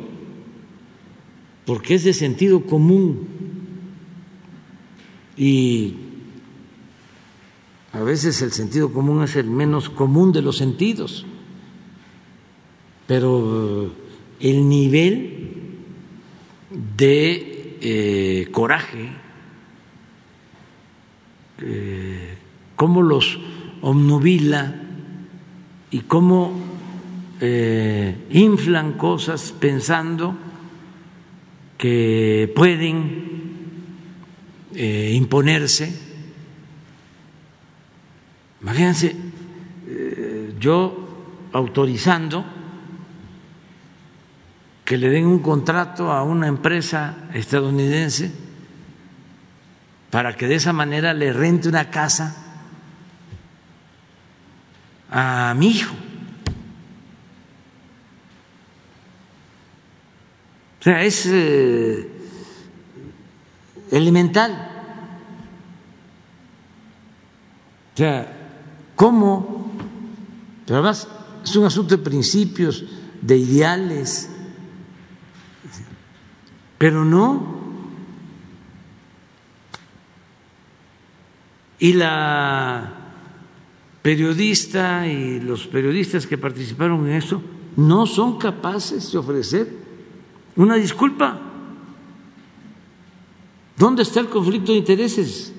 porque 1.64 1.94
es 1.94 2.04
de 2.04 2.12
sentido 2.12 2.66
común. 2.66 3.28
Y 5.36 5.94
a 7.92 8.02
veces 8.02 8.42
el 8.42 8.52
sentido 8.52 8.92
común 8.92 9.22
es 9.22 9.36
el 9.36 9.46
menos 9.46 9.88
común 9.88 10.32
de 10.32 10.42
los 10.42 10.56
sentidos, 10.56 11.24
pero 13.06 13.92
el 14.40 14.68
nivel 14.68 15.50
de 16.96 17.51
eh, 17.84 18.46
coraje, 18.52 19.08
eh, 21.58 22.36
cómo 22.76 23.02
los 23.02 23.40
obnubila 23.80 24.72
y 25.90 25.98
cómo 26.02 26.52
eh, 27.40 28.14
inflan 28.30 28.92
cosas 28.92 29.52
pensando 29.58 30.36
que 31.76 32.52
pueden 32.54 33.30
imponerse. 34.74 35.92
Imagínense, 38.62 39.16
yo 40.60 41.48
autorizando 41.52 42.44
que 44.92 44.98
le 44.98 45.08
den 45.08 45.24
un 45.24 45.38
contrato 45.38 46.12
a 46.12 46.22
una 46.22 46.46
empresa 46.46 47.30
estadounidense 47.32 48.30
para 50.10 50.36
que 50.36 50.46
de 50.46 50.56
esa 50.56 50.74
manera 50.74 51.14
le 51.14 51.32
rente 51.32 51.66
una 51.66 51.88
casa 51.88 52.36
a 55.10 55.54
mi 55.56 55.68
hijo. 55.68 55.94
O 60.78 60.82
sea, 60.82 61.02
es 61.02 61.24
eh, 61.24 62.06
elemental. 63.92 64.52
O 67.94 67.96
sea, 67.96 68.30
¿cómo 68.94 69.72
Pero 70.66 70.80
además 70.80 71.08
es 71.42 71.56
un 71.56 71.64
asunto 71.64 71.96
de 71.96 72.02
principios, 72.02 72.84
de 73.22 73.38
ideales, 73.38 74.28
pero 76.82 77.04
no. 77.04 77.60
Y 81.78 81.92
la 81.92 82.92
periodista 84.02 85.06
y 85.06 85.38
los 85.38 85.68
periodistas 85.68 86.26
que 86.26 86.36
participaron 86.36 87.06
en 87.06 87.14
eso 87.14 87.40
no 87.76 88.04
son 88.04 88.36
capaces 88.36 89.12
de 89.12 89.18
ofrecer 89.18 89.72
una 90.56 90.74
disculpa. 90.74 91.40
¿Dónde 93.76 94.02
está 94.02 94.18
el 94.18 94.28
conflicto 94.28 94.72
de 94.72 94.78
intereses? 94.78 95.54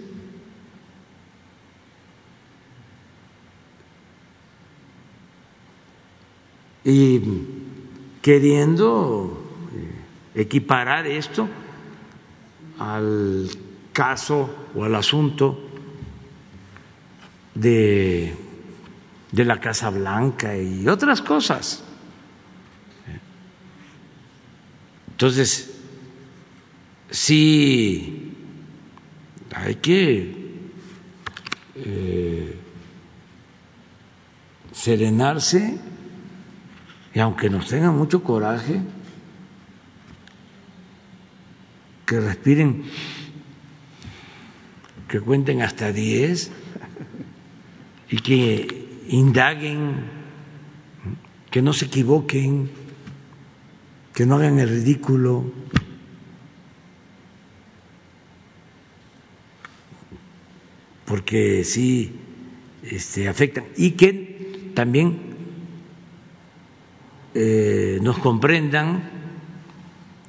Y 6.83 7.21
queriendo 8.21 9.42
equiparar 10.35 11.05
esto 11.07 11.47
al 12.79 13.49
caso 13.91 14.49
o 14.75 14.83
al 14.83 14.95
asunto 14.95 15.69
de, 17.53 18.35
de 19.31 19.45
la 19.45 19.59
Casa 19.59 19.89
Blanca 19.89 20.57
y 20.57 20.87
otras 20.87 21.21
cosas. 21.21 21.83
Entonces, 25.11 25.79
sí 27.11 28.33
hay 29.55 29.75
que 29.75 30.43
eh, 31.75 32.57
serenarse 34.71 35.77
y 37.13 37.19
aunque 37.19 37.49
nos 37.49 37.67
tenga 37.67 37.91
mucho 37.91 38.23
coraje, 38.23 38.81
que 42.05 42.19
respiren, 42.19 42.83
que 45.07 45.19
cuenten 45.19 45.61
hasta 45.61 45.91
diez 45.91 46.51
y 48.09 48.17
que 48.17 49.01
indaguen, 49.07 50.05
que 51.51 51.61
no 51.61 51.73
se 51.73 51.85
equivoquen, 51.85 52.69
que 54.13 54.25
no 54.25 54.35
hagan 54.35 54.59
el 54.59 54.69
ridículo. 54.69 55.51
porque 61.13 61.63
sí 61.63 62.11
este, 62.81 63.27
afectan 63.27 63.65
y 63.77 63.91
que 63.91 64.71
también 64.73 65.19
eh, 67.35 67.99
nos 68.01 68.17
comprendan 68.17 69.11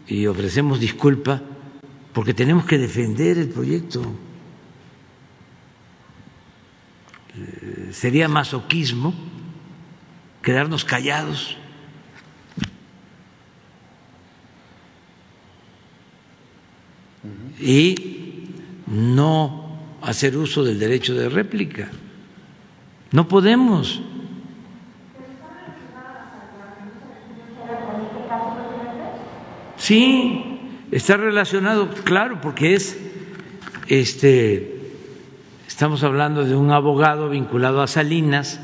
y 0.06 0.26
ofrecemos 0.26 0.80
disculpas 0.80 1.40
porque 2.14 2.32
tenemos 2.32 2.64
que 2.64 2.78
defender 2.78 3.36
el 3.38 3.48
proyecto. 3.48 4.00
Sería 7.90 8.28
masoquismo 8.28 9.12
quedarnos 10.40 10.84
callados. 10.84 11.56
Y 17.60 18.50
no 18.86 19.78
hacer 20.00 20.36
uso 20.36 20.62
del 20.62 20.78
derecho 20.78 21.14
de 21.14 21.28
réplica. 21.28 21.90
No 23.10 23.26
podemos. 23.26 24.00
Sí, 29.76 30.53
está 30.90 31.16
relacionado, 31.16 31.88
claro, 32.04 32.40
porque 32.40 32.74
es 32.74 32.98
este 33.88 34.74
estamos 35.66 36.04
hablando 36.04 36.44
de 36.44 36.54
un 36.54 36.70
abogado 36.70 37.28
vinculado 37.28 37.82
a 37.82 37.86
Salinas 37.86 38.60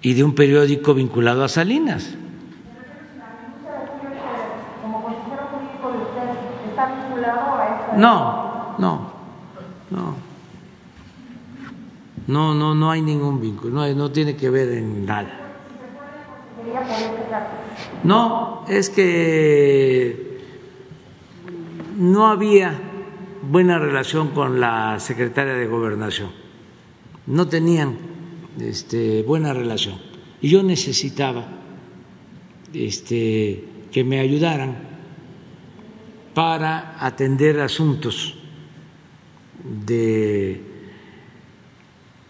y 0.00 0.14
de 0.14 0.24
un 0.24 0.34
periódico 0.34 0.94
vinculado 0.94 1.44
a 1.44 1.48
Salinas. 1.48 2.16
No, 7.96 8.74
no, 8.78 9.12
no. 9.90 10.32
No, 12.26 12.54
no, 12.54 12.74
no 12.74 12.90
hay 12.90 13.02
ningún 13.02 13.40
vínculo, 13.40 13.74
no, 13.74 13.94
no 13.94 14.10
tiene 14.10 14.36
que 14.36 14.48
ver 14.48 14.70
en 14.72 15.04
nada. 15.04 15.28
No, 18.04 18.64
es 18.68 18.88
que 18.88 20.31
no 21.96 22.26
había 22.28 22.78
buena 23.50 23.78
relación 23.78 24.28
con 24.28 24.60
la 24.60 24.98
secretaria 25.00 25.54
de 25.54 25.66
gobernación, 25.66 26.30
no 27.26 27.48
tenían 27.48 27.96
este, 28.60 29.22
buena 29.22 29.52
relación. 29.52 29.96
Y 30.40 30.48
yo 30.48 30.62
necesitaba 30.62 31.46
este, 32.72 33.64
que 33.90 34.04
me 34.04 34.20
ayudaran 34.20 34.76
para 36.34 37.04
atender 37.04 37.60
asuntos 37.60 38.36
de 39.86 40.60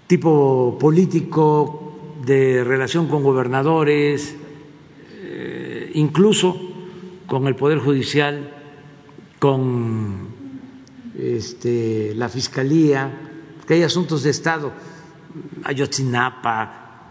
tipo 0.07 0.77
político, 0.79 2.17
de 2.27 2.65
relación 2.65 3.09
con 3.09 3.23
gobernadores, 3.23 4.37
eh, 5.23 5.91
incluso 5.95 6.61
con 7.27 7.47
el 7.47 7.57
Poder 7.57 7.79
Judicial, 7.79 8.62
con 9.43 10.28
este, 11.19 12.14
la 12.14 12.28
Fiscalía, 12.28 13.10
que 13.66 13.74
hay 13.74 13.82
asuntos 13.82 14.23
de 14.23 14.31
Estado, 14.31 14.73
Ayotzinapa, 15.64 17.10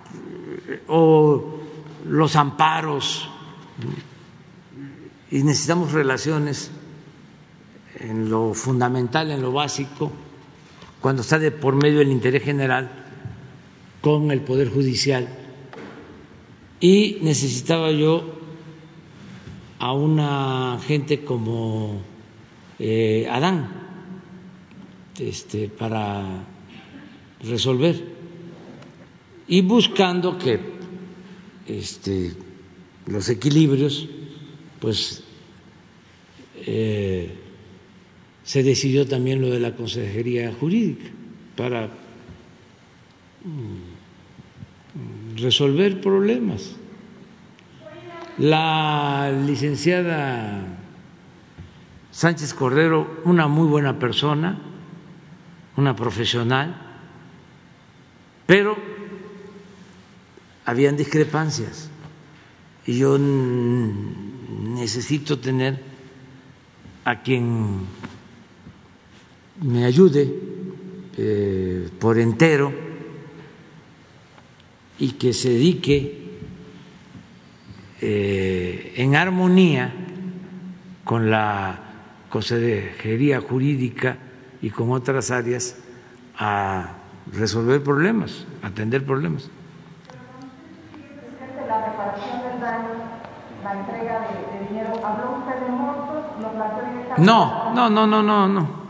o 0.88 1.60
los 2.08 2.38
amparos, 2.38 3.30
y 5.30 5.44
necesitamos 5.44 5.92
relaciones 5.92 6.72
en 8.00 8.30
lo 8.30 8.54
fundamental, 8.54 9.30
en 9.30 9.42
lo 9.42 9.52
básico, 9.52 10.10
cuando 11.02 11.24
está 11.24 11.38
de 11.38 11.52
por 11.52 11.76
medio 11.76 12.00
el 12.00 12.14
interés 12.14 12.44
general 12.44 13.08
con 14.00 14.32
el 14.32 14.40
Poder 14.40 14.70
Judicial. 14.70 15.28
Y 16.80 17.18
necesitaba 17.24 17.92
yo 17.92 18.24
a 19.80 19.92
una 19.92 20.80
gente 20.88 21.26
como 21.26 22.10
eh, 22.84 23.28
Adán 23.30 23.70
este, 25.20 25.70
para 25.70 26.44
resolver 27.44 28.04
y 29.48 29.62
buscando 29.62 30.36
que 30.40 30.60
este, 31.68 32.32
los 33.06 33.30
equilibrios, 33.30 34.10
pues 34.80 35.24
eh, 36.66 37.30
se 38.44 38.64
decidió 38.64 39.08
también 39.08 39.42
lo 39.42 39.52
de 39.52 39.60
la 39.60 39.76
consejería 39.76 40.52
jurídica 40.52 41.06
para 41.56 41.86
mm, 43.44 43.82
resolver 45.40 46.02
problemas. 46.02 46.78
La 48.40 49.32
licenciada 49.46 50.81
Sánchez 52.12 52.54
Cordero, 52.54 53.22
una 53.24 53.48
muy 53.48 53.68
buena 53.68 53.98
persona, 53.98 54.60
una 55.78 55.96
profesional, 55.96 56.76
pero 58.46 58.76
habían 60.66 60.98
discrepancias 60.98 61.90
y 62.86 63.00
yo 63.00 63.18
necesito 63.18 65.40
tener 65.40 65.80
a 67.06 67.22
quien 67.22 67.86
me 69.62 69.86
ayude 69.86 70.36
eh, 71.18 71.90
por 72.00 72.20
entero 72.20 72.74
y 75.00 75.14
que 75.14 75.34
se 75.34 75.50
dedique 75.50 76.20
eh, 78.02 78.94
en 78.98 79.16
armonía 79.16 79.94
con 81.04 81.30
la 81.30 81.91
consejería 82.32 83.42
jurídica 83.42 84.18
y 84.62 84.70
con 84.72 84.92
otras 84.92 85.30
áreas 85.30 85.76
a 86.38 86.94
resolver 87.32 87.84
problemas, 87.84 88.46
atender 88.64 89.06
problemas. 89.06 89.50
La 91.68 91.86
reparación 91.86 92.42
del 92.42 92.60
daño, 92.60 92.90
la 93.64 93.80
entrega 93.80 94.20
de, 94.22 94.68
dinero, 94.68 95.06
¿habló 95.06 95.38
usted 95.38 95.56
de 95.60 96.92
directamente? 96.92 97.22
No, 97.22 97.74
no, 97.74 97.90
no, 97.90 98.08
no, 98.08 98.24
no, 98.24 98.48
no. 98.48 98.82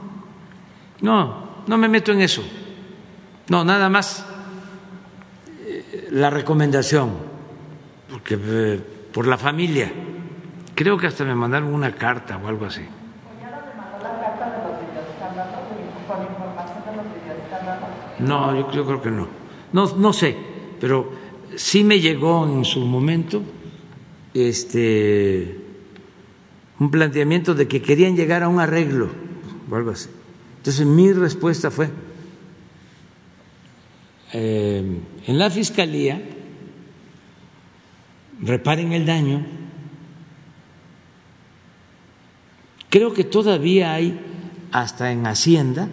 No, 1.02 1.48
no 1.68 1.78
me 1.78 1.90
meto 1.90 2.12
en 2.12 2.22
eso. 2.22 2.44
No, 3.50 3.64
nada 3.66 3.90
más 3.90 4.26
la 6.12 6.30
recomendación, 6.30 7.12
porque 8.10 8.38
eh, 8.40 8.80
por 9.14 9.28
la 9.28 9.38
familia. 9.38 9.92
Creo 10.76 10.98
que 10.98 11.08
hasta 11.08 11.24
me 11.24 11.36
mandaron 11.36 11.74
una 11.74 11.94
carta 11.94 12.38
o 12.38 12.48
algo 12.48 12.66
así. 12.66 12.82
No, 18.22 18.56
yo, 18.56 18.72
yo 18.72 18.86
creo 18.86 19.02
que 19.02 19.12
no. 19.12 19.28
no. 19.74 19.96
No 19.96 20.14
sé, 20.14 20.36
pero 20.80 21.12
sí 21.56 21.84
me 21.84 22.00
llegó 22.00 22.48
en 22.48 22.66
su 22.66 22.82
momento 22.82 23.42
este 24.34 25.58
un 26.80 26.90
planteamiento 26.90 27.54
de 27.54 27.68
que 27.68 27.82
querían 27.82 28.16
llegar 28.16 28.42
a 28.42 28.48
un 28.48 28.60
arreglo 28.60 29.10
o 29.70 29.76
algo 29.76 29.92
así. 29.92 30.10
Entonces 30.58 30.86
mi 30.86 31.12
respuesta 31.14 31.70
fue, 31.70 31.90
eh, 34.34 35.00
en 35.28 35.38
la 35.38 35.50
fiscalía 35.50 36.22
reparen 38.42 38.94
el 38.94 39.06
daño. 39.06 39.46
Creo 42.90 43.14
que 43.14 43.24
todavía 43.24 43.94
hay, 43.94 44.20
hasta 44.72 45.12
en 45.12 45.28
Hacienda, 45.28 45.90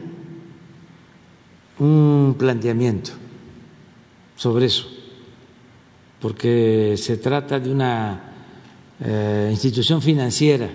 un 1.78 2.34
planteamiento 2.38 3.12
sobre 4.36 4.66
eso, 4.66 4.86
porque 6.20 6.94
se 6.96 7.16
trata 7.16 7.59
de 7.60 7.70
una 7.70 8.20
eh, 9.00 9.48
institución 9.50 10.02
financiera. 10.02 10.68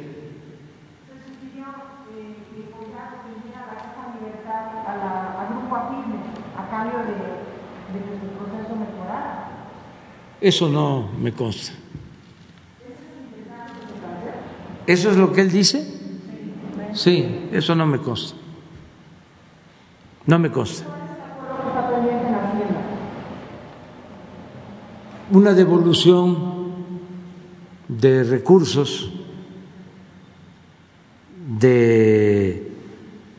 Eso 10.44 10.68
no 10.68 11.10
me 11.22 11.32
consta. 11.32 11.72
¿Eso 14.86 15.12
es 15.12 15.16
lo 15.16 15.32
que 15.32 15.40
él 15.40 15.50
dice? 15.50 15.88
Sí, 16.94 17.48
eso 17.54 17.74
no 17.76 17.86
me 17.86 18.00
consta. 18.00 18.36
No 20.26 20.40
me 20.40 20.52
consta. 20.52 20.93
Una 25.34 25.56
devolución 25.56 26.38
de 27.88 28.24
recursos 28.24 29.10
de 31.60 32.68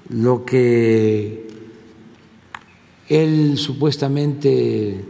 lo 0.09 0.45
que 0.45 1.47
él 3.09 3.57
supuestamente 3.59 5.05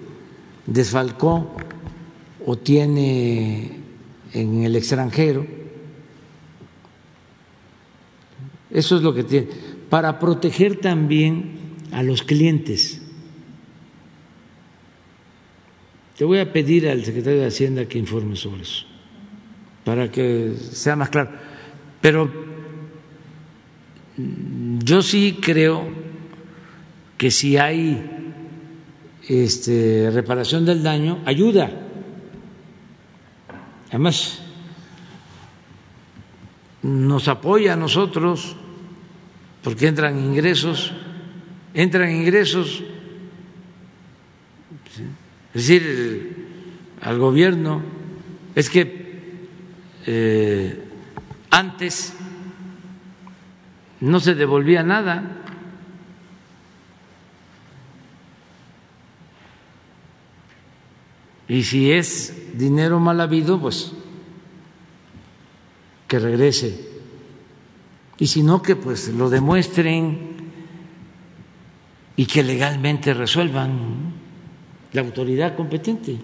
desfalcó 0.66 1.54
o 2.44 2.58
tiene 2.58 3.70
en 4.34 4.64
el 4.64 4.76
extranjero. 4.76 5.46
Eso 8.70 8.96
es 8.96 9.02
lo 9.02 9.14
que 9.14 9.24
tiene. 9.24 9.48
Para 9.88 10.18
proteger 10.18 10.82
también 10.82 11.76
a 11.92 12.02
los 12.02 12.22
clientes. 12.22 13.00
Te 16.16 16.24
voy 16.24 16.38
a 16.38 16.52
pedir 16.52 16.88
al 16.88 17.04
secretario 17.04 17.40
de 17.40 17.46
Hacienda 17.46 17.86
que 17.86 17.98
informe 17.98 18.36
sobre 18.36 18.62
eso, 18.62 18.86
para 19.84 20.10
que 20.10 20.54
sea 20.56 20.96
más 20.96 21.08
claro. 21.08 21.30
Pero 22.00 22.30
yo 24.16 25.02
sí 25.02 25.38
creo 25.40 25.88
que 27.18 27.30
si 27.30 27.56
hay 27.56 28.32
este, 29.28 30.10
reparación 30.12 30.64
del 30.64 30.82
daño, 30.82 31.20
ayuda 31.24 31.84
Además, 33.94 34.40
nos 36.82 37.28
apoya 37.28 37.74
a 37.74 37.76
nosotros 37.76 38.56
porque 39.62 39.86
entran 39.86 40.18
ingresos, 40.18 40.90
entran 41.74 42.10
ingresos, 42.10 42.82
es 45.54 45.68
decir, 45.68 46.48
al 47.00 47.18
gobierno, 47.18 47.80
es 48.56 48.68
que 48.68 49.48
eh, 50.06 50.88
antes 51.50 52.12
no 54.00 54.18
se 54.18 54.34
devolvía 54.34 54.82
nada. 54.82 55.42
Y 61.46 61.62
si 61.62 61.92
es 61.92 62.58
dinero 62.58 62.98
mal 62.98 63.20
habido, 63.20 63.60
pues 63.60 63.92
que 66.08 66.18
regrese. 66.18 66.88
Y 68.18 68.26
si 68.26 68.42
no, 68.42 68.60
que 68.60 68.74
pues 68.74 69.08
lo 69.08 69.30
demuestren 69.30 70.34
y 72.16 72.26
que 72.26 72.42
legalmente 72.42 73.14
resuelvan 73.14 74.13
la 74.94 75.02
autoridad 75.02 75.54
competente. 75.54 76.16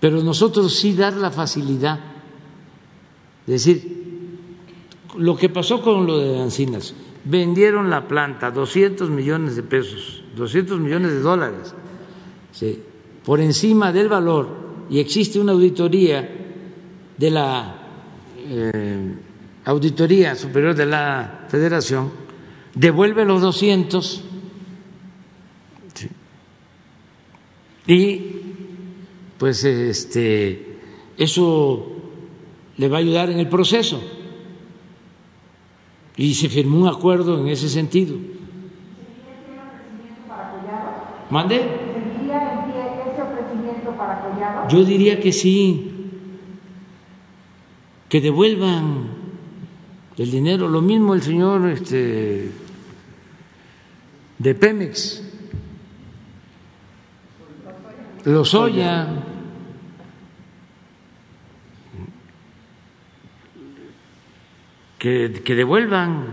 Pero 0.00 0.22
nosotros 0.22 0.74
sí 0.74 0.94
dar 0.94 1.12
la 1.14 1.30
facilidad 1.30 2.00
de 3.46 3.52
decir, 3.52 4.04
lo 5.18 5.36
que 5.36 5.48
pasó 5.48 5.82
con 5.82 6.06
lo 6.06 6.18
de 6.18 6.40
Ancinas, 6.40 6.94
vendieron 7.24 7.90
la 7.90 8.08
planta, 8.08 8.50
200 8.50 9.10
millones 9.10 9.56
de 9.56 9.62
pesos, 9.62 10.22
200 10.36 10.80
millones 10.80 11.12
de 11.12 11.20
dólares, 11.20 11.74
por 13.24 13.40
encima 13.40 13.92
del 13.92 14.08
valor 14.08 14.48
y 14.90 14.98
existe 14.98 15.40
una 15.40 15.52
auditoría 15.52 16.28
de 17.16 17.30
la 17.30 17.76
eh, 18.38 19.14
Auditoría 19.64 20.34
Superior 20.34 20.74
de 20.74 20.86
la 20.86 21.46
Federación, 21.48 22.10
devuelve 22.74 23.24
los 23.24 23.40
200 23.40 24.24
y 27.86 28.20
pues 29.38 29.64
este 29.64 30.78
eso 31.16 31.86
le 32.76 32.88
va 32.88 32.96
a 32.96 33.00
ayudar 33.00 33.30
en 33.30 33.38
el 33.38 33.48
proceso 33.48 34.00
y 36.16 36.34
se 36.34 36.48
firmó 36.48 36.78
un 36.78 36.88
acuerdo 36.88 37.40
en 37.40 37.48
ese 37.48 37.68
sentido. 37.68 38.16
¿Mande? 41.30 41.60
Yo 44.68 44.84
diría 44.84 45.20
que 45.20 45.32
sí, 45.32 45.90
que 48.08 48.20
devuelvan 48.20 49.08
el 50.16 50.30
dinero. 50.30 50.68
Lo 50.68 50.80
mismo 50.80 51.14
el 51.14 51.22
señor 51.22 51.68
este, 51.68 52.50
de 54.38 54.54
Pemex, 54.54 55.23
Lozoya. 58.24 59.08
Que, 64.98 65.42
que 65.44 65.54
devuelvan 65.54 66.26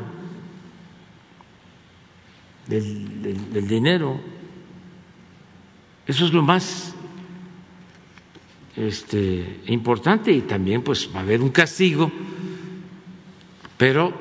el 2.70 3.68
dinero. 3.68 4.20
Eso 6.08 6.26
es 6.26 6.34
lo 6.34 6.42
más 6.42 6.96
este, 8.76 9.62
importante 9.68 10.32
y 10.32 10.42
también 10.42 10.82
pues 10.82 11.10
va 11.14 11.20
a 11.20 11.24
haber 11.24 11.42
un 11.42 11.50
castigo, 11.50 12.12
pero 13.78 14.14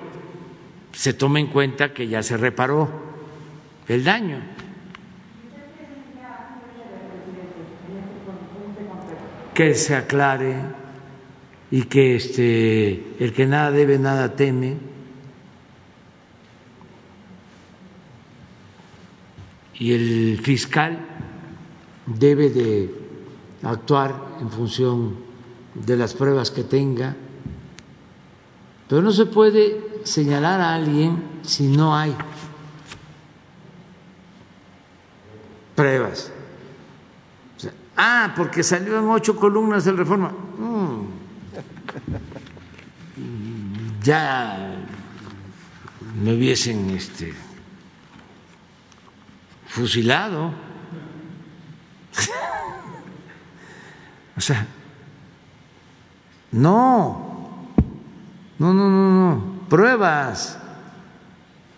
se 0.92 1.14
toma 1.14 1.40
en 1.40 1.46
cuenta 1.46 1.92
que 1.92 2.08
ya 2.08 2.22
se 2.22 2.36
reparó 2.36 2.90
el 3.88 4.04
daño. 4.04 4.38
Que 9.60 9.74
se 9.74 9.94
aclare 9.94 10.56
y 11.70 11.82
que 11.82 12.16
este, 12.16 13.14
el 13.22 13.34
que 13.34 13.44
nada 13.44 13.70
debe, 13.70 13.98
nada 13.98 14.34
teme. 14.34 14.78
Y 19.74 19.92
el 19.92 20.40
fiscal 20.42 20.98
debe 22.06 22.48
de 22.48 22.94
actuar 23.62 24.38
en 24.40 24.50
función 24.50 25.16
de 25.74 25.94
las 25.94 26.14
pruebas 26.14 26.50
que 26.50 26.64
tenga, 26.64 27.14
pero 28.88 29.02
no 29.02 29.12
se 29.12 29.26
puede 29.26 30.00
señalar 30.04 30.62
a 30.62 30.74
alguien 30.74 31.22
si 31.42 31.66
no 31.66 31.94
hay 31.94 32.16
pruebas. 35.74 36.32
Ah, 38.00 38.32
porque 38.34 38.62
salió 38.62 38.98
en 38.98 39.08
ocho 39.08 39.36
columnas 39.36 39.84
de 39.84 39.92
reforma. 39.92 40.30
Mm. 40.30 41.06
Ya 44.02 44.74
me 46.22 46.34
hubiesen 46.34 46.90
este, 46.90 47.34
fusilado. 49.66 50.52
O 54.36 54.42
sea, 54.42 54.66
no, 56.52 57.66
no, 58.58 58.72
no, 58.72 58.88
no, 58.88 59.10
no, 59.10 59.68
pruebas. 59.68 60.58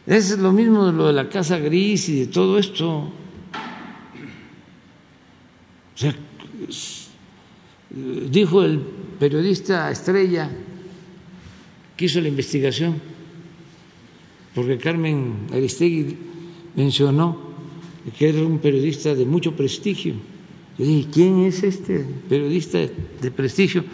Es 0.06 0.38
lo 0.38 0.52
mismo 0.52 0.86
de 0.86 0.92
lo 0.92 1.08
de 1.08 1.12
la 1.12 1.28
casa 1.28 1.58
gris 1.58 2.08
y 2.08 2.20
de 2.20 2.26
todo 2.28 2.58
esto. 2.58 3.10
O 5.94 5.96
sea, 5.96 6.14
dijo 7.94 8.62
el 8.62 8.80
periodista 9.18 9.90
estrella 9.90 10.50
que 11.96 12.04
hizo 12.06 12.20
la 12.20 12.28
investigación, 12.28 13.00
porque 14.54 14.78
Carmen 14.78 15.46
Aristegui 15.52 16.16
mencionó 16.74 17.52
que 18.18 18.30
era 18.30 18.42
un 18.42 18.58
periodista 18.58 19.14
de 19.14 19.24
mucho 19.24 19.54
prestigio. 19.54 20.14
Yo 20.78 20.84
dije, 20.84 21.08
¿quién 21.12 21.44
es 21.44 21.62
este 21.62 22.04
periodista 22.28 22.78
de 22.78 23.30
prestigio? 23.30 23.84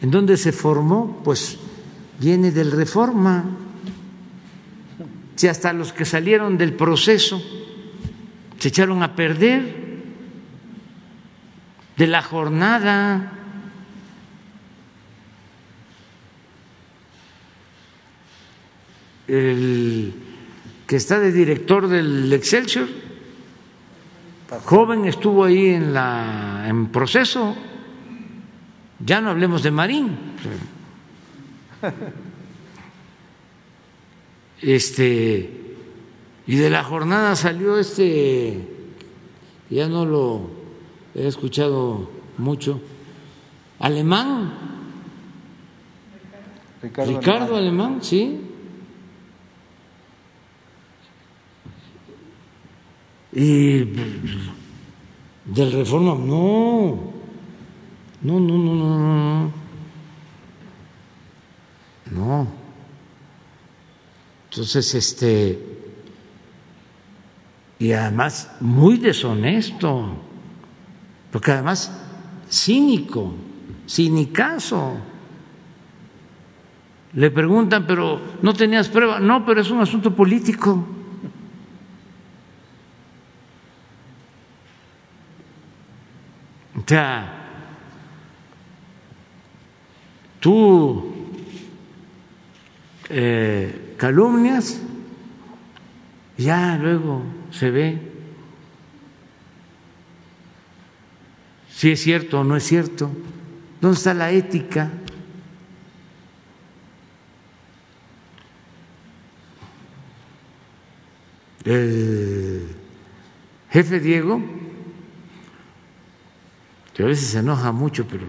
¿En 0.00 0.10
dónde 0.10 0.36
se 0.36 0.52
formó? 0.52 1.20
Pues 1.24 1.58
viene 2.20 2.52
del 2.52 2.70
Reforma. 2.70 3.56
Si 5.34 5.48
hasta 5.48 5.72
los 5.72 5.92
que 5.92 6.04
salieron 6.04 6.58
del 6.58 6.74
proceso 6.74 7.42
se 8.58 8.68
echaron 8.68 9.02
a 9.02 9.14
perder 9.14 9.88
de 11.96 12.06
la 12.06 12.22
jornada. 12.22 13.37
El 19.28 20.12
que 20.86 20.96
está 20.96 21.20
de 21.20 21.30
director 21.30 21.86
del 21.86 22.32
Excelsior, 22.32 22.88
joven 24.64 25.04
estuvo 25.04 25.44
ahí 25.44 25.68
en 25.68 25.92
la 25.92 26.64
en 26.66 26.86
proceso. 26.88 27.54
Ya 29.04 29.20
no 29.20 29.30
hablemos 29.30 29.62
de 29.62 29.70
Marín. 29.70 30.16
Este 34.60 35.68
y 36.48 36.56
de 36.56 36.70
la 36.70 36.82
jornada 36.82 37.36
salió 37.36 37.78
este 37.78 38.66
ya 39.70 39.86
no 39.86 40.04
lo 40.04 40.50
he 41.14 41.28
escuchado 41.28 42.10
mucho 42.38 42.80
alemán 43.78 44.52
Ricardo, 46.82 47.18
Ricardo 47.18 47.56
alemán 47.56 47.98
sí 48.02 48.47
Y 53.32 53.84
del 55.44 55.72
reforma, 55.72 56.14
no, 56.14 57.12
no, 58.22 58.40
no, 58.40 58.58
no, 58.58 58.74
no, 58.74 58.98
no, 58.98 59.52
no. 62.10 62.48
Entonces, 64.50 64.94
este, 64.94 65.58
y 67.78 67.92
además 67.92 68.50
muy 68.60 68.96
deshonesto, 68.96 70.16
porque 71.30 71.52
además 71.52 71.92
cínico, 72.50 73.34
cinicazo. 73.86 74.96
Le 77.14 77.30
preguntan, 77.30 77.86
pero 77.86 78.20
no 78.42 78.52
tenías 78.52 78.88
prueba. 78.88 79.18
No, 79.18 79.44
pero 79.46 79.60
es 79.60 79.70
un 79.70 79.80
asunto 79.80 80.14
político. 80.14 80.86
Tú 90.40 91.14
eh, 93.10 93.94
calumnias, 93.98 94.80
ya 96.38 96.78
luego 96.80 97.22
se 97.50 97.70
ve 97.70 97.98
si 101.68 101.92
es 101.92 102.00
cierto 102.00 102.40
o 102.40 102.44
no 102.44 102.56
es 102.56 102.64
cierto. 102.64 103.10
¿Dónde 103.80 103.96
está 103.96 104.14
la 104.14 104.30
ética? 104.30 104.90
El 111.64 112.66
jefe 113.70 114.00
Diego 114.00 114.57
que 116.98 117.04
a 117.04 117.06
veces 117.06 117.28
se 117.28 117.38
enoja 117.38 117.70
mucho, 117.70 118.08
pero 118.08 118.26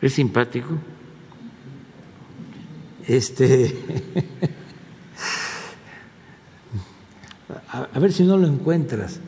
es 0.00 0.14
simpático. 0.14 0.78
Este, 3.06 3.76
a, 7.70 7.98
ver 7.98 8.14
si 8.14 8.22
no 8.22 8.38
lo 8.38 8.46
encuentras, 8.46 9.20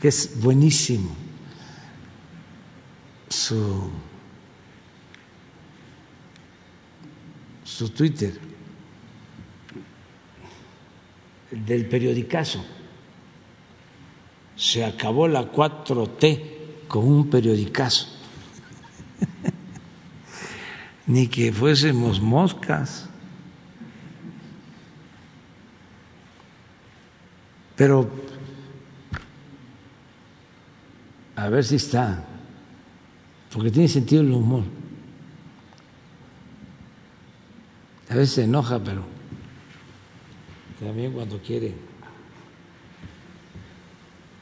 que 0.00 0.06
es 0.06 0.40
buenísimo 0.40 1.10
su, 3.28 3.90
su 7.64 7.90
Twitter 7.90 8.38
del 11.50 11.84
periodicazo. 11.88 12.64
Se 14.54 14.84
acabó 14.84 15.26
la 15.26 15.50
4T 15.50 16.57
con 16.88 17.04
un 17.06 17.28
periodicazo, 17.28 18.08
ni 21.06 21.28
que 21.28 21.52
fuésemos 21.52 22.20
moscas. 22.20 23.08
Pero 27.76 28.10
a 31.36 31.48
ver 31.48 31.64
si 31.64 31.76
está, 31.76 32.24
porque 33.52 33.70
tiene 33.70 33.88
sentido 33.88 34.22
el 34.22 34.32
humor. 34.32 34.64
A 38.08 38.14
veces 38.14 38.30
se 38.30 38.44
enoja, 38.44 38.82
pero 38.82 39.04
también 40.80 41.12
cuando 41.12 41.38
quiere 41.38 41.87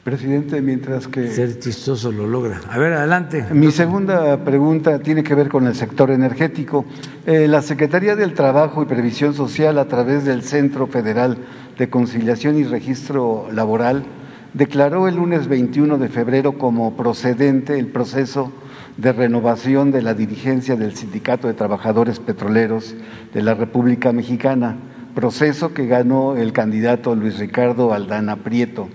Presidente, 0.07 0.61
mientras 0.61 1.05
que... 1.05 1.27
Ser 1.27 1.59
chistoso 1.59 2.13
lo 2.13 2.27
logra. 2.27 2.61
A 2.69 2.77
ver, 2.77 2.93
adelante. 2.93 3.45
Mi 3.51 3.71
segunda 3.71 4.41
pregunta 4.45 4.99
tiene 4.99 5.21
que 5.21 5.35
ver 5.35 5.49
con 5.49 5.67
el 5.67 5.75
sector 5.75 6.11
energético. 6.11 6.85
Eh, 7.25 7.49
la 7.49 7.61
Secretaría 7.61 8.15
del 8.15 8.33
Trabajo 8.33 8.81
y 8.81 8.85
Previsión 8.85 9.33
Social, 9.33 9.77
a 9.77 9.89
través 9.89 10.23
del 10.23 10.43
Centro 10.43 10.87
Federal 10.87 11.37
de 11.77 11.89
Conciliación 11.89 12.57
y 12.57 12.63
Registro 12.63 13.49
Laboral, 13.51 14.05
declaró 14.53 15.09
el 15.09 15.15
lunes 15.15 15.49
21 15.49 15.97
de 15.97 16.07
febrero 16.07 16.57
como 16.57 16.95
procedente 16.95 17.77
el 17.77 17.87
proceso 17.87 18.53
de 18.95 19.11
renovación 19.11 19.91
de 19.91 20.03
la 20.03 20.13
dirigencia 20.13 20.77
del 20.77 20.95
Sindicato 20.95 21.49
de 21.49 21.53
Trabajadores 21.53 22.21
Petroleros 22.21 22.95
de 23.33 23.41
la 23.41 23.55
República 23.55 24.13
Mexicana, 24.13 24.77
proceso 25.13 25.73
que 25.73 25.85
ganó 25.85 26.37
el 26.37 26.53
candidato 26.53 27.13
Luis 27.13 27.39
Ricardo 27.39 27.93
Aldana 27.93 28.37
Prieto. 28.37 28.87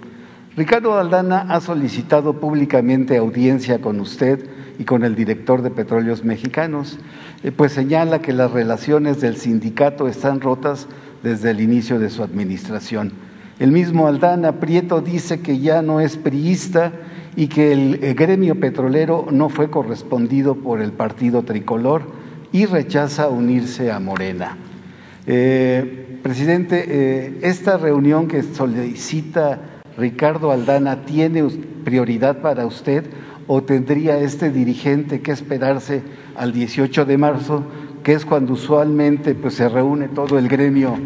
Ricardo 0.55 0.99
Aldana 0.99 1.47
ha 1.49 1.63
solicitado 1.63 2.35
públicamente 2.35 3.17
audiencia 3.17 3.81
con 3.81 4.01
usted 4.01 4.45
y 4.79 4.85
con 4.85 5.03
el 5.03 5.15
director 5.15 5.63
de 5.63 5.71
Petróleos 5.71 6.25
Mexicanos, 6.25 6.99
eh, 7.43 7.53
pues 7.53 7.73
señala 7.73 8.21
que 8.21 8.35
las 8.35 8.51
relaciones 8.51 9.19
del 9.23 9.37
sindicato 9.37 10.09
están 10.09 10.43
rotas 10.43 10.89
desde 11.23 11.53
el 11.53 11.61
inicio 11.61 11.99
de 11.99 12.11
su 12.11 12.23
administración. 12.23 13.13
El 13.61 13.73
mismo 13.73 14.07
Aldana 14.07 14.61
Prieto 14.61 15.01
dice 15.01 15.41
que 15.41 15.59
ya 15.59 15.81
no 15.81 16.01
es 16.01 16.19
priista 16.19 16.93
y 17.35 17.47
que 17.47 17.73
el 17.73 18.15
gremio 18.15 18.61
petrolero 18.61 19.29
no 19.31 19.49
fue 19.49 19.71
correspondido 19.71 20.57
por 20.57 20.83
el 20.83 20.93
partido 20.93 21.45
tricolor 21.45 22.03
y 22.53 22.67
rechaza 22.67 23.29
unirse 23.29 23.91
a 23.91 24.01
Morena. 24.01 24.59
Eh, 25.27 26.19
presidente, 26.23 26.85
eh, 26.87 27.39
esta 27.43 27.79
reunión 27.79 28.29
que 28.29 28.43
solicita 28.43 29.72
Ricardo 29.97 30.51
Aldana 30.51 31.05
tiene 31.05 31.45
prioridad 31.85 32.39
para 32.39 32.67
usted 32.67 33.05
o 33.47 33.63
tendría 33.63 34.19
este 34.19 34.51
dirigente 34.51 35.21
que 35.21 35.33
esperarse 35.33 36.03
al 36.37 36.53
18 36.53 37.05
de 37.05 37.19
marzo, 37.19 37.65
que 38.03 38.13
es 38.13 38.25
cuando 38.25 38.55
usualmente 38.55 39.35
pues, 39.35 39.55
se 39.55 39.69
reúne 39.69 40.09
todo 40.09 40.39
el 40.39 40.49
gremio 40.49 40.97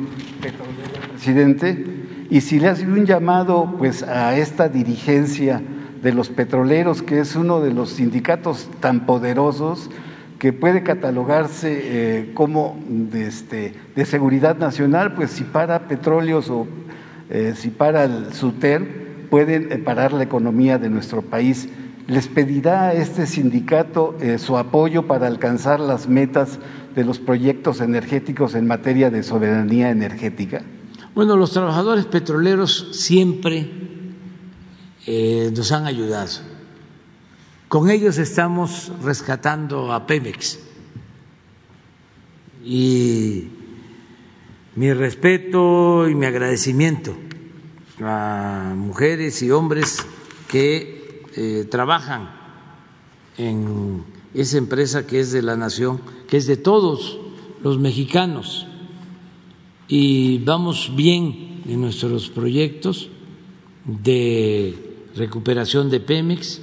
presidente? 1.13 1.85
Y 2.31 2.41
si 2.41 2.59
le 2.59 2.69
hace 2.69 2.87
un 2.87 3.07
llamado 3.07 3.75
pues, 3.79 4.03
a 4.03 4.37
esta 4.37 4.69
dirigencia 4.69 5.63
de 6.03 6.13
los 6.13 6.29
petroleros, 6.29 7.03
que 7.03 7.21
es 7.21 7.37
uno 7.37 7.61
de 7.61 7.73
los 7.73 7.91
sindicatos 7.91 8.69
tan 8.81 9.07
poderosos, 9.07 9.91
que 10.39 10.53
puede 10.53 10.83
catalogarse 10.83 11.81
eh, 11.83 12.31
como 12.35 12.79
de, 12.89 13.27
este, 13.27 13.75
de 13.95 14.05
seguridad 14.05 14.59
nacional, 14.59 15.15
pues 15.15 15.31
si 15.31 15.45
para 15.45 15.89
petróleos 15.89 16.51
o 16.51 16.67
eh, 17.31 17.55
si 17.57 17.71
para 17.71 18.05
el 18.05 18.33
SUTER 18.33 19.29
pueden 19.31 19.73
eh, 19.73 19.79
parar 19.79 20.13
la 20.13 20.23
economía 20.23 20.79
de 20.79 20.89
nuestro 20.89 21.23
país. 21.23 21.69
¿les 22.09 22.29
pedirá 22.29 22.91
a 22.91 22.93
este 22.93 23.27
sindicato 23.27 24.17
eh, 24.21 24.39
su 24.39 24.57
apoyo 24.57 25.09
para 25.09 25.27
alcanzar 25.27 25.81
las 25.81 26.09
metas 26.09 26.61
de 26.95 27.05
los 27.05 27.19
proyectos 27.19 27.81
energéticos 27.81 28.55
en 28.55 28.65
materia 28.69 29.11
de 29.11 29.25
soberanía 29.25 29.91
energética? 29.91 30.63
Bueno, 31.17 31.37
los 31.37 31.51
trabajadores 31.51 32.05
petroleros 32.07 32.91
siempre 32.93 33.69
nos 35.53 35.73
han 35.73 35.87
ayudado. 35.87 36.31
Con 37.67 37.91
ellos 37.91 38.19
estamos 38.19 38.93
rescatando 39.03 39.93
a 39.93 40.07
Pemex. 40.07 40.61
Y 42.65 43.49
mi 44.77 44.93
respeto 44.93 46.07
y 46.07 46.15
mi 46.15 46.27
agradecimiento 46.27 47.17
a 48.01 48.75
mujeres 48.77 49.43
y 49.43 49.51
hombres 49.51 50.07
que 50.49 51.23
eh, 51.35 51.67
trabajan 51.71 52.31
en 53.39 54.05
esa 54.35 54.59
empresa 54.59 55.07
que 55.07 55.21
es 55.21 55.33
de 55.33 55.41
la 55.41 55.57
nación, 55.57 56.01
que 56.29 56.37
es 56.37 56.47
de 56.47 56.59
todos 56.59 57.19
los 57.63 57.79
mexicanos. 57.79 58.67
Y 59.89 60.39
vamos 60.45 60.93
bien 60.95 61.63
en 61.67 61.81
nuestros 61.81 62.29
proyectos 62.29 63.09
de 63.87 64.75
recuperación 65.15 65.89
de 65.89 66.01
Pemex, 66.01 66.61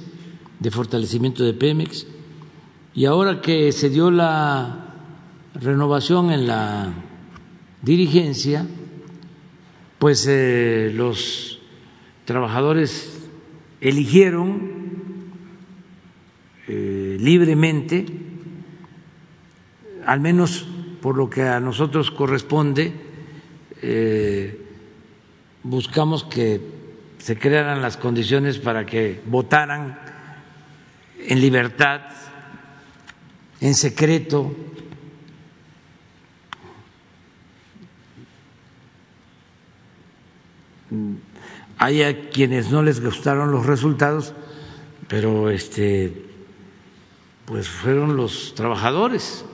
de 0.60 0.70
fortalecimiento 0.70 1.42
de 1.42 1.52
Pemex. 1.52 2.06
Y 2.94 3.06
ahora 3.06 3.40
que 3.40 3.72
se 3.72 3.90
dio 3.90 4.12
la 4.12 4.94
renovación 5.54 6.30
en 6.30 6.46
la 6.46 6.92
dirigencia, 7.84 8.66
pues 9.98 10.26
eh, 10.28 10.90
los 10.94 11.60
trabajadores 12.24 13.28
eligieron 13.80 14.72
eh, 16.66 17.18
libremente, 17.20 18.06
al 20.06 20.20
menos 20.20 20.66
por 21.02 21.16
lo 21.16 21.28
que 21.28 21.42
a 21.42 21.60
nosotros 21.60 22.10
corresponde, 22.10 22.92
eh, 23.82 24.58
buscamos 25.62 26.24
que 26.24 26.60
se 27.18 27.38
crearan 27.38 27.82
las 27.82 27.98
condiciones 27.98 28.58
para 28.58 28.86
que 28.86 29.20
votaran 29.26 29.98
en 31.26 31.40
libertad, 31.40 32.00
en 33.60 33.74
secreto, 33.74 34.54
Hay 41.78 42.28
quienes 42.32 42.70
no 42.70 42.82
les 42.82 43.02
gustaron 43.02 43.50
los 43.50 43.66
resultados, 43.66 44.34
pero 45.08 45.50
este, 45.50 46.24
pues 47.44 47.68
fueron 47.68 48.16
los 48.16 48.54
trabajadores. 48.54 49.44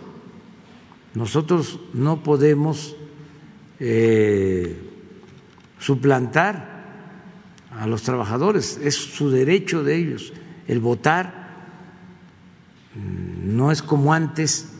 Nosotros 1.14 1.80
no 1.92 2.22
podemos 2.22 2.94
eh, 3.80 4.76
suplantar 5.78 6.70
a 7.76 7.86
los 7.86 8.02
trabajadores, 8.02 8.78
es 8.82 8.94
su 8.94 9.30
derecho 9.30 9.82
de 9.82 9.96
ellos 9.96 10.32
el 10.68 10.80
votar. 10.80 11.40
No 13.44 13.72
es 13.72 13.82
como 13.82 14.12
antes 14.12 14.72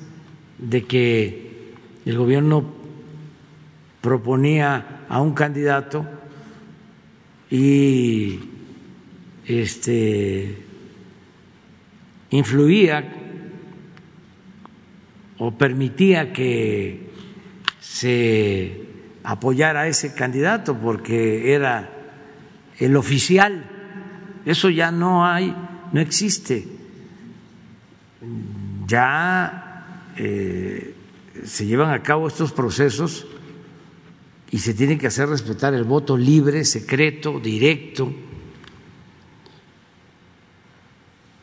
de 0.58 0.84
que 0.84 1.74
el 2.04 2.18
gobierno 2.18 2.64
proponía 4.00 5.06
a 5.08 5.20
un 5.20 5.32
candidato 5.34 6.06
y 7.50 8.38
este 9.44 10.56
influía 12.30 13.12
o 15.38 15.50
permitía 15.58 16.32
que 16.32 17.10
se 17.80 18.86
apoyara 19.24 19.82
a 19.82 19.88
ese 19.88 20.14
candidato 20.14 20.78
porque 20.78 21.52
era 21.54 21.90
el 22.78 22.96
oficial. 22.96 23.64
Eso 24.46 24.70
ya 24.70 24.90
no 24.92 25.26
hay, 25.26 25.54
no 25.92 26.00
existe. 26.00 26.68
Ya 28.86 30.12
eh, 30.16 30.94
se 31.44 31.66
llevan 31.66 31.92
a 31.92 32.02
cabo 32.02 32.28
estos 32.28 32.52
procesos 32.52 33.26
y 34.50 34.58
se 34.58 34.74
tiene 34.74 34.98
que 34.98 35.06
hacer 35.06 35.28
respetar 35.28 35.74
el 35.74 35.84
voto 35.84 36.16
libre, 36.16 36.64
secreto, 36.64 37.38
directo. 37.38 38.12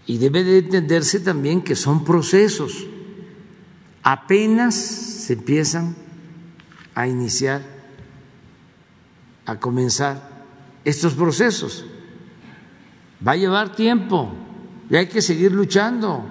Y 0.05 0.17
debe 0.17 0.43
de 0.43 0.59
entenderse 0.59 1.21
también 1.21 1.61
que 1.61 1.75
son 1.75 2.03
procesos. 2.03 2.85
Apenas 4.03 4.75
se 4.75 5.33
empiezan 5.33 5.95
a 6.95 7.07
iniciar, 7.07 7.61
a 9.45 9.57
comenzar 9.57 10.45
estos 10.83 11.13
procesos. 11.13 11.85
Va 13.25 13.33
a 13.33 13.37
llevar 13.37 13.73
tiempo 13.75 14.33
y 14.89 14.97
hay 14.97 15.07
que 15.07 15.21
seguir 15.21 15.53
luchando 15.53 16.25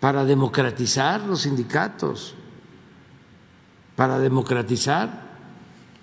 para 0.00 0.24
democratizar 0.24 1.20
los 1.20 1.42
sindicatos 1.42 2.34
para 4.00 4.18
democratizar 4.18 5.29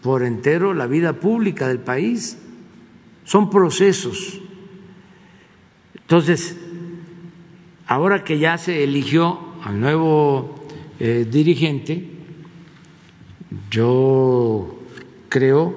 por 0.02 0.24
entero 0.24 0.74
la 0.74 0.88
vida 0.88 1.14
pública 1.14 1.68
del 1.68 1.80
país. 1.80 2.38
Son 3.24 3.50
procesos. 3.50 4.40
Entonces, 5.96 6.56
ahora 7.86 8.24
que 8.24 8.40
ya 8.40 8.58
se 8.58 8.84
eligió 8.84 9.40
al 9.64 9.80
nuevo 9.80 10.56
eh, 11.00 11.28
dirigente, 11.30 12.08
yo 13.70 14.80
creo 15.30 15.76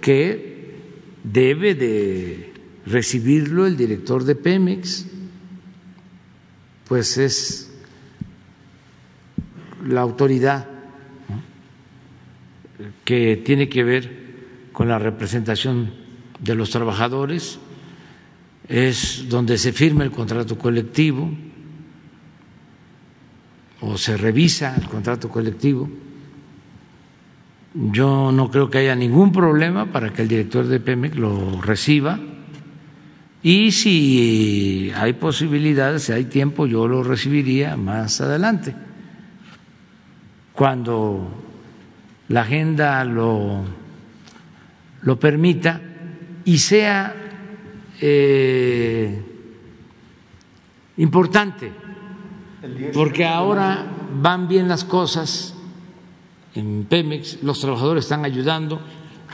que 0.00 0.74
debe 1.22 1.74
de 1.74 2.52
recibirlo 2.86 3.66
el 3.66 3.76
director 3.76 4.24
de 4.24 4.34
Pemex, 4.34 5.06
pues 6.88 7.18
es 7.18 7.70
la 9.86 10.00
autoridad 10.00 10.67
que 13.04 13.36
tiene 13.36 13.68
que 13.68 13.84
ver 13.84 14.28
con 14.72 14.88
la 14.88 14.98
representación 14.98 15.92
de 16.38 16.54
los 16.54 16.70
trabajadores, 16.70 17.58
es 18.68 19.26
donde 19.28 19.58
se 19.58 19.72
firma 19.72 20.04
el 20.04 20.10
contrato 20.10 20.58
colectivo 20.58 21.30
o 23.80 23.96
se 23.96 24.16
revisa 24.16 24.76
el 24.76 24.88
contrato 24.88 25.28
colectivo. 25.28 25.88
Yo 27.74 28.32
no 28.32 28.50
creo 28.50 28.70
que 28.70 28.78
haya 28.78 28.94
ningún 28.94 29.32
problema 29.32 29.90
para 29.90 30.12
que 30.12 30.22
el 30.22 30.28
director 30.28 30.66
de 30.66 30.80
Pemex 30.80 31.16
lo 31.16 31.60
reciba 31.60 32.18
y 33.42 33.70
si 33.70 34.90
hay 34.96 35.12
posibilidades, 35.12 36.04
si 36.04 36.12
hay 36.12 36.24
tiempo, 36.24 36.66
yo 36.66 36.88
lo 36.88 37.02
recibiría 37.02 37.76
más 37.76 38.20
adelante. 38.20 38.74
Cuando 40.52 41.47
la 42.28 42.42
agenda 42.42 43.04
lo, 43.04 43.64
lo 45.02 45.18
permita 45.18 45.80
y 46.44 46.58
sea 46.58 47.14
eh, 48.00 49.22
importante, 50.98 51.72
porque 52.92 53.24
ahora 53.24 53.86
van 54.20 54.48
bien 54.48 54.68
las 54.68 54.84
cosas 54.84 55.54
en 56.54 56.84
Pemex, 56.84 57.42
los 57.42 57.60
trabajadores 57.60 58.04
están 58.04 58.24
ayudando, 58.24 58.80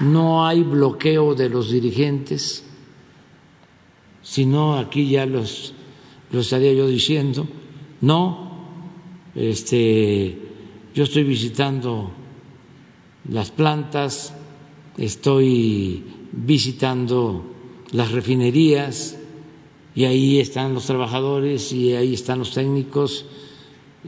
no 0.00 0.46
hay 0.46 0.62
bloqueo 0.62 1.34
de 1.34 1.48
los 1.48 1.70
dirigentes, 1.70 2.64
sino 4.22 4.78
aquí 4.78 5.08
ya 5.08 5.26
los, 5.26 5.74
lo 6.32 6.40
estaría 6.40 6.72
yo 6.74 6.86
diciendo, 6.86 7.46
no, 8.00 8.66
este, 9.34 10.38
yo 10.94 11.04
estoy 11.04 11.24
visitando 11.24 12.10
las 13.28 13.50
plantas, 13.50 14.34
estoy 14.98 16.04
visitando 16.32 17.44
las 17.92 18.12
refinerías 18.12 19.18
y 19.94 20.04
ahí 20.04 20.40
están 20.40 20.74
los 20.74 20.86
trabajadores 20.86 21.72
y 21.72 21.94
ahí 21.94 22.14
están 22.14 22.40
los 22.40 22.52
técnicos 22.52 23.26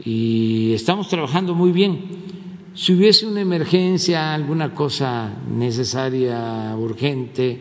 y 0.03 0.73
estamos 0.73 1.07
trabajando 1.07 1.55
muy 1.55 1.71
bien. 1.71 2.05
Si 2.75 2.93
hubiese 2.93 3.25
una 3.25 3.41
emergencia, 3.41 4.35
alguna 4.35 4.75
cosa 4.75 5.33
necesaria, 5.49 6.75
urgente, 6.77 7.59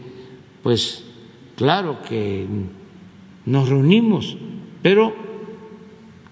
pues 0.62 1.04
claro 1.56 2.02
que 2.02 2.46
nos 3.46 3.68
reunimos, 3.68 4.36
pero 4.82 5.14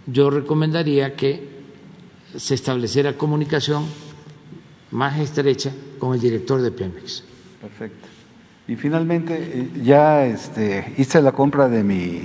yo 0.06 0.28
recomendaría 0.28 1.16
que 1.16 1.54
se 2.36 2.54
estableciera 2.54 3.16
comunicación 3.16 3.84
más 4.94 5.18
estrecha 5.18 5.73
con 5.98 6.14
el 6.14 6.20
director 6.20 6.62
de 6.62 6.70
Pemex. 6.70 7.24
Perfecto. 7.60 8.08
Y 8.68 8.76
finalmente, 8.76 9.34
eh, 9.36 9.70
ya 9.82 10.24
este, 10.24 10.94
hice 10.97 11.20
la 11.20 11.32
compra 11.32 11.68
de 11.68 11.82
mi 11.82 12.23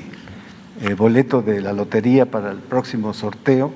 eh, 0.82 0.94
boleto 0.94 1.42
de 1.42 1.62
la 1.62 1.74
lotería 1.74 2.30
para 2.30 2.52
el 2.52 2.60
próximo 2.60 3.14
sorteo 3.14 3.74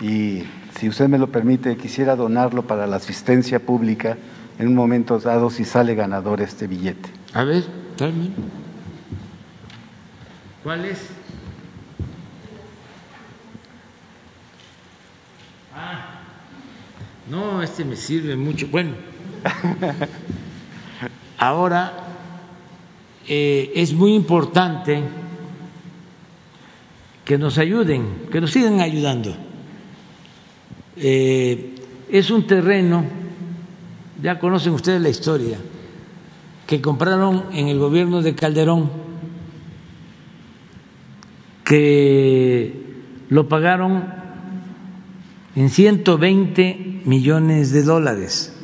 y 0.00 0.44
si 0.78 0.88
usted 0.88 1.08
me 1.08 1.18
lo 1.18 1.30
permite, 1.30 1.76
quisiera 1.76 2.16
donarlo 2.16 2.66
para 2.66 2.86
la 2.86 2.96
asistencia 2.96 3.60
pública 3.60 4.16
en 4.58 4.66
un 4.66 4.74
momento 4.74 5.18
dado 5.18 5.50
si 5.50 5.64
sale 5.64 5.94
ganador 5.94 6.40
este 6.40 6.66
billete. 6.66 7.10
A 7.34 7.44
ver, 7.44 7.64
tráeme. 7.96 8.30
¿Cuál 10.62 10.86
es? 10.86 10.98
No, 17.32 17.62
este 17.62 17.82
me 17.82 17.96
sirve 17.96 18.36
mucho. 18.36 18.68
Bueno, 18.68 18.92
ahora 21.38 21.90
eh, 23.26 23.72
es 23.74 23.94
muy 23.94 24.14
importante 24.14 25.02
que 27.24 27.38
nos 27.38 27.56
ayuden, 27.56 28.26
que 28.30 28.38
nos 28.38 28.50
sigan 28.50 28.80
ayudando. 28.80 29.34
Eh, 30.98 31.74
es 32.10 32.30
un 32.30 32.46
terreno, 32.46 33.02
ya 34.22 34.38
conocen 34.38 34.74
ustedes 34.74 35.00
la 35.00 35.08
historia, 35.08 35.56
que 36.66 36.82
compraron 36.82 37.46
en 37.54 37.68
el 37.68 37.78
gobierno 37.78 38.20
de 38.20 38.34
Calderón, 38.34 38.90
que 41.64 42.74
lo 43.30 43.48
pagaron 43.48 44.21
en 45.54 45.70
120 45.70 47.02
millones 47.04 47.72
de 47.72 47.82
dólares. 47.82 48.56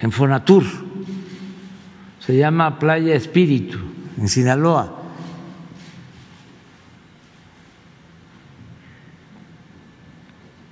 En 0.00 0.12
Fonatur, 0.12 0.64
se 2.18 2.36
llama 2.36 2.78
Playa 2.78 3.14
Espíritu, 3.14 3.78
en 4.18 4.28
Sinaloa. 4.28 5.02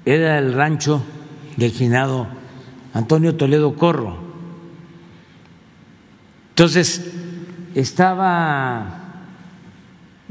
Era 0.04 0.38
el 0.38 0.52
rancho 0.52 1.02
del 1.56 1.70
finado 1.70 2.26
Antonio 2.92 3.36
Toledo 3.36 3.74
Corro. 3.76 4.18
Entonces, 6.50 7.12
estaba 7.74 9.01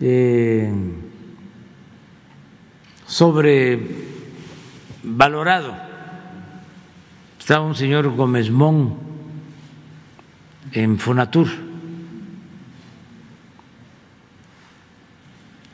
eh, 0.02 0.74
sobrevalorado. 3.06 5.76
Estaba 7.40 7.66
un 7.66 7.76
señor 7.76 8.14
Gómez 8.16 8.50
Mon 8.50 8.96
en 10.72 10.98
Fonatur. 10.98 11.48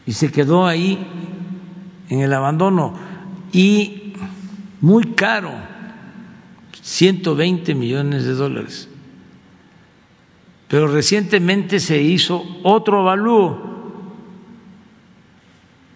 Y 0.05 0.13
se 0.13 0.31
quedó 0.31 0.65
ahí 0.65 1.05
en 2.09 2.21
el 2.21 2.33
abandono 2.33 2.93
y 3.51 4.13
muy 4.81 5.13
caro, 5.13 5.51
120 6.81 7.75
millones 7.75 8.25
de 8.25 8.33
dólares. 8.33 8.89
Pero 10.67 10.87
recientemente 10.87 11.79
se 11.79 12.01
hizo 12.01 12.43
otro 12.63 13.01
avalúo 13.01 13.76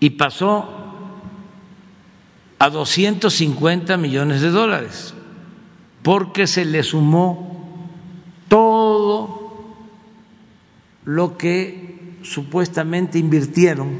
y 0.01 0.09
pasó 0.09 0.67
a 2.57 2.69
250 2.69 3.97
millones 3.97 4.41
de 4.41 4.49
dólares, 4.49 5.13
porque 6.01 6.47
se 6.47 6.65
le 6.65 6.81
sumó 6.81 7.87
todo 8.49 9.77
lo 11.05 11.37
que 11.37 12.17
supuestamente 12.23 13.19
invirtieron 13.19 13.99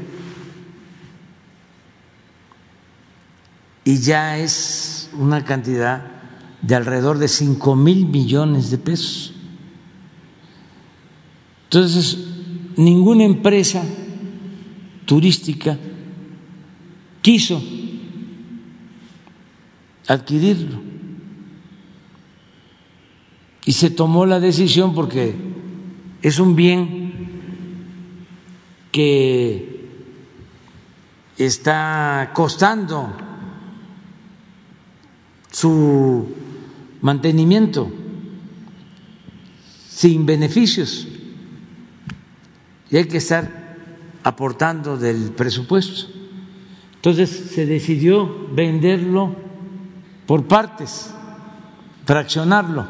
y 3.84 3.98
ya 3.98 4.38
es 4.38 5.10
una 5.14 5.44
cantidad 5.44 6.04
de 6.62 6.74
alrededor 6.74 7.18
de 7.18 7.28
cinco 7.28 7.76
mil 7.76 8.06
millones 8.06 8.70
de 8.72 8.78
pesos. 8.78 9.34
Entonces, 11.64 12.18
ninguna 12.76 13.22
empresa 13.24 13.84
turística 15.06 15.78
quiso 17.22 17.62
adquirirlo 20.08 20.80
y 23.64 23.72
se 23.72 23.90
tomó 23.90 24.26
la 24.26 24.40
decisión 24.40 24.94
porque 24.94 25.34
es 26.20 26.38
un 26.38 26.56
bien 26.56 27.12
que 28.90 29.88
está 31.38 32.32
costando 32.34 33.16
su 35.50 36.34
mantenimiento 37.00 37.90
sin 39.88 40.26
beneficios 40.26 41.06
y 42.90 42.96
hay 42.96 43.06
que 43.06 43.18
estar 43.18 43.76
aportando 44.22 44.98
del 44.98 45.32
presupuesto. 45.32 46.21
Entonces 47.02 47.30
se 47.30 47.66
decidió 47.66 48.46
venderlo 48.52 49.34
por 50.24 50.46
partes, 50.46 51.12
fraccionarlo. 52.06 52.86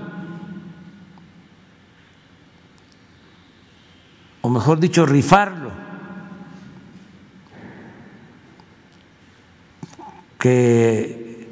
O 4.42 4.50
mejor 4.50 4.81
dicho, 4.81 5.07
rifarlo, 5.07 5.70
que 10.39 11.49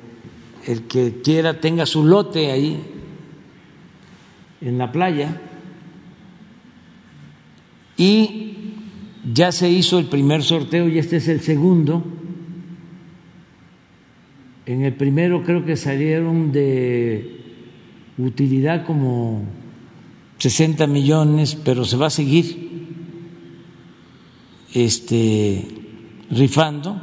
el 0.67 0.83
que 0.87 1.23
quiera 1.25 1.59
tenga 1.61 1.87
su 1.87 2.05
lote 2.05 2.53
ahí 2.53 2.79
en 4.61 4.77
la 4.77 4.93
playa. 4.93 5.41
Y 7.97 8.75
ya 9.33 9.51
se 9.51 9.71
hizo 9.71 9.99
el 9.99 10.11
primer 10.11 10.43
sorteo 10.43 10.91
y 10.91 10.99
este 10.99 11.17
es 11.17 11.29
el 11.29 11.41
segundo. 11.41 12.20
En 14.67 14.83
el 14.83 14.95
primero 14.95 15.43
creo 15.43 15.65
que 15.65 15.77
salieron 15.77 16.53
de 16.53 17.41
utilidad 18.19 18.85
como 18.85 19.43
60 20.39 20.87
millones, 20.87 21.57
pero 21.65 21.85
se 21.85 21.97
va 21.97 22.07
a 22.07 22.11
seguir 22.11 22.71
este, 24.75 25.65
rifando 26.31 27.01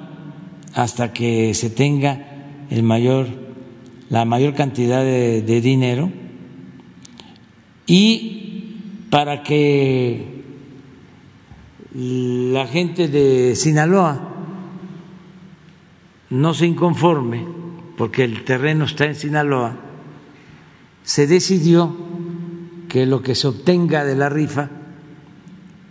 hasta 0.74 1.12
que 1.12 1.54
se 1.54 1.70
tenga 1.70 2.66
el 2.70 2.84
mayor, 2.84 3.28
la 4.10 4.26
mayor 4.26 4.54
cantidad 4.54 5.04
de, 5.04 5.42
de 5.42 5.62
dinero. 5.62 6.12
Y 7.88 9.08
para 9.10 9.42
que 9.44 10.38
la 11.94 12.68
gente 12.68 13.08
de 13.08 13.56
Sinaloa 13.56 14.37
no 16.30 16.54
se 16.54 16.66
inconforme, 16.66 17.46
porque 17.98 18.24
el 18.24 18.44
terreno 18.44 18.86
está 18.86 19.06
en 19.06 19.16
Sinaloa, 19.16 19.76
se 21.04 21.26
decidió 21.26 21.96
que 22.90 23.06
lo 23.06 23.22
que 23.22 23.36
se 23.36 23.48
obtenga 23.48 24.04
de 24.04 24.16
la 24.16 24.30
rifa 24.30 24.70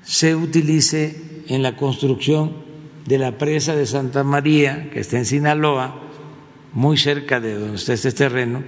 se 0.02 0.34
utilice 0.34 1.44
en 1.48 1.62
la 1.62 1.76
construcción 1.76 2.52
de 3.06 3.18
la 3.18 3.39
presa 3.39 3.74
de 3.74 3.86
Santa 3.86 4.24
María, 4.24 4.90
que 4.90 5.00
está 5.00 5.16
en 5.16 5.24
Sinaloa, 5.24 6.00
muy 6.73 6.97
cerca 6.97 7.40
de 7.40 7.55
donde 7.58 7.76
está 7.76 7.92
este 7.92 8.12
terreno, 8.12 8.62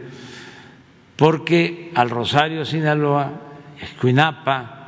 porque 1.17 1.93
al 1.95 2.11
Rosario, 2.11 2.65
Sinaloa, 2.65 3.43
Escuinapa, 3.81 4.79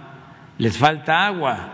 les 0.58 0.76
falta 0.76 1.26
agua. 1.26 1.72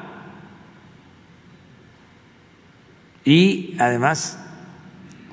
Y 3.24 3.76
además 3.78 4.45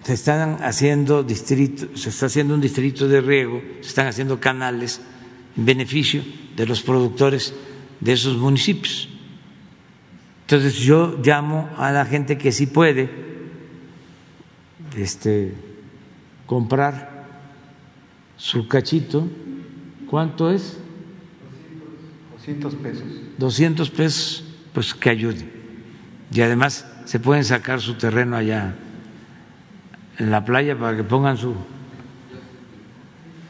se 0.04 0.14
están 0.14 0.62
haciendo 0.62 1.24
distritos, 1.24 2.02
se 2.02 2.10
está 2.10 2.26
haciendo 2.26 2.54
un 2.54 2.62
distrito 2.62 3.08
de 3.08 3.22
riego, 3.22 3.62
se 3.82 3.88
están 3.88 4.08
haciendo 4.08 4.40
canales 4.40 5.02
en 5.56 5.66
beneficio 5.66 6.24
de 6.56 6.66
los 6.66 6.82
productores 6.82 7.54
de 8.02 8.12
esos 8.12 8.38
municipios. 8.38 9.08
Entonces 10.42 10.76
yo 10.76 11.20
llamo 11.24 11.70
a 11.78 11.92
la 11.92 12.06
gente 12.06 12.38
que 12.38 12.52
sí 12.52 12.68
puede 12.68 13.10
este, 14.98 15.54
comprar 16.46 17.26
su 18.36 18.68
cachito. 18.68 19.26
¿Cuánto 20.10 20.52
es? 20.52 20.80
200 22.34 22.76
pesos. 22.76 23.04
200 23.38 23.90
pesos, 23.90 24.44
pues 24.74 24.94
que 24.94 25.10
ayude. 25.10 25.50
Y 26.34 26.42
además 26.42 26.86
se 27.06 27.22
pueden 27.22 27.46
sacar 27.46 27.80
su 27.80 27.94
terreno 27.94 28.36
allá 28.36 28.76
en 30.20 30.32
la 30.32 30.44
playa 30.46 30.78
para 30.78 30.96
que 30.96 31.04
pongan 31.04 31.38
su 31.38 31.56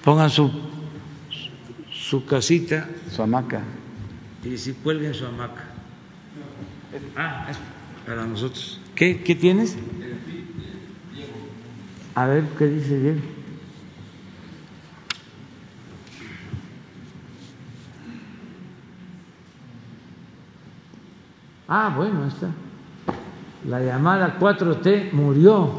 pongan 0.03 0.30
su, 0.30 0.51
su 1.92 2.25
casita 2.25 2.88
Su 3.09 3.22
hamaca. 3.24 3.61
y 4.43 4.58
si 4.58 4.74
cuelguen 4.74 5.14
su 5.14 5.25
hamaca. 5.25 5.64
Ah, 7.16 7.48
es 7.50 7.58
para 8.06 8.25
nosotros. 8.25 8.80
¿Qué, 8.95 9.24
qué 9.24 9.33
tienes? 9.35 9.77
A 12.16 12.27
ver, 12.27 12.43
¿qué 12.58 12.66
dice 12.67 13.00
Diego? 13.00 13.19
Ah, 21.67 21.93
bueno, 21.95 22.27
está. 22.27 22.50
La 23.67 23.80
llamada 23.80 24.38
4T 24.40 25.11
murió 25.14 25.69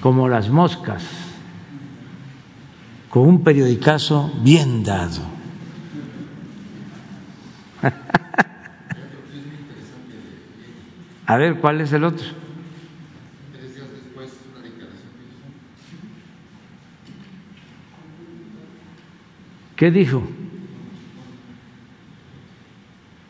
como 0.00 0.28
las 0.28 0.48
moscas, 0.48 1.04
con 3.08 3.26
un 3.28 3.44
periodicazo 3.44 4.32
bien 4.42 4.82
dado. 4.82 5.22
A 11.26 11.36
ver, 11.36 11.56
¿cuál 11.60 11.80
es 11.80 11.92
el 11.92 12.04
otro? 12.04 12.26
¿Qué 19.76 19.90
dijo? 19.90 20.22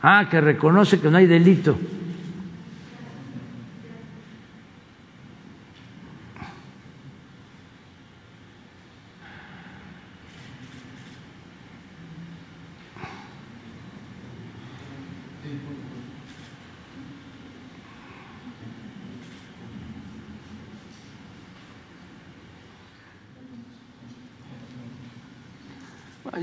Ah, 0.02 0.28
que 0.30 0.40
reconoce 0.40 0.98
que 0.98 1.08
no 1.08 1.18
hay 1.18 1.26
delito. 1.26 1.78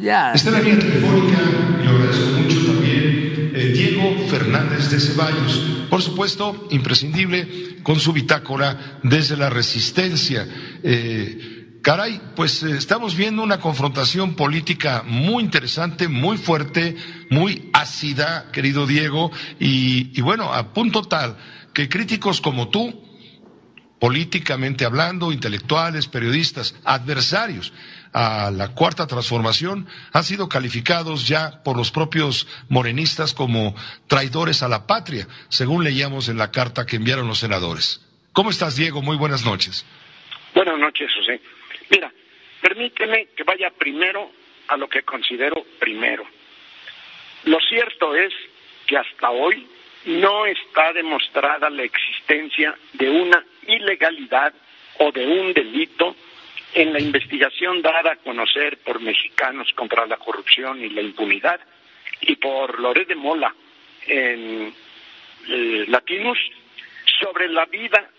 Ya. 0.01 0.34
Está 0.34 0.51
la 0.51 0.59
línea 0.59 0.80
telefónica, 0.80 1.38
y 1.82 1.85
lo 1.85 1.92
agradezco 1.92 2.30
mucho 2.40 2.66
también, 2.66 3.51
eh, 3.56 3.72
Diego 3.74 4.27
Fernández 4.27 4.90
de 4.90 5.00
Ceballos. 5.00 5.61
Por 5.90 6.01
supuesto, 6.01 6.67
imprescindible 6.72 7.77
con 7.84 8.00
su 8.00 8.14
bitácora 8.14 9.00
desde 9.03 9.38
la 9.38 9.50
resistencia. 9.50 10.48
Eh, 10.84 11.80
caray, 11.82 12.22
pues 12.35 12.61
eh, 12.64 12.77
estamos 12.77 13.16
viendo 13.16 13.42
una 13.42 13.59
confrontación 13.59 14.35
política 14.35 15.03
muy 15.06 15.43
interesante, 15.43 16.08
muy 16.08 16.38
fuerte, 16.38 16.95
muy 17.30 17.69
ácida, 17.74 18.51
querido 18.51 18.85
Diego, 18.85 19.32
y 19.59 20.22
bueno, 20.22 20.53
a 20.53 20.74
punto 20.74 21.03
tal 21.03 21.38
que 21.74 21.88
críticos 21.88 22.42
como 22.42 22.69
tú, 22.69 23.03
políticamente 24.00 24.85
hablando, 24.85 25.32
intelectuales, 25.32 26.08
periodistas, 26.08 26.76
adversarios 26.84 27.74
a 28.14 28.52
la 28.52 28.69
cuarta 28.69 29.08
transformación 29.08 29.88
han 30.14 30.24
sido 30.24 30.50
calificados 30.50 31.27
ya 31.27 31.64
por 31.64 31.77
los 31.77 31.92
propios 31.92 32.48
morenistas 32.69 33.34
como 33.34 33.76
traidores 34.08 34.64
a 34.64 34.68
la 34.68 34.88
patria, 34.88 35.27
según 35.50 35.84
leíamos 35.84 36.30
en 36.30 36.38
la 36.38 36.52
carta 36.52 36.86
que 36.86 36.98
enviaron 36.98 37.27
los 37.27 37.40
senadores. 37.40 38.02
¿Cómo 38.34 38.50
estás, 38.50 38.76
Diego? 38.76 39.02
Muy 39.02 39.18
buenas 39.18 39.45
noches. 39.45 39.86
Buenas 40.53 40.77
noches, 40.77 41.10
José. 41.14 41.42
Mira, 41.90 42.11
permíteme 42.61 43.30
que 43.36 43.44
vaya 43.44 43.72
primero 43.77 44.32
a 44.68 44.77
lo 44.77 44.88
que 44.88 45.03
considero 45.03 45.56
primero. 45.80 46.26
Lo 47.45 47.58
cierto 47.69 48.16
es 48.16 48.34
que 48.86 48.98
hasta 48.98 49.30
hoy 49.30 49.68
no 50.06 50.45
está 50.45 50.94
demostrada 50.94 51.69
la 51.69 51.84
existencia 51.84 52.77
de 52.94 53.10
una 53.10 53.44
ilegalidad 53.68 54.53
o 55.00 55.11
de 55.11 55.26
un 55.26 55.53
delito 55.53 56.16
en 56.74 56.94
la 56.94 57.00
investigación 57.00 57.82
dada 57.82 58.12
a 58.14 58.16
conocer 58.18 58.78
por 58.80 59.02
Mexicanos 59.02 59.72
contra 59.76 60.06
la 60.06 60.18
corrupción 60.18 60.84
y 60.84 60.90
la 60.90 61.02
impunidad 61.02 61.60
y 62.22 62.36
por 62.36 62.80
Loret 62.80 63.08
de 63.08 63.16
Mola 63.16 63.54
en 64.06 64.74
eh, 65.48 65.86
Latinus 65.88 66.40
sobre 67.20 67.48
la 67.50 67.66
vida 67.66 68.10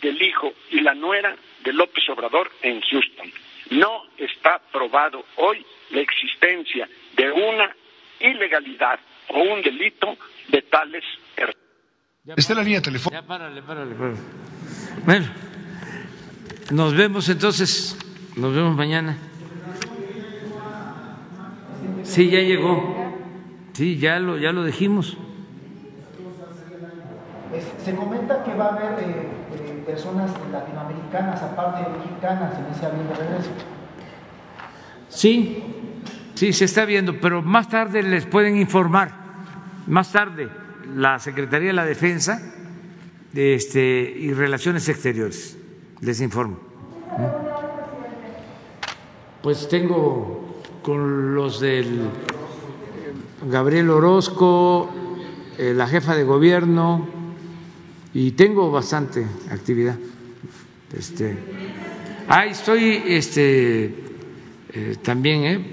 del 0.00 0.20
hijo 0.20 0.52
y 0.70 0.80
la 0.80 0.94
nuera 0.94 1.36
de 1.62 1.72
López 1.72 2.08
Obrador 2.08 2.50
en 2.62 2.80
Houston. 2.80 3.32
No 3.70 4.04
está 4.18 4.60
probado 4.72 5.24
hoy 5.36 5.64
la 5.90 6.00
existencia 6.00 6.88
de 7.16 7.30
una 7.30 7.74
ilegalidad 8.20 8.98
o 9.28 9.40
un 9.40 9.62
delito 9.62 10.16
de 10.48 10.62
tales 10.62 11.04
personas. 11.34 11.56
Está 12.36 12.54
la 12.54 12.62
línea 12.62 12.82
telefónica. 12.82 13.20
Ya, 13.22 13.26
párale, 13.26 13.62
párale, 13.62 13.94
párale. 13.94 14.18
Bueno, 15.04 15.26
nos 16.72 16.94
vemos 16.94 17.28
entonces, 17.28 17.96
nos 18.34 18.54
vemos 18.54 18.74
mañana. 18.74 19.16
Sí, 22.02 22.30
ya 22.30 22.40
llegó. 22.40 23.12
Sí, 23.74 23.98
ya 23.98 24.18
lo, 24.18 24.38
ya 24.38 24.52
lo 24.52 24.64
dijimos. 24.64 25.16
Se 27.84 27.94
comenta 27.94 28.42
que 28.42 28.54
va 28.54 28.66
a 28.66 28.68
haber 28.76 29.04
eh, 29.04 29.28
eh, 29.54 29.82
personas 29.84 30.30
latinoamericanas, 30.50 31.42
aparte 31.42 31.82
de 31.82 31.98
mexicanas, 31.98 32.58
en 32.58 32.66
ese 32.74 32.86
avión 32.86 33.08
de 33.08 33.14
regreso. 33.14 33.50
Sí, 35.08 35.62
sí, 36.34 36.52
se 36.52 36.64
está 36.64 36.86
viendo, 36.86 37.20
pero 37.20 37.42
más 37.42 37.68
tarde 37.68 38.02
les 38.02 38.24
pueden 38.24 38.56
informar. 38.56 39.10
Más 39.86 40.10
tarde, 40.10 40.48
la 40.94 41.18
Secretaría 41.18 41.68
de 41.68 41.74
la 41.74 41.84
Defensa 41.84 42.40
este, 43.34 44.14
y 44.16 44.32
Relaciones 44.32 44.88
Exteriores, 44.88 45.58
les 46.02 46.20
informo. 46.20 46.58
Pues 49.42 49.68
tengo 49.68 50.60
con 50.82 51.34
los 51.34 51.60
del 51.60 52.10
Gabriel 53.48 53.90
Orozco, 53.90 54.90
eh, 55.58 55.72
la 55.74 55.86
jefa 55.86 56.14
de 56.14 56.24
gobierno, 56.24 57.06
y 58.14 58.32
tengo 58.32 58.70
bastante 58.70 59.26
actividad. 59.50 59.96
Este, 60.96 61.36
ah, 62.28 62.46
estoy 62.46 63.02
este, 63.06 63.84
eh, 64.74 64.96
también 65.02 65.44
eh, 65.44 65.72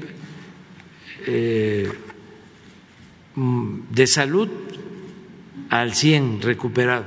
eh, 1.27 1.91
de 3.35 4.07
salud 4.07 4.49
al 5.69 5.93
100 5.93 6.41
recuperado. 6.41 7.05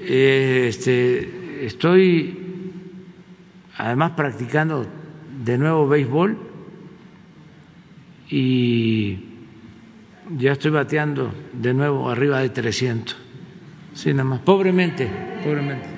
Este, 0.00 1.37
estoy 1.66 2.36
además 3.76 4.12
practicando 4.12 4.86
de 5.44 5.58
nuevo 5.58 5.88
béisbol 5.88 6.38
y 8.30 9.18
ya 10.36 10.52
estoy 10.52 10.70
bateando 10.70 11.32
de 11.52 11.74
nuevo 11.74 12.10
arriba 12.10 12.40
de 12.40 12.50
300. 12.50 13.16
Sí, 13.94 14.12
nada 14.12 14.24
más. 14.24 14.40
Pobremente, 14.40 15.08
pobremente. 15.42 15.97